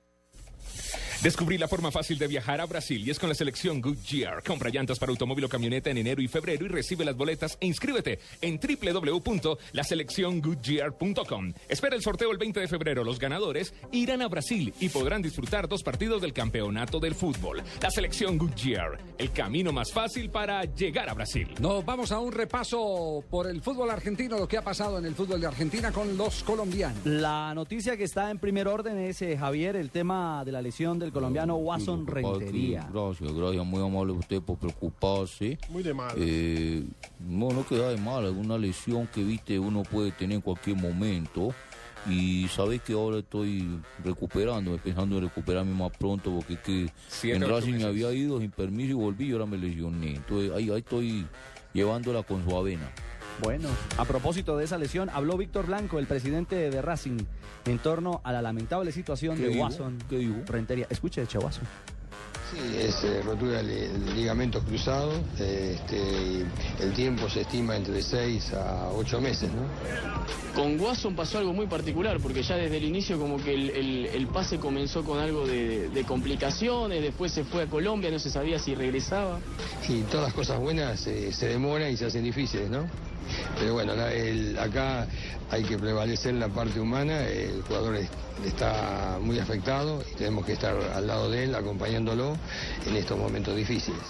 Descubrí 1.22 1.58
la 1.58 1.68
forma 1.68 1.92
fácil 1.92 2.18
de 2.18 2.28
viajar 2.28 2.62
a 2.62 2.66
Brasil 2.66 3.06
y 3.06 3.12
es 3.12 3.20
con 3.20 3.28
la 3.30 3.36
selección 3.36 3.82
Goodyear. 3.82 4.42
Compra 4.44 4.70
llantas 4.70 5.00
para 5.00 5.12
automóvil 5.12 5.46
o 5.46 5.50
camioneta 5.50 5.90
en 5.90 5.98
enero 5.98 6.22
y 6.22 6.28
febrero 6.28 6.66
y 6.66 6.70
recibe 6.70 7.06
las 7.06 7.16
boletas 7.16 7.58
e 7.60 7.68
inscríbete 7.68 8.20
en 8.42 8.60
www.laselecciongoodyear.com. 8.60 11.54
Espera 11.70 11.96
el 11.96 12.02
sorteo 12.02 12.32
el 12.32 12.38
20 12.38 12.60
de 12.60 12.68
febrero. 12.68 13.04
Los 13.04 13.20
ganadores 13.20 13.74
irán 13.92 14.22
a 14.22 14.28
Brasil 14.28 14.74
y 14.80 14.90
podrán 14.90 15.22
disfrutar 15.22 15.68
dos 15.68 15.84
partidos 15.84 16.22
del 16.22 16.34
campeonato 16.34 17.00
del 17.00 17.16
fútbol. 17.16 17.64
La 17.82 17.90
selección 17.90 18.38
Goodyear, 18.38 18.98
el 19.18 19.32
camino 19.32 19.72
más 19.72 19.92
fácil 19.92 20.30
para 20.30 20.64
llegar 20.64 21.10
a 21.10 21.14
Brasil. 21.14 21.48
Nos 21.60 21.86
vamos 21.86 22.12
a 22.12 22.20
un 22.20 22.32
repaso 22.32 23.24
por 23.30 23.48
el 23.48 23.62
fútbol 23.62 23.92
argentino, 23.92 24.38
lo 24.38 24.48
que 24.48 24.58
ha 24.58 24.64
pasado 24.64 25.00
en 25.00 25.06
el 25.06 25.16
fútbol 25.16 25.42
de 25.42 25.48
Argentina 25.48 25.92
con 25.92 26.18
los 26.18 26.44
colombianos. 26.44 27.06
La 27.06 27.54
noticia 27.54 27.98
que 27.98 28.04
está 28.04 28.32
en 28.32 28.40
primer 28.40 28.68
orden 28.68 28.98
es, 28.98 29.22
eh, 29.22 29.38
Javier, 29.38 29.76
el 29.76 29.90
tema 29.90 30.44
de 30.46 30.52
la 30.52 30.62
lesión 30.62 31.00
del 31.04 31.14
colombiano 31.14 31.56
Watson 31.56 32.08
Rentería. 32.08 32.90
Gracias, 32.92 33.32
gracias, 33.34 33.66
muy 33.66 33.82
amable 33.82 34.14
usted 34.14 34.42
por 34.42 34.58
preocuparse. 34.58 35.58
Muy 35.70 35.84
de 35.84 35.94
mal. 35.94 36.14
Eh, 36.18 36.84
no, 37.28 37.50
no 37.50 37.66
queda 37.66 37.90
de 37.90 37.98
mal, 37.98 38.26
alguna 38.26 38.58
lesión 38.58 39.08
que 39.08 39.24
viste 39.24 39.60
uno 39.60 39.84
puede 39.84 40.12
tener 40.12 40.36
en 40.36 40.42
cualquier 40.42 40.78
momento. 40.78 41.54
Y 42.10 42.48
sabes 42.50 42.82
que 42.82 42.94
ahora 42.94 43.20
estoy 43.20 43.80
recuperando, 44.04 44.78
pensando 44.78 45.18
en 45.18 45.24
recuperarme 45.24 45.74
más 45.74 45.96
pronto 45.98 46.32
porque 46.32 46.56
es 46.56 46.60
que 46.60 46.90
Siete, 47.08 47.38
en 47.38 47.50
Racing 47.50 47.76
me 47.76 47.86
había 47.86 48.12
ido 48.12 48.42
sin 48.42 48.52
permiso 48.52 48.92
y 48.92 48.94
volví 48.94 49.30
y 49.30 49.32
ahora 49.32 49.46
me 49.46 49.58
lesioné. 49.58 50.16
Entonces 50.16 50.52
ahí, 50.52 50.70
ahí 50.70 50.80
estoy 50.80 51.26
llevándola 51.74 52.24
con 52.24 52.44
su 52.44 52.56
avena. 52.56 52.92
Bueno, 53.42 53.70
a 53.98 54.06
propósito 54.06 54.58
de 54.58 54.66
esa 54.66 54.78
lesión, 54.78 55.10
habló 55.10 55.38
Víctor 55.38 55.66
Blanco, 55.68 56.00
el 56.00 56.06
presidente 56.08 56.70
de 56.70 56.82
Racing, 56.82 57.18
en 57.66 57.80
torno 57.80 58.22
a 58.24 58.32
la 58.32 58.42
lamentable 58.42 58.92
situación 58.92 59.36
¿Qué 59.38 59.44
de 59.44 59.50
dijo? 59.50 59.64
Watson 59.64 59.98
Rentería. 60.46 60.88
Escuche, 60.90 61.24
Watson. 61.38 61.64
Sí, 62.52 62.78
es 62.78 63.04
eh, 63.04 63.22
rotura 63.24 63.64
de 63.64 63.64
li- 63.64 64.14
ligamentos 64.14 64.64
cruzados. 64.64 65.16
eh, 65.40 65.76
este, 65.76 66.46
el 66.84 66.94
tiempo 66.94 67.28
se 67.28 67.42
estima 67.42 67.76
entre 67.76 68.02
6 68.04 68.54
a 68.54 68.90
8 68.94 69.20
meses, 69.20 69.50
¿no? 69.52 69.64
Con 70.54 70.80
Watson 70.80 71.16
pasó 71.16 71.40
algo 71.40 71.52
muy 71.52 71.66
particular, 71.66 72.20
porque 72.22 72.44
ya 72.44 72.56
desde 72.56 72.78
el 72.78 72.84
inicio 72.84 73.18
como 73.18 73.38
que 73.44 73.56
el, 73.56 73.70
el- 73.72 74.06
el 74.06 74.28
pase 74.28 74.60
comenzó 74.60 75.04
con 75.04 75.18
algo 75.20 75.48
de, 75.48 75.90
de 75.90 76.04
complicaciones, 76.04 77.02
después 77.02 77.32
se 77.32 77.44
fue 77.44 77.64
a 77.64 77.68
Colombia, 77.68 78.12
no 78.12 78.20
se 78.20 78.30
sabía 78.30 78.60
si 78.60 78.76
regresaba. 78.76 79.40
Y 79.90 80.02
todas 80.04 80.28
las 80.28 80.34
cosas 80.36 80.60
buenas 80.60 81.08
eh, 81.08 81.34
se 81.34 81.48
demoran 81.48 81.92
y 81.92 81.98
se 81.98 82.06
hacen 82.06 82.24
difíciles, 82.24 82.70
¿no? 82.70 82.86
Pero 83.60 83.74
bueno, 83.74 83.96
la- 83.96 84.14
el- 84.14 84.58
acá 84.60 85.08
hay 85.52 85.64
que 85.64 85.78
prevalecer 85.78 86.34
la 86.36 86.48
parte 86.50 86.80
humana, 86.80 87.28
el 87.28 87.62
jugador 87.64 87.96
es- 87.96 88.10
está 88.46 89.20
muy 89.22 89.38
afectado 89.40 90.04
y 90.12 90.16
tenemos 90.16 90.46
que 90.46 90.54
estar 90.54 90.76
al 90.96 91.08
lado 91.08 91.30
de 91.30 91.44
él, 91.46 91.56
acompañándolo 91.56 92.36
en 92.88 92.96
estos 92.96 93.18
momentos 93.18 93.56
difíciles. 93.56 94.02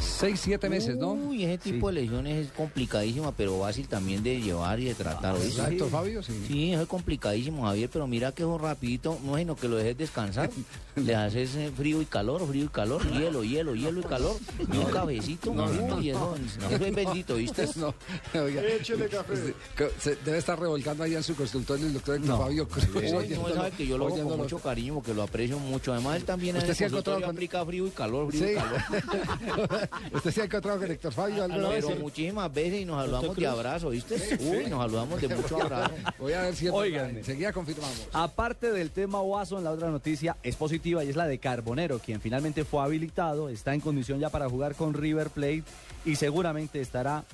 Seis, 0.00 0.40
siete 0.40 0.68
meses, 0.68 0.96
¿no? 0.96 1.12
Uy, 1.12 1.44
ese 1.44 1.58
tipo 1.58 1.88
de 1.88 1.94
lesiones 2.02 2.46
es 2.46 2.52
complicadísima, 2.52 3.32
pero 3.32 3.58
fácil 3.60 3.86
también 3.88 4.22
de 4.22 4.40
llevar 4.40 4.78
y 4.80 4.84
de 4.84 4.94
tratar. 4.94 5.34
¿oíste? 5.34 5.48
Exacto, 5.62 5.88
Fabio, 5.88 6.22
sí. 6.22 6.32
Sí, 6.46 6.72
eso 6.72 6.82
es 6.82 6.88
complicadísimo, 6.88 7.64
Javier, 7.66 7.88
pero 7.92 8.06
mira 8.06 8.32
que 8.32 8.42
eso 8.42 8.56
rapidito, 8.58 9.18
no 9.24 9.36
es 9.36 9.42
sino 9.42 9.56
que 9.56 9.68
lo 9.68 9.76
dejes 9.76 9.96
descansar, 9.96 10.50
le 10.96 11.14
haces 11.14 11.54
eh, 11.54 11.70
frío 11.74 12.02
y 12.02 12.06
calor, 12.06 12.46
frío 12.46 12.64
y 12.64 12.68
calor, 12.68 13.02
hielo, 13.12 13.44
hielo, 13.44 13.74
hielo 13.74 14.00
y 14.00 14.04
calor, 14.04 14.36
y 14.72 14.76
un 14.76 14.84
cafecito, 14.86 15.54
No, 15.54 15.68
no, 15.68 15.96
uy, 15.96 16.10
eso, 16.10 16.34
eso 16.70 16.84
es 16.84 16.94
bendito, 16.94 17.36
¿viste? 17.36 17.66
No, 17.76 17.94
oiga, 18.42 18.62
Échele 18.62 19.08
café. 19.08 19.32
usted- 19.32 19.54
que 19.76 19.90
se 19.98 20.16
debe 20.16 20.38
estar 20.38 20.58
revolcando 20.58 21.02
ahí 21.04 21.14
en 21.14 21.22
su 21.22 21.34
consultorio 21.34 21.86
el 21.86 21.92
doctor 21.94 22.16
Héctor 22.16 22.30
No. 22.30 22.38
Fabio 22.42 22.68
Cruz. 22.68 22.88
No, 22.94 23.48
sabe 23.54 23.70
que 23.72 23.86
yo 23.86 23.98
lo 23.98 24.06
hago 24.06 24.28
con 24.28 24.38
mucho 24.38 24.58
cariño 24.58 24.94
porque 24.94 25.14
lo 25.14 25.22
aprecio 25.22 25.58
mucho. 25.58 25.92
Además, 25.92 26.16
él 26.16 26.24
también 26.24 26.56
en 26.56 26.62
¿Usted 26.62 26.70
el 26.70 26.76
se 26.76 26.84
ha 26.84 26.86
encontrado 26.88 27.20
consultorio 27.20 27.26
con- 27.26 27.36
aplica 27.36 27.66
frío 27.66 27.86
y 27.86 27.90
calor, 27.90 28.30
frío 28.30 28.44
Sí. 28.46 28.52
y 28.52 28.54
calor. 28.56 29.88
¿Usted 30.14 30.30
se 30.30 30.40
ha 30.42 30.44
encontrado 30.44 30.78
con 30.80 30.90
Héctor 30.90 31.12
Fabio 31.12 31.44
alguna 31.44 31.68
vez? 31.68 31.84
Pero 31.86 32.00
muchísimas 32.00 32.52
veces 32.52 32.80
y 32.80 32.84
nos 32.84 33.00
saludamos 33.02 33.36
de 33.36 33.46
abrazo, 33.46 33.90
¿viste? 33.90 34.38
Uy, 34.40 34.66
nos 34.68 34.80
saludamos 34.82 35.20
de 35.20 35.28
mucho 35.36 35.62
abrazo. 35.62 35.94
Voy 36.18 36.32
a 36.32 36.42
ver 36.42 36.56
si. 36.56 36.66
Enseguida 36.68 37.52
confirmamos. 37.52 38.08
Aparte 38.12 38.72
del 38.72 38.90
tema 38.90 39.20
Watson, 39.20 39.62
la 39.64 39.70
otra 39.72 39.90
noticia 39.90 40.36
es 40.42 40.56
positiva 40.56 41.04
y 41.04 41.08
es 41.10 41.16
la 41.16 41.26
de 41.26 41.38
Carbonero, 41.38 41.98
quien 41.98 42.20
finalmente 42.20 42.64
fue 42.64 42.82
habilitado, 42.82 43.48
está 43.48 43.74
en 43.74 43.80
condición 43.80 44.18
ya 44.20 44.28
para 44.30 44.48
jugar 44.48 44.74
con 44.74 44.94
River 44.94 45.30
Plate 45.30 45.64
y 46.04 46.16
seguramente 46.16 46.80
estará 46.80 47.24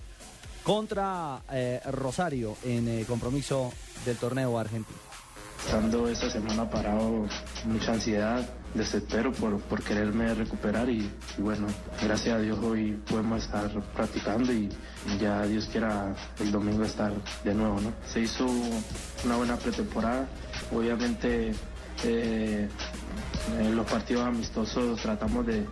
contra 0.66 1.40
eh, 1.52 1.80
Rosario 1.92 2.56
en 2.64 2.88
eh, 2.88 3.04
compromiso 3.06 3.72
del 4.04 4.16
torneo 4.16 4.58
argentino. 4.58 4.98
Estando 5.64 6.08
esta 6.08 6.28
semana 6.28 6.68
parado, 6.68 7.26
mucha 7.64 7.92
ansiedad, 7.92 8.44
desespero 8.74 9.32
por, 9.32 9.58
por 9.62 9.82
quererme 9.82 10.34
recuperar 10.34 10.88
y, 10.90 11.10
bueno, 11.38 11.66
gracias 12.02 12.34
a 12.36 12.38
Dios 12.40 12.58
hoy 12.58 13.00
podemos 13.08 13.44
estar 13.44 13.70
practicando 13.94 14.52
y 14.52 14.68
ya 15.18 15.42
Dios 15.46 15.66
quiera 15.70 16.14
el 16.40 16.52
domingo 16.52 16.84
estar 16.84 17.12
de 17.44 17.54
nuevo, 17.54 17.80
¿no? 17.80 17.92
Se 18.12 18.20
hizo 18.20 18.46
una 19.24 19.36
buena 19.36 19.56
pretemporada, 19.56 20.26
obviamente 20.72 21.52
eh, 22.04 22.68
en 23.58 23.74
los 23.76 23.86
partidos 23.86 24.26
amistosos 24.26 25.00
tratamos 25.00 25.46
de- 25.46 25.66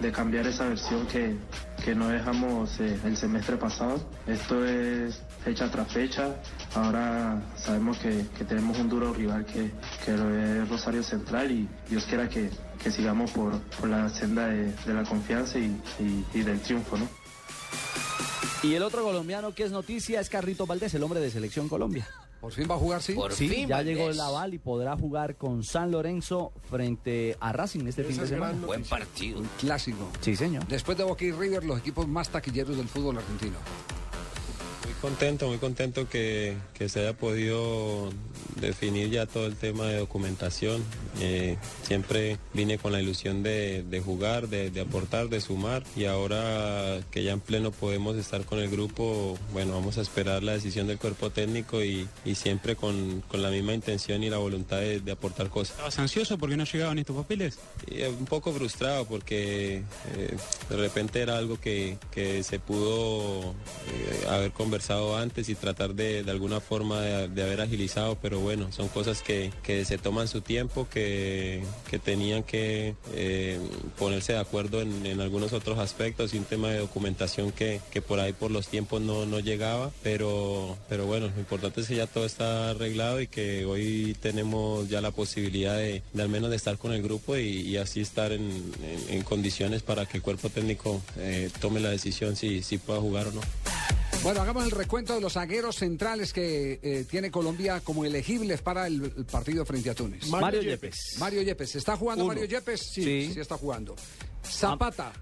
de 0.00 0.12
cambiar 0.12 0.46
esa 0.46 0.66
versión 0.68 1.06
que, 1.08 1.36
que 1.84 1.94
no 1.94 2.08
dejamos 2.08 2.78
eh, 2.80 2.98
el 3.04 3.16
semestre 3.16 3.56
pasado. 3.56 4.00
Esto 4.26 4.64
es 4.64 5.20
fecha 5.44 5.70
tras 5.70 5.90
fecha. 5.92 6.36
Ahora 6.74 7.42
sabemos 7.56 7.98
que, 7.98 8.26
que 8.38 8.44
tenemos 8.44 8.78
un 8.78 8.88
duro 8.88 9.12
rival 9.12 9.44
que, 9.44 9.70
que 10.04 10.12
lo 10.12 10.30
es 10.34 10.68
Rosario 10.68 11.02
Central 11.02 11.50
y 11.50 11.68
Dios 11.88 12.04
quiera 12.04 12.28
que, 12.28 12.50
que 12.82 12.90
sigamos 12.90 13.30
por, 13.32 13.60
por 13.60 13.88
la 13.88 14.08
senda 14.08 14.46
de, 14.46 14.72
de 14.72 14.94
la 14.94 15.02
confianza 15.02 15.58
y, 15.58 15.80
y- 16.34 16.42
del 16.42 16.60
triunfo, 16.60 16.96
¿no? 16.96 17.08
Y 18.62 18.74
el 18.74 18.82
otro 18.84 19.02
colombiano 19.02 19.52
que 19.54 19.64
es 19.64 19.72
noticia 19.72 20.20
es 20.20 20.28
Carrito 20.28 20.66
Valdés, 20.66 20.94
el 20.94 21.02
hombre 21.02 21.18
de 21.20 21.30
Selección 21.30 21.68
Colombia. 21.68 22.06
Por 22.42 22.52
fin 22.52 22.66
va 22.68 22.74
a 22.74 22.78
jugar, 22.78 23.00
sí. 23.00 23.14
sí, 23.30 23.66
ya 23.68 23.82
llegó 23.82 24.10
el 24.10 24.20
aval 24.20 24.52
y 24.52 24.58
podrá 24.58 24.96
jugar 24.96 25.36
con 25.36 25.62
San 25.62 25.92
Lorenzo 25.92 26.52
frente 26.68 27.36
a 27.38 27.52
Racing 27.52 27.86
este 27.86 28.02
fin 28.02 28.16
de 28.16 28.26
semana. 28.26 28.66
Buen 28.66 28.82
partido. 28.82 29.38
Un 29.38 29.48
clásico. 29.60 30.10
Sí, 30.20 30.34
señor. 30.34 30.66
Después 30.66 30.98
de 30.98 31.04
Boca 31.04 31.24
y 31.24 31.30
River, 31.30 31.62
los 31.62 31.78
equipos 31.78 32.08
más 32.08 32.30
taquilleros 32.30 32.76
del 32.76 32.88
fútbol 32.88 33.18
argentino. 33.18 33.58
Muy 34.84 34.94
contento, 35.00 35.48
muy 35.48 35.58
contento 35.58 36.08
que, 36.08 36.56
que 36.74 36.88
se 36.88 37.00
haya 37.00 37.12
podido 37.12 38.10
definir 38.60 39.10
ya 39.10 39.26
todo 39.26 39.46
el 39.46 39.56
tema 39.56 39.86
de 39.86 39.98
documentación. 39.98 40.82
Eh, 41.20 41.56
siempre 41.82 42.38
vine 42.54 42.78
con 42.78 42.92
la 42.92 43.00
ilusión 43.00 43.42
de, 43.42 43.82
de 43.82 44.00
jugar, 44.00 44.48
de, 44.48 44.70
de 44.70 44.80
aportar, 44.80 45.28
de 45.28 45.40
sumar 45.40 45.82
y 45.96 46.04
ahora 46.06 47.00
que 47.10 47.22
ya 47.22 47.32
en 47.32 47.40
pleno 47.40 47.70
podemos 47.70 48.16
estar 48.16 48.44
con 48.44 48.58
el 48.58 48.70
grupo, 48.70 49.38
bueno, 49.52 49.72
vamos 49.74 49.98
a 49.98 50.02
esperar 50.02 50.42
la 50.42 50.52
decisión 50.52 50.86
del 50.86 50.98
cuerpo 50.98 51.30
técnico 51.30 51.82
y, 51.82 52.08
y 52.24 52.34
siempre 52.34 52.76
con, 52.76 53.22
con 53.28 53.42
la 53.42 53.50
misma 53.50 53.74
intención 53.74 54.22
y 54.22 54.30
la 54.30 54.38
voluntad 54.38 54.78
de, 54.78 55.00
de 55.00 55.12
aportar 55.12 55.48
cosas. 55.48 55.72
¿Estabas 55.72 55.98
ansioso 55.98 56.38
porque 56.38 56.56
no 56.56 56.64
llegaban 56.64 56.98
estos 56.98 57.16
papeles? 57.16 57.58
Y, 57.86 58.00
eh, 58.02 58.08
un 58.08 58.26
poco 58.26 58.52
frustrado 58.52 59.04
porque 59.06 59.82
eh, 60.16 60.36
de 60.68 60.76
repente 60.76 61.20
era 61.20 61.38
algo 61.38 61.60
que, 61.60 61.98
que 62.10 62.42
se 62.42 62.58
pudo 62.58 63.40
eh, 63.50 64.26
haber 64.28 64.52
conversado 64.76 65.18
antes 65.18 65.50
y 65.50 65.54
tratar 65.54 65.94
de, 65.94 66.22
de 66.22 66.30
alguna 66.30 66.58
forma 66.58 66.98
de, 67.02 67.42
haber 67.42 67.60
agilizado, 67.60 68.16
pero 68.22 68.40
bueno, 68.40 68.72
son 68.72 68.88
cosas 68.88 69.20
que, 69.20 69.52
que 69.62 69.84
se 69.84 69.98
toman 69.98 70.28
su 70.28 70.40
tiempo, 70.40 70.88
que, 70.88 71.62
que 71.90 71.98
tenían 71.98 72.42
que 72.42 72.94
eh, 73.12 73.60
ponerse 73.98 74.32
de 74.32 74.38
acuerdo 74.38 74.80
en, 74.80 75.04
en 75.04 75.20
algunos 75.20 75.52
otros 75.52 75.78
aspectos 75.78 76.32
y 76.32 76.38
un 76.38 76.44
tema 76.44 76.70
de 76.70 76.78
documentación 76.78 77.52
que, 77.52 77.82
que 77.90 78.00
por 78.00 78.18
ahí 78.18 78.32
por 78.32 78.50
los 78.50 78.68
tiempos 78.68 79.02
no, 79.02 79.26
no 79.26 79.40
llegaba, 79.40 79.90
pero, 80.02 80.78
pero 80.88 81.04
bueno, 81.04 81.26
lo 81.28 81.38
importante 81.38 81.82
es 81.82 81.88
que 81.88 81.96
ya 81.96 82.06
todo 82.06 82.24
está 82.24 82.70
arreglado 82.70 83.20
y 83.20 83.26
que 83.26 83.66
hoy 83.66 84.16
tenemos 84.22 84.88
ya 84.88 85.02
la 85.02 85.10
posibilidad 85.10 85.76
de, 85.76 86.00
de 86.14 86.22
al 86.22 86.30
menos 86.30 86.48
de 86.48 86.56
estar 86.56 86.78
con 86.78 86.94
el 86.94 87.02
grupo 87.02 87.36
y, 87.36 87.76
así 87.76 88.00
estar 88.00 88.32
en, 88.32 88.40
en- 88.40 89.16
en 89.16 89.22
condiciones 89.22 89.82
para 89.82 90.06
que 90.06 90.16
el 90.16 90.22
cuerpo 90.22 90.48
técnico 90.48 91.02
eh, 91.18 91.50
tome 91.60 91.78
la 91.80 91.90
decisión 91.90 92.36
si, 92.36 92.62
si 92.62 92.78
pueda 92.78 93.00
jugar 93.00 93.26
o 93.26 93.32
no. 93.32 93.40
Bueno, 94.22 94.40
hagamos 94.42 94.64
el 94.64 94.70
recuento 94.70 95.14
de 95.14 95.20
los 95.20 95.32
zagueros 95.32 95.76
centrales 95.76 96.32
que 96.32 96.78
eh, 96.82 97.04
tiene 97.10 97.30
Colombia 97.32 97.80
como 97.80 98.04
elegibles 98.04 98.62
para 98.62 98.86
el, 98.86 99.02
el 99.16 99.24
partido 99.24 99.64
frente 99.66 99.90
a 99.90 99.94
Túnez. 99.94 100.28
Mario 100.28 100.40
Mario 100.58 100.62
Yepes. 100.62 101.16
Mario 101.18 101.42
Yepes. 101.42 101.74
¿Está 101.74 101.96
jugando 101.96 102.24
Uno. 102.24 102.32
Mario 102.34 102.46
Yepes? 102.48 102.80
Sí, 102.80 103.02
Sí. 103.02 103.30
sí, 103.34 103.40
está 103.40 103.56
jugando. 103.56 103.96
Zapata. 104.44 105.12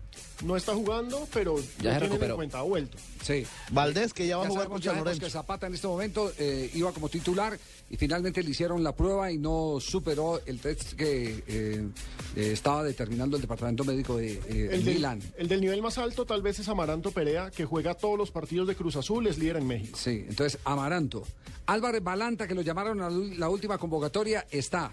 No 0.45 0.57
está 0.57 0.75
jugando, 0.75 1.27
pero 1.33 1.57
Ya 1.83 1.99
se 1.99 2.09
tienen 2.09 2.31
en 2.31 2.35
cuenta, 2.37 2.59
ha 2.59 2.63
vuelto. 2.63 2.97
Sí. 3.23 3.47
Valdés, 3.71 4.13
que 4.15 4.27
ya 4.27 4.39
va 4.39 4.45
a 4.45 4.49
jugar 4.49 4.65
sabemos, 4.65 4.87
con 4.87 4.97
Lorenzo. 4.99 5.21
que 5.21 5.31
Zapata 5.31 5.67
en 5.67 5.75
este 5.75 5.87
momento 5.87 6.33
eh, 6.39 6.71
iba 6.75 6.93
como 6.93 7.09
titular 7.11 7.59
y 7.91 7.97
finalmente 7.97 8.43
le 8.43 8.51
hicieron 8.51 8.85
la 8.85 8.95
prueba 8.95 9.33
y 9.33 9.39
no 9.39 9.79
superó 9.81 10.41
el 10.47 10.61
test 10.61 10.93
que 10.93 11.43
eh, 11.47 11.89
eh, 12.37 12.53
estaba 12.53 12.85
determinando 12.85 13.37
el 13.37 13.43
departamento 13.43 13.85
médico 13.85 14.17
de 14.17 14.35
eh, 14.35 14.69
El 14.73 14.85
del, 14.85 14.95
Milán. 14.95 15.21
el 15.37 15.49
del 15.49 15.61
nivel 15.61 15.83
más 15.83 15.99
alto 15.99 16.25
tal 16.25 16.41
vez 16.41 16.61
es 16.61 16.69
Amaranto 16.69 17.11
Perea, 17.11 17.51
que 17.51 17.65
juega 17.65 17.95
todos 17.95 18.17
los 18.17 18.31
partidos 18.31 18.69
de 18.69 18.77
Cruz 18.77 18.95
Azul, 18.95 19.27
es 19.27 19.39
líder 19.39 19.57
en 19.57 19.67
México. 19.67 19.99
Sí, 19.99 20.25
entonces 20.29 20.61
Amaranto. 20.65 21.25
Álvarez 21.67 22.03
Balanta, 22.03 22.47
que 22.47 22.55
lo 22.55 22.63
llamaron 22.63 23.01
a 23.01 23.11
la 23.11 23.49
última 23.49 23.77
convocatoria, 23.77 24.47
está. 24.51 24.93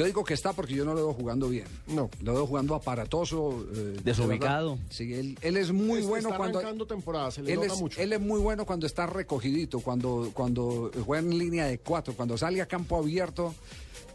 Yo 0.00 0.06
digo 0.06 0.24
que 0.24 0.32
está 0.32 0.54
porque 0.54 0.72
yo 0.74 0.86
no 0.86 0.94
lo 0.94 1.04
veo 1.04 1.12
jugando 1.12 1.50
bien. 1.50 1.66
No. 1.88 2.08
Lo 2.22 2.32
veo 2.32 2.46
jugando 2.46 2.74
aparatoso. 2.74 3.66
eh, 3.74 3.76
de 3.76 3.92
Desubicado. 4.02 4.78
Sí, 4.88 5.12
él, 5.12 5.38
él 5.42 5.58
es 5.58 5.72
muy 5.72 6.00
Es- 6.00 6.06
bueno 6.06 6.28
está 6.28 6.38
cuando. 6.38 6.58
arrancando 6.58 6.86
temporada, 6.86 7.30
se 7.30 7.42
le 7.42 7.52
él, 7.52 7.60
nota 7.60 7.74
es, 7.74 7.80
mucho. 7.80 8.00
él 8.00 8.12
es 8.14 8.20
muy 8.20 8.40
bueno 8.40 8.64
cuando 8.64 8.86
está 8.86 9.04
recogidito, 9.06 9.80
cuando, 9.80 10.30
cuando 10.32 10.90
juega 11.04 11.22
en 11.22 11.38
línea 11.38 11.66
de 11.66 11.80
cuatro, 11.80 12.14
cuando 12.14 12.38
sale 12.38 12.62
a 12.62 12.66
campo 12.66 12.96
abierto, 12.96 13.54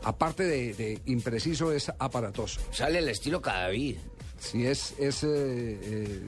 aparte 0.03 0.41
de, 0.43 0.73
de 0.73 1.01
impreciso, 1.05 1.71
es 1.71 1.91
aparatoso. 1.99 2.61
Sale 2.71 2.97
el 2.97 3.07
estilo 3.07 3.39
Cadavid. 3.39 3.97
Sí, 4.39 4.65
es, 4.65 4.95
es 4.99 5.23
eh, 5.23 5.27
eh, 5.29 6.25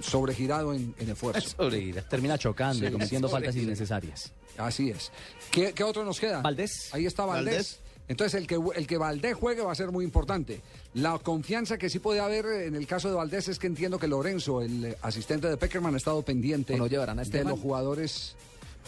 sobregirado 0.00 0.72
en, 0.72 0.94
en 0.98 1.10
esfuerzo. 1.10 1.56
Termina 2.10 2.38
chocando 2.38 2.86
y 2.86 2.92
cometiendo 2.92 3.28
faltas 3.28 3.54
sobregirado. 3.54 3.62
innecesarias. 3.72 4.32
Así 4.56 4.90
es. 4.90 5.10
¿Qué, 5.50 5.72
qué 5.72 5.82
otro 5.84 6.04
nos 6.04 6.20
queda? 6.20 6.40
Valdés. 6.42 6.88
Ahí 6.92 7.06
está 7.06 7.24
Valdés. 7.24 7.54
Valdés. 7.54 7.80
Entonces, 8.06 8.38
el 8.40 8.46
que, 8.46 8.58
el 8.76 8.86
que 8.86 8.98
Valdés 8.98 9.34
juegue 9.34 9.62
va 9.62 9.72
a 9.72 9.74
ser 9.74 9.90
muy 9.90 10.04
importante. 10.04 10.60
La 10.94 11.18
confianza 11.18 11.78
que 11.78 11.88
sí 11.88 11.98
puede 11.98 12.20
haber 12.20 12.44
en 12.46 12.74
el 12.74 12.86
caso 12.86 13.08
de 13.08 13.14
Valdés 13.14 13.48
es 13.48 13.58
que 13.58 13.66
entiendo 13.66 13.98
que 13.98 14.06
Lorenzo, 14.06 14.60
el 14.60 14.84
eh, 14.84 14.96
asistente 15.02 15.48
de 15.48 15.56
Peckerman, 15.56 15.94
ha 15.94 15.96
estado 15.96 16.20
pendiente 16.22 16.74
¿O 16.74 16.76
no 16.76 16.86
llevarán 16.86 17.18
a 17.18 17.22
de 17.22 17.26
Esteban? 17.26 17.48
los 17.48 17.60
jugadores. 17.60 18.36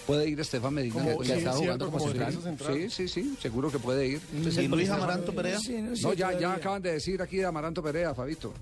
Puede 0.07 0.29
ir 0.29 0.39
Estefan 0.39 0.75
Medina. 0.75 1.03
Que 1.03 1.25
sí, 1.25 1.33
ha 1.33 1.35
es 1.35 1.39
estado 1.39 1.59
cierto, 1.61 1.91
jugando 1.91 1.91
como. 1.91 2.75
Sí, 2.75 2.91
sí, 2.91 3.09
sí, 3.09 3.37
seguro 3.41 3.73
que 3.73 3.79
puede 3.79 4.07
ir. 4.07 4.21
Entonces, 4.35 4.63
¿Y 4.65 4.69
Luis 4.69 4.91
Amaranto 4.91 5.35
Perea? 5.35 5.59
Sí, 5.59 5.79
no 5.81 6.13
ya, 6.13 6.39
ya 6.39 6.53
acaban 6.53 6.83
de 6.83 6.93
decir 6.93 7.23
aquí 7.23 7.39
de 7.39 7.47
Amaranto 7.47 7.83
Perea, 7.83 8.15
Fabito. 8.15 8.53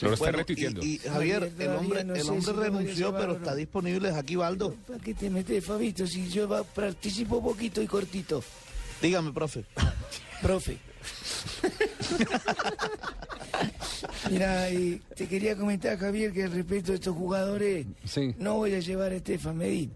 Bueno, 0.00 0.38
y- 0.46 0.86
Y, 0.86 0.98
Javier, 0.98 1.52
el 1.58 1.68
hombre, 1.70 2.04
no 2.04 2.14
el 2.14 2.22
hombre 2.28 2.40
si 2.44 2.52
renunció, 2.52 3.12
pero 3.16 3.32
está 3.32 3.56
disponible. 3.56 4.10
Es 4.10 4.14
aquí, 4.14 4.36
Baldo. 4.36 4.74
¿Para 4.86 5.00
qué 5.00 5.12
te 5.12 5.28
metes, 5.28 5.64
Fabito? 5.64 6.06
Si 6.06 6.28
yo 6.28 6.48
va- 6.48 6.62
participo 6.62 7.42
poquito 7.42 7.82
y 7.82 7.86
cortito. 7.88 8.42
Dígame, 9.02 9.32
profe. 9.32 9.64
Profe. 10.42 10.78
Mira, 14.30 14.70
y 14.70 15.00
te 15.16 15.26
quería 15.26 15.56
comentar, 15.56 15.98
Javier, 15.98 16.32
que 16.32 16.46
respecto 16.46 16.92
a 16.92 16.96
estos 16.96 17.16
jugadores, 17.16 17.86
no 18.38 18.56
voy 18.56 18.74
a 18.74 18.80
llevar 18.80 19.12
a 19.12 19.16
Estefan 19.16 19.56
Medina. 19.56 19.92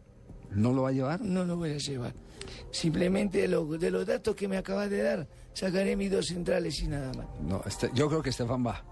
¿No 0.50 0.72
lo 0.72 0.82
va 0.82 0.90
a 0.90 0.92
llevar? 0.92 1.20
No 1.20 1.44
lo 1.44 1.56
voy 1.56 1.72
a 1.72 1.78
llevar. 1.78 2.14
Simplemente 2.70 3.42
de 3.42 3.48
los, 3.48 3.78
de 3.78 3.90
los 3.90 4.06
datos 4.06 4.34
que 4.34 4.48
me 4.48 4.56
acabas 4.56 4.90
de 4.90 5.02
dar, 5.02 5.26
sacaré 5.54 5.96
mis 5.96 6.10
dos 6.10 6.26
centrales 6.26 6.80
y 6.82 6.88
nada 6.88 7.12
más. 7.14 7.26
No, 7.40 7.62
este- 7.66 7.90
yo 7.94 8.08
creo 8.08 8.22
que 8.22 8.30
Estefan 8.30 8.66
va. 8.66 8.82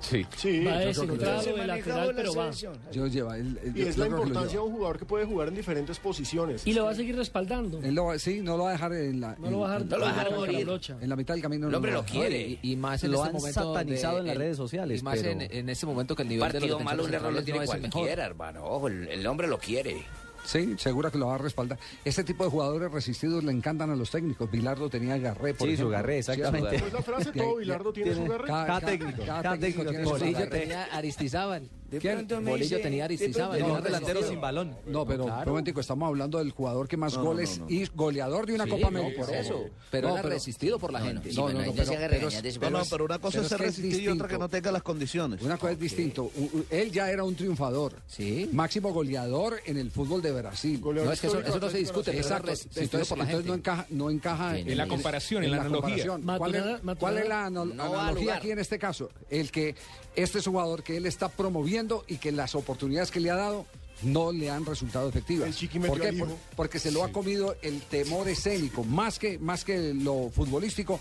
Sí. 0.00 0.24
Sí, 0.36 0.64
Va 0.64 0.78
de 0.78 0.92
yo 0.92 1.02
creo 1.02 1.14
que 1.18 1.24
central 1.24 1.42
sí. 1.44 1.50
o 1.50 1.56
de 1.56 1.66
lateral, 1.66 2.12
pero 2.14 2.34
va. 2.34 2.50
Yo 2.92 3.06
lleva. 3.08 3.36
él- 3.36 3.58
él- 3.64 3.72
Y 3.76 3.82
es 3.82 3.98
la 3.98 4.06
lo 4.06 4.16
importancia 4.18 4.58
de 4.60 4.64
un 4.64 4.72
jugador 4.72 4.98
que 4.98 5.04
puede 5.04 5.24
jugar 5.26 5.48
en 5.48 5.54
diferentes 5.56 5.98
posiciones. 5.98 6.64
Y 6.66 6.72
lo 6.72 6.84
va 6.84 6.90
a 6.92 6.94
seguir 6.94 7.16
respaldando. 7.16 7.80
Él 7.82 7.94
lo 7.94 8.04
va- 8.04 8.18
sí, 8.18 8.40
no 8.40 8.56
lo 8.56 8.64
va 8.64 8.70
a 8.70 8.72
dejar 8.74 8.92
en 8.92 9.20
la, 9.20 9.34
No 9.38 9.50
lo 9.50 9.58
va 9.60 9.66
a 9.66 9.70
dejar- 9.70 9.82
en- 9.82 9.88
no 9.88 9.96
lo 9.98 10.04
va 10.04 10.08
a 10.10 10.12
dejar 10.14 10.28
en- 10.28 10.34
morir. 10.36 10.60
en 10.60 10.66
la- 10.68 11.04
en 11.04 11.08
la 11.10 11.16
mitad 11.16 11.34
del 11.34 11.42
camino. 11.42 11.68
El 11.68 11.74
hombre 11.74 11.92
lo 11.92 12.02
dejar. 12.02 12.16
quiere. 12.16 12.58
Y, 12.62 12.72
y 12.72 12.76
más 12.76 13.02
en 13.02 13.10
Lo 13.10 13.18
este 13.18 13.28
han 13.28 13.34
momento. 13.34 13.60
satanizado 13.74 14.18
en 14.20 14.26
las 14.26 14.32
el- 14.34 14.38
redes 14.40 14.56
sociales, 14.56 15.00
Y 15.00 15.04
más 15.04 15.18
pero- 15.18 15.30
en, 15.32 15.40
en 15.42 15.68
este 15.68 15.86
momento 15.86 16.14
que 16.14 16.22
el 16.22 16.28
nivel 16.28 16.40
de 16.52 16.60
los 16.60 16.60
Partido 16.60 16.80
malo, 16.80 17.04
un 17.04 17.14
error 17.14 17.32
lo 17.32 17.42
tiene 17.42 17.58
no 17.58 17.62
el 17.64 17.68
cualquiera, 17.80 18.24
hermano. 18.24 18.64
Ojo, 18.64 18.88
el, 18.88 19.08
el 19.08 19.26
hombre 19.26 19.48
lo 19.48 19.58
quiere. 19.58 20.04
Sí, 20.48 20.76
segura 20.78 21.10
que 21.10 21.18
lo 21.18 21.26
va 21.26 21.34
a 21.34 21.38
respaldar. 21.38 21.78
Este 22.06 22.24
tipo 22.24 22.42
de 22.42 22.48
jugadores 22.48 22.90
resistidos 22.90 23.44
le 23.44 23.52
encantan 23.52 23.90
a 23.90 23.94
los 23.96 24.10
técnicos. 24.10 24.50
Bilardo 24.50 24.88
tenía 24.88 25.18
Garré, 25.18 25.52
por 25.52 25.68
Sí, 25.68 25.76
su 25.76 25.82
ejemplo. 25.82 25.90
Garré, 25.90 26.22
Sí, 26.22 26.30
exactamente. 26.32 26.76
su 26.78 26.80
Pues 26.84 26.92
la 26.94 27.02
frase, 27.02 27.32
todo 27.32 27.56
Bilardo 27.56 27.92
tiene 27.92 28.14
su 28.14 28.24
Garré. 28.24 28.46
Cada 28.46 28.80
técnico, 28.80 29.22
cada 29.26 29.58
técnico 29.58 29.90
tiene 29.90 30.04
su 30.04 30.10
Garré. 30.32 30.46
tenía 30.46 30.84
Aristizábal. 30.86 31.68
De 31.90 31.98
¿Quién? 31.98 32.14
pronto 32.16 32.40
me 32.42 32.50
Bolillo 32.50 32.76
dice- 32.76 32.82
tenía 32.82 33.04
Aristizábal. 33.06 33.60
no 33.60 33.74
me 33.76 33.80
delantero 33.80 34.22
sin 34.22 34.40
balón. 34.40 34.76
No, 34.86 35.06
pero 35.06 35.24
Claro. 35.24 35.42
un 35.44 35.48
momentico, 35.50 35.80
estamos 35.80 36.06
hablando 36.08 36.38
del 36.38 36.50
jugador 36.50 36.86
que 36.86 36.96
más 36.98 37.14
No, 37.14 37.20
no, 37.20 37.24
goles 37.30 37.58
no, 37.58 37.64
no. 37.64 37.70
y 37.70 37.86
goleador 37.94 38.46
de 38.46 38.54
una 38.54 38.64
Sí, 38.64 38.70
Copa 38.70 38.90
no, 38.90 38.98
América. 38.98 39.24
por 39.24 39.34
eso. 39.34 39.64
Pero 39.90 40.10
era 40.12 40.22
resistido 40.22 40.78
por 40.78 40.92
la 40.92 41.00
gente. 41.00 41.32
No, 41.32 41.48
no, 41.48 41.64
no, 41.64 41.72
pero- 41.72 41.90
pero- 41.92 42.28
es- 42.28 42.58
pero 42.58 43.04
una 43.06 43.18
cosa 43.18 43.38
pero 43.38 43.42
es 43.44 43.48
ser 43.48 43.60
resistir 43.60 44.02
y 44.02 44.08
otra 44.08 44.28
que 44.28 44.36
no 44.38 44.48
tenga 44.50 44.70
las 44.70 44.82
condiciones. 44.82 45.40
Una 45.42 45.56
cosa 45.56 45.72
es 45.72 45.80
distinto. 45.80 46.24
U- 46.36 46.58
u- 46.58 46.64
Él 46.68 46.92
ya 46.92 47.10
era 47.10 47.24
un 47.24 47.34
triunfador. 47.34 47.94
Sí. 48.06 48.50
Máximo 48.52 48.92
goleador 48.92 49.60
en 49.64 49.78
el 49.78 49.90
fútbol 49.90 50.20
de 50.20 50.32
Brasil. 50.32 50.80
No, 50.82 51.10
es 51.12 51.20
que 51.20 51.26
eso, 51.28 51.40
eso 51.40 51.58
no 51.58 51.70
se 51.70 51.78
discute, 51.78 52.10
pero 52.10 52.18
era 52.18 52.26
Exacto. 52.26 52.50
resistido 52.50 52.82
Entonces, 52.82 53.08
por 53.08 53.18
la 53.18 53.24
entonces 53.24 53.46
gente. 53.46 53.48
no 53.48 53.54
encaja, 53.54 53.86
no 53.88 54.10
encaja 54.10 54.58
En 54.58 54.76
la 54.76 54.86
comparación, 54.86 55.42
en 55.44 55.50
la 55.52 55.56
analogía. 55.62 56.06
comparación. 56.06 56.22
¿Cuál, 56.38 56.54
es, 56.54 56.62
Maturana- 56.84 56.98
cuál 56.98 57.18
es 57.18 57.28
la 57.28 57.46
analogía 57.46 58.36
aquí 58.36 58.50
en 58.50 58.58
este 58.58 58.78
caso? 58.78 59.08
El 59.30 59.50
que 59.50 59.74
este 60.16 60.38
es 60.40 60.46
un 60.46 60.52
jugador 60.54 60.82
que 60.82 60.96
él 60.96 61.06
está 61.06 61.28
promoviendo 61.28 61.77
y 62.08 62.16
que 62.16 62.32
las 62.32 62.54
oportunidades 62.54 63.10
que 63.10 63.20
le 63.20 63.30
ha 63.30 63.36
dado 63.36 63.66
no 64.02 64.32
le 64.32 64.50
han 64.50 64.64
resultado 64.64 65.08
efectivas. 65.08 65.48
El 65.48 65.54
Chiqui 65.54 65.78
¿Por 65.80 66.00
qué? 66.00 66.12
Por- 66.12 66.28
porque 66.56 66.78
se 66.78 66.90
lo 66.92 67.02
ha 67.04 67.10
comido 67.12 67.56
el 67.62 67.80
temor 67.82 68.28
escénico, 68.28 68.84
más 68.84 69.18
que, 69.18 69.38
más 69.38 69.64
que 69.64 69.92
lo 69.94 70.30
futbolístico. 70.30 71.00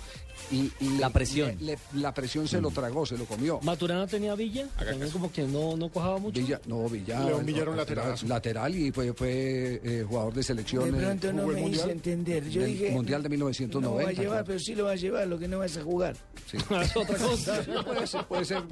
Y, 0.52 0.72
y 0.80 0.98
La 1.00 1.10
presión. 1.10 1.56
le- 1.60 1.74
le- 1.74 1.80
la 2.02 2.14
presión 2.14 2.48
se 2.48 2.62
lo 2.62 2.70
tragó, 2.70 3.06
se 3.08 3.18
lo 3.18 3.26
comió. 3.26 3.60
Maturana 3.64 4.06
tenía 4.06 4.36
Villa, 4.36 4.68
también 4.78 5.10
como 5.12 5.32
que 5.32 5.44
no, 5.44 5.76
no 5.76 5.90
cojaba 5.90 6.20
mucho. 6.20 6.40
Villa, 6.40 6.62
no, 6.68 6.88
Villa. 6.88 7.20
León 7.24 7.44
Villa 7.46 7.62
era 7.64 7.72
un 7.72 7.78
lateral. 7.78 8.16
Lateral 8.28 8.76
y 8.76 8.92
fue, 8.92 9.14
fue 9.14 9.82
eh, 9.84 10.06
jugador 10.08 10.34
de 10.36 10.44
selección. 10.44 10.92
De 10.92 10.98
eh, 10.98 11.02
pronto 11.02 11.34
no 11.34 11.48
me 11.48 11.54
hice 11.54 11.62
Mundial. 11.62 11.90
entender. 11.90 12.50
Yo 12.50 12.64
dije. 12.64 12.92
Mundial 12.92 13.24
de 13.24 13.30
No 13.30 13.46
va 13.46 13.50
1990. 13.52 14.10
a 14.10 14.14
llevar, 14.14 14.28
claro. 14.28 14.46
pero 14.46 14.60
sí 14.60 14.76
lo 14.76 14.86
va 14.86 14.92
a 14.92 14.96
llevar, 14.96 15.28
lo 15.28 15.40
que 15.40 15.48
no 15.48 15.58
vas 15.60 15.76
a 15.78 15.84
jugar. 15.84 16.16
Sí. 16.50 16.58
Es 16.82 16.96
otra 16.96 17.18
cosa. 17.18 17.84
puede 17.84 18.08
ser, 18.08 18.26
puede 18.28 18.46
ser. 18.46 18.64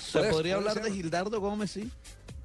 ¿Se 0.00 0.18
podría 0.20 0.30
puede 0.30 0.52
hablar 0.54 0.74
de 0.76 0.84
ser. 0.84 0.92
Gildardo 0.92 1.40
Gómez, 1.40 1.70
sí? 1.72 1.90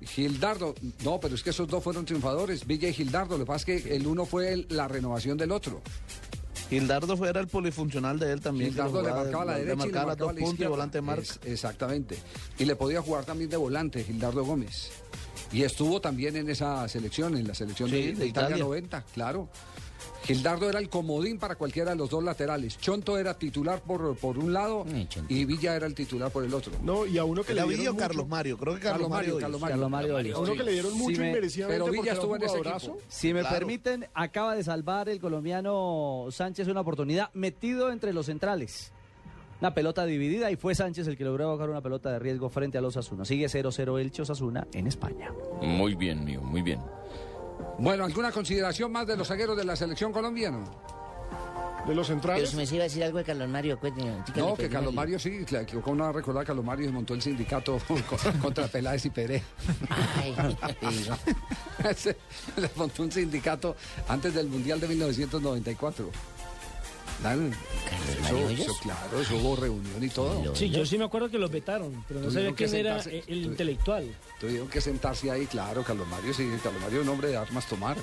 Gildardo, 0.05 0.75
no, 1.03 1.19
pero 1.19 1.35
es 1.35 1.43
que 1.43 1.49
esos 1.51 1.67
dos 1.67 1.83
fueron 1.83 2.05
triunfadores, 2.05 2.65
Villa 2.67 2.89
y 2.89 2.93
Gildardo. 2.93 3.37
Lo 3.37 3.45
que 3.45 3.47
pasa 3.47 3.71
es 3.71 3.83
que 3.83 3.95
el 3.95 4.07
uno 4.07 4.25
fue 4.25 4.51
el- 4.53 4.67
la 4.69 4.87
renovación 4.87 5.37
del 5.37 5.51
otro. 5.51 5.81
Gildardo 6.69 7.15
fue 7.17 7.29
era 7.29 7.39
el 7.39 7.47
polifuncional 7.47 8.17
de 8.19 8.31
él 8.31 8.39
también. 8.41 8.69
Gildardo 8.71 9.01
le 9.01 9.09
marcaba 9.11 9.45
la 9.45 9.53
de- 9.53 9.65
derecha 9.65 9.75
Le 9.75 9.83
y 9.83 9.85
le 9.87 9.91
marcaba 9.93 10.15
dos 10.15 10.33
la 10.33 10.39
puntos 10.41 10.65
y 10.65 10.69
volante. 10.69 10.99
Es- 11.21 11.39
exactamente. 11.45 12.17
Y 12.57 12.65
le 12.65 12.75
podía 12.75 13.01
jugar 13.01 13.25
también 13.25 13.49
de 13.49 13.57
volante, 13.57 14.03
Gildardo 14.03 14.43
Gómez. 14.43 14.89
Y 15.51 15.61
estuvo 15.63 16.01
también 16.01 16.35
en 16.35 16.49
esa 16.49 16.87
selección, 16.87 17.37
en 17.37 17.47
la 17.47 17.53
selección 17.53 17.89
Sí, 17.89 18.13
de, 18.13 18.25
Italia. 18.25 18.57
90, 18.57 19.03
claro. 19.13 19.49
Gildardo 20.23 20.69
era 20.69 20.79
el 20.79 20.89
comodín 20.89 21.37
para 21.37 21.55
cualquiera 21.55 21.91
de 21.91 21.97
los 21.97 22.09
dos 22.09 22.23
laterales. 22.23 22.77
Chonto 22.77 23.17
era 23.17 23.33
titular 23.37 23.81
por, 23.81 24.15
por 24.17 24.37
un 24.37 24.53
lado 24.53 24.85
y 25.29 25.45
Villa 25.45 25.75
era 25.75 25.85
el 25.85 25.93
titular 25.95 26.31
por 26.31 26.43
el 26.43 26.53
otro. 26.53 26.71
No, 26.81 27.05
y 27.05 27.17
a 27.17 27.25
uno 27.25 27.43
que 27.43 27.53
le 27.53 27.59
¿Era 27.59 27.67
dieron 27.67 27.79
Villa 27.79 27.89
o 27.89 27.93
mucho- 27.93 28.07
Carlos 28.07 28.27
Mario? 28.27 28.57
Creo 28.57 28.73
que 28.75 28.79
Carlos, 28.81 28.93
Carlos 28.93 29.09
Mario, 29.09 29.33
Mario. 29.33 29.39
Carlos. 29.41 29.61
Mario. 29.61 29.73
Carlos 29.73 29.91
Mario. 29.91 30.35
A 30.35 30.39
uno 30.39 30.53
que 30.53 30.63
le 30.63 30.71
dieron 30.71 30.93
mucho 30.97 31.15
Si 31.15 31.21
me- 31.21 31.67
pero 31.67 31.85
Villa 31.87 32.13
estuvo 32.13 32.31
un 32.31 32.37
en 32.37 32.43
ese 32.43 32.57
equipo. 32.57 32.97
Si 33.07 33.33
me 33.33 33.41
Claro. 33.41 33.55
permiten, 33.57 34.05
acaba 34.13 34.55
de 34.55 34.63
salvar 34.63 35.09
el 35.09 35.19
colombiano 35.19 36.27
Sánchez 36.31 36.67
una 36.67 36.81
oportunidad 36.81 37.29
metido 37.33 37.91
entre 37.91 38.13
los 38.13 38.25
centrales. 38.27 38.91
Una 39.61 39.73
pelota 39.73 40.05
dividida 40.05 40.51
y 40.51 40.57
fue 40.57 40.75
Sánchez 40.75 41.07
el 41.07 41.15
que 41.17 41.23
logró 41.23 41.49
bajar 41.53 41.69
una 41.69 41.79
pelota 41.81 42.11
de 42.11 42.19
riesgo 42.19 42.49
frente 42.49 42.77
a 42.77 42.81
los 42.81 42.97
Osasuna. 42.97 43.23
Sigue 43.23 43.47
0-0 43.47 43.97
Elche 43.97 44.21
Osasuna 44.23 44.67
en 44.73 44.87
España. 44.87 45.31
Muy 45.61 45.95
bien, 45.95 46.25
mío, 46.25 46.41
muy 46.41 46.61
bien. 46.61 46.81
Bueno, 47.80 48.05
¿alguna 48.05 48.32
consideración 48.32 48.91
más 48.91 49.07
de 49.07 49.17
los 49.17 49.28
zagueros 49.28 49.57
de 49.57 49.63
la 49.65 49.76
selección 49.76 50.11
colombiana? 50.13 50.59
De 51.88 51.93
los 51.93 52.07
Pero 52.07 52.19
centrales. 52.21 52.49
si 52.51 52.55
me 52.55 52.63
iba 52.63 52.80
a 52.80 52.84
decir 52.84 53.03
algo 53.03 53.17
de 53.17 53.26
Carlos 53.26 53.49
Mario, 53.49 53.78
dígale, 53.82 54.11
No, 54.38 54.51
que 54.51 54.55
pues, 54.55 54.69
Carlos. 54.69 54.93
Mario 54.93 55.19
sí, 55.19 55.43
claro, 55.45 55.65
que 55.65 55.82
¿cómo 55.82 55.97
no 55.97 56.03
va 56.05 56.09
a 56.11 56.13
recordar 56.13 56.43
que 56.43 56.47
Carlos 56.47 56.63
Mario 56.63 56.89
montó 56.93 57.13
el 57.13 57.21
sindicato 57.21 57.78
con- 57.88 58.39
contra 58.39 58.67
Peláez 58.69 59.03
y 59.05 59.09
Pérez. 59.09 59.43
Ay, 60.15 60.34
Le 62.57 62.69
montó 62.78 63.03
un 63.03 63.11
sindicato 63.11 63.76
antes 64.07 64.34
del 64.34 64.47
Mundial 64.47 64.80
de 64.80 64.88
1994. 64.88 66.09
Claro, 67.24 67.41
eso, 67.47 68.21
Mario 68.21 68.47
Hoyos? 68.47 68.59
eso, 68.59 68.78
claro, 68.82 69.19
eso 69.21 69.36
hubo 69.38 69.55
reunión 69.55 70.03
y 70.03 70.09
todo. 70.09 70.55
Sí, 70.55 70.69
yo 70.69 70.86
sí 70.86 70.97
me 70.97 71.05
acuerdo 71.05 71.30
que 71.32 71.38
los 71.39 71.49
vetaron, 71.49 72.03
pero 72.07 72.19
no 72.19 72.30
sabía 72.30 72.53
quién 72.53 72.76
era 72.76 72.99
sentarse- 73.01 73.24
el, 73.28 73.38
el 73.38 73.43
tu- 73.45 73.49
intelectual. 73.51 74.15
Tuvieron 74.39 74.67
que 74.67 74.82
sentarse 74.82 75.32
ahí, 75.32 75.45
claro, 75.47 75.84
Carlos 75.84 76.07
Mario, 76.07 76.34
sí, 76.34 76.47
Carlos 76.63 76.82
Mario 76.82 76.99
es 77.01 77.07
un 77.07 77.13
hombre 77.13 77.30
de 77.30 77.38
armas 77.38 77.65
tomar. 77.67 77.97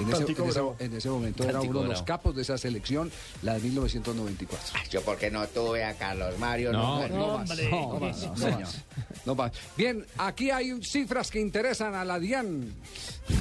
En 0.00 0.08
ese, 0.08 0.16
Tantico 0.18 0.42
en 0.42 0.48
ese- 0.48 0.58
Bravo. 0.58 0.76
en 0.78 0.96
ese 0.96 1.10
momento 1.10 1.44
era 1.44 1.60
uno 1.60 1.82
de 1.82 1.88
los 1.88 2.02
capos 2.02 2.34
de 2.34 2.42
esa 2.42 2.56
selección, 2.58 3.10
la 3.42 3.54
de 3.54 3.60
1994. 3.60 4.80
Yo 4.90 5.02
porque 5.02 5.30
no 5.30 5.46
tuve 5.48 5.84
a 5.84 5.94
Carlos 5.94 6.38
Mario. 6.38 6.72
No, 6.72 7.06
no, 7.08 7.08
no 7.08 7.38
más, 7.38 7.48
no 7.70 7.98
más, 8.00 8.22
no 8.22 8.34
más, 8.58 8.84
no 9.26 9.34
más. 9.34 9.52
Bien, 9.76 10.06
aquí 10.18 10.50
hay 10.50 10.82
cifras 10.82 11.30
que 11.30 11.40
interesan 11.40 11.94
a 11.94 12.04
la 12.04 12.18
DIAN. 12.18 12.72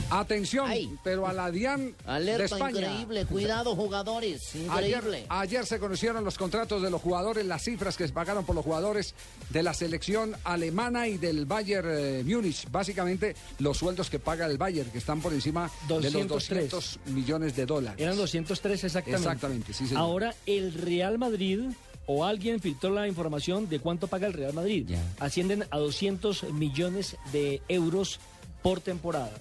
Atención, 0.10 0.70
pero 1.04 1.26
a 1.28 1.34
la 1.34 1.50
DIAN 1.50 1.88
de 1.88 1.96
Alerta 2.06 2.44
España. 2.46 2.82
increíble, 2.82 3.26
cuidado 3.26 3.76
jugadores, 3.76 4.56
increíble. 4.56 5.18
Ayer, 5.18 5.26
ayer 5.30 5.66
se 5.66 5.80
conocieron 5.80 6.24
los 6.24 6.38
contratos 6.38 6.82
de 6.82 6.90
los 6.90 7.02
jugadores, 7.02 7.46
las 7.46 7.64
cifras 7.64 7.98
que 7.98 8.06
se 8.08 8.14
pagaron 8.14 8.46
por 8.46 8.56
los 8.56 8.64
jugadores 8.64 9.16
de 9.50 9.64
la 9.64 9.74
selección 9.74 10.36
alemana 10.44 11.08
y 11.08 11.18
del 11.18 11.46
Bayern 11.46 11.88
eh, 11.92 12.24
Múnich. 12.26 12.70
Básicamente, 12.70 13.36
los 13.60 13.78
sueldos 13.78 14.10
que 14.10 14.20
paga 14.20 14.46
el 14.46 14.58
Bayern, 14.58 14.92
que 14.92 14.98
están 14.98 15.22
por 15.22 15.34
encima 15.34 15.72
de 15.88 16.12
los 16.12 16.41
203. 16.50 16.72
200 16.72 17.14
millones 17.14 17.56
de 17.56 17.66
dólares. 17.66 18.00
Eran 18.02 18.18
203 18.18 18.84
exactamente. 18.84 19.18
Exactamente, 19.18 19.74
sí, 19.74 19.88
señor. 19.88 20.02
Ahora 20.02 20.36
el 20.46 20.74
Real 20.74 21.18
Madrid 21.18 21.62
o 22.06 22.26
alguien 22.26 22.60
filtró 22.60 22.90
la 22.92 23.08
información 23.08 23.70
de 23.70 23.80
cuánto 23.80 24.08
paga 24.08 24.28
el 24.28 24.34
Real 24.34 24.54
Madrid. 24.54 24.90
Ascienden 25.20 25.66
a 25.70 25.78
200 25.78 26.52
millones 26.54 27.18
de 27.32 27.62
euros 27.68 28.20
por 28.62 28.82
temporada. 28.82 29.32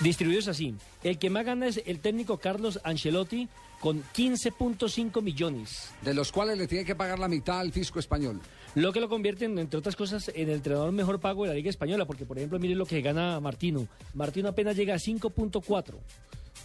Distribuidos 0.00 0.48
así. 0.48 0.74
El 1.02 1.18
que 1.18 1.30
más 1.30 1.44
gana 1.44 1.68
es 1.68 1.80
el 1.86 2.00
técnico 2.00 2.38
Carlos 2.38 2.80
Ancelotti 2.84 3.48
con 3.80 4.02
15.5 4.02 5.22
millones. 5.22 5.90
De 6.02 6.14
los 6.14 6.32
cuales 6.32 6.58
le 6.58 6.66
tiene 6.66 6.84
que 6.84 6.94
pagar 6.94 7.18
la 7.18 7.28
mitad 7.28 7.60
al 7.60 7.72
fisco 7.72 7.98
español. 7.98 8.40
Lo 8.76 8.92
que 8.92 9.00
lo 9.00 9.08
convierte, 9.08 9.46
en, 9.46 9.58
entre 9.58 9.78
otras 9.78 9.96
cosas, 9.96 10.30
en 10.34 10.50
el 10.50 10.56
entrenador 10.56 10.92
mejor 10.92 11.18
pago 11.18 11.44
de 11.44 11.48
la 11.48 11.54
Liga 11.54 11.70
Española, 11.70 12.04
porque 12.04 12.26
por 12.26 12.36
ejemplo, 12.36 12.58
mire 12.58 12.74
lo 12.74 12.84
que 12.84 13.00
gana 13.00 13.40
Martino. 13.40 13.88
Martino 14.12 14.50
apenas 14.50 14.76
llega 14.76 14.92
a 14.92 14.98
5.4. 14.98 15.94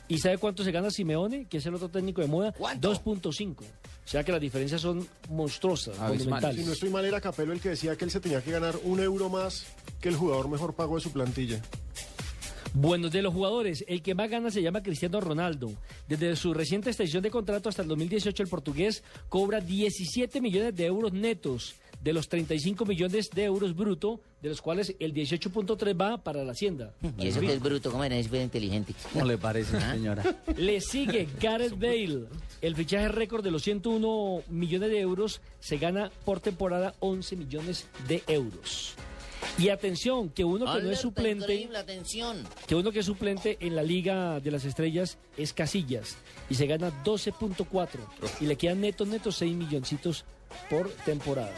¿Y 0.10 0.18
sabe 0.18 0.38
cuánto 0.38 0.62
se 0.66 0.74
gana 0.74 0.92
Simeone, 0.92 1.46
que 1.46 1.60
es 1.60 1.66
el 1.66 1.74
otro 1.74 1.88
técnico 1.88 2.20
de 2.20 2.28
moda? 2.28 2.54
2.5. 2.54 3.62
O 3.62 3.66
sea 4.04 4.26
que 4.26 4.34
las 4.34 4.42
diferencias 4.42 4.82
son 4.82 5.08
monstruosas, 5.30 5.98
monumentales. 5.98 6.60
Si 6.60 6.66
no 6.66 6.74
estoy 6.74 6.90
mal, 6.90 7.06
era 7.06 7.22
Capello 7.22 7.54
el 7.54 7.62
que 7.62 7.70
decía 7.70 7.96
que 7.96 8.04
él 8.04 8.12
se 8.12 8.20
tenía 8.20 8.42
que 8.42 8.52
ganar 8.52 8.76
un 8.84 9.00
euro 9.00 9.30
más 9.30 9.66
que 10.02 10.10
el 10.10 10.18
jugador 10.18 10.50
mejor 10.50 10.76
pago 10.76 10.96
de 10.96 11.02
su 11.02 11.14
plantilla. 11.14 11.62
Bueno, 12.74 13.10
de 13.10 13.22
los 13.22 13.34
jugadores, 13.34 13.86
el 13.88 14.02
que 14.02 14.16
más 14.16 14.30
gana 14.30 14.52
se 14.52 14.62
llama 14.62 14.84
Cristiano 14.84 15.22
Ronaldo. 15.22 15.72
Desde 16.10 16.36
su 16.36 16.54
reciente 16.54 16.90
extensión 16.90 17.24
de 17.24 17.32
contrato 17.32 17.70
hasta 17.70 17.82
el 17.82 17.88
2018, 17.88 18.44
el 18.44 18.50
portugués 18.50 19.04
cobra 19.30 19.62
17 19.62 20.42
millones 20.42 20.76
de 20.76 20.86
euros 20.88 21.14
netos 21.14 21.76
de 22.04 22.14
los 22.14 22.28
35 22.28 22.86
millones 22.86 23.30
de 23.30 23.44
euros 23.44 23.76
bruto, 23.76 24.20
de 24.42 24.50
los 24.50 24.62
cuales 24.62 24.96
el 25.00 25.14
18.3 25.14 26.00
va 26.00 26.18
para 26.18 26.44
la 26.44 26.52
hacienda. 26.52 26.94
Y 27.18 27.28
eso 27.28 27.40
que 27.40 27.54
es 27.54 27.62
bruto, 27.62 27.92
¿cómo 27.92 28.04
era? 28.04 28.18
Es 28.18 28.30
bien 28.30 28.44
inteligente. 28.44 28.94
¿Cómo 29.14 29.26
le 29.26 29.38
parece, 29.38 29.78
¿Ah? 29.78 29.94
señora? 29.94 30.24
Le 30.58 30.82
sigue 30.82 31.28
Gareth 31.40 31.78
Bale. 31.78 32.26
El 32.62 32.76
fichaje 32.76 33.08
récord 33.10 33.44
de 33.44 33.52
los 33.52 33.64
101 33.64 34.44
millones 34.50 34.90
de 34.90 35.00
euros 35.00 35.42
se 35.60 35.78
gana 35.78 36.12
por 36.26 36.40
temporada 36.40 36.96
11 37.00 37.36
millones 37.36 37.88
de 38.08 38.24
euros. 38.28 38.96
Y 39.58 39.70
atención, 39.70 40.30
que 40.30 40.44
uno 40.44 40.72
que 40.72 40.82
no 40.84 40.92
es 40.92 41.00
suplente, 41.00 41.54
increíble, 41.54 41.78
atención. 41.80 42.44
que 42.68 42.76
uno 42.76 42.92
que 42.92 43.00
es 43.00 43.06
suplente 43.06 43.58
en 43.60 43.76
la 43.76 43.82
Liga 43.82 44.40
de 44.40 44.52
las 44.52 44.66
Estrellas 44.66 45.18
es 45.36 45.52
Casillas 45.52 46.16
y 46.48 46.56
se 46.56 46.68
gana 46.68 46.92
12.4 47.04 47.88
y 48.40 48.46
le 48.46 48.56
quedan 48.56 48.82
netos 48.82 49.08
netos 49.08 49.38
6 49.38 49.56
milloncitos 49.56 50.26
por 50.70 50.90
temporada 51.06 51.54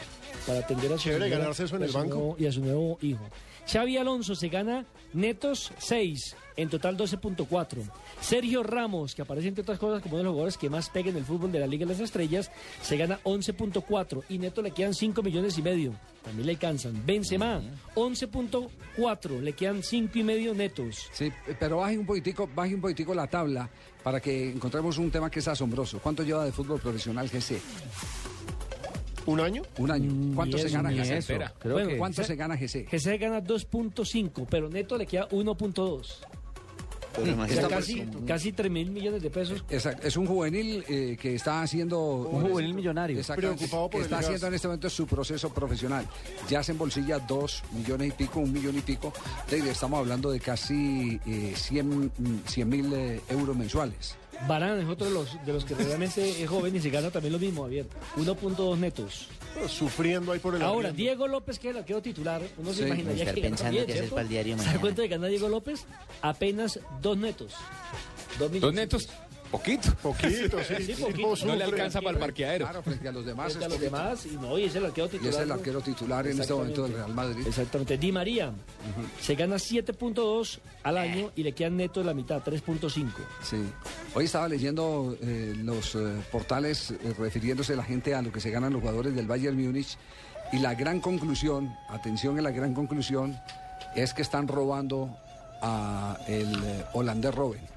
para 0.46 0.60
atender 0.60 0.92
a 0.92 0.96
su 0.98 1.04
Chévere 1.04 1.24
señora 1.24 1.38
ganarse 1.40 1.64
eso 1.64 1.76
en 1.76 1.82
y 1.82 1.84
a 1.84 1.86
el 1.86 1.92
su 1.92 1.98
banco. 1.98 2.14
nuevo- 2.14 2.36
y 2.38 2.46
a 2.46 2.52
su 2.52 2.60
nuevo 2.60 2.98
hijo. 3.02 3.24
Xavi 3.66 3.96
Alonso 3.96 4.34
se 4.34 4.48
gana 4.50 4.84
netos 5.14 5.72
6, 5.78 6.36
en 6.56 6.68
total 6.68 6.98
12.4. 6.98 7.78
Sergio 8.20 8.62
Ramos, 8.62 9.14
que 9.14 9.22
aparece 9.22 9.48
entre 9.48 9.62
otras 9.62 9.78
cosas 9.78 10.02
como 10.02 10.16
uno 10.16 10.18
de 10.18 10.24
los 10.24 10.32
jugadores 10.32 10.58
que 10.58 10.68
más 10.68 10.90
pega 10.90 11.08
en 11.08 11.16
el 11.16 11.24
fútbol 11.24 11.50
de 11.50 11.60
la 11.60 11.66
Liga 11.66 11.86
de 11.86 11.92
las 11.92 12.00
Estrellas, 12.00 12.50
se 12.82 12.98
gana 12.98 13.18
11.4 13.24 14.22
y 14.28 14.36
neto 14.38 14.60
le 14.60 14.72
quedan 14.72 14.92
5 14.92 15.22
millones 15.22 15.56
y 15.56 15.62
medio. 15.62 15.94
También 16.22 16.44
le 16.46 16.52
alcanzan. 16.52 17.06
Benzema, 17.06 17.62
11.4, 17.94 19.40
le 19.40 19.52
quedan 19.54 19.82
5 19.82 20.18
y 20.18 20.22
medio 20.24 20.52
netos. 20.54 21.08
Sí, 21.12 21.32
pero 21.58 21.78
baje 21.78 21.96
un 21.98 22.04
poquitico, 22.06 22.48
baje 22.54 22.74
un 22.74 22.82
poquitico 22.82 23.14
la 23.14 23.26
tabla 23.26 23.68
para 24.02 24.20
que 24.20 24.50
encontremos 24.50 24.98
un 24.98 25.10
tema 25.10 25.30
que 25.30 25.38
es 25.38 25.48
asombroso. 25.48 26.00
¿Cuánto 26.00 26.22
lleva 26.22 26.44
de 26.44 26.52
fútbol 26.52 26.80
profesional 26.80 27.30
GC? 27.30 27.60
¿Un 29.26 29.40
año? 29.40 29.62
Un 29.78 29.90
año. 29.90 30.34
¿Cuánto 30.34 30.56
Ni 30.56 30.62
se 30.64 30.68
gana 30.70 30.90
GC? 30.90 31.38
Bueno, 31.64 31.88
que- 31.88 31.96
¿Cuánto 31.98 32.24
se 32.24 32.36
gana 32.36 32.56
GC? 32.56 32.86
GC 32.90 33.18
gana 33.18 33.40
2.5, 33.42 34.46
pero 34.50 34.68
neto 34.68 34.96
le 34.98 35.06
queda 35.06 35.28
1.2. 35.30 36.20
Pero 37.16 37.40
O 37.40 37.46
sea, 37.46 37.68
casi, 37.68 38.02
casi 38.26 38.50
3 38.50 38.68
mil 38.72 38.90
millones 38.90 39.22
de 39.22 39.30
pesos. 39.30 39.64
Exacto, 39.70 40.04
es 40.08 40.16
un 40.16 40.26
juvenil 40.26 40.84
eh, 40.88 41.16
que 41.20 41.36
está 41.36 41.62
haciendo... 41.62 42.00
Un 42.00 42.50
juvenil 42.50 42.74
millonario. 42.74 43.16
Exactamente, 43.20 43.58
Preocupado 43.68 43.88
por 43.88 44.00
que 44.00 44.04
está 44.06 44.18
haciendo 44.18 44.48
en 44.48 44.54
este 44.54 44.66
momento 44.66 44.90
su 44.90 45.06
proceso 45.06 45.48
profesional. 45.54 46.04
Ya 46.50 46.64
se 46.64 46.72
embolsilla 46.72 47.20
dos 47.20 47.62
millones 47.72 48.08
y 48.08 48.10
pico, 48.12 48.40
un 48.40 48.52
millón 48.52 48.76
y 48.76 48.80
pico. 48.80 49.12
De- 49.48 49.70
Estamos 49.70 50.00
hablando 50.00 50.32
de 50.32 50.40
casi 50.40 51.20
eh, 51.24 51.52
100 51.56 52.10
mil 52.68 52.92
eh, 52.92 53.20
euros 53.28 53.56
mensuales. 53.56 54.16
Barán 54.48 54.80
es 54.80 54.88
otro 54.88 55.06
de 55.06 55.12
los, 55.12 55.44
de 55.46 55.52
los 55.52 55.64
que 55.64 55.74
realmente 55.74 56.42
es 56.42 56.48
joven 56.48 56.74
y 56.76 56.80
se 56.80 56.90
gana 56.90 57.10
también 57.10 57.32
lo 57.32 57.38
mismo, 57.38 57.62
Javier. 57.62 57.86
1.2 58.16 58.76
netos. 58.78 59.28
Sufriendo 59.68 60.32
ahí 60.32 60.38
por 60.40 60.54
el 60.56 60.62
Ahora, 60.62 60.88
arriendo. 60.88 60.96
Diego 60.96 61.28
López, 61.28 61.58
que 61.58 61.68
es 61.68 61.74
el 61.74 61.80
arquero 61.80 62.02
titular, 62.02 62.42
uno 62.58 62.70
Sí, 62.72 62.78
se 62.80 62.86
imaginaría 62.86 63.22
estar 63.22 63.34
que 63.34 63.40
pensando 63.40 63.86
qué 63.86 63.92
hacer 63.92 64.10
para 64.10 64.22
el 64.22 64.28
diario 64.28 64.54
¿Sabe 64.56 64.64
mañana. 64.66 64.80
cuánto 64.80 65.02
le 65.02 65.08
gana 65.08 65.26
Diego 65.28 65.48
López? 65.48 65.84
Apenas 66.22 66.80
dos 67.00 67.16
netos. 67.16 67.54
Dos, 68.38 68.60
Dos 68.60 68.74
netos, 68.74 69.08
poquito. 69.58 69.94
Poquito, 70.02 70.58
Sí, 70.64 70.94
poquito. 71.00 71.46
No 71.46 71.54
le 71.56 71.64
alcanza 71.64 72.00
para 72.00 72.12
el 72.12 72.18
parqueadero. 72.18 72.64
Claro, 72.66 72.82
frente 72.82 73.08
a 73.08 73.12
los 73.12 73.24
demás. 73.24 73.46
Frente 73.52 73.64
a 73.64 73.68
los 73.68 73.78
poquito. 73.78 73.96
demás, 73.96 74.26
y 74.26 74.36
no, 74.36 74.58
y 74.58 74.64
es 74.64 74.74
el 74.74 74.84
arquero 74.86 75.06
Y 75.06 75.10
titular. 75.10 75.34
es 75.34 75.40
el 75.40 75.52
arquero 75.52 75.80
titular 75.80 76.26
en 76.26 76.40
este 76.40 76.52
momento 76.54 76.82
del 76.84 76.92
Real 76.94 77.14
Madrid. 77.14 77.46
Exactamente. 77.46 77.98
Di 77.98 78.12
María 78.12 78.52
se 79.20 79.34
gana 79.34 79.56
7.2 79.56 80.58
al 80.82 80.98
año 80.98 81.30
y 81.36 81.42
le 81.42 81.52
quedan 81.52 81.76
neto 81.76 82.00
de 82.00 82.06
la 82.06 82.14
mitad, 82.14 82.42
3.5. 82.42 83.06
Sí. 83.42 83.56
Hoy 84.14 84.24
estaba 84.26 84.48
leyendo 84.48 85.16
eh, 85.20 85.54
los 85.56 85.94
eh, 85.94 85.98
portales 86.30 86.90
eh, 86.92 87.14
refiriéndose 87.18 87.74
la 87.76 87.84
gente 87.84 88.14
a 88.14 88.22
lo 88.22 88.30
que 88.32 88.40
se 88.40 88.50
ganan 88.50 88.72
los 88.72 88.80
jugadores 88.80 89.14
del 89.14 89.26
Bayern 89.26 89.56
Múnich 89.60 89.96
y 90.52 90.58
la 90.58 90.74
gran 90.74 91.00
conclusión, 91.00 91.74
atención 91.88 92.38
a 92.38 92.42
la 92.42 92.50
gran 92.50 92.74
conclusión, 92.74 93.36
es 93.96 94.12
que 94.14 94.22
están 94.22 94.46
robando 94.48 95.16
a 95.62 96.18
el 96.28 96.52
eh, 96.64 96.84
holandés 96.92 97.34
Robben. 97.34 97.73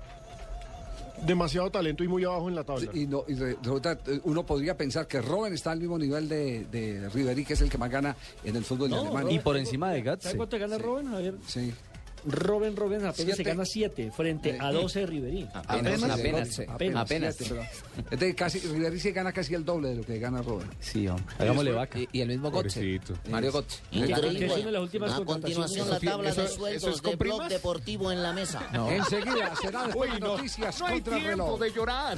Demasiado 1.26 1.70
talento 1.72 2.04
y 2.04 2.08
muy 2.08 2.24
abajo 2.24 2.48
en 2.48 2.56
la 2.56 2.64
tabla. 2.64 2.92
Y, 2.94 3.08
no, 3.08 3.24
y 3.28 3.34
re- 3.34 3.58
resulta, 3.62 3.94
eh, 4.08 4.20
uno 4.24 4.46
podría 4.46 4.78
pensar 4.78 5.08
que 5.08 5.22
Robben 5.22 5.54
está 5.54 5.72
al 5.72 5.80
mismo 5.80 5.98
nivel 5.98 6.30
de, 6.30 6.66
de 6.66 7.10
Ribery, 7.10 7.44
que 7.44 7.54
es 7.54 7.62
el 7.62 7.70
que 7.70 7.78
más 7.78 7.90
gana 7.90 8.16
en 8.44 8.56
el 8.56 8.64
fútbol 8.64 8.90
de 8.90 8.96
No, 8.96 9.02
Alemania. 9.02 9.34
Y 9.36 9.40
por 9.40 9.58
encima 9.58 9.92
de 9.92 10.02
Götze. 10.04 10.24
¿Sabe 10.24 10.38
cuánto 10.38 10.60
gana 10.60 10.78
Robben, 10.78 11.08
Javier? 11.10 11.36
Sí. 11.48 11.74
Robben, 12.26 12.76
Robben 12.76 13.00
apenas 13.06 13.16
Siete. 13.16 13.36
se 13.36 13.44
gana 13.44 13.66
7 13.66 14.12
frente 14.12 14.58
a 14.60 14.72
12 14.72 15.00
de 15.02 15.06
Ribery. 15.06 15.44
Apenas, 15.54 15.68
Apenas, 16.04 16.04
apenas, 16.20 16.60
apenas. 16.96 17.36
siete, 17.36 17.56
pero- 17.96 18.06
es 18.12 18.20
de 18.20 18.36
casi, 18.36 18.60
Ribery 18.60 19.00
se 19.00 19.12
gana 19.12 19.32
casi 19.32 19.54
el 19.54 19.64
doble 19.64 19.90
de 19.90 19.96
lo 19.96 20.04
que 20.04 20.20
gana 20.20 20.42
Robben. 20.42 20.70
Sí, 20.80 21.08
hombre. 21.08 21.26
Hagámosle 21.40 21.72
vaca. 21.72 22.00
Y, 22.00 22.10
y 22.12 22.22
el 22.22 22.28
mismo. 22.30 22.52
Pobrecito. 22.52 23.14
Mario 23.30 23.50
es 23.50 23.56
de 23.92 23.98
Increíble. 24.08 24.72
las 24.72 24.82
últimas 24.82 25.14
A 25.14 25.24
continuación, 25.24 25.90
la 25.90 26.00
tabla 26.00 26.34
de 26.34 26.44
¿Eso- 26.44 26.56
sueldos 26.56 26.96
es 26.96 27.02
de 27.02 27.16
Blog? 27.16 27.48
Deportivo 27.48 28.12
en 28.12 28.24
la 28.24 28.34
mesa. 28.34 28.62
Enseguida 28.90 29.54
será 29.62 29.86
después 29.88 30.12
de 30.14 30.20
noticias 30.20 30.82
contra 30.82 31.18
el 31.18 31.24
reloj. 31.24 31.60
de 31.60 31.72
llorar. 31.72 32.18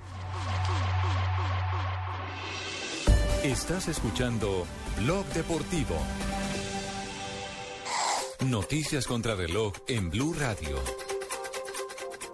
Estás 3.43 3.87
escuchando 3.87 4.67
Blog 4.99 5.25
Deportivo. 5.33 5.95
Noticias 8.45 9.07
contra 9.07 9.33
reloj 9.33 9.73
en 9.87 10.11
Blue 10.11 10.35
Radio. 10.39 10.77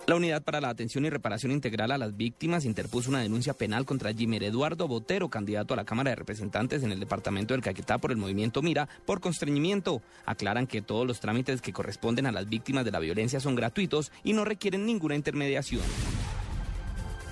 La 0.06 0.16
Unidad 0.16 0.44
para 0.44 0.60
la 0.60 0.68
Atención 0.68 1.06
y 1.06 1.10
Reparación 1.10 1.54
Integral 1.54 1.94
a 1.94 1.98
las 1.98 2.18
Víctimas 2.18 2.66
interpuso 2.66 3.10
una 3.10 3.22
denuncia 3.22 3.54
penal 3.54 3.86
contra 3.86 4.12
Jimer 4.12 4.44
Eduardo 4.44 4.90
Botero, 4.90 5.30
candidato 5.30 5.74
a 5.74 5.78
la 5.78 5.86
Cámara 5.86 6.10
de 6.10 6.18
Representantes 6.18 6.84
en 6.84 6.92
el 6.92 7.00
departamento 7.00 7.54
del 7.54 7.64
Caquetá 7.64 8.00
por 8.00 8.12
el 8.12 8.18
movimiento 8.18 8.62
Mira, 8.62 8.90
por 9.06 9.22
constreñimiento. 9.22 10.02
Aclaran 10.26 10.68
que 10.68 10.82
todos 10.82 11.08
los 11.08 11.22
trámites 11.22 11.62
que 11.62 11.72
corresponden 11.72 12.26
a 12.26 12.34
las 12.34 12.50
víctimas 12.50 12.84
de 12.84 12.92
la 12.92 13.00
violencia 13.00 13.40
son 13.40 13.56
gratuitos 13.56 14.12
y 14.26 14.34
no 14.34 14.44
requieren 14.44 14.86
ninguna 14.86 15.16
intermediación. 15.16 15.84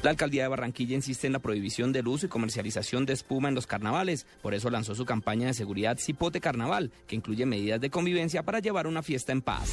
La 0.06 0.12
alcaldía 0.12 0.44
de 0.44 0.50
Barranquilla 0.50 0.94
insiste 0.94 1.26
en 1.26 1.34
la 1.34 1.40
prohibición 1.40 1.92
del 1.92 2.08
uso 2.08 2.28
y 2.28 2.30
comercialización 2.30 3.08
de 3.08 3.14
espuma 3.14 3.50
en 3.50 3.56
los 3.56 3.66
carnavales. 3.66 4.28
Por 4.44 4.54
eso 4.54 4.70
lanzó 4.70 4.94
su 4.94 5.04
campaña 5.04 5.48
de 5.48 5.56
seguridad 5.56 5.98
Cipote 5.98 6.40
Carnaval, 6.40 6.92
que 7.08 7.16
incluye 7.16 7.48
medidas 7.48 7.82
de 7.82 7.90
convivencia 7.90 8.44
para 8.44 8.60
llevar 8.60 8.86
una 8.86 9.02
fiesta 9.02 9.32
en 9.32 9.42
paz. 9.42 9.68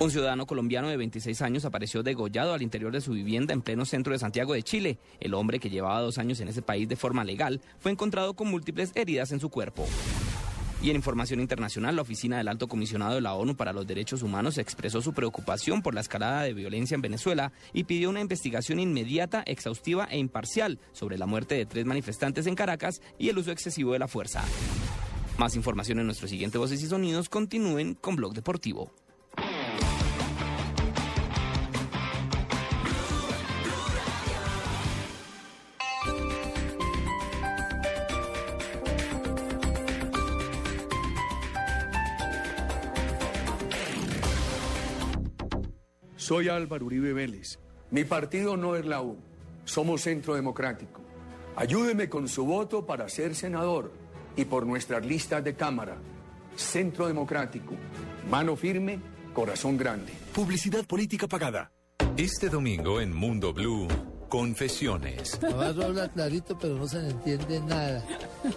Un 0.00 0.10
ciudadano 0.10 0.44
colombiano 0.44 0.90
de 0.90 0.98
26 0.98 1.40
años 1.40 1.64
apareció 1.64 2.02
degollado 2.02 2.52
al 2.52 2.60
interior 2.60 2.92
de 2.92 3.00
su 3.00 3.12
vivienda 3.12 3.54
en 3.54 3.62
pleno 3.62 3.86
centro 3.86 4.12
de 4.12 4.18
Santiago 4.18 4.52
de 4.52 4.62
Chile. 4.62 4.98
El 5.18 5.32
hombre, 5.32 5.60
que 5.60 5.70
llevaba 5.70 6.02
dos 6.02 6.18
años 6.18 6.38
en 6.40 6.48
ese 6.48 6.60
país 6.60 6.86
de 6.86 6.96
forma 6.96 7.24
legal, 7.24 7.62
fue 7.78 7.92
encontrado 7.92 8.34
con 8.34 8.50
múltiples 8.50 8.92
heridas 8.94 9.32
en 9.32 9.40
su 9.40 9.48
cuerpo. 9.48 9.86
Y 10.82 10.88
en 10.88 10.96
información 10.96 11.40
internacional, 11.40 11.96
la 11.96 12.02
Oficina 12.02 12.38
del 12.38 12.48
Alto 12.48 12.66
Comisionado 12.66 13.14
de 13.14 13.20
la 13.20 13.34
ONU 13.34 13.54
para 13.54 13.74
los 13.74 13.86
Derechos 13.86 14.22
Humanos 14.22 14.56
expresó 14.56 15.02
su 15.02 15.12
preocupación 15.12 15.82
por 15.82 15.94
la 15.94 16.00
escalada 16.00 16.42
de 16.42 16.54
violencia 16.54 16.94
en 16.94 17.02
Venezuela 17.02 17.52
y 17.74 17.84
pidió 17.84 18.08
una 18.08 18.20
investigación 18.20 18.80
inmediata, 18.80 19.42
exhaustiva 19.44 20.06
e 20.10 20.16
imparcial 20.16 20.78
sobre 20.92 21.18
la 21.18 21.26
muerte 21.26 21.54
de 21.54 21.66
tres 21.66 21.84
manifestantes 21.84 22.46
en 22.46 22.54
Caracas 22.54 23.02
y 23.18 23.28
el 23.28 23.36
uso 23.36 23.52
excesivo 23.52 23.92
de 23.92 23.98
la 23.98 24.08
fuerza. 24.08 24.42
Más 25.36 25.54
información 25.54 25.98
en 25.98 26.06
nuestro 26.06 26.28
siguiente 26.28 26.56
Voces 26.56 26.82
y 26.82 26.86
Sonidos. 26.86 27.28
Continúen 27.28 27.94
con 27.94 28.16
Blog 28.16 28.32
Deportivo. 28.32 28.90
Soy 46.30 46.48
Álvaro 46.48 46.86
Uribe 46.86 47.12
Vélez. 47.12 47.58
Mi 47.90 48.04
partido 48.04 48.56
no 48.56 48.76
es 48.76 48.86
la 48.86 49.02
U. 49.02 49.18
Somos 49.64 50.02
Centro 50.02 50.36
Democrático. 50.36 51.00
Ayúdeme 51.56 52.08
con 52.08 52.28
su 52.28 52.44
voto 52.44 52.86
para 52.86 53.08
ser 53.08 53.34
senador 53.34 53.90
y 54.36 54.44
por 54.44 54.64
nuestras 54.64 55.04
listas 55.04 55.42
de 55.42 55.56
Cámara. 55.56 55.96
Centro 56.54 57.08
Democrático. 57.08 57.74
Mano 58.30 58.54
firme, 58.54 59.00
corazón 59.34 59.76
grande. 59.76 60.12
Publicidad 60.32 60.86
política 60.86 61.26
pagada. 61.26 61.72
Este 62.16 62.48
domingo 62.48 63.00
en 63.00 63.12
Mundo 63.12 63.52
Blue, 63.52 63.88
Confesiones. 64.28 65.36
Navarro 65.42 65.82
habla 65.82 66.08
clarito, 66.12 66.56
pero 66.56 66.76
no 66.76 66.86
se 66.86 67.02
le 67.02 67.10
entiende 67.10 67.60
nada. 67.62 68.04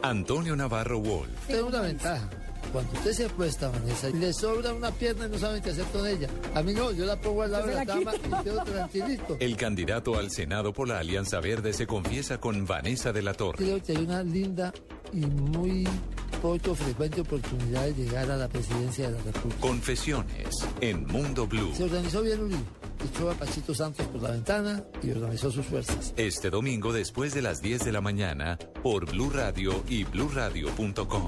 Antonio 0.03 0.55
Navarro 0.55 0.99
Wolf. 0.99 1.47
Tengo 1.47 1.69
una 1.69 1.82
ventaja. 1.82 2.30
Cuando 2.74 2.91
usted 2.93 3.13
se 3.13 3.26
apuesta, 3.26 3.69
Vanessa, 3.69 4.09
y 4.09 4.13
le 4.13 4.34
sobra 4.34 4.74
una 4.74 4.89
pierna 4.89 5.28
y 5.28 5.30
no 5.30 5.38
saben 5.38 5.61
qué 5.61 5.69
hacer 5.69 5.86
con 5.86 6.07
ella. 6.07 6.28
A 6.55 6.63
mí 6.63 6.74
no, 6.74 6.91
yo 6.91 7.05
la 7.05 7.21
pongo 7.21 7.43
al 7.43 7.51
lado 7.51 7.67
de 7.67 7.76
la 7.76 7.86
cama 7.86 8.13
y 8.15 8.19
quedo 8.43 8.63
tranquilito. 8.63 9.38
El 9.39 9.55
candidato 9.55 10.17
al 10.17 10.32
Senado 10.32 10.74
por 10.74 10.88
la 10.88 10.97
Alianza 10.97 11.39
Verde 11.39 11.71
se 11.74 11.86
confiesa 11.86 12.39
con 12.39 12.65
Vanessa 12.65 13.13
de 13.13 13.21
la 13.21 13.36
Torre. 13.36 13.57
Creo 13.59 13.84
que 13.84 13.91
hay 13.91 14.03
una 14.03 14.24
linda 14.24 14.74
y 15.13 15.19
muy 15.19 15.88
poco 16.41 16.74
frecuente 16.74 17.21
oportunidad 17.21 17.84
de 17.84 17.93
llegar 17.93 18.32
a 18.32 18.38
la 18.38 18.49
presidencia 18.49 19.05
de 19.05 19.17
la 19.17 19.24
República. 19.24 19.61
Confesiones 19.61 20.67
en 20.82 21.05
Mundo 21.05 21.45
Blue. 21.45 21.76
Se 21.76 21.84
organizó 21.84 22.24
bien 22.24 22.41
Uribe. 22.41 22.59
Echó 23.05 23.30
a 23.30 23.36
Pachito 23.36 23.76
Santos 23.76 24.07
por 24.07 24.24
la 24.24 24.32
ventana 24.32 24.84
y 25.03 25.11
organizó 25.11 25.51
sus 25.51 25.65
fuerzas. 25.65 26.11
Este 26.17 26.49
domingo 26.49 26.91
después 26.91 27.36
de 27.36 27.43
las 27.43 27.61
10 27.61 27.86
de 27.86 27.91
la 27.91 28.01
mañana 28.01 28.57
por 28.82 29.05
Blue 29.11 29.30
Radio 29.30 29.84
y 29.88 30.05
bluradio.com. 30.05 31.28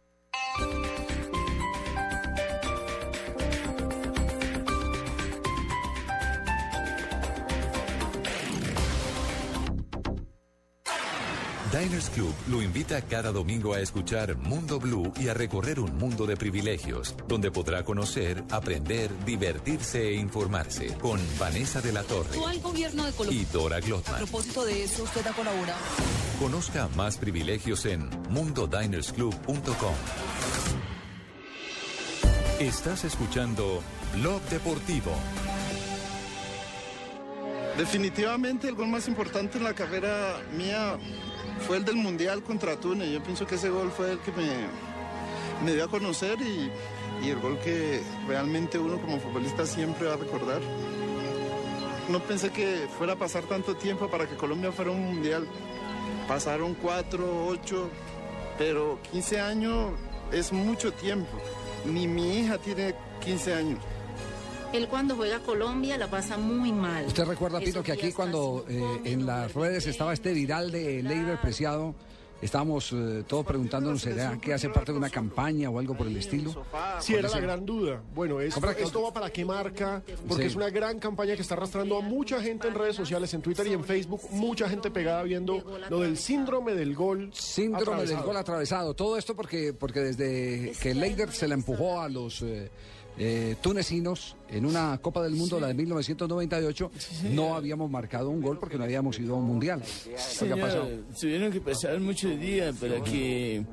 Diners 11.81 12.11
Club 12.11 12.33
lo 12.51 12.61
invita 12.61 13.01
cada 13.01 13.31
domingo 13.31 13.73
a 13.73 13.79
escuchar 13.79 14.37
Mundo 14.37 14.79
Blue 14.79 15.11
y 15.19 15.29
a 15.29 15.33
recorrer 15.33 15.79
un 15.79 15.97
mundo 15.97 16.27
de 16.27 16.37
privilegios, 16.37 17.15
donde 17.27 17.49
podrá 17.49 17.83
conocer, 17.83 18.43
aprender, 18.51 19.09
divertirse 19.25 20.09
e 20.09 20.13
informarse 20.13 20.95
con 20.99 21.19
Vanessa 21.39 21.81
de 21.81 21.91
la 21.91 22.03
Torre 22.03 22.29
Actual 22.29 22.59
gobierno 22.59 23.03
de 23.03 23.11
Colombia. 23.13 23.41
y 23.41 23.45
Dora 23.45 23.77
A 23.77 23.79
Glotman. 23.79 24.17
propósito 24.17 24.63
de 24.63 24.83
eso, 24.83 25.01
usted 25.01 25.25
ha 25.25 25.33
colaborado. 25.33 25.79
Conozca 26.39 26.87
más 26.95 27.17
privilegios 27.17 27.83
en 27.87 28.07
mundodinersclub.com. 28.29 29.95
Estás 32.59 33.05
escuchando 33.05 33.81
Blog 34.17 34.39
Deportivo. 34.51 35.13
Definitivamente 37.75 38.67
el 38.67 38.75
gol 38.75 38.89
más 38.89 39.07
importante 39.07 39.57
en 39.57 39.63
la 39.63 39.73
carrera 39.73 40.37
mía 40.55 40.99
fue 41.61 41.77
el 41.77 41.85
del 41.85 41.95
Mundial 41.95 42.43
contra 42.43 42.75
Túnez. 42.75 43.09
Yo 43.09 43.23
pienso 43.23 43.47
que 43.47 43.55
ese 43.55 43.69
gol 43.69 43.91
fue 43.91 44.13
el 44.13 44.19
que 44.19 44.31
me, 44.31 44.47
me 45.63 45.73
dio 45.73 45.85
a 45.85 45.87
conocer 45.87 46.41
y, 46.41 46.71
y 47.23 47.29
el 47.29 47.39
gol 47.39 47.59
que 47.59 48.01
realmente 48.27 48.79
uno 48.79 48.99
como 48.99 49.19
futbolista 49.19 49.65
siempre 49.65 50.07
va 50.07 50.13
a 50.13 50.17
recordar. 50.17 50.61
No 52.09 52.19
pensé 52.19 52.49
que 52.49 52.87
fuera 52.97 53.13
a 53.13 53.15
pasar 53.15 53.43
tanto 53.43 53.75
tiempo 53.75 54.09
para 54.09 54.27
que 54.27 54.35
Colombia 54.35 54.71
fuera 54.71 54.91
un 54.91 55.05
Mundial. 55.05 55.47
Pasaron 56.27 56.73
cuatro, 56.75 57.45
ocho, 57.47 57.89
pero 58.57 58.99
15 59.11 59.39
años 59.39 59.91
es 60.31 60.51
mucho 60.51 60.91
tiempo. 60.91 61.37
Ni 61.85 62.07
mi 62.07 62.39
hija 62.39 62.57
tiene 62.57 62.95
15 63.21 63.53
años. 63.53 63.79
Él 64.73 64.87
cuando 64.87 65.15
juega 65.15 65.39
Colombia 65.39 65.97
la 65.97 66.09
pasa 66.09 66.37
muy 66.37 66.71
mal. 66.71 67.05
¿Usted 67.05 67.25
recuerda, 67.25 67.59
Pito, 67.59 67.83
que 67.83 67.91
aquí 67.91 68.11
cuando 68.13 68.65
eh, 68.69 69.01
en 69.03 69.25
las 69.25 69.53
redes 69.53 69.85
estaba 69.87 70.13
este 70.13 70.31
viral 70.31 70.71
de 70.71 71.03
Leiber 71.03 71.39
Preciado, 71.41 71.93
estábamos 72.41 72.91
eh, 72.93 73.23
todos 73.27 73.45
preguntándonos, 73.45 74.01
¿será 74.01 74.37
que 74.39 74.53
hace 74.53 74.69
parte 74.69 74.93
de 74.93 74.97
una 74.97 75.09
campaña 75.09 75.69
o 75.69 75.77
algo 75.77 75.93
por 75.95 76.07
el 76.07 76.15
estilo? 76.15 76.63
Sí, 77.01 77.15
era 77.15 77.27
la 77.27 77.39
gran 77.41 77.65
duda. 77.65 78.01
Bueno, 78.15 78.39
esto, 78.39 78.55
¿Cómo 78.61 78.71
era 78.71 78.77
que- 78.77 78.83
esto 78.85 79.01
va 79.01 79.11
para 79.13 79.29
qué 79.29 79.43
marca, 79.43 80.01
porque 80.25 80.43
Sí. 80.43 80.49
es 80.51 80.55
una 80.55 80.69
gran 80.69 80.99
campaña 80.99 81.35
que 81.35 81.41
está 81.41 81.55
arrastrando 81.55 81.97
a 81.97 82.01
mucha 82.01 82.41
gente 82.41 82.69
en 82.69 82.73
redes 82.73 82.95
sociales, 82.95 83.33
en 83.33 83.41
Twitter 83.41 83.67
y 83.67 83.73
en 83.73 83.83
Facebook, 83.83 84.21
mucha 84.31 84.69
gente 84.69 84.89
pegada 84.89 85.21
viendo 85.23 85.61
lo 85.89 85.99
del 85.99 86.17
síndrome 86.17 86.73
del 86.75 86.95
gol. 86.95 87.29
Síndrome 87.33 88.05
del 88.05 88.21
gol 88.21 88.37
atravesado. 88.37 88.93
Todo 88.93 89.17
esto 89.17 89.35
porque, 89.35 89.73
porque 89.73 89.99
desde 89.99 90.71
que 90.81 90.93
Leider 90.95 91.29
se 91.33 91.49
la 91.49 91.55
empujó 91.55 91.99
a 92.01 92.07
los 92.07 92.41
eh, 92.41 92.71
eh, 93.17 93.57
tunecinos 93.61 94.37
en 94.51 94.65
una 94.65 94.97
Copa 94.97 95.23
del 95.23 95.33
Mundo, 95.33 95.59
la 95.59 95.67
de 95.67 95.73
1998, 95.73 96.91
no 97.31 97.55
habíamos 97.55 97.89
marcado 97.89 98.29
un 98.29 98.41
gol 98.41 98.59
porque 98.59 98.77
no 98.77 98.83
habíamos 98.83 99.17
ido 99.19 99.35
a 99.35 99.37
un 99.37 99.45
mundial. 99.45 99.81
¿Qué 100.39 100.51
ha 100.51 100.55
pasado? 100.55 100.85
Señor, 100.85 101.03
tuvieron 101.19 101.51
que 101.51 101.61
pasar 101.61 101.99
muchos 101.99 102.39
días 102.39 102.75
para 102.75 103.01
que 103.01 103.63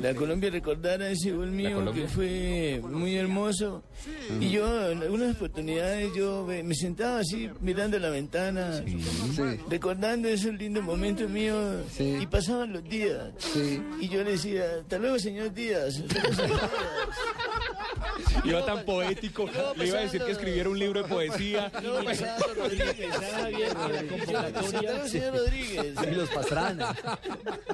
la 0.00 0.14
Colombia 0.14 0.50
recordara 0.50 1.08
ese 1.08 1.30
gol 1.30 1.50
mío 1.50 1.92
que 1.92 2.08
fue 2.08 2.82
muy 2.82 3.16
hermoso. 3.16 3.82
Y 4.40 4.50
yo 4.50 4.90
en 4.90 5.02
algunas 5.02 5.36
oportunidades 5.36 6.12
yo 6.14 6.46
me 6.46 6.74
sentaba 6.74 7.20
así 7.20 7.48
mirando 7.60 7.98
la 7.98 8.10
ventana, 8.10 8.82
recordando 9.70 10.28
esos 10.28 10.54
lindos 10.54 10.84
momentos 10.84 11.30
míos 11.30 11.76
y 11.98 12.26
pasaban 12.26 12.72
los 12.72 12.84
días. 12.84 13.32
Y 14.00 14.08
yo 14.08 14.24
le 14.24 14.32
decía, 14.32 14.64
hasta 14.80 14.98
luego 14.98 15.18
señor 15.18 15.52
Díaz. 15.54 15.94
hasta 16.00 16.18
luego, 16.18 16.34
señor 16.34 16.60
Díaz". 16.60 16.74
Iba 18.44 18.64
tan 18.64 18.84
poético. 18.84 19.48
Le 19.76 19.86
iba 19.86 19.98
a 19.98 20.02
decir 20.02 20.22
que 20.26 20.32
escribiera 20.32 20.68
un 20.68 20.78
libro 20.78 21.02
de 21.02 21.08
poesía. 21.08 21.70
No, 21.82 22.02
pasando 22.04 22.54
Rodríguez, 22.54 23.10
Javier, 23.34 23.74
la 23.74 24.02
convocatoria. 24.52 25.08
señor 25.08 25.34
Rodríguez. 25.36 25.94
Y 26.02 26.14
los 26.14 26.28
pastranas. 26.30 26.96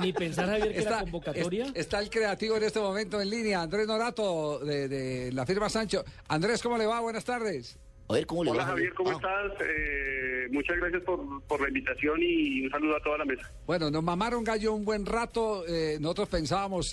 Ni 0.00 0.12
pensar, 0.12 0.46
Javier, 0.48 0.68
que 0.68 0.74
la 0.74 0.80
Está, 0.90 1.00
convocatoria. 1.02 1.64
es- 1.66 1.72
está 1.76 1.98
el 2.00 2.10
creativo 2.10 2.56
en 2.56 2.64
este 2.64 2.80
momento 2.80 3.20
en 3.20 3.30
línea, 3.30 3.62
Andrés 3.62 3.86
Norato, 3.86 4.58
de, 4.60 4.88
de 4.88 5.32
la 5.32 5.46
firma 5.46 5.68
Sancho. 5.68 6.04
Andrés, 6.28 6.62
¿cómo 6.62 6.76
le 6.78 6.86
va? 6.86 7.00
Buenas 7.00 7.24
tardes. 7.24 7.76
A 8.10 8.14
ver, 8.14 8.26
¿cómo 8.26 8.40
Hola 8.40 8.64
Javier, 8.66 8.92
¿cómo 8.94 9.12
estás? 9.12 9.52
Eh, 9.60 10.48
muchas 10.50 10.76
gracias 10.78 11.00
por, 11.04 11.42
por 11.44 11.60
la 11.60 11.68
invitación 11.68 12.18
y 12.20 12.64
un 12.64 12.70
saludo 12.70 12.96
a 12.96 13.00
toda 13.02 13.18
la 13.18 13.24
mesa. 13.24 13.48
Bueno, 13.68 13.88
nos 13.88 14.02
mamaron 14.02 14.42
gallo 14.42 14.74
un 14.74 14.84
buen 14.84 15.06
rato. 15.06 15.64
eh, 15.68 15.96
nosotros 16.00 16.28
pensábamos 16.28 16.92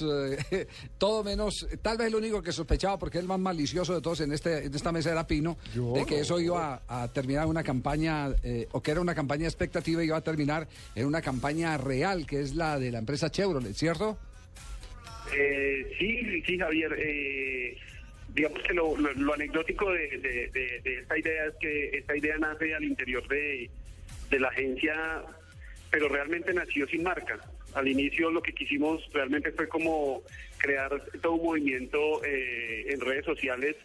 eh, 0.52 0.68
todo 1.00 1.24
menos, 1.24 1.68
tal 1.82 1.98
vez 1.98 2.08
el 2.10 2.16
único 2.16 2.44
que 2.44 2.52
sospechaba, 2.52 3.00
porque 3.00 3.18
es 3.18 3.24
el 3.24 3.28
más 3.28 3.40
malicioso 3.40 3.96
de 3.96 4.02
todos 4.02 4.22
en, 4.22 4.32
este, 4.32 4.66
en 4.66 4.76
esta 4.76 4.92
mesa 4.92 5.12
era 5.12 5.26
Pino, 5.26 5.58
Yo 5.74 5.94
de 5.94 6.06
que 6.06 6.18
no. 6.18 6.22
eso 6.22 6.40
iba 6.40 6.84
a, 6.88 7.04
a 7.04 7.08
terminar 7.12 7.48
una 7.48 7.64
campaña, 7.64 8.28
eh, 8.44 8.68
o 8.74 8.84
que 8.84 8.92
era 8.92 9.02
una 9.02 9.16
campaña 9.16 9.46
expectativa, 9.48 10.04
iba 10.04 10.18
a 10.18 10.22
terminar 10.22 10.68
en 10.94 11.08
una 11.08 11.24
campaña 11.24 11.78
real, 11.78 12.28
que 12.28 12.42
es 12.42 12.54
la 12.54 12.78
de 12.78 12.92
la 12.92 13.00
empresa 13.00 13.32
Chevrolet, 13.32 13.74
¿cierto? 13.74 14.20
Eh, 15.36 15.96
sí, 15.98 16.42
sí, 16.46 16.58
Javier. 16.60 16.94
eh, 17.00 17.76
digamos 18.38 18.62
que 18.62 18.74
lo, 18.76 18.96
lo- 18.96 19.34
anecdótico 19.34 19.92
de, 19.92 20.80
esta 20.84 21.18
idea 21.18 21.48
es 21.48 21.56
que 21.60 21.98
esta 21.98 22.16
idea 22.16 22.38
nace 22.38 22.76
al 22.76 22.84
interior 22.84 23.28
de, 23.28 23.68
la 24.40 24.50
agencia, 24.50 25.24
pero 25.90 26.08
realmente 26.08 26.54
nació 26.54 26.88
sin 26.88 27.02
marca. 27.02 27.40
Al 27.74 27.88
inicio 27.88 28.30
lo 28.30 28.44
que 28.44 28.54
quisimos 28.54 29.10
realmente 29.12 29.52
fue 29.52 29.68
como 29.68 30.22
crear 30.60 31.04
todo 31.20 31.34
un 31.34 31.46
movimiento 31.46 32.24
eh, 32.24 32.86
en 32.90 33.02
redes 33.02 33.26
sociales, 33.26 33.76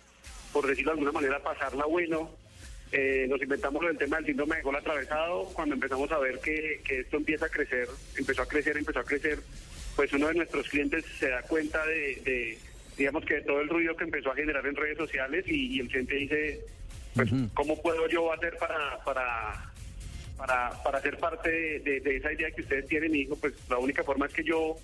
por 0.53 0.66
decirlo 0.66 0.92
de 0.92 0.98
alguna 0.98 1.12
manera, 1.12 1.42
pasarla 1.42 1.86
bueno. 1.86 2.30
Eh, 2.92 3.24
nos 3.30 3.40
inventamos 3.40 3.82
el 3.86 3.96
tema 3.96 4.16
del 4.16 4.26
síndrome 4.26 4.57
de 4.57 4.62
gol 4.62 4.76
atravesado 4.76 5.44
cuando 5.55 5.76
empezamos 5.76 6.12
a 6.12 6.18
ver 6.18 6.40
que, 6.40 6.82
esto 6.86 7.16
empieza 7.16 7.46
a 7.46 7.48
crecer, 7.48 7.88
empezó 8.18 8.42
a 8.42 8.46
crecer, 8.46 8.76
empezó 8.76 8.98
a 8.98 9.05
crecer, 9.05 9.38
pues 9.96 10.12
uno 10.12 10.28
de 10.28 10.34
nuestros 10.34 10.68
clientes 10.68 11.07
se 11.18 11.30
da 11.30 11.40
cuenta 11.40 11.86
de, 11.86 12.59
digamos 13.03 13.24
que 13.24 13.40
todo 13.40 13.61
el 13.61 13.68
ruido 13.68 13.96
que 13.96 14.05
empezó 14.05 14.30
a 14.30 14.36
generar 14.36 14.64
en 14.64 14.76
redes 14.76 14.96
sociales 14.96 15.44
y, 15.48 15.74
y 15.76 15.80
el 15.80 15.88
cliente 15.88 16.14
dice, 16.14 16.61
pues, 17.16 17.28
¿cómo 17.53 17.80
puedo 17.82 18.09
yo 18.09 18.32
hacer 18.32 18.57
para, 18.59 19.03
para, 19.05 19.72
para, 20.36 20.70
para 20.84 21.00
ser 21.00 21.18
parte 21.18 21.50
de, 21.50 21.78
de- 21.80 22.00
de 22.00 22.16
esa 22.16 22.32
idea 22.32 22.50
que 22.53 22.62
ustedes 22.62 22.86
tienen? 22.86 23.12
Y 23.12 23.24
dijo, 23.24 23.34
pues 23.36 23.55
la 23.68 23.78
única 23.78 24.05
forma 24.05 24.26
es 24.26 24.32
que 24.32 24.44
yo, 24.44 24.76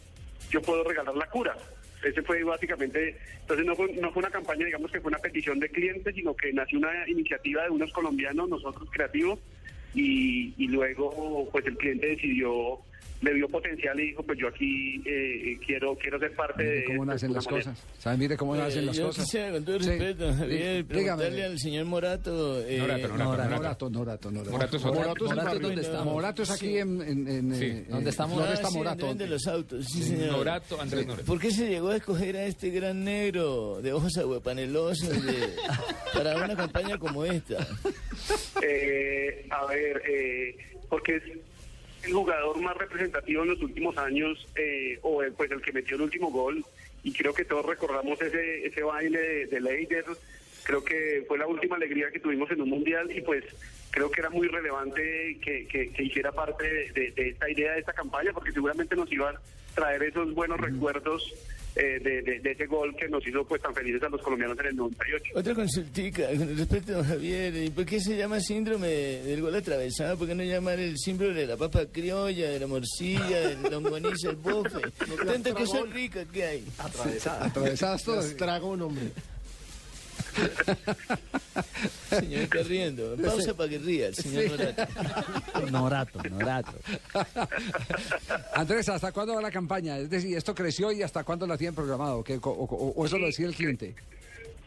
yo 0.50 0.60
puedo 0.62 0.82
regalar 0.82 1.14
la 1.14 1.26
cura. 1.30 1.56
Ese 2.02 2.22
fue 2.22 2.42
básicamente, 2.42 3.16
entonces 3.40 3.64
no 3.64 3.76
fue, 3.76 3.92
no 3.94 4.10
fue 4.12 4.20
una 4.22 4.30
campaña, 4.32 4.66
digamos 4.66 4.90
que 4.90 5.00
fue 5.00 5.10
una 5.10 5.18
petición 5.18 5.60
de 5.60 5.68
clientes, 5.68 6.12
sino 6.14 6.34
que 6.34 6.52
nació 6.52 6.78
una 6.80 7.08
iniciativa 7.08 7.62
de 7.62 7.70
unos 7.70 7.92
colombianos, 7.92 8.48
nosotros 8.48 8.88
creativos, 8.90 9.38
y, 9.94 10.54
y 10.58 10.66
luego 10.68 11.48
pues 11.52 11.64
el 11.66 11.76
cliente 11.76 12.08
decidió, 12.08 12.80
le 13.20 13.32
vio 13.34 13.48
potencial 13.48 13.98
y 13.98 14.08
dijo, 14.08 14.22
pues 14.22 14.38
yo 14.38 14.46
aquí 14.48 15.02
eh, 15.04 15.58
quiero 15.66 15.96
quiero 15.96 16.18
ser 16.20 16.32
parte 16.36 16.62
de 16.62 16.70
Mire 16.70 16.84
cómo 16.84 17.02
esto 17.02 17.04
de 17.04 17.14
nacen 17.14 17.32
las 17.32 17.46
manera. 17.46 17.64
cosas. 17.72 17.84
¿Saben? 17.98 18.18
Mire 18.20 18.36
cómo 18.36 18.54
Eh, 18.54 18.58
nacen 18.58 18.86
las 18.86 18.96
yo 18.96 19.06
cosas. 19.06 19.24
quisiera, 19.24 19.50
con 19.52 19.64
todo 19.64 19.80
Sí. 19.80 19.88
respeto, 19.88 20.32
Javier, 20.34 20.60
Dígame. 20.60 20.84
preguntarle 20.84 21.44
al 21.44 21.58
señor 21.58 21.84
Morato. 21.86 22.60
eh, 22.66 22.78
Norato, 22.78 23.08
Norato, 23.08 23.18
Norato, 23.18 23.50
Norato. 23.50 23.90
Norato, 23.90 23.90
Norato, 23.90 24.30
Norato. 24.30 24.50
Morato 24.52 24.76
es. 24.76 24.84
Morato 24.84 25.24
es 25.24 25.30
Morato 25.30 25.40
es 25.40 25.44
barrio. 25.44 25.60
donde 25.68 25.82
está. 25.82 26.04
Morato 26.04 26.42
es 26.42 26.50
aquí 26.50 26.78
en, 26.78 27.02
en, 27.02 27.28
en, 27.28 27.54
Sí. 27.54 27.64
eh, 27.64 27.84
¿Dónde 27.88 28.10
está 28.10 28.26
Morato? 28.26 28.60
Ah, 28.62 28.68
sí, 28.70 28.76
Morato. 28.78 29.06
donde 29.06 29.24
venden 29.24 29.30
los 29.30 29.46
autos, 29.48 29.84
sí, 29.86 30.02
señor. 30.02 30.32
Norato, 30.32 30.80
Andrés 30.80 31.06
Norato. 31.06 31.24
¿Por 31.26 31.40
qué 31.40 31.50
se 31.50 31.68
llegó 31.68 31.88
a 31.88 31.96
escoger 31.96 32.36
a 32.36 32.44
este 32.44 32.70
gran 32.70 33.02
negro 33.02 33.80
de 33.82 33.92
ojos 33.92 34.16
aguapanelosos 34.16 35.10
de- 35.26 35.48
para 36.14 36.36
una 36.36 36.54
campaña 36.56 36.98
como 36.98 37.24
esta? 37.24 37.66
Eh, 38.62 39.46
a 39.50 39.66
ver, 39.66 40.02
eh, 40.08 40.56
porque 40.88 41.20
el 42.02 42.12
jugador 42.12 42.60
más 42.60 42.76
representativo 42.76 43.42
en 43.42 43.50
los 43.50 43.62
últimos 43.62 43.96
años, 43.98 44.46
eh, 44.56 44.98
o 45.02 45.22
el, 45.22 45.32
pues 45.32 45.50
el 45.50 45.60
que 45.62 45.72
metió 45.72 45.96
el 45.96 46.02
último 46.02 46.30
gol, 46.30 46.64
y 47.02 47.12
creo 47.12 47.32
que 47.34 47.44
todos 47.44 47.64
recordamos 47.66 48.20
ese, 48.20 48.66
ese 48.66 48.82
baile 48.82 49.18
de, 49.20 49.46
de 49.46 49.60
Leider, 49.60 50.04
creo 50.64 50.84
que 50.84 51.24
fue 51.26 51.38
la 51.38 51.46
última 51.46 51.76
alegría 51.76 52.10
que 52.10 52.20
tuvimos 52.20 52.50
en 52.50 52.60
un 52.62 52.70
mundial, 52.70 53.10
y 53.16 53.20
pues 53.20 53.44
creo 53.90 54.10
que 54.10 54.20
era 54.20 54.30
muy 54.30 54.48
relevante 54.48 55.38
que, 55.42 55.66
que- 55.66 56.02
hiciera 56.02 56.30
parte 56.32 56.64
de 56.92 57.12
esta 57.16 57.50
idea, 57.50 57.72
de 57.72 57.80
esta 57.80 57.92
campaña, 57.92 58.32
porque 58.32 58.52
seguramente 58.52 58.94
nos 58.96 59.10
iban 59.10 59.36
a 59.36 59.40
traer 59.74 60.02
esos 60.02 60.34
buenos 60.34 60.60
recuerdos 60.60 61.32
eh, 61.78 62.00
de, 62.02 62.22
de- 62.22 62.40
de 62.40 62.50
ese 62.50 62.66
gol 62.66 62.94
que 62.96 63.08
nos 63.08 63.26
hizo 63.26 63.44
pues 63.46 63.62
tan 63.62 63.74
felices 63.74 64.02
a 64.02 64.08
los 64.08 64.20
colombianos 64.20 64.58
en 64.60 64.66
el 64.66 64.76
98. 64.76 65.32
Otra 65.34 65.54
consultica 65.54 66.26
con 66.36 66.56
respecto 66.56 66.98
a 66.98 67.04
Javier. 67.04 67.54
¿Y 67.56 67.70
por 67.70 67.86
qué 67.86 68.00
se 68.00 68.16
llama 68.16 68.40
síndrome 68.40 68.88
del 68.88 69.40
gol 69.40 69.54
atravesado? 69.54 70.18
¿Por 70.18 70.26
qué 70.28 70.34
no 70.34 70.42
llamar 70.42 70.78
el 70.80 70.98
síndrome 70.98 71.34
de 71.34 71.46
la 71.46 71.56
papa 71.56 71.86
criolla, 71.90 72.50
de 72.50 72.58
la 72.60 72.66
morcilla, 72.66 73.48
de 73.56 73.70
longaniza, 73.70 74.30
el 74.30 74.36
bofe? 74.36 74.80
Tantas 75.26 75.54
cosas 75.54 75.88
ricas 75.90 76.26
que 76.32 76.44
hay. 76.44 76.64
Atravesadas 76.78 78.02
todas. 78.04 78.36
Trago 78.36 78.70
un 78.70 78.82
hombre. 78.82 79.04
Señor 82.10 82.42
está 82.42 82.62
riendo. 82.62 83.16
Pausa 83.16 83.54
para 83.54 83.68
que 83.68 83.78
ría 83.78 84.08
el 84.08 84.14
señor. 84.14 84.50
Norato, 85.70 86.22
Norato. 86.30 86.72
Andrés, 88.54 88.88
¿hasta 88.88 89.12
cuándo 89.12 89.34
va 89.34 89.42
la 89.42 89.50
campaña? 89.50 89.98
Es 89.98 90.10
decir, 90.10 90.36
¿esto 90.36 90.54
creció 90.54 90.90
y 90.92 91.02
hasta 91.02 91.24
cuándo 91.24 91.46
la 91.46 91.56
tienen 91.58 91.74
programado? 91.74 92.22
¿Qué- 92.24 92.36
o, 92.42 92.48
o- 92.50 92.92
o 92.96 93.06
eso 93.06 93.18
lo 93.18 93.26
decía 93.26 93.46
el 93.46 93.54
cliente? 93.54 93.94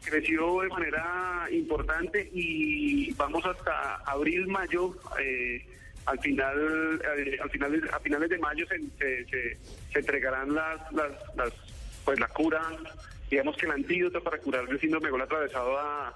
creció 0.04 0.62
de 0.62 0.68
manera 0.70 1.48
importante 1.52 2.28
y 2.34 3.14
vamos 3.14 3.46
hasta 3.46 3.98
abril 3.98 4.48
mayo 4.48 4.96
eh, 5.22 5.64
al 6.08 6.20
final 6.20 7.00
eh, 7.20 7.38
al 7.40 7.50
final 7.52 7.88
a 7.94 8.00
finales 8.00 8.30
de 8.32 8.40
mayo 8.40 8.66
se, 8.68 8.80
se, 8.98 9.26
se- 9.30 9.58
se 9.94 10.00
entregarán 10.00 10.56
las, 10.56 10.92
las, 10.94 11.12
las 11.36 11.54
pues 12.04 12.20
la 12.20 12.28
cura 12.30 12.60
digamos 13.32 13.56
que 13.56 13.66
el 13.66 13.72
antídoto 13.72 14.22
para 14.22 14.38
curar 14.38 14.66
el 14.70 14.80
síndrome 14.80 15.06
de 15.08 15.12
gol 15.12 15.22
atravesado 15.22 15.78
a, 15.80 16.14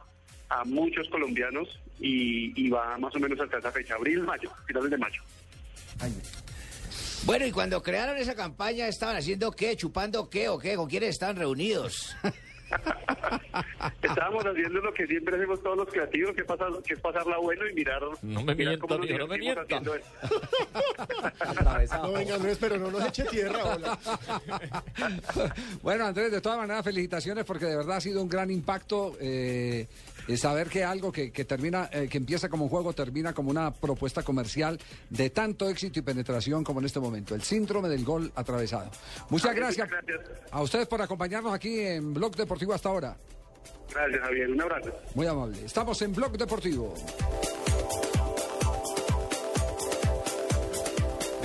a 0.49 0.63
muchos 0.65 1.07
colombianos 1.09 1.79
y, 1.99 2.51
y 2.61 2.69
va 2.69 2.97
más 2.97 3.15
o 3.15 3.19
menos 3.19 3.39
hasta 3.39 3.57
esa 3.57 3.71
fecha 3.71 3.95
abril 3.95 4.21
mayo 4.23 4.51
finales 4.67 4.91
de 4.91 4.97
mayo 4.97 5.21
Bueno, 7.23 7.47
y 7.47 7.51
cuando 7.51 7.81
crearon 7.81 8.17
esa 8.17 8.35
campaña, 8.35 8.87
¿estaban 8.87 9.15
haciendo 9.15 9.49
qué? 9.51 9.77
¿Chupando 9.77 10.29
qué 10.29 10.49
o 10.49 10.59
qué? 10.59 10.75
¿Con 10.75 10.89
quiénes 10.89 11.11
estaban 11.11 11.37
reunidos? 11.37 12.15
estábamos 14.01 14.45
haciendo 14.45 14.79
lo 14.79 14.93
que 14.93 15.05
siempre 15.07 15.35
hacemos 15.35 15.61
todos 15.61 15.77
los 15.77 15.87
creativos 15.87 16.35
que, 16.35 16.43
pasa, 16.43 16.65
que 16.85 16.95
es 16.95 16.99
pasarla 16.99 17.37
bueno 17.37 17.67
y 17.67 17.73
mirar 17.73 18.01
No 18.21 18.43
me 18.43 18.55
mirar 18.55 18.77
mienta, 18.77 19.17
no 19.17 19.27
me 19.27 19.37
mienta. 19.37 19.79
No, 22.01 22.11
venga 22.11 22.35
Andrés, 22.35 22.57
pero 22.59 22.77
no 22.77 22.91
nos 22.91 23.05
eche 23.05 23.23
tierra. 23.25 23.59
hola. 23.63 23.99
Bueno, 25.81 26.05
Andrés, 26.05 26.31
de 26.31 26.41
todas 26.41 26.57
maneras, 26.57 26.83
felicitaciones 26.83 27.45
porque 27.45 27.65
de 27.65 27.77
verdad 27.77 27.97
ha 27.97 28.01
sido 28.01 28.21
un 28.21 28.29
gran 28.29 28.51
impacto 28.51 29.15
eh, 29.19 29.87
eh, 30.27 30.37
saber 30.37 30.69
que 30.69 30.83
algo 30.83 31.11
que, 31.11 31.31
que 31.31 31.45
termina, 31.45 31.89
eh, 31.91 32.07
que 32.09 32.17
empieza 32.17 32.49
como 32.49 32.65
un 32.65 32.69
juego, 32.69 32.93
termina 32.93 33.33
como 33.33 33.49
una 33.49 33.71
propuesta 33.71 34.23
comercial 34.23 34.79
de 35.09 35.29
tanto 35.29 35.69
éxito 35.69 35.99
y 35.99 36.01
penetración 36.01 36.63
como 36.63 36.79
en 36.79 36.85
este 36.85 36.99
momento. 36.99 37.35
El 37.35 37.43
síndrome 37.43 37.89
del 37.89 38.03
gol 38.03 38.31
atravesado. 38.35 38.89
Muchas 39.29 39.55
gracias 39.55 39.87
a 40.51 40.61
ustedes 40.61 40.87
por 40.87 41.01
acompañarnos 41.01 41.53
aquí 41.53 41.79
en 41.79 42.13
Blog 42.13 42.35
Deportivo 42.35 42.73
hasta 42.73 42.89
ahora. 42.89 43.17
Gracias, 43.93 44.21
Javier. 44.21 44.51
Un 44.51 44.61
abrazo. 44.61 44.91
Muy 45.13 45.27
amable. 45.27 45.63
Estamos 45.63 46.01
en 46.01 46.13
Blog 46.13 46.37
Deportivo. 46.37 46.93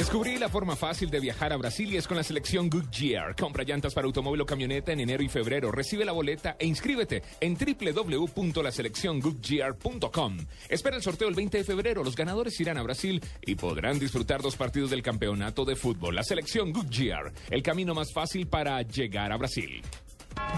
Descubrí 0.01 0.39
la 0.39 0.49
forma 0.49 0.77
fácil 0.77 1.11
de 1.11 1.21
viajar 1.21 1.53
a 1.53 1.59
Brasil 1.59 1.93
y 1.93 1.99
es 1.99 2.09
con 2.09 2.17
la 2.17 2.23
selección 2.23 2.71
Goodyear. 2.71 3.37
Compra 3.37 3.65
llantas 3.65 3.93
para 3.93 4.07
automóvil 4.07 4.41
o 4.41 4.47
camioneta 4.47 4.93
en 4.93 5.01
enero 5.01 5.23
y 5.23 5.29
febrero. 5.29 5.71
Recibe 5.71 6.07
la 6.07 6.13
boleta 6.13 6.57
e 6.59 6.67
inscríbete 6.67 7.23
en 7.39 7.55
www.laselecciongoodyear.com. 7.55 10.39
Espera 10.71 10.97
el 10.97 11.03
sorteo 11.03 11.29
el 11.29 11.35
20 11.35 11.59
de 11.59 11.65
febrero. 11.65 12.03
Los 12.03 12.17
ganadores 12.17 12.59
irán 12.61 12.79
a 12.79 12.83
Brasil 12.83 13.23
y 13.43 13.57
podrán 13.57 13.99
disfrutar 13.99 14.41
dos 14.41 14.57
partidos 14.57 14.89
del 14.89 15.03
campeonato 15.03 15.67
de 15.67 15.77
fútbol. 15.77 16.15
La 16.15 16.23
selección 16.23 16.73
Goodyear, 16.73 17.31
el 17.51 17.63
camino 17.63 17.93
más 17.93 18.11
fácil 18.11 18.47
para 18.47 18.81
llegar 18.81 19.33
a 19.33 19.37
Brasil. 19.37 19.83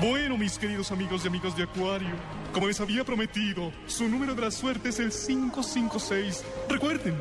Bueno, 0.00 0.38
mis 0.38 0.58
queridos 0.58 0.92
amigos 0.92 1.24
y 1.24 1.28
amigas 1.28 1.56
de 1.56 1.64
Acuario, 1.64 2.14
como 2.52 2.68
les 2.68 2.80
había 2.80 3.04
prometido, 3.04 3.72
su 3.86 4.08
número 4.08 4.34
de 4.34 4.42
la 4.42 4.50
suerte 4.50 4.90
es 4.90 5.00
el 5.00 5.10
556. 5.10 6.44
Recuerden, 6.68 7.20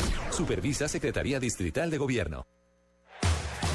Supervisa 0.31 0.87
Secretaría 0.87 1.39
Distrital 1.39 1.89
de 1.89 1.97
Gobierno. 1.97 2.45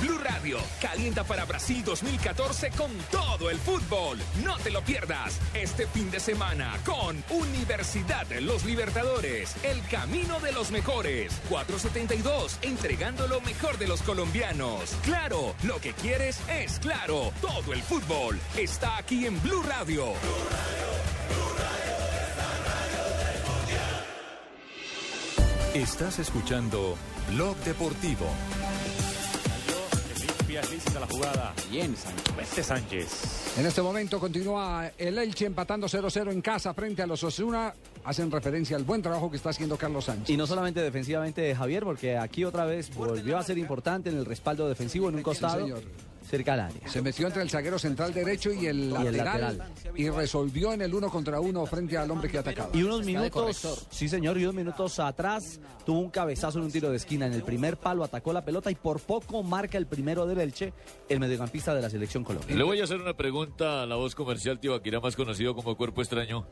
Blue 0.01 0.19
Radio 0.19 0.37
Radio. 0.37 0.59
Calienta 0.81 1.25
para 1.25 1.45
Brasil 1.45 1.83
2014 1.85 2.71
con 2.73 2.91
todo 3.11 3.49
el 3.51 3.59
fútbol. 3.59 4.19
No 4.45 4.57
te 4.59 4.71
lo 4.71 4.83
pierdas 4.83 5.41
este 5.55 5.87
fin 5.87 6.11
de 6.11 6.21
semana 6.21 6.75
con 6.85 7.23
Universidad 7.31 8.27
de 8.27 8.41
los 8.41 8.65
Libertadores. 8.65 9.55
El 9.65 9.81
camino 9.89 10.39
de 10.41 10.53
los 10.53 10.71
mejores. 10.71 11.33
472, 11.49 12.59
entregando 12.63 13.27
lo 13.29 13.41
mejor 13.41 13.79
de 13.79 13.89
los 13.89 14.03
colombianos. 14.03 14.95
Claro, 15.05 15.55
lo 15.63 15.81
que 15.81 15.93
quieres 15.95 16.39
es 16.51 16.79
claro. 16.81 17.33
Todo 17.41 17.73
el 17.73 17.83
fútbol 17.83 18.39
está 18.57 18.99
aquí 18.99 19.27
en 19.27 19.41
Blue 19.43 19.63
Radio. 19.63 20.13
Estás 25.77 26.19
escuchando 26.21 26.97
Blog 27.35 27.55
Deportivo. 27.59 28.25
Lícita 30.71 31.01
la 31.01 31.07
jugada. 31.07 31.55
Bien, 31.71 31.95
Sánchez. 31.95 32.67
Sánchez. 32.67 33.59
En 33.59 33.67
este 33.67 33.83
momento 33.83 34.19
continúa 34.19 34.91
el 34.97 35.19
Elche 35.19 35.45
empatando 35.45 35.87
0-0 35.87 36.33
en 36.33 36.41
casa 36.41 36.73
frente 36.73 37.03
a 37.03 37.07
los 37.07 37.23
Osuna. 37.23 37.75
Hacen 38.05 38.31
referencia 38.31 38.75
al 38.75 38.85
buen 38.85 39.03
trabajo 39.03 39.31
que 39.31 39.37
está 39.37 39.51
haciendo 39.51 39.77
Carlos 39.77 40.07
Sánchez. 40.07 40.31
Y 40.31 40.37
no 40.39 40.47
solamente 40.47 40.81
defensivamente 40.81 41.55
Javier, 41.55 41.85
porque 41.85 42.17
aquí 42.17 42.43
otra 42.47 42.65
vez 42.65 42.95
volvió 42.95 43.37
a 43.37 43.43
ser 43.43 43.59
importante 43.59 44.09
en 44.09 44.17
el 44.17 44.25
respaldo 44.25 44.67
defensivo 44.67 45.11
en 45.11 45.17
un 45.17 45.23
costado. 45.23 45.61
señor. 45.61 45.83
Cerca 46.27 46.55
al 46.55 46.61
área. 46.61 46.89
Se 46.89 47.01
metió 47.03 47.27
entre 47.27 47.43
el 47.43 47.51
zaguero 47.51 47.79
central 47.79 48.13
derecho 48.13 48.53
y 48.53 48.67
el, 48.67 48.79
Y 48.91 49.07
el 49.07 49.17
lateral, 49.17 49.59
lateral. 49.59 49.73
y 49.95 50.09
resolvió 50.11 50.73
en 50.73 50.83
el 50.83 50.95
uno 50.95 51.09
contra 51.11 51.41
uno 51.41 51.65
frente 51.67 51.97
al 51.97 52.11
hombre 52.11 52.29
que 52.31 52.39
atacaba. 52.39 52.71
Y 52.75 52.83
unos 52.83 53.05
minutos, 53.05 53.87
sí 53.91 54.09
señor, 54.09 54.37
y 54.39 54.43
unos 54.43 54.55
minutos 54.55 54.99
atrás 54.99 55.61
tuvo 55.85 56.01
un 56.01 56.11
cabezazo 56.11 56.59
en 56.59 56.65
un 56.65 56.73
tiro 56.73 56.91
de 56.91 56.97
esquina. 56.97 57.27
En 57.27 57.33
el 57.33 57.43
primer 57.43 57.77
palo 57.77 58.05
atacó 58.05 58.33
la 58.33 58.45
pelota 58.45 58.71
y 58.71 58.75
por 58.75 59.01
poco 59.01 59.43
marca 59.43 59.79
el 59.79 59.87
primero 59.87 60.27
del 60.27 60.41
Elche, 60.41 60.73
el 61.09 61.21
mediocampista 61.21 61.75
de 61.75 61.83
la 61.83 61.91
selección 61.91 62.25
Colombia. 62.25 62.55
Le 62.57 62.63
voy 62.65 62.81
a 62.81 62.85
hacer 62.85 63.01
una 63.01 63.15
pregunta 63.17 63.83
a 63.83 63.87
la 63.87 63.95
voz 63.97 64.15
comercial 64.15 64.59
Tibaquirá, 64.59 65.01
más 65.01 65.17
conocido 65.17 65.55
como 65.55 65.77
Cuerpo 65.77 66.01
Extraño. 66.03 66.47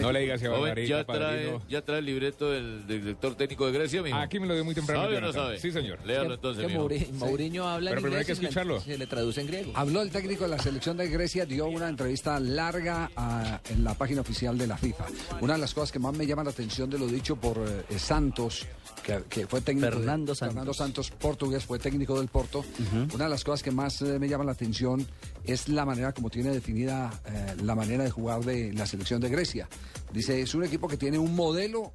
No 0.00 0.12
le 0.12 0.20
digas, 0.20 0.40
Joven, 0.40 0.60
Marica, 0.70 0.88
ya 0.98 1.04
trae, 1.04 1.58
ya 1.68 1.82
trae 1.82 1.98
el 1.98 2.04
libreto 2.04 2.48
del, 2.50 2.86
del 2.86 3.00
director 3.02 3.34
técnico 3.34 3.66
de 3.66 3.72
Grecia, 3.72 4.02
mijo. 4.02 4.16
Aquí 4.16 4.38
me 4.38 4.46
lo 4.46 4.54
dio 4.54 4.64
muy 4.64 4.74
temprano. 4.74 5.02
¿Sabe 5.02 5.16
o 5.16 5.20
no 5.20 5.32
sabe? 5.32 5.58
Sí, 5.58 5.72
señor. 5.72 5.98
Léalo 6.06 6.34
entonces, 6.34 6.64
que 6.64 6.72
mijo. 6.72 6.88
Mouri- 6.88 7.10
Mourinho 7.12 7.68
habla 7.68 7.90
en 7.90 7.94
Pero 7.96 8.02
primero 8.02 8.20
hay 8.20 8.26
que 8.26 8.32
y 8.32 8.36
se 8.36 8.42
le- 8.42 8.48
escucharlo. 8.48 8.80
Se 8.80 8.96
le 8.96 9.06
traduce 9.10 9.42
en 9.42 9.46
griego. 9.48 9.72
Habló 9.74 10.00
el 10.00 10.10
técnico 10.10 10.44
de 10.44 10.50
la 10.50 10.58
selección 10.58 10.96
de 10.96 11.08
Grecia, 11.08 11.44
dio 11.44 11.66
una 11.66 11.88
entrevista 11.90 12.40
larga 12.40 13.10
a- 13.14 13.60
en 13.68 13.84
la 13.84 13.92
página 13.92 14.22
oficial 14.22 14.56
de 14.56 14.66
la 14.66 14.78
FIFA. 14.78 15.04
Una 15.42 15.52
de 15.54 15.58
las 15.58 15.74
cosas 15.74 15.92
que 15.92 15.98
más 15.98 16.16
me 16.16 16.26
llama 16.26 16.44
la 16.44 16.50
atención 16.50 16.88
de 16.88 16.98
lo 16.98 17.06
dicho 17.06 17.36
por 17.36 17.58
eh, 17.58 17.98
Santos, 17.98 18.66
que, 19.04 19.22
que 19.28 19.46
fue 19.46 19.60
técnico 19.60 19.86
de- 19.86 19.92
Fernando 19.96 20.34
Santos. 20.34 20.54
Fernando 20.54 20.72
Santos, 20.74 21.10
portugués, 21.10 21.64
fue 21.66 21.78
técnico 21.78 22.18
del 22.18 22.28
Porto. 22.28 22.64
Una 23.12 23.24
de 23.24 23.30
las 23.30 23.44
cosas 23.44 23.62
que 23.62 23.70
más 23.70 24.00
eh, 24.00 24.18
me 24.18 24.28
llama 24.28 24.44
la 24.44 24.52
atención 24.52 25.06
es 25.44 25.68
la 25.68 25.84
manera 25.84 26.12
como 26.12 26.30
tiene 26.30 26.50
definida 26.50 27.10
eh, 27.26 27.56
la 27.62 27.74
manera 27.74 28.04
de 28.04 28.10
jugar 28.10 28.40
de 28.44 28.72
la 28.72 28.86
selección 28.86 29.20
de 29.20 29.28
Grecia. 29.28 29.68
Dice, 30.12 30.40
es 30.40 30.54
un 30.54 30.64
equipo 30.64 30.88
que 30.88 30.96
tiene 30.96 31.18
un 31.18 31.34
modelo 31.34 31.92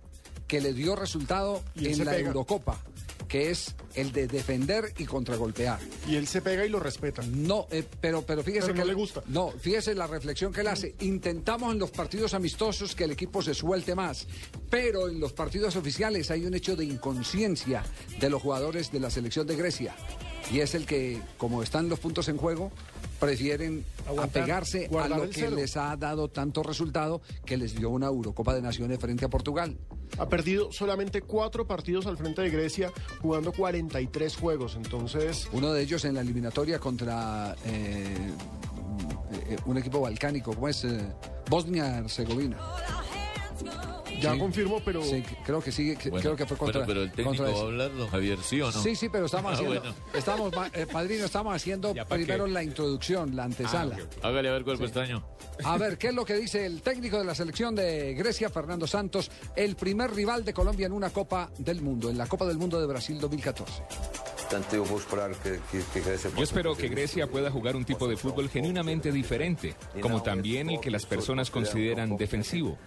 que 0.47 0.61
le 0.61 0.73
dio 0.73 0.95
resultado 0.95 1.63
en 1.75 2.05
la 2.05 2.11
pega. 2.11 2.27
Eurocopa, 2.27 2.79
que 3.27 3.49
es 3.51 3.75
el 3.95 4.11
de 4.11 4.27
defender 4.27 4.93
y 4.97 5.05
contragolpear. 5.05 5.79
Y 6.07 6.15
él 6.15 6.27
se 6.27 6.41
pega 6.41 6.65
y 6.65 6.69
lo 6.69 6.79
respeta. 6.79 7.23
No, 7.23 7.67
eh, 7.71 7.83
pero, 8.01 8.21
pero 8.23 8.43
fíjese 8.43 8.67
Pero 8.67 8.77
no 8.77 8.83
que 8.83 8.87
le 8.87 8.93
gusta. 8.93 9.23
No, 9.27 9.51
fíjese 9.51 9.95
la 9.95 10.07
reflexión 10.07 10.51
que 10.53 10.61
él 10.61 10.67
hace. 10.67 10.95
Intentamos 10.99 11.73
en 11.73 11.79
los 11.79 11.91
partidos 11.91 12.33
amistosos 12.33 12.95
que 12.95 13.05
el 13.05 13.11
equipo 13.11 13.41
se 13.41 13.53
suelte 13.53 13.95
más, 13.95 14.27
pero 14.69 15.09
en 15.09 15.19
los 15.19 15.33
partidos 15.33 15.75
oficiales 15.75 16.31
hay 16.31 16.45
un 16.45 16.53
hecho 16.53 16.75
de 16.75 16.85
inconsciencia 16.85 17.83
de 18.19 18.29
los 18.29 18.41
jugadores 18.41 18.91
de 18.91 18.99
la 18.99 19.09
selección 19.09 19.47
de 19.47 19.55
Grecia. 19.55 19.95
Y 20.51 20.59
es 20.59 20.75
el 20.75 20.85
que, 20.85 21.19
como 21.37 21.63
están 21.63 21.89
los 21.89 21.99
puntos 21.99 22.27
en 22.27 22.37
juego, 22.37 22.71
prefieren 23.19 23.83
Aguantar, 24.07 24.43
apegarse 24.43 24.89
a 24.99 25.07
lo 25.07 25.23
que 25.23 25.33
cero. 25.33 25.55
les 25.55 25.75
ha 25.77 25.95
dado 25.95 26.29
tanto 26.29 26.61
resultado 26.61 27.21
que 27.45 27.57
les 27.57 27.75
dio 27.75 27.89
una 27.89 28.07
Eurocopa 28.07 28.53
de 28.53 28.61
Naciones 28.61 28.99
frente 28.99 29.25
a 29.25 29.29
Portugal. 29.29 29.75
Ha 30.17 30.27
perdido 30.29 30.71
solamente 30.71 31.21
cuatro 31.21 31.67
partidos 31.67 32.05
al 32.05 32.17
frente 32.17 32.41
de 32.41 32.49
Grecia, 32.49 32.91
jugando 33.21 33.51
43 33.51 34.35
juegos. 34.37 34.75
Entonces, 34.75 35.47
Uno 35.51 35.73
de 35.73 35.81
ellos 35.81 36.05
en 36.05 36.15
la 36.15 36.21
eliminatoria 36.21 36.79
contra 36.79 37.55
eh, 37.65 38.31
eh, 39.49 39.57
un 39.65 39.77
equipo 39.77 39.99
balcánico, 40.01 40.53
como 40.53 40.67
es 40.67 40.83
eh, 40.83 41.01
Bosnia-Herzegovina. 41.49 42.57
Ya 44.21 44.33
Sí. 44.33 44.39
confirmo, 44.39 44.79
pero 44.83 45.03
Sí, 45.03 45.23
creo 45.45 45.61
que 45.61 45.71
sí, 45.71 45.93
Bueno, 46.09 46.17
creo 46.19 46.35
que 46.35 46.45
fue 46.45 46.57
contra. 46.57 46.79
bueno, 46.85 46.87
pero 46.87 47.01
el 47.03 47.11
técnico 47.11 47.43
va 47.43 47.49
a 47.49 47.61
hablar, 47.61 47.95
don 47.95 48.07
Javier, 48.09 48.39
¿sí 48.41 48.61
o 48.61 48.71
no? 48.71 48.81
Sí, 48.81 48.95
sí, 48.95 49.09
pero 49.09 49.25
estamos 49.25 49.51
Ah, 49.51 49.55
haciendo, 49.55 49.81
bueno. 49.81 49.95
estamos, 50.13 50.53
eh, 50.73 50.85
padrino, 50.91 51.25
estamos 51.25 51.55
haciendo 51.55 51.93
¿Ya 51.93 52.05
pa' 52.05 52.15
primero 52.15 52.45
qué? 52.45 52.51
la 52.51 52.63
introducción, 52.63 53.35
la 53.35 53.43
antesala. 53.45 53.97
Hágale 54.21 54.49
a 54.49 54.51
ver 54.53 54.63
cuerpo 54.63 54.83
extraño. 54.85 55.23
A 55.63 55.77
ver, 55.77 55.97
¿qué 55.97 56.07
es 56.07 56.13
lo 56.13 56.25
que 56.25 56.35
dice 56.35 56.65
el 56.65 56.81
técnico 56.81 57.17
de 57.17 57.25
la 57.25 57.35
selección 57.35 57.75
de 57.75 58.13
Grecia, 58.13 58.49
Fernando 58.49 58.87
Santos, 58.87 59.31
el 59.55 59.75
primer 59.75 60.13
rival 60.13 60.43
de 60.45 60.53
Colombia 60.53 60.85
en 60.87 60.93
una 60.93 61.09
Copa 61.09 61.49
del 61.57 61.81
Mundo, 61.81 62.09
en 62.09 62.17
la 62.17 62.27
Copa 62.27 62.45
del 62.45 62.57
Mundo 62.57 62.79
de 62.79 62.87
Brasil 62.87 63.19
2014? 63.19 63.83
Portanto, 64.45 64.75
eu 64.75 64.85
vou 64.85 64.99
esperar 64.99 65.31
que, 65.41 65.57
que, 65.71 65.81
que 65.91 66.01
Grecia 66.01 66.29
Yo 66.37 66.43
espero 66.43 66.75
que. 66.77 66.87
Grecia 66.87 67.25
pueda 67.25 67.49
jugar 67.49 67.75
un 67.75 67.83
tipo 67.83 68.07
de 68.07 68.15
fútbol 68.15 68.47
genuinamente 68.47 69.11
diferente, 69.11 69.73
como 69.99 70.21
también 70.21 70.69
el 70.69 70.79
que 70.79 70.91
las 70.91 71.07
personas 71.07 71.49
consideran 71.49 72.15
defensivo, 72.15 72.77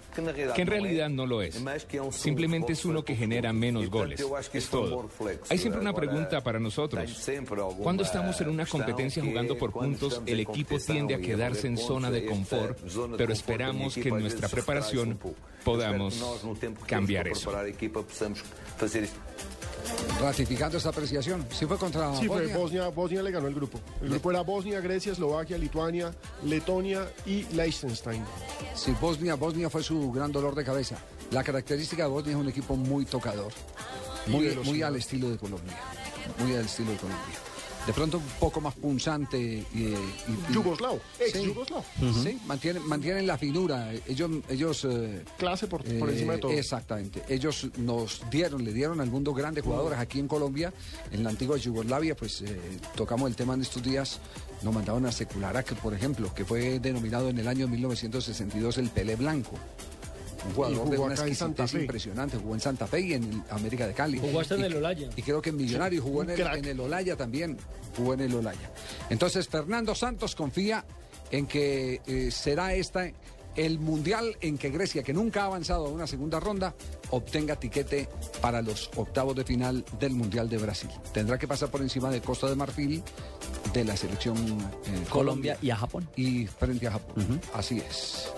que 0.55 0.63
en 0.63 0.68
realidad 0.69 1.09
no 1.09 1.27
lo 1.27 1.43
es. 1.43 1.63
Simplemente 2.11 2.73
es 2.73 2.85
uno 2.85 3.05
que 3.05 3.17
genera 3.17 3.53
menos 3.53 3.89
goles. 3.89 4.25
Es 4.53 4.69
todo. 4.69 5.09
Hay 5.49 5.59
siempre 5.59 5.81
una 5.81 5.93
pregunta 5.93 6.43
para 6.43 6.59
nosotros. 6.59 7.31
Cuando 7.83 8.03
estamos 8.03 8.41
en 8.41 8.49
una 8.49 8.67
competencia 8.67 9.23
jugando 9.23 9.57
por 9.57 9.73
puntos, 9.73 10.23
el 10.27 10.41
equipo 10.41 10.79
tiende 10.79 11.15
a 11.15 11.21
quedarse 11.21 11.67
en 11.67 11.77
zona 11.77 12.11
de 12.11 12.27
confort, 12.27 12.79
pero 13.17 13.33
esperamos 13.33 13.95
que 13.95 14.09
en 14.09 14.21
nuestra 14.21 14.49
preparación 14.49 15.19
podamos 15.65 16.25
cambiar 16.87 17.29
eso. 17.29 17.53
Ratificando 20.21 20.79
esta 20.79 20.89
apreciación. 20.91 21.47
¿Sí 21.51 21.67
fue 21.67 21.79
contra 21.79 22.15
sí, 22.17 22.27
fue 22.27 22.39
Bosnia? 22.39 22.57
Bosnia. 22.57 22.89
Bosnia 22.89 23.23
le 23.23 23.31
ganó 23.31 23.47
el 23.49 23.55
grupo. 23.55 23.81
El 24.03 24.11
grupo 24.11 24.31
era 24.31 24.41
Bosnia, 24.43 24.81
Grecia, 24.81 25.13
Eslovaquia, 25.13 25.57
Lituania, 25.59 26.13
Letonia 26.45 27.09
y 27.25 27.45
Liechtenstein. 27.53 28.25
Sí, 28.75 28.95
Bosnia, 29.01 29.35
Bosnia 29.35 29.71
fue 29.71 29.83
su 29.83 30.11
gran 30.13 30.33
dolor 30.33 30.55
de 30.55 30.65
cabeza. 30.65 30.97
La 31.31 31.45
característica 31.45 32.05
de 32.05 32.09
Bosnia 32.09 32.33
es 32.33 32.41
un 32.41 32.49
equipo 32.49 32.75
muy 32.75 33.05
tocador, 33.05 33.53
muy, 34.27 34.49
muy 34.65 34.83
al 34.83 34.97
estilo 34.97 35.31
de 35.31 35.37
Colombia, 35.37 35.77
muy 36.39 36.55
al 36.55 36.65
estilo 36.65 36.91
de 36.93 36.97
Colombia. 36.97 37.48
De 37.89 37.95
pronto 37.95 38.19
un 38.19 38.25
poco 38.39 38.61
más 38.61 38.75
punzante 38.75 39.39
y, 39.39 39.67
y- 39.75 39.95
y- 39.95 40.53
Yugoslavo, 40.53 41.01
ex 41.19 41.33
Sí. 41.33 41.43
Yugoslavo. 41.47 41.83
Sí, 42.23 42.39
mantienen, 42.47 42.87
mantienen 42.87 43.27
la 43.27 43.39
finura. 43.39 43.91
Ellos, 44.07 44.31
ellos 44.51 44.85
eh, 44.85 45.25
Clase 45.39 45.67
por, 45.69 45.83
por 45.99 46.11
eh, 46.11 46.13
encima 46.13 46.35
de 46.35 46.39
todo. 46.39 46.53
Exactamente. 46.53 47.23
Ellos 47.31 47.67
nos 47.79 48.21
dieron, 48.31 48.63
le 48.63 48.75
dieron 48.75 49.01
al 49.01 49.11
mundo 49.11 49.33
grandes 49.33 49.65
jugadores 49.65 49.99
aquí 49.99 50.19
en 50.19 50.29
Colombia, 50.29 50.71
en 51.11 51.25
la 51.25 51.31
antigua 51.31 51.57
Yugoslavia, 51.57 52.15
pues 52.15 52.43
eh, 52.43 52.61
tocamos 52.95 53.27
el 53.31 53.37
tema 53.37 53.55
en 53.55 53.63
estos 53.63 53.83
días. 53.83 54.21
Nos 54.63 54.75
mandaron 54.75 55.07
a 55.07 55.13
Secularak, 55.13 55.75
por 55.77 55.95
ejemplo, 55.95 56.35
que 56.35 56.45
fue 56.45 56.81
denominado 56.81 57.31
en 57.31 57.39
el 57.39 57.49
año 57.49 57.67
1962 57.69 58.77
el 58.77 58.91
Pelé 58.91 59.17
Blanco. 59.17 59.53
Un 60.45 60.51
Y 60.51 60.55
jugador 60.55 60.77
jugó 60.79 60.91
de 60.91 60.99
una 60.99 61.15
exquisitez 61.15 61.75
impresionante. 61.75 62.37
Jugó 62.37 62.55
en 62.55 62.61
Santa 62.61 62.87
Fe 62.87 63.01
y 63.01 63.15
en 63.15 63.25
el 63.25 63.43
América 63.51 63.87
de 63.87 63.95
Cali. 63.95 64.19
Jugó 64.19 64.41
hasta 64.41 64.55
en 64.55 64.65
el 64.65 64.77
Olaya. 64.77 65.09
Y 65.17 65.23
creo 65.23 65.43
que 65.43 65.51
en 65.51 65.57
Millonario 65.57 66.03
jugó 66.03 66.23
en 66.23 66.31
el, 66.31 66.41
en 66.41 66.65
el 66.65 66.81
Olaya 66.81 67.17
también. 67.17 67.57
Jugó 67.97 68.15
en 68.15 68.21
el 68.21 68.35
Olaya. 68.35 68.71
Entonces, 69.11 69.49
Fernando 69.49 69.95
Santos 69.95 70.35
confía 70.35 70.85
en 71.31 71.47
que 71.47 72.01
eh, 72.07 72.31
será 72.31 72.75
esta 72.75 73.11
el 73.59 73.81
mundial 73.81 74.37
en 74.41 74.57
que 74.57 74.71
Grecia, 74.71 75.03
que 75.03 75.13
nunca 75.13 75.43
ha 75.43 75.47
avanzado 75.47 75.87
a 75.87 75.89
una 75.89 76.07
segunda 76.07 76.39
ronda, 76.39 76.75
obtenga 77.11 77.57
tiquete 77.57 78.09
para 78.41 78.63
los 78.63 78.89
octavos 78.95 79.35
de 79.35 79.45
final 79.45 79.85
del 79.99 80.15
Mundial 80.15 80.49
de 80.49 80.59
Brasil. 80.59 80.89
Tendrá 81.13 81.39
que 81.39 81.49
pasar 81.49 81.69
por 81.69 81.83
encima 81.83 82.09
de 82.09 82.21
Costa 82.21 82.49
de 82.49 82.55
Marfil, 82.55 83.03
de 83.73 83.85
la 83.85 83.97
selección 83.97 84.37
eh, 84.37 85.05
Colombia 85.09 85.59
y 85.61 85.71
a 85.71 85.77
Japón. 85.77 86.09
y 86.15 86.47
frente 86.47 86.87
a 86.87 86.93
Japón. 86.93 87.41
Así 87.53 87.79
es. 87.79 88.33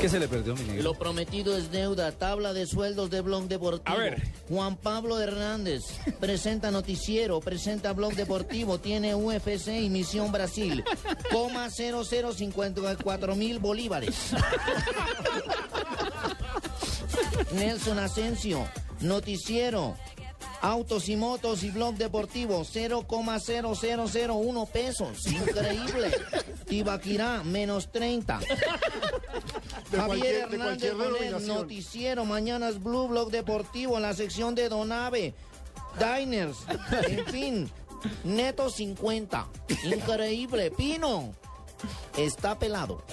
¿Qué 0.00 0.08
se 0.08 0.18
le 0.18 0.26
perdió, 0.26 0.56
mi 0.56 0.64
negro? 0.64 0.82
Lo 0.82 0.94
prometido 0.94 1.56
es 1.56 1.70
deuda. 1.70 2.10
Tabla 2.10 2.52
de 2.52 2.66
sueldos 2.66 3.08
de 3.10 3.20
Blog 3.20 3.44
Deportivo. 3.44 3.96
A 3.96 4.00
ver. 4.00 4.20
Juan 4.48 4.76
Pablo 4.76 5.20
Hernández 5.20 5.82
presenta 6.18 6.72
noticiero, 6.72 7.38
presenta 7.40 7.92
Blog 7.92 8.14
Deportivo, 8.14 8.78
tiene 8.78 9.14
UFC 9.14 9.68
y 9.80 9.90
Misión 9.90 10.32
Brasil. 10.32 10.82
Coma 11.30 11.70
0054 11.70 13.36
mil 13.36 13.60
bolívares. 13.60 14.32
Nelson 17.52 17.98
Asensio, 17.98 18.66
noticiero. 19.00 19.96
Autos 20.62 21.08
y 21.08 21.16
motos 21.16 21.64
y 21.64 21.72
blog 21.72 21.96
deportivo 21.96 22.60
0,0001 22.60 24.68
pesos. 24.68 25.26
Increíble. 25.26 26.12
Tibaquirá 26.68 27.42
menos 27.42 27.90
30. 27.90 28.38
De 29.90 29.98
Javier 29.98 30.48
Hernández 30.52 30.94
Bonet, 30.94 31.40
noticiero, 31.40 32.24
mañanas 32.24 32.80
Blue 32.80 33.08
Blog 33.08 33.32
Deportivo 33.32 33.96
en 33.96 34.02
la 34.02 34.14
sección 34.14 34.54
de 34.54 34.68
Donave, 34.68 35.34
Diners, 35.98 36.58
en 37.08 37.26
fin, 37.32 37.68
Neto 38.22 38.70
50. 38.70 39.48
Increíble, 39.84 40.70
Pino. 40.70 41.34
Está 42.16 42.56
pelado. 42.56 43.02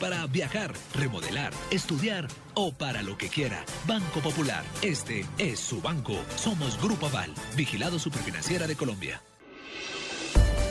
para 0.00 0.26
viajar, 0.26 0.72
remodelar, 0.94 1.52
estudiar 1.70 2.26
o 2.54 2.72
para 2.72 3.02
lo 3.02 3.18
que 3.18 3.28
quiera. 3.28 3.64
Banco 3.86 4.20
Popular, 4.20 4.64
este 4.80 5.26
es 5.36 5.60
su 5.60 5.82
banco. 5.82 6.14
Somos 6.36 6.80
Grupo 6.80 7.06
Aval, 7.06 7.34
vigilado 7.54 7.98
superfinanciera 7.98 8.66
de 8.66 8.76
Colombia. 8.76 9.20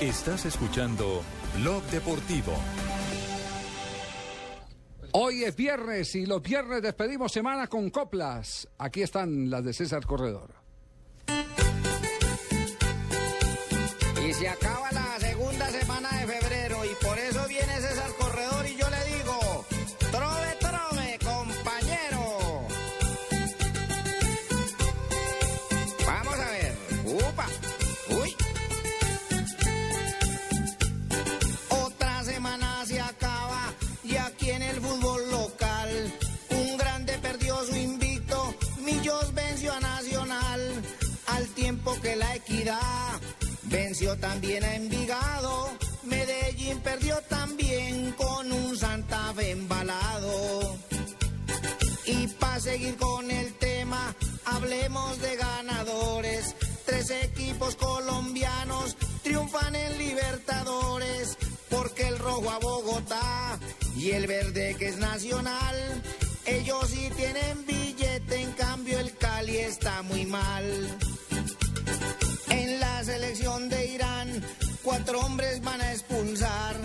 Estás 0.01 0.45
escuchando 0.45 1.21
Blog 1.59 1.83
Deportivo. 1.91 2.53
Hoy 5.11 5.43
es 5.43 5.55
viernes 5.55 6.15
y 6.15 6.25
los 6.25 6.41
viernes 6.41 6.81
despedimos 6.81 7.31
semana 7.31 7.67
con 7.67 7.91
coplas. 7.91 8.67
Aquí 8.79 9.03
están 9.03 9.51
las 9.51 9.63
de 9.63 9.73
César 9.73 10.07
Corredor. 10.07 10.55
Y 14.27 14.33
se 14.33 14.49
acaba 14.49 14.91
también 44.17 44.63
a 44.63 44.75
Envigado, 44.75 45.69
Medellín 46.03 46.79
perdió 46.79 47.17
también 47.29 48.11
con 48.13 48.51
un 48.51 48.77
Santa 48.77 49.33
Fe 49.33 49.51
embalado. 49.51 50.77
Y 52.05 52.27
para 52.27 52.59
seguir 52.59 52.95
con 52.97 53.29
el 53.31 53.53
tema, 53.55 54.15
hablemos 54.45 55.19
de 55.21 55.35
ganadores. 55.35 56.55
Tres 56.85 57.09
equipos 57.09 57.75
colombianos 57.75 58.95
triunfan 59.23 59.75
en 59.75 59.97
Libertadores, 59.97 61.37
porque 61.69 62.07
el 62.07 62.19
rojo 62.19 62.49
a 62.51 62.59
Bogotá 62.59 63.59
y 63.95 64.11
el 64.11 64.27
verde 64.27 64.75
que 64.77 64.89
es 64.89 64.97
nacional, 64.97 66.03
ellos 66.45 66.87
sí 66.89 67.09
tienen 67.15 67.65
billete, 67.65 68.41
en 68.41 68.51
cambio 68.51 68.99
el 68.99 69.17
Cali 69.17 69.57
está 69.57 70.03
muy 70.03 70.25
mal. 70.25 70.97
En 72.65 72.79
la 72.79 73.03
selección 73.03 73.69
de 73.69 73.85
Irán, 73.85 74.43
cuatro 74.81 75.19
hombres 75.19 75.61
van 75.61 75.79
a 75.81 75.91
expulsar. 75.91 76.75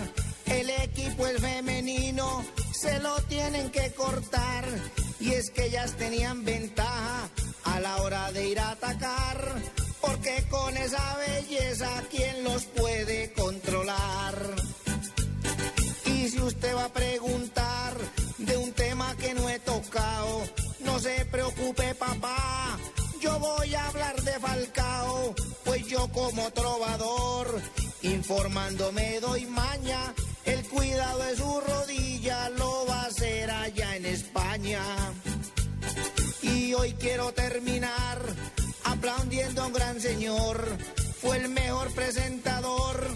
El 0.45 0.69
equipo 0.69 1.25
es 1.25 1.41
femenino, 1.41 2.45
se 2.71 2.99
lo 2.99 3.15
tienen 3.23 3.71
que 3.71 3.91
cortar. 3.93 4.63
Y 5.19 5.31
es 5.31 5.49
que 5.49 5.65
ellas 5.65 5.93
tenían 5.93 6.45
ventaja 6.45 7.27
a 7.63 7.79
la 7.79 7.97
hora 8.03 8.31
de 8.31 8.49
ir 8.49 8.59
a 8.59 8.69
atacar. 8.71 9.55
Porque 10.01 10.45
con 10.51 10.77
esa 10.77 11.17
belleza, 11.17 11.89
¿quién 12.11 12.43
los 12.43 12.65
puede 12.65 13.33
controlar? 13.33 14.35
Y 16.05 16.29
si 16.29 16.39
usted 16.41 16.75
va 16.75 16.85
a 16.85 16.93
preguntar 16.93 17.93
de 18.37 18.55
un 18.55 18.71
tema 18.73 19.17
que 19.17 19.33
no 19.33 19.49
he 19.49 19.57
tocado, 19.57 20.43
no 20.81 20.99
se 20.99 21.25
preocupe, 21.25 21.95
papá. 21.95 22.77
Yo 23.19 23.39
voy 23.39 23.73
a 23.73 23.87
hablar 23.87 24.21
de 24.23 24.39
Falcao, 24.39 25.35
pues 25.71 25.87
yo 25.87 26.05
como 26.09 26.51
trovador, 26.51 27.61
informándome 28.01 29.21
doy 29.21 29.45
maña, 29.45 30.13
el 30.43 30.67
cuidado 30.67 31.23
de 31.23 31.37
su 31.37 31.61
rodilla 31.61 32.49
lo 32.49 32.85
va 32.87 33.03
a 33.03 33.05
hacer 33.05 33.49
allá 33.49 33.95
en 33.95 34.05
España. 34.05 34.81
Y 36.41 36.73
hoy 36.73 36.91
quiero 36.99 37.31
terminar 37.31 38.19
aplaudiendo 38.83 39.61
a 39.61 39.67
un 39.67 39.71
gran 39.71 40.01
señor, 40.01 40.61
fue 41.21 41.37
el 41.37 41.47
mejor 41.47 41.89
presentador 41.93 43.07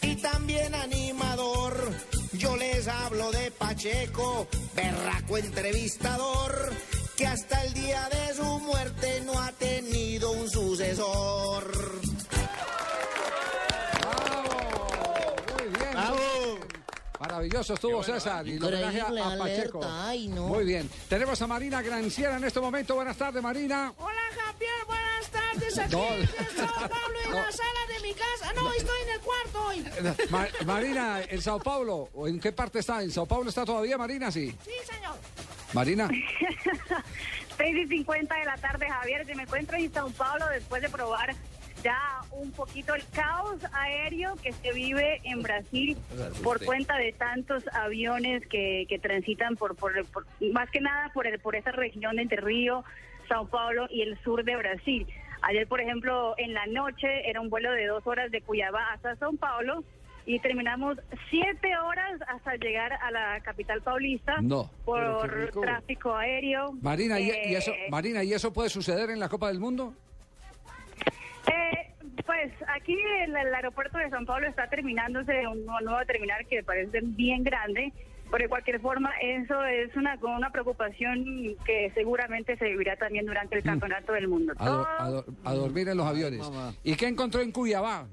y 0.00 0.14
también 0.14 0.76
animador. 0.76 1.90
Yo 2.34 2.56
les 2.56 2.86
hablo 2.86 3.32
de 3.32 3.50
Pacheco, 3.50 4.46
berraco 4.76 5.38
entrevistador, 5.38 6.72
que 7.16 7.26
hasta 7.26 7.62
el 7.64 7.72
día 7.72 8.08
de 8.10 8.34
su 8.34 8.44
muerte 8.60 9.22
no 9.24 9.40
ha 9.40 9.50
tenido 9.52 10.32
un 10.32 10.48
sucesor. 10.50 12.05
Maravilloso 17.36 17.74
estuvo 17.74 18.02
César. 18.02 18.46
Y 18.48 18.52
el 18.56 18.64
homenaje 18.64 19.00
a, 19.02 19.36
Pacheco. 19.38 19.80
ay, 19.84 20.28
no. 20.28 20.46
Muy 20.46 20.64
bien. 20.64 20.88
Tenemos 21.06 21.40
a 21.42 21.46
Marina 21.46 21.82
Granciera 21.82 22.38
en 22.38 22.44
este 22.44 22.60
momento. 22.60 22.94
Buenas 22.94 23.14
tardes, 23.18 23.42
Marina. 23.42 23.92
Hola 23.98 24.16
Javier, 24.34 24.70
buenas 24.86 25.28
tardes. 25.30 25.78
Aquí 25.78 25.92
No. 25.94 26.14
en 26.14 26.26
Sao 26.56 26.88
Paulo 26.88 27.18
en 27.26 27.30
No. 27.32 27.36
la 27.36 27.52
sala 27.52 27.80
de 27.94 28.00
mi 28.08 28.14
casa. 28.14 28.52
No, 28.54 28.72
estoy 28.72 29.02
en 29.02 29.10
el 29.12 29.20
cuarto 29.20 29.66
hoy. 29.66 29.84
Ma- 30.30 30.48
Marina, 30.64 31.20
en 31.28 31.42
Sao 31.42 31.58
Paulo, 31.58 32.08
¿o 32.14 32.26
¿en 32.26 32.40
qué 32.40 32.52
parte 32.52 32.78
está? 32.78 33.02
¿En 33.02 33.10
Sao 33.10 33.26
Paulo 33.26 33.50
está 33.50 33.66
todavía, 33.66 33.98
Marina? 33.98 34.30
Sí. 34.32 34.56
Sí, 34.64 34.70
señor. 34.90 35.16
Marina. 35.74 36.08
6 37.58 37.76
y 37.84 37.86
50 37.88 38.34
de 38.34 38.44
la 38.46 38.56
tarde, 38.56 38.88
Javier. 38.88 39.26
Yo 39.26 39.34
me 39.34 39.42
encuentro 39.42 39.76
en 39.76 39.92
Sao 39.92 40.08
Paulo 40.10 40.46
después 40.48 40.80
de 40.80 40.88
probar 40.88 41.34
ya 41.86 42.20
un 42.32 42.50
poquito 42.50 42.94
el 42.96 43.02
caos 43.14 43.60
aéreo 43.72 44.34
que 44.42 44.52
se 44.52 44.72
vive 44.72 45.20
en 45.22 45.40
Brasil 45.42 45.96
por 46.42 46.64
cuenta 46.64 46.96
de 46.96 47.12
tantos 47.12 47.62
aviones 47.72 48.44
que, 48.48 48.86
que 48.88 48.98
transitan 48.98 49.54
por, 49.54 49.76
por, 49.76 49.92
por- 50.06 50.26
más 50.52 50.68
que 50.70 50.80
nada 50.80 51.10
por, 51.14 51.28
el, 51.28 51.38
por 51.38 51.54
esa 51.54 51.70
región 51.70 52.16
de 52.16 52.22
Entre 52.22 52.40
Río, 52.40 52.82
Sao 53.28 53.46
Paulo 53.46 53.86
y 53.88 54.02
el 54.02 54.20
sur 54.24 54.42
de 54.42 54.56
Brasil. 54.56 55.06
Ayer, 55.42 55.68
por 55.68 55.80
ejemplo, 55.80 56.34
en 56.38 56.54
la 56.54 56.66
noche 56.66 57.28
era 57.30 57.40
un 57.40 57.50
vuelo 57.50 57.70
de 57.70 57.86
dos 57.86 58.04
horas 58.04 58.32
de 58.32 58.40
Cuyabá 58.40 58.92
hasta 58.92 59.14
Sao 59.16 59.32
Paulo 59.36 59.84
y 60.24 60.40
terminamos 60.40 60.98
siete 61.30 61.68
horas 61.84 62.20
hasta 62.26 62.56
llegar 62.56 62.94
a 62.94 63.12
la 63.12 63.40
capital 63.42 63.80
paulista 63.82 64.38
No, 64.42 64.68
por 64.84 65.50
tráfico 65.60 66.16
aéreo. 66.16 66.72
Marina, 66.82 67.20
¿y, 67.20 67.26
y 67.30 67.54
eso, 67.54 67.70
Eh, 67.70 67.86
Marina, 67.90 68.24
¿y 68.24 68.32
eso 68.32 68.52
puede 68.52 68.70
suceder 68.70 69.10
en 69.10 69.20
la 69.20 69.28
Copa 69.28 69.46
del 69.48 69.60
Mundo? 69.60 69.94
Eh, 72.26 72.50
pues 72.58 72.68
aquí 72.68 72.96
el, 73.22 73.36
el 73.36 73.54
aeropuerto 73.54 73.98
de 73.98 74.10
San 74.10 74.26
Pablo 74.26 74.48
está 74.48 74.68
terminándose 74.68 75.46
un 75.46 75.64
nuevo, 75.64 75.80
nuevo 75.82 76.04
terminal 76.06 76.44
que 76.48 76.62
parece 76.62 77.00
bien 77.02 77.44
grande, 77.44 77.92
pero 78.30 78.42
de 78.44 78.48
cualquier 78.48 78.80
forma 78.80 79.10
eso 79.22 79.64
es 79.64 79.94
una, 79.96 80.16
una 80.22 80.50
preocupación 80.50 81.24
que 81.64 81.90
seguramente 81.94 82.56
se 82.56 82.64
vivirá 82.66 82.96
también 82.96 83.26
durante 83.26 83.56
el 83.56 83.62
Campeonato 83.62 84.12
del 84.12 84.28
Mundo. 84.28 84.52
A, 84.58 84.64
do- 84.68 84.72
Todo- 84.74 84.88
a 84.98 85.08
do- 85.10 85.24
a 85.44 85.54
dormir 85.54 85.88
en 85.88 85.96
los 85.96 86.06
aviones. 86.06 86.40
¿Y 86.82 86.96
qué 86.96 87.06
encontró 87.06 87.40
en 87.40 87.52
Cuyabá? 87.52 88.06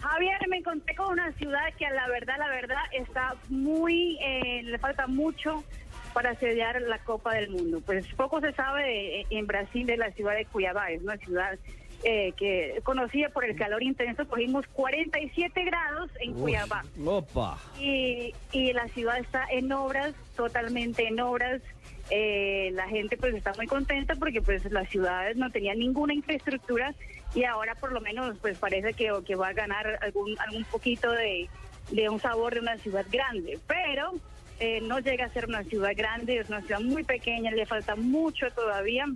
Javier, 0.00 0.38
me 0.48 0.58
encontré 0.58 0.94
con 0.94 1.10
una 1.12 1.32
ciudad 1.32 1.72
que 1.78 1.86
a 1.86 1.90
la 1.90 2.06
verdad, 2.08 2.34
la 2.38 2.48
verdad, 2.50 2.82
está 2.92 3.34
muy, 3.48 4.18
eh, 4.20 4.62
le 4.62 4.78
falta 4.78 5.06
mucho 5.06 5.64
para 6.12 6.34
sediar 6.36 6.80
la 6.82 6.98
Copa 6.98 7.34
del 7.34 7.50
Mundo. 7.50 7.80
Pues 7.84 8.06
poco 8.14 8.40
se 8.40 8.52
sabe 8.52 8.82
de- 8.82 9.26
en 9.30 9.46
Brasil 9.46 9.86
de 9.86 9.96
la 9.96 10.10
ciudad 10.12 10.34
de 10.34 10.44
Cuiabá, 10.46 10.90
es 10.90 11.02
una 11.02 11.16
ciudad 11.16 11.58
eh, 12.04 12.32
que 12.36 12.80
conocida 12.84 13.28
por 13.30 13.44
el 13.44 13.56
calor 13.56 13.82
intenso, 13.82 14.26
cogimos 14.28 14.66
47 14.68 15.64
grados 15.64 16.10
en 16.20 16.34
Cuiabá. 16.34 16.84
Opa. 17.04 17.58
Y, 17.78 18.34
y 18.52 18.72
la 18.72 18.88
ciudad 18.88 19.18
está 19.18 19.44
en 19.50 19.72
obras, 19.72 20.14
totalmente 20.36 21.06
en 21.06 21.20
obras. 21.20 21.62
Eh, 22.10 22.70
la 22.74 22.88
gente 22.88 23.16
pues 23.16 23.34
está 23.34 23.52
muy 23.54 23.66
contenta 23.66 24.14
porque 24.14 24.40
pues 24.40 24.64
las 24.70 24.88
ciudades 24.88 25.36
no 25.36 25.50
tenían 25.50 25.80
ninguna 25.80 26.14
infraestructura 26.14 26.94
y 27.34 27.42
ahora 27.42 27.74
por 27.74 27.90
lo 27.90 28.00
menos 28.00 28.36
pues 28.40 28.56
parece 28.58 28.92
que, 28.94 29.10
que 29.26 29.34
va 29.34 29.48
a 29.48 29.52
ganar 29.52 29.98
algún, 30.02 30.38
algún 30.38 30.62
poquito 30.64 31.10
de, 31.10 31.48
de 31.90 32.08
un 32.08 32.20
sabor 32.20 32.54
de 32.54 32.60
una 32.60 32.76
ciudad 32.78 33.04
grande. 33.10 33.58
Pero 33.66 34.12
eh, 34.58 34.80
no 34.82 35.00
llega 35.00 35.26
a 35.26 35.30
ser 35.30 35.46
una 35.46 35.64
ciudad 35.64 35.92
grande, 35.94 36.38
es 36.38 36.48
una 36.48 36.62
ciudad 36.62 36.80
muy 36.80 37.04
pequeña, 37.04 37.50
le 37.50 37.66
falta 37.66 37.94
mucho 37.96 38.50
todavía. 38.52 39.06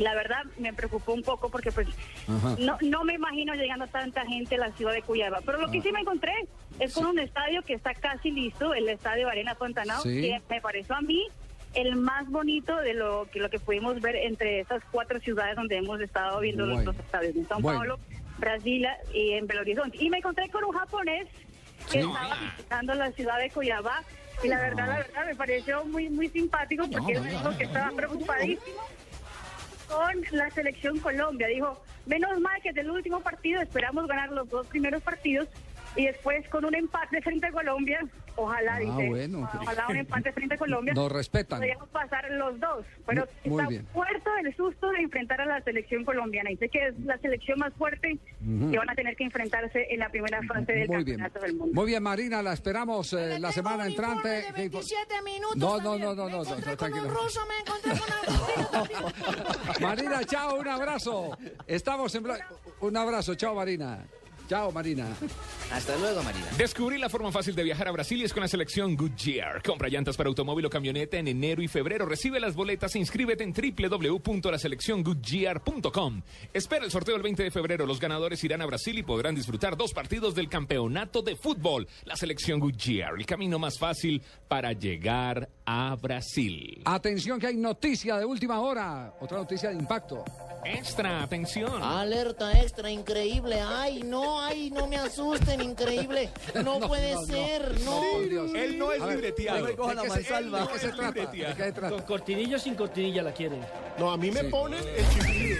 La 0.00 0.14
verdad 0.14 0.44
me 0.58 0.72
preocupó 0.72 1.12
un 1.12 1.22
poco 1.22 1.50
porque 1.50 1.72
pues 1.72 1.88
Ajá. 2.28 2.56
no, 2.58 2.78
no 2.82 3.04
me 3.04 3.14
imagino 3.14 3.54
llegando 3.54 3.86
tanta 3.86 4.24
gente 4.26 4.54
a 4.56 4.58
la 4.58 4.72
ciudad 4.72 4.92
de 4.92 5.02
Cuyaba. 5.02 5.40
Pero 5.44 5.58
lo 5.58 5.70
que 5.70 5.78
Ah. 5.78 5.82
sí 5.82 5.92
me 5.92 6.00
encontré 6.00 6.32
es 6.78 6.92
con 6.94 7.06
un 7.06 7.18
estadio 7.18 7.62
que 7.62 7.74
está 7.74 7.94
casi 7.94 8.30
listo, 8.30 8.74
el 8.74 8.88
estadio 8.88 9.28
Arena 9.28 9.54
Fontanao, 9.54 10.02
Sí. 10.02 10.20
que 10.22 10.42
me 10.48 10.60
pareció 10.60 10.94
a 10.94 11.00
mí 11.00 11.26
el 11.74 11.96
más 11.96 12.28
bonito 12.30 12.76
de 12.76 12.94
lo 12.94 13.28
que 13.30 13.40
lo 13.40 13.50
que 13.50 13.58
pudimos 13.58 14.00
ver 14.00 14.16
entre 14.16 14.60
estas 14.60 14.82
cuatro 14.90 15.20
ciudades 15.20 15.54
donde 15.56 15.76
hemos 15.76 16.00
estado 16.00 16.40
viendo 16.40 16.64
los- 16.64 16.76
Bueno. 16.76 16.92
los 16.92 17.00
estadios, 17.04 17.36
en 17.36 17.46
São 17.46 17.60
Bueno. 17.60 17.78
Paulo, 17.80 17.98
Brasilia 18.38 18.96
y 19.12 19.32
en 19.32 19.46
Belo 19.46 19.60
Horizonte. 19.62 19.98
Y 20.02 20.08
me 20.10 20.18
encontré 20.18 20.48
con 20.48 20.64
un 20.64 20.72
japonés 20.72 21.28
que 21.90 22.00
estaba 22.00 22.36
visitando 22.56 22.94
la 22.94 23.10
ciudad 23.12 23.38
de 23.38 23.50
Cuyabá 23.50 24.02
y 24.42 24.48
la 24.48 24.58
verdad, 24.60 24.86
la 24.88 24.96
verdad 24.98 25.26
me 25.26 25.34
pareció 25.34 25.84
muy 25.84 26.08
muy 26.08 26.28
simpático 26.28 26.88
porque 26.90 27.12
él 27.14 27.22
me 27.22 27.30
dijo 27.30 27.56
que 27.58 27.64
estaba 27.64 27.90
preocupadísimo 27.90 28.80
con 29.88 30.22
la 30.32 30.50
selección 30.50 30.98
Colombia. 30.98 31.48
Dijo, 31.48 31.82
menos 32.06 32.38
mal 32.40 32.60
que 32.62 32.72
del 32.72 32.90
último 32.90 33.20
partido 33.20 33.60
esperamos 33.60 34.06
ganar 34.06 34.30
los 34.30 34.48
dos 34.48 34.66
primeros 34.66 35.02
partidos 35.02 35.48
y 35.98 36.06
después 36.06 36.48
con 36.48 36.64
un 36.64 36.74
empate 36.74 37.20
frente 37.20 37.46
a 37.48 37.50
Colombia, 37.52 38.00
ojalá, 38.36 38.76
Ah, 38.76 38.78
dice, 38.78 39.08
bueno. 39.08 39.50
ojalá 39.60 39.86
un 39.88 39.96
empate 39.96 40.32
frente 40.32 40.54
a 40.54 40.58
Colombia. 40.64 40.94
Nos 40.94 41.10
respetan. 41.12 41.58
Podríamos 41.58 41.88
pasar 41.90 42.30
los 42.30 42.58
dos, 42.60 42.86
pero 43.04 43.26
Muy- 43.44 43.50
muy 43.50 43.60
está 43.60 43.68
bien. 43.68 43.86
muerto 43.92 44.30
del 44.42 44.56
susto 44.56 44.88
de 44.90 44.98
enfrentar 45.02 45.40
a 45.40 45.46
la 45.46 45.60
selección 45.62 46.04
colombiana. 46.04 46.50
Dice 46.50 46.68
que 46.68 46.86
es 46.88 46.98
la 47.00 47.18
selección 47.18 47.58
más 47.58 47.74
fuerte 47.74 48.16
Ujú. 48.40 48.70
que 48.70 48.78
van 48.78 48.88
a 48.90 48.94
tener 48.94 49.16
que 49.16 49.24
enfrentarse 49.24 49.86
en 49.90 49.98
la 49.98 50.08
primera 50.08 50.40
fase 50.44 50.72
del 50.72 50.88
Muy 50.88 51.02
bien. 51.04 51.18
campeonato 51.18 51.40
del 51.40 51.54
mundo. 51.56 51.74
Muy 51.74 51.86
bien, 51.86 52.02
Marina, 52.02 52.42
la 52.42 52.52
esperamos 52.52 53.12
eh, 53.12 53.38
la 53.40 53.50
semana 53.52 53.86
entrante. 53.86 54.28
de 54.28 54.52
27 54.52 55.22
minutos 55.22 55.56
No, 55.56 55.78
no, 55.80 55.98
no, 55.98 56.14
no, 56.14 56.28
no, 56.28 56.28
no, 56.28 56.42
encontré 56.44 56.70
no, 56.72 56.76
con 56.76 56.92
un 56.92 56.94
tranquilo. 56.94 57.08
ruso, 57.10 57.40
me 57.48 57.58
encontré 57.60 57.92
con 57.98 59.82
Marina, 59.82 60.24
chao, 60.24 60.60
un 60.60 60.68
abrazo. 60.68 61.36
Estamos 61.66 62.14
en... 62.14 62.24
Un 62.80 62.96
abrazo, 62.96 63.34
chao, 63.34 63.54
Marina. 63.56 64.04
Chao, 64.48 64.72
Marina. 64.72 65.06
Hasta 65.70 65.94
luego, 65.98 66.22
Marina. 66.22 66.46
Descubrí 66.56 66.96
la 66.96 67.10
forma 67.10 67.30
fácil 67.30 67.54
de 67.54 67.62
viajar 67.62 67.88
a 67.88 67.92
Brasil 67.92 68.18
y 68.20 68.24
es 68.24 68.32
con 68.32 68.40
la 68.40 68.48
selección 68.48 68.96
Goodyear. 68.96 69.62
Compra 69.62 69.88
llantas 69.88 70.16
para 70.16 70.28
automóvil 70.28 70.64
o 70.64 70.70
camioneta 70.70 71.18
en 71.18 71.28
enero 71.28 71.60
y 71.62 71.68
febrero. 71.68 72.06
Recibe 72.06 72.40
las 72.40 72.54
boletas 72.54 72.94
e 72.94 72.98
inscríbete 72.98 73.44
en 73.44 73.52
www.laselecciongoodyear.com. 73.52 76.22
Espera 76.54 76.86
el 76.86 76.90
sorteo 76.90 77.16
el 77.16 77.22
20 77.22 77.42
de 77.42 77.50
febrero. 77.50 77.84
Los 77.84 78.00
ganadores 78.00 78.42
irán 78.42 78.62
a 78.62 78.66
Brasil 78.66 78.98
y 78.98 79.02
podrán 79.02 79.34
disfrutar 79.34 79.76
dos 79.76 79.92
partidos 79.92 80.34
del 80.34 80.48
campeonato 80.48 81.20
de 81.20 81.36
fútbol. 81.36 81.86
La 82.04 82.16
selección 82.16 82.58
Goodyear, 82.58 83.16
el 83.18 83.26
camino 83.26 83.58
más 83.58 83.78
fácil 83.78 84.22
para 84.48 84.72
llegar 84.72 85.50
a 85.70 85.94
Brasil. 86.00 86.80
Atención 86.86 87.38
que 87.38 87.46
hay 87.48 87.56
noticia 87.56 88.16
de 88.16 88.24
última 88.24 88.58
hora. 88.60 89.12
Otra 89.20 89.36
noticia 89.36 89.68
de 89.68 89.74
impacto. 89.74 90.24
Extra, 90.64 91.22
atención. 91.22 91.82
Alerta 91.82 92.58
extra, 92.60 92.90
increíble. 92.90 93.60
Ay, 93.60 94.02
no, 94.02 94.40
ay, 94.42 94.70
no 94.70 94.86
me 94.86 94.96
asusten, 94.96 95.60
increíble. 95.60 96.30
No, 96.64 96.78
No, 96.80 96.88
puede 96.88 97.12
no, 97.14 97.22
ser, 97.26 97.80
no. 97.82 98.00
Sí, 98.00 98.28
Dios. 98.30 98.50
Él 98.54 98.78
no 98.78 98.92
es 98.92 99.00
ver, 99.00 99.10
libreteado. 99.10 99.64
¿de 99.66 99.70
qué- 99.72 99.76
Coja 99.76 99.94
la 99.94 100.04
mansalva. 100.04 100.60
¿De 100.62 100.68
qué 100.72 100.78
se 100.78 100.88
trata? 100.88 101.12
¿De 101.26 101.30
qué 101.30 101.54
se 101.64 101.72
trata? 101.72 101.90
¿Con 101.90 102.02
cortinilla 102.02 102.56
o 102.56 102.58
sin 102.58 102.74
cortinilla 102.74 103.22
la 103.22 103.32
quieren? 103.32 103.60
No, 103.98 104.10
a 104.10 104.16
mí 104.16 104.30
me 104.30 104.40
Sí. 104.40 104.48
ponen 104.48 104.80
el 104.82 105.08
chiflido. 105.10 105.58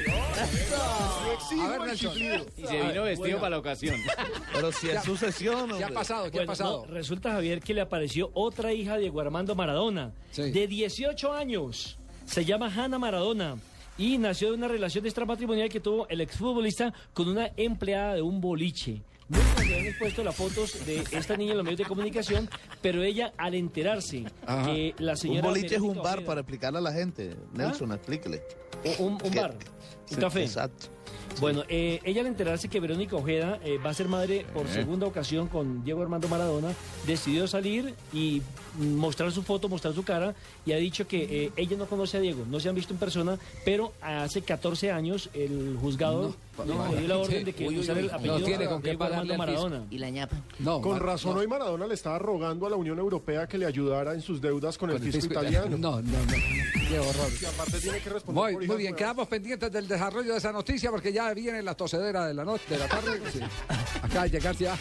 Yo 1.50 1.62
A 1.62 1.78
ver, 1.78 1.88
el 1.90 1.96
chiflido. 1.98 2.46
Y 2.56 2.66
se 2.66 2.82
vino 2.82 3.02
vestido 3.02 3.38
para 3.38 3.50
la 3.50 3.58
ocasión. 3.58 3.96
Pero 4.52 4.72
si 4.72 4.88
es 4.90 5.02
sucesión. 5.04 5.76
¿Qué 5.76 5.84
ha 5.84 5.88
pasado? 5.90 6.30
¿Qué 6.30 6.42
ha 6.42 6.46
pasado? 6.46 6.84
no, 6.86 6.92
resulta, 6.94 7.32
Javier, 7.32 7.60
que 7.60 7.74
le 7.74 7.80
apareció 7.80 8.30
otra 8.34 8.72
hija 8.72 8.94
de 8.94 9.00
Diego 9.02 9.20
Armando 9.20 9.54
Maradona, 9.54 9.97
de 10.36 10.66
18 10.66 11.32
años. 11.32 11.96
Se 12.26 12.44
llama 12.44 12.72
Hanna 12.74 12.98
Maradona. 12.98 13.56
Y 13.96 14.16
nació 14.18 14.48
de 14.50 14.54
una 14.54 14.68
relación 14.68 15.04
extramatrimonial 15.06 15.68
que 15.68 15.80
tuvo 15.80 16.06
el 16.08 16.20
exfutbolista 16.20 16.92
con 17.12 17.28
una 17.28 17.50
empleada 17.56 18.14
de 18.14 18.22
un 18.22 18.40
boliche. 18.40 19.02
Nunca 19.28 19.56
se 19.56 19.62
habían 19.74 19.86
expuesto 19.86 20.22
las 20.22 20.36
fotos 20.36 20.86
de 20.86 21.04
esta 21.10 21.36
niña 21.36 21.50
en 21.50 21.56
los 21.58 21.64
medios 21.64 21.78
de 21.80 21.84
comunicación, 21.84 22.48
pero 22.80 23.02
ella, 23.02 23.32
al 23.36 23.54
enterarse 23.54 24.24
Ajá. 24.46 24.66
que 24.72 24.94
la 24.98 25.12
Un 25.12 25.18
señora. 25.18 25.48
boliche 25.48 25.74
es 25.74 25.80
un 25.82 25.96
bar 25.96 26.18
Ojeda- 26.18 26.26
para 26.26 26.40
explicarle 26.42 26.78
a 26.78 26.82
la 26.82 26.92
gente. 26.92 27.34
Nelson, 27.52 27.92
explíquele. 27.92 28.40
Un, 28.98 29.18
un 29.22 29.34
bar, 29.34 29.52
un 29.52 30.08
Sí, 30.08 30.16
café. 30.16 30.42
Exacto. 30.44 30.86
Bueno, 31.40 31.62
eh, 31.68 32.00
ella 32.02 32.22
al 32.22 32.26
enterarse 32.26 32.68
que 32.68 32.80
Verónica 32.80 33.14
Ojeda 33.14 33.60
eh, 33.62 33.78
va 33.78 33.90
a 33.90 33.94
ser 33.94 34.08
madre 34.08 34.44
por 34.52 34.66
Eh. 34.66 34.72
segunda 34.72 35.06
ocasión 35.06 35.46
con 35.46 35.84
Diego 35.84 36.02
Armando 36.02 36.26
Maradona, 36.26 36.72
decidió 37.06 37.46
salir 37.46 37.94
y 38.12 38.42
mostrar 38.78 39.30
su 39.30 39.42
foto, 39.42 39.68
mostrar 39.68 39.94
su 39.94 40.02
cara 40.02 40.34
y 40.66 40.72
ha 40.72 40.76
dicho 40.78 41.06
que 41.06 41.44
eh, 41.46 41.52
ella 41.56 41.76
no 41.76 41.86
conoce 41.86 42.16
a 42.16 42.20
Diego, 42.20 42.44
no 42.50 42.58
se 42.58 42.68
han 42.68 42.74
visto 42.74 42.92
en 42.92 42.98
persona, 42.98 43.38
pero 43.64 43.92
hace 44.00 44.42
14 44.42 44.90
años 44.90 45.28
el 45.32 45.76
juzgado 45.80 46.34
no, 46.66 46.88
le 46.92 46.98
dio 46.98 47.08
la 47.08 47.18
orden 47.18 47.44
de 47.44 47.52
que 47.52 47.68
Uy, 47.68 47.74
uy, 47.76 47.80
usara 47.82 48.00
uy, 48.00 48.06
el 48.06 48.10
no 48.10 48.16
apellido 48.16 48.44
tiene 48.46 48.66
con 48.66 48.82
qué 48.82 48.88
Diego 48.88 49.04
Armando. 49.04 49.36
Maradona. 49.38 49.84
¿Y 49.90 49.98
la 49.98 50.10
ñapa? 50.10 50.36
No, 50.58 50.80
Con 50.80 50.92
Mar- 50.92 51.02
razón 51.04 51.34
no. 51.34 51.40
hoy 51.40 51.46
Maradona 51.46 51.86
le 51.86 51.94
estaba 51.94 52.18
rogando 52.18 52.66
a 52.66 52.70
la 52.70 52.76
Unión 52.76 52.98
Europea 52.98 53.46
que 53.46 53.58
le 53.58 53.66
ayudara 53.66 54.12
en 54.14 54.22
sus 54.22 54.40
deudas 54.40 54.76
con, 54.76 54.90
el 54.90 54.98
fisco 54.98 55.26
italiano. 55.32 55.76
No, 55.78 56.02
no, 56.02 56.02
no. 56.02 56.32
Qué 56.88 56.98
horror. 56.98 57.28
Y 57.40 57.44
aparte 57.44 57.78
tiene 57.80 58.00
que 58.00 58.10
responder 58.10 58.42
Muy, 58.44 58.66
por 58.66 58.67
muy 58.68 58.74
hijas 58.74 58.78
bien, 58.78 58.90
nuevas. 58.92 58.98
quedamos 58.98 59.28
pendientes 59.28 59.72
del 59.72 59.88
desarrollo 59.88 60.32
de 60.32 60.38
esa 60.38 60.52
noticia 60.52 60.90
porque 60.90 61.12
ya 61.12 61.32
viene 61.34 61.62
la 61.62 61.74
tosedera 61.74 62.26
de 62.26 62.34
la 62.34 62.44
noche, 62.44 62.64
de 62.68 62.78
la 62.78 62.88
tarde. 62.88 63.20
Sí. 63.32 63.40
Acá 64.02 64.22
de 64.22 64.30
llegar 64.30 64.56
ya. 64.56 64.76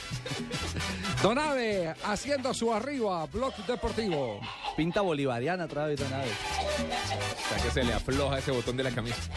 Donave 1.21 1.93
haciendo 2.05 2.53
su 2.53 2.73
arriba, 2.73 3.25
Blog 3.25 3.53
Deportivo. 3.65 4.39
Pinta 4.75 5.01
bolivariana 5.01 5.65
otra 5.65 5.87
vez, 5.87 5.99
Donave. 5.99 6.29
O 6.29 7.49
sea 7.49 7.63
que 7.63 7.71
se 7.71 7.83
le 7.83 7.93
afloja 7.93 8.37
ese 8.39 8.51
botón 8.51 8.77
de 8.77 8.83
la 8.83 8.91
camisa. 8.91 9.17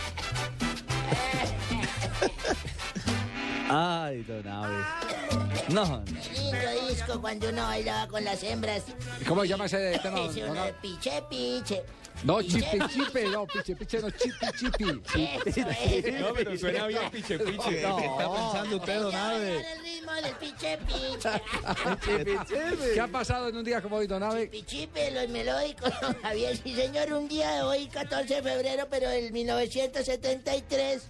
Ay, 3.72 4.24
Donave. 4.24 4.84
No, 5.68 5.84
no. 5.84 6.02
Lindo 6.04 6.88
disco 6.88 7.20
cuando 7.20 7.48
uno 7.50 7.62
bailaba 7.62 8.08
con 8.08 8.24
las 8.24 8.42
hembras. 8.42 8.82
¿Cómo 9.28 9.42
se 9.42 9.48
llama 9.48 9.66
ese 9.66 9.96
tema? 10.02 10.20
Uno 10.50 10.64
de 10.64 10.72
piche, 10.74 11.22
piche. 11.30 11.82
No, 12.22 12.42
chipe, 12.42 12.78
chipe, 12.92 13.24
no, 13.30 13.46
piche, 13.46 13.74
piche, 13.74 13.98
no, 14.00 14.10
chipi, 14.10 14.46
chipi. 14.58 15.00
Eso 15.46 15.60
es. 15.70 16.04
No, 16.20 16.34
pero 16.34 16.56
suena 16.58 16.86
bien 16.86 17.10
piche 17.10 17.38
piche. 17.38 17.82
No. 17.82 17.96
¿Qué 17.96 18.04
está 18.06 18.30
pensando 18.32 18.76
usted, 18.76 19.00
Donave? 19.00 19.54
bailan 19.54 19.64
el 19.64 19.82
ritmo 19.82 20.12
del 20.12 20.34
piche, 20.36 20.78
piche. 20.86 21.30
¿Qué 22.94 23.00
ha 23.00 23.08
pasado 23.08 23.48
en 23.48 23.56
un 23.56 23.64
día 23.64 23.80
como 23.80 23.96
hoy, 23.96 24.06
Donave? 24.06 24.48
Pichipe, 24.48 25.10
los 25.12 25.28
melódicos, 25.30 25.90
don 26.02 26.14
Javier. 26.20 26.58
Sí, 26.58 26.74
señor, 26.74 27.10
un 27.14 27.26
día 27.26 27.52
de 27.52 27.62
hoy, 27.62 27.86
14 27.88 28.34
de 28.34 28.42
febrero, 28.42 28.86
pero 28.90 29.08
del 29.08 29.32
1973, 29.32 31.02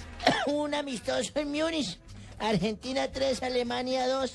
un 0.46 0.74
amistoso 0.74 1.32
en 1.34 1.50
Múnich. 1.50 1.98
Argentina 2.38 3.10
3, 3.10 3.42
Alemania 3.42 4.06
2. 4.06 4.32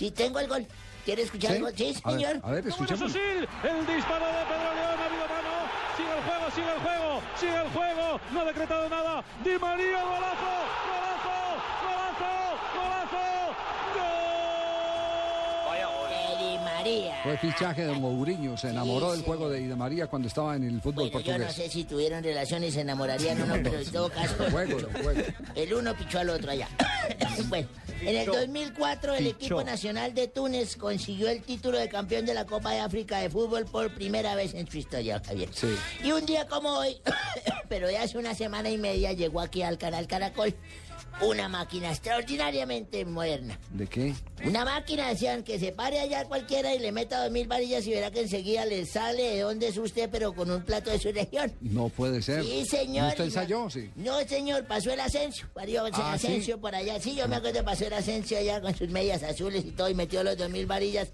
Sí, 0.01 0.11
tengo 0.11 0.41
el 0.41 0.49
gol. 0.49 0.67
¿Quiere 1.05 1.21
escuchar 1.21 1.51
¿Sí? 1.51 1.57
el 1.59 1.63
gol? 1.63 1.73
Sí, 1.77 1.95
A 2.05 2.11
ver, 2.13 2.21
señor. 2.21 2.41
a 2.43 2.51
ver, 2.53 2.67
escuchemos. 2.67 3.01
Susil, 3.13 3.47
el 3.69 3.87
disparo 3.87 4.25
de 4.25 4.43
Pedro 4.49 4.71
León, 4.73 4.97
ha 4.97 5.05
habido 5.05 5.27
mano, 5.29 5.53
sigue 5.95 6.13
el 6.17 6.23
juego, 6.25 6.51
sigue 6.55 6.73
el 6.73 6.81
juego, 6.81 7.23
sigue 7.37 7.57
el 7.61 7.69
juego, 7.69 8.21
no 8.33 8.41
ha 8.41 8.45
decretado 8.47 8.89
nada, 8.89 9.23
Di 9.45 9.59
María, 9.59 10.03
golazo, 10.03 10.53
golazo, 10.89 11.37
golazo, 11.85 12.33
De 16.09 16.45
Di 16.45 16.59
María. 16.81 17.21
Fue 17.23 17.37
fichaje 17.39 17.85
de 17.87 17.93
Mourinho, 17.93 18.57
se 18.57 18.69
enamoró 18.71 19.13
del 19.13 19.23
juego 19.23 19.49
de 19.49 19.61
Ida 19.61 19.77
María 19.77 20.07
cuando 20.07 20.29
estaba 20.29 20.57
en 20.57 20.65
el 20.65 20.81
fútbol 20.81 21.11
Bueno, 21.11 21.21
yo 21.21 21.33
no 21.33 21.39
portugués. 21.45 21.55
sé 21.55 21.69
si 21.71 21.85
tuvieron 21.85 22.23
relaciones 22.25 22.71
y 22.71 22.73
se 22.73 22.81
enamorarían 22.81 23.41
o 23.43 23.47
no, 23.47 23.55
pero 23.63 23.79
en 23.79 23.91
todo 23.93 24.09
caso. 24.11 24.35
Juego, 24.51 24.79
juego. 25.03 25.23
El 25.55 25.75
uno 25.75 25.95
pichó 25.97 26.21
al 26.21 26.31
otro 26.31 26.51
allá. 26.51 26.69
bueno, 27.49 27.69
en 28.01 28.17
el 28.17 28.27
2004 28.27 29.15
el 29.15 29.25
Pichó. 29.25 29.37
equipo 29.37 29.65
nacional 29.65 30.15
de 30.15 30.29
Túnez 30.29 30.77
consiguió 30.77 31.29
el 31.29 31.43
título 31.43 31.79
de 31.79 31.89
campeón 31.89 32.25
de 32.27 32.35
la 32.35 32.47
Copa 32.47 32.73
de 32.73 32.81
África 32.81 33.19
de 33.19 33.29
fútbol 33.31 33.67
por 33.67 33.95
primera 33.95 34.35
vez 34.35 34.55
en 34.55 34.67
su 34.71 34.79
historia, 34.79 35.21
Javier. 35.25 35.51
Sí. 35.53 35.69
Y 36.03 36.13
un 36.13 36.25
día 36.25 36.47
como 36.47 36.71
hoy, 36.71 36.97
pero 37.69 37.87
de 37.89 37.99
hace 37.99 38.17
una 38.19 38.35
semana 38.35 38.71
y 38.71 38.79
media, 38.79 39.13
llegó 39.13 39.41
aquí 39.41 39.63
al 39.63 39.79
canal 39.79 40.07
Caracol 40.07 40.55
una 41.23 41.49
máquina 41.49 41.91
extraordinariamente 41.91 43.05
moderna. 43.05 43.59
¿De 43.71 43.87
qué? 43.87 44.15
Una 44.45 44.65
máquina, 44.65 45.09
decían, 45.09 45.43
que 45.43 45.59
se 45.59 45.73
pare 45.73 46.01
allá 46.01 46.25
cualquiera 46.25 46.75
y 46.75 46.79
le 46.79 46.93
meta 46.93 47.23
dos 47.23 47.31
mil 47.31 47.47
varillas 47.47 47.87
y 47.87 47.91
verá 47.91 48.11
que 48.11 48.21
enseguida 48.23 48.65
le 48.65 48.87
sale 48.87 49.23
de 49.23 49.41
dónde 49.41 49.69
es 49.69 49.77
usted, 49.77 50.09
pero 50.11 50.33
con 50.35 50.51
un 50.51 50.63
plato 50.63 50.91
de 50.91 50.99
su 50.99 51.13
región. 51.13 51.53
No 51.61 51.89
puede 51.91 52.23
ser. 52.23 52.43
Sí, 52.45 52.65
señor. 52.65 53.09
¿Usted 53.09 53.25
ensayó? 53.25 53.69
Sí. 53.69 53.91
No, 53.97 54.19
señor, 54.27 54.65
pasó 54.67 54.93
el 54.93 55.01
Asensio. 55.01 55.47
Parió 55.53 55.87
el 55.87 55.93
Ah, 55.95 56.13
Asensio 56.15 56.59
por 56.61 56.75
allá. 56.75 56.99
Sí, 57.01 57.15
yo 57.15 57.29
me 57.29 57.37
acuerdo, 57.37 57.63
pasó 57.65 57.87
el 57.87 57.93
Asensio 57.93 58.39
allá 58.39 58.61
con 58.63 58.75
sus 58.75 58.89
medias 58.89 59.23
azules 59.23 59.65
y 59.65 59.73
todo 59.73 59.91
y 59.91 59.95
metió 59.95 60.23
los 60.25 60.37
dos 60.39 60.49
mil 60.49 60.65
varillas 60.67 61.09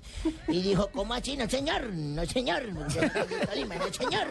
y 0.48 0.62
dijo, 0.62 0.89
¿cómo 0.93 1.12
así? 1.15 1.36
No, 1.36 1.48
señor, 1.51 1.90
no, 1.93 2.24
señor. 2.27 2.73
No, 2.73 2.89
señor. 2.90 4.28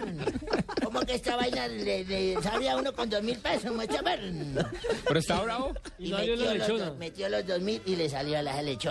¿Cómo 0.83 1.01
que 1.01 1.15
esta 1.15 1.35
vaina 1.35 1.67
le, 1.67 2.03
le 2.05 2.41
sale 2.41 2.69
a 2.69 2.77
uno 2.77 2.93
con 2.93 3.09
dos 3.09 3.21
mil 3.21 3.37
pesos? 3.39 3.73
Mucho 3.75 4.01
ver. 4.03 4.21
Pero 5.07 5.19
está 5.19 5.41
bravo. 5.41 5.73
Y, 5.99 6.07
Y 6.07 6.11
no 6.11 6.17
metió, 6.17 6.35
la 6.37 6.67
los 6.85 6.97
metió 6.97 7.29
los 7.29 7.45
dos 7.45 7.61
mil 7.61 7.81
y 7.85 7.95
le 7.97 8.09
salió 8.09 8.37
a 8.39 8.41
la 8.41 8.61
lechona. 8.61 8.84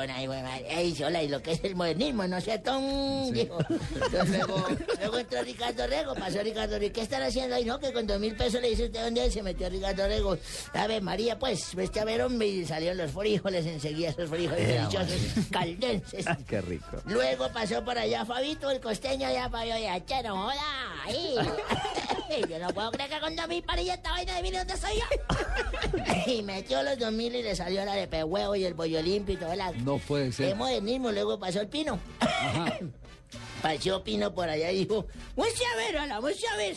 Y 0.82 0.94
sola, 0.94 1.22
lo 1.22 1.42
que 1.42 1.52
es 1.52 1.64
el 1.64 1.76
modernismo, 1.76 2.26
¿no 2.26 2.36
es 2.38 2.44
cierto? 2.44 2.78
Mm, 2.80 3.30
Dijo. 3.32 3.58
Entonces, 3.94 4.28
luego, 4.46 4.66
luego 4.98 5.18
entró 5.18 5.42
Ricardo 5.42 5.86
Rego, 5.86 6.14
pasó 6.14 6.42
Ricardo 6.42 6.78
Rego. 6.78 6.92
¿Qué 6.92 7.00
están 7.02 7.22
haciendo 7.22 7.54
ahí? 7.54 7.64
No, 7.64 7.78
que 7.78 7.92
con 7.92 8.06
dos 8.06 8.18
mil 8.20 8.34
pesos 8.36 8.60
le 8.60 8.70
dice 8.70 8.84
usted 8.86 9.02
dónde. 9.04 9.30
Se 9.30 9.42
metió 9.42 9.68
Ricardo 9.68 10.06
Rego. 10.06 10.36
A 10.72 10.86
ver, 10.86 11.02
María, 11.02 11.38
pues, 11.38 11.74
vete 11.74 12.00
a 12.00 12.04
ver, 12.04 12.22
hombre. 12.22 12.46
Y 12.48 12.64
salieron 12.66 12.98
los 12.98 13.10
frijoles 13.12 13.66
enseguida, 13.66 14.10
esos 14.10 14.28
frijoles 14.28 14.60
Eh, 14.60 14.72
deliciosos, 14.78 15.46
caldenses. 15.50 16.26
Qué 16.46 16.60
rico. 16.60 16.86
Luego 17.06 17.48
pasó 17.52 17.84
por 17.84 17.96
allá 17.98 18.24
Fabito, 18.24 18.70
el 18.70 18.80
costeño, 18.80 19.30
ya 19.32 19.48
Fabio, 19.48 19.78
ya, 19.78 20.04
che, 20.04 20.22
no 20.22 20.36
joda, 20.44 21.02
ahí. 21.04 21.34
Yo 22.48 22.58
no 22.58 22.68
puedo 22.68 22.90
creer 22.90 23.10
que 23.10 23.20
con 23.20 23.36
dos 23.36 23.46
mil 23.48 23.62
parillas 23.62 23.96
esta 23.98 24.10
vaina 24.10 24.34
de 24.36 24.42
mil 24.42 24.54
dónde 24.54 24.76
soy 24.76 24.92
yo. 24.96 26.32
y 26.32 26.42
metió 26.42 26.82
los 26.82 26.98
dos 26.98 27.12
mil 27.12 27.32
y 27.34 27.42
le 27.42 27.54
salió 27.54 27.84
la 27.84 27.94
de 27.94 28.08
pehuevo 28.08 28.56
y 28.56 28.64
el 28.64 28.74
bollo 28.74 29.00
limpio 29.02 29.34
y 29.34 29.38
todo 29.38 29.54
la... 29.54 29.72
No 29.84 29.98
puede 29.98 30.26
Qué 30.26 30.32
ser. 30.32 30.56
modernismo, 30.56 31.12
luego 31.12 31.38
pasó 31.38 31.60
el 31.60 31.68
pino. 31.68 31.98
Pasó 33.62 34.04
Pino 34.04 34.34
por 34.34 34.46
allá 34.48 34.70
y 34.72 34.80
dijo, 34.80 35.06
vamos 35.34 35.54
a 35.72 35.76
ver, 35.76 35.96
ala, 35.96 36.20
vamos 36.20 36.36
a 36.52 36.56
ver. 36.56 36.76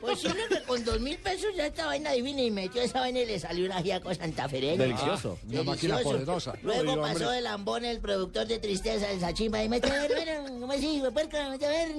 Posible 0.00 0.42
que 0.48 0.62
con 0.62 0.84
dos 0.84 1.00
mil 1.00 1.18
pesos 1.18 1.50
ya 1.56 1.66
esta 1.66 1.86
vaina 1.86 2.12
divina 2.12 2.40
y 2.42 2.50
metió 2.52 2.80
esa 2.82 3.00
vaina 3.00 3.18
y 3.18 3.26
le 3.26 3.40
salió 3.40 3.66
una 3.66 3.82
giaco 3.82 4.14
santafereña. 4.14 4.80
Delicioso. 4.84 5.36
Ah, 5.42 5.46
Una 5.50 5.62
máquina 5.64 5.98
poderosa. 5.98 6.54
Luego 6.62 7.00
pasó 7.02 7.32
el 7.32 7.46
ambón, 7.48 7.84
el 7.84 7.98
productor 7.98 8.46
de 8.46 8.60
tristeza, 8.60 9.10
el 9.10 9.18
sachimba, 9.18 9.62
y 9.64 9.68
mete 9.68 9.90
a 9.90 10.06
ver, 10.06 10.12
bueno, 10.14 10.60
¿cómo 10.60 10.72
así, 10.72 11.02
puerca? 11.12 11.48
Mete 11.50 11.66
a 11.66 11.70
ver, 11.70 11.92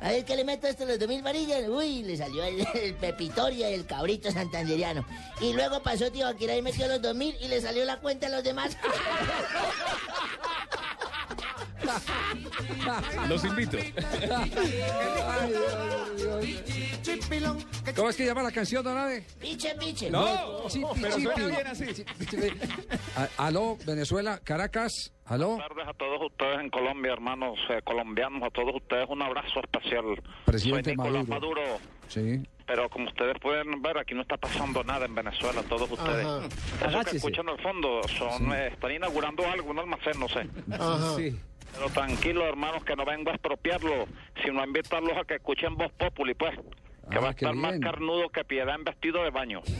a 0.00 0.10
ver 0.10 0.24
qué 0.24 0.36
le 0.36 0.44
meto 0.44 0.68
a 0.68 0.70
esto, 0.70 0.84
los 0.84 0.98
dos 1.00 1.08
mil 1.08 1.22
varillas. 1.22 1.68
Uy, 1.68 2.04
le 2.04 2.16
salió 2.16 2.44
el, 2.44 2.64
el 2.74 2.94
pepitoria 2.94 3.68
y 3.70 3.74
el 3.74 3.84
cabrito 3.86 4.30
santanderiano. 4.30 5.04
Y 5.40 5.52
luego 5.54 5.82
pasó 5.82 6.10
tío 6.12 6.28
Akira 6.28 6.56
y 6.56 6.62
metió 6.62 6.86
los 6.86 7.02
dos 7.02 7.16
mil 7.16 7.34
y 7.40 7.48
le 7.48 7.60
salió 7.60 7.84
la 7.84 7.98
cuenta 7.98 8.28
a 8.28 8.30
los 8.30 8.44
demás. 8.44 8.76
Los 13.28 13.44
invito. 13.44 13.76
¿Cómo 17.96 18.10
es 18.10 18.16
que 18.16 18.26
llama 18.26 18.42
la 18.42 18.52
canción, 18.52 18.82
Don 18.84 18.96
Abe? 18.96 19.24
Piche, 19.40 19.74
piche. 19.76 20.10
No, 20.10 20.66
Chipi, 20.68 20.84
pero 21.00 21.16
chipi. 21.16 21.22
suena 21.24 21.46
bien 21.46 21.66
así. 21.66 22.04
Aló, 23.36 23.76
Venezuela, 23.86 24.40
Caracas. 24.42 25.12
Aló, 25.26 25.50
Buenas 25.50 25.68
tardes 25.68 25.88
a 25.88 25.92
todos 25.94 26.22
ustedes 26.30 26.60
en 26.60 26.70
Colombia, 26.70 27.12
hermanos 27.12 27.58
eh, 27.70 27.80
colombianos, 27.84 28.42
a 28.42 28.50
todos 28.50 28.74
ustedes 28.74 29.06
un 29.08 29.22
abrazo 29.22 29.60
especial. 29.60 30.04
Presidente 30.44 30.90
Soy 30.90 30.96
Nicolás 30.96 31.28
Maduro. 31.28 31.62
Maduro. 31.62 31.78
Sí. 32.08 32.42
Pero 32.66 32.88
como 32.90 33.06
ustedes 33.08 33.36
pueden 33.40 33.80
ver, 33.82 33.98
aquí 33.98 34.14
no 34.14 34.22
está 34.22 34.36
pasando 34.36 34.82
nada 34.84 35.06
en 35.06 35.14
Venezuela, 35.14 35.62
todos 35.68 35.90
ustedes. 35.90 36.26
Ajá. 36.26 36.88
Eso 36.88 37.00
que 37.10 37.16
escuchan 37.16 37.48
al 37.48 37.58
fondo, 37.60 38.00
son, 38.08 38.52
eh, 38.52 38.68
están 38.72 38.92
inaugurando 38.92 39.44
algo, 39.46 39.70
un 39.70 39.78
almacén, 39.78 40.18
no 40.18 40.28
sé. 40.28 40.46
Ajá. 40.72 41.16
Sí. 41.16 41.38
Pero 41.72 41.88
tranquilos, 41.90 42.44
hermanos, 42.44 42.84
que 42.84 42.94
no 42.96 43.04
vengo 43.04 43.30
a 43.30 43.34
expropiarlo, 43.34 44.06
sino 44.44 44.60
a 44.60 44.66
invitarlos 44.66 45.16
a 45.16 45.24
que 45.24 45.34
escuchen 45.36 45.76
Voz 45.76 45.92
Populi, 45.92 46.34
pues. 46.34 46.54
Que 47.10 47.18
Ah, 47.18 47.20
va 47.20 47.28
a 47.28 47.30
estar 47.32 47.54
más 47.54 47.78
carnudo 47.80 48.28
que 48.28 48.44
piedad 48.44 48.74
en 48.76 48.84
vestido 48.84 49.22
de 49.24 49.30
baño. 49.30 49.60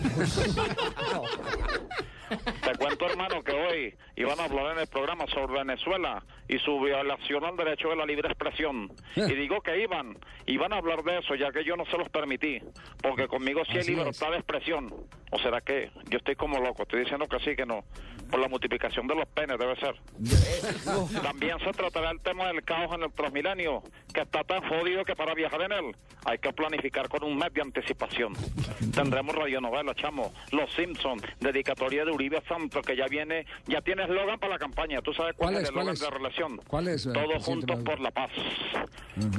Te 2.29 2.75
cuento, 2.79 3.07
hermano, 3.07 3.43
que 3.43 3.53
hoy 3.53 3.95
iban 4.17 4.39
a 4.41 4.45
hablar 4.45 4.73
en 4.73 4.81
el 4.81 4.87
programa 4.87 5.27
sobre 5.27 5.59
Venezuela 5.59 6.23
y 6.49 6.59
su 6.59 6.81
violación 6.81 7.45
al 7.45 7.57
derecho 7.57 7.89
de 7.89 7.97
la 7.97 8.07
libre 8.07 8.29
expresión. 8.29 8.93
Y 9.17 9.35
digo 9.35 9.61
que 9.61 9.83
iban, 9.83 10.17
iban 10.47 10.73
a 10.73 10.77
hablar 10.77 11.03
de 11.03 11.19
eso, 11.19 11.35
ya 11.35 11.51
que 11.53 11.65
yo 11.65 11.77
no 11.77 11.85
se 11.87 11.99
los 11.99 12.09
permití, 12.09 12.61
porque 13.03 13.29
conmigo 13.29 13.63
sí 13.65 13.79
hay 13.79 13.85
libertad 13.85 14.31
de 14.31 14.37
expresión. 14.37 14.93
¿O 15.31 15.39
será 15.39 15.63
que 15.63 15.91
yo 16.11 16.19
estoy 16.19 16.37
como 16.37 16.59
loco? 16.59 16.83
Estoy 16.83 17.01
diciendo 17.01 17.27
que 17.27 17.39
sí, 17.41 17.57
que 17.57 17.65
no. 17.65 17.85
Por 18.31 18.41
la 18.41 18.49
multiplicación 18.49 19.07
de 19.07 19.15
los 19.15 19.27
penes, 19.29 19.59
debe 19.59 19.77
ser. 19.77 19.95
También 21.23 21.59
se 21.59 21.71
tratará 21.73 22.11
el 22.11 22.21
tema 22.21 22.49
del 22.49 22.63
caos 22.63 22.95
en 22.95 23.03
el 23.03 23.13
Transmilenio, 23.13 23.83
que 24.13 24.21
está 24.21 24.45
tan 24.45 24.61
jodido 24.69 25.05
que 25.05 25.17
para 25.17 25.35
viajar 25.35 25.63
en 25.63 25.73
él 25.73 25.97
hay 26.25 26.39
que 26.39 26.53
planificar 26.53 27.09
con 27.09 27.25
un 27.25 27.37
mes 27.37 27.53
de 27.53 27.63
anticipación. 27.63 28.35
Tendremos 28.95 29.35
radionovela, 29.35 29.95
chamo, 29.95 30.33
Los 30.51 30.71
Simpsons, 30.73 31.23
dedicatoria 31.41 32.05
de 32.05 32.12
Uribe 32.13 32.43
Santos, 32.49 32.85
que 32.85 32.97
ya 32.97 33.07
viene, 33.07 33.47
ya 33.67 33.81
tiene 33.81 34.05
eslogan 34.05 34.39
para 34.39 34.55
la 34.55 34.59
campaña. 34.59 35.01
¿Tú 35.03 35.13
sabes 35.13 35.35
cuál, 35.37 35.53
¿Cuál 35.53 35.63
es 35.63 35.69
el 35.69 35.75
¿Cuál 35.75 35.89
eslogan 35.89 35.95
es? 35.95 36.01
de 36.01 36.11
relación? 36.11 36.61
¿Cuál 36.67 36.89
es, 36.89 37.09
Todos 37.13 37.45
juntos 37.45 37.79
por 37.83 38.01
la 38.01 38.11
paz. 38.11 38.31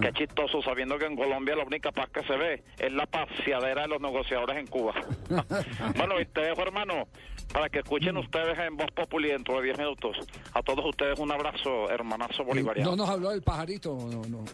Qué 0.02 0.12
chistoso, 0.14 0.62
sabiendo 0.62 0.98
que 0.98 1.06
en 1.06 1.16
Colombia 1.16 1.56
la 1.56 1.64
única 1.64 1.92
paz 1.92 2.10
que 2.10 2.24
se 2.24 2.38
ve 2.38 2.64
es 2.78 2.92
la 2.92 3.06
paseadera 3.06 3.84
de 3.84 3.88
los 3.88 4.02
negociadores 4.02 4.58
en 4.58 4.68
Cuba. 4.68 4.94
bueno, 5.98 6.20
y 6.20 6.26
te 6.26 6.42
dejo, 6.42 6.62
hermano, 6.62 7.08
para 7.52 7.70
que 7.70 7.80
escuchen 7.80 8.18
ustedes 8.18 8.58
en 8.60 8.78
Voz 8.78 8.92
Populi 8.92 9.30
dentro 9.30 9.58
de 9.58 9.64
10 9.64 9.78
minutos. 9.80 10.18
A 10.54 10.62
todos 10.62 10.86
ustedes 10.86 11.20
un 11.20 11.32
abrazo, 11.32 11.90
hermanazo 11.90 12.44
bolivariano. 12.44 12.92
No 12.92 12.96
nos 12.98 13.10
habló 13.10 13.30
del 13.32 13.42
pajarito. 13.42 13.96
No, 13.96 14.22
no. 14.26 14.46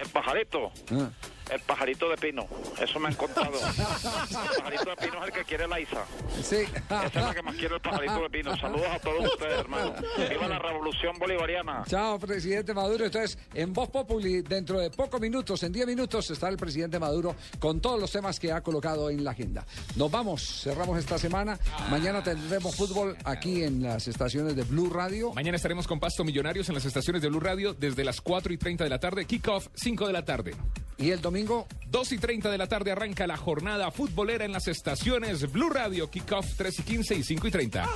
El 0.00 0.08
pajarito. 0.08 0.70
Ah. 0.92 1.10
El 1.50 1.60
pajarito 1.60 2.08
de 2.08 2.16
pino, 2.16 2.46
eso 2.80 3.00
me 3.00 3.08
han 3.08 3.14
contado. 3.14 3.58
El 3.58 4.56
pajarito 4.56 4.90
de 4.90 4.96
pino 4.96 5.20
es 5.20 5.28
el 5.28 5.32
que 5.32 5.44
quiere 5.44 5.66
la 5.66 5.80
Isa. 5.80 6.04
Sí. 6.42 6.56
Esa 6.56 7.06
es 7.06 7.14
la 7.14 7.34
que 7.34 7.42
más 7.42 7.56
quiere 7.56 7.74
el 7.74 7.80
pajarito 7.80 8.22
de 8.22 8.30
pino. 8.30 8.56
Saludos 8.56 8.86
a 8.88 8.98
todos 9.00 9.24
ustedes, 9.32 9.58
hermano. 9.58 9.94
Viva 10.28 10.48
la 10.48 10.58
revolución 10.58 11.18
bolivariana. 11.18 11.82
Chao, 11.88 12.18
presidente 12.18 12.72
Maduro. 12.72 13.04
Entonces, 13.04 13.36
en 13.54 13.72
Voz 13.72 13.90
Populi, 13.90 14.42
dentro 14.42 14.78
de 14.78 14.90
pocos 14.90 15.20
minutos, 15.20 15.62
en 15.64 15.72
10 15.72 15.86
minutos, 15.88 16.30
está 16.30 16.48
el 16.48 16.56
presidente 16.56 16.98
Maduro 16.98 17.34
con 17.58 17.80
todos 17.80 18.00
los 18.00 18.12
temas 18.12 18.38
que 18.38 18.52
ha 18.52 18.60
colocado 18.60 19.10
en 19.10 19.24
la 19.24 19.32
agenda. 19.32 19.66
Nos 19.96 20.10
vamos, 20.10 20.62
cerramos 20.62 20.98
esta 20.98 21.18
semana. 21.18 21.58
Mañana 21.90 22.22
tendremos 22.22 22.76
fútbol 22.76 23.16
aquí 23.24 23.64
en 23.64 23.82
las 23.82 24.06
estaciones 24.06 24.54
de 24.54 24.62
Blue 24.62 24.88
Radio. 24.90 25.32
Mañana 25.32 25.56
estaremos 25.56 25.88
con 25.88 25.98
Pasto 25.98 26.22
Millonarios 26.22 26.68
en 26.68 26.76
las 26.76 26.84
estaciones 26.84 27.22
de 27.22 27.28
Blue 27.28 27.40
Radio 27.40 27.74
desde 27.74 28.04
las 28.04 28.20
4 28.20 28.52
y 28.52 28.56
30 28.56 28.84
de 28.84 28.90
la 28.90 29.00
tarde. 29.00 29.24
Kickoff 29.24 29.68
5 29.74 30.06
de 30.06 30.12
la 30.12 30.24
tarde. 30.24 30.54
¿Y 30.98 31.10
el 31.10 31.20
domingo? 31.20 31.39
2 31.46 32.12
y 32.12 32.18
30 32.18 32.50
de 32.50 32.58
la 32.58 32.66
tarde 32.66 32.92
arranca 32.92 33.26
la 33.26 33.36
jornada 33.36 33.90
futbolera 33.90 34.44
en 34.44 34.52
las 34.52 34.68
estaciones 34.68 35.50
Blue 35.50 35.70
Radio. 35.70 36.10
Kickoff 36.10 36.54
3 36.56 36.78
y 36.78 36.82
15 36.82 37.14
y 37.16 37.22
5 37.22 37.46
y 37.46 37.50
30. 37.50 37.84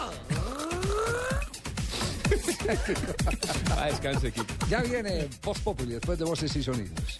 ah, 3.76 3.86
descanse, 3.86 4.32
Kiko. 4.32 4.46
Ya 4.68 4.82
viene 4.82 5.28
Voz 5.42 5.58
Populi 5.60 5.94
después 5.94 6.18
de 6.18 6.24
Voces 6.24 6.54
y 6.56 6.62
Sonidos. 6.62 7.18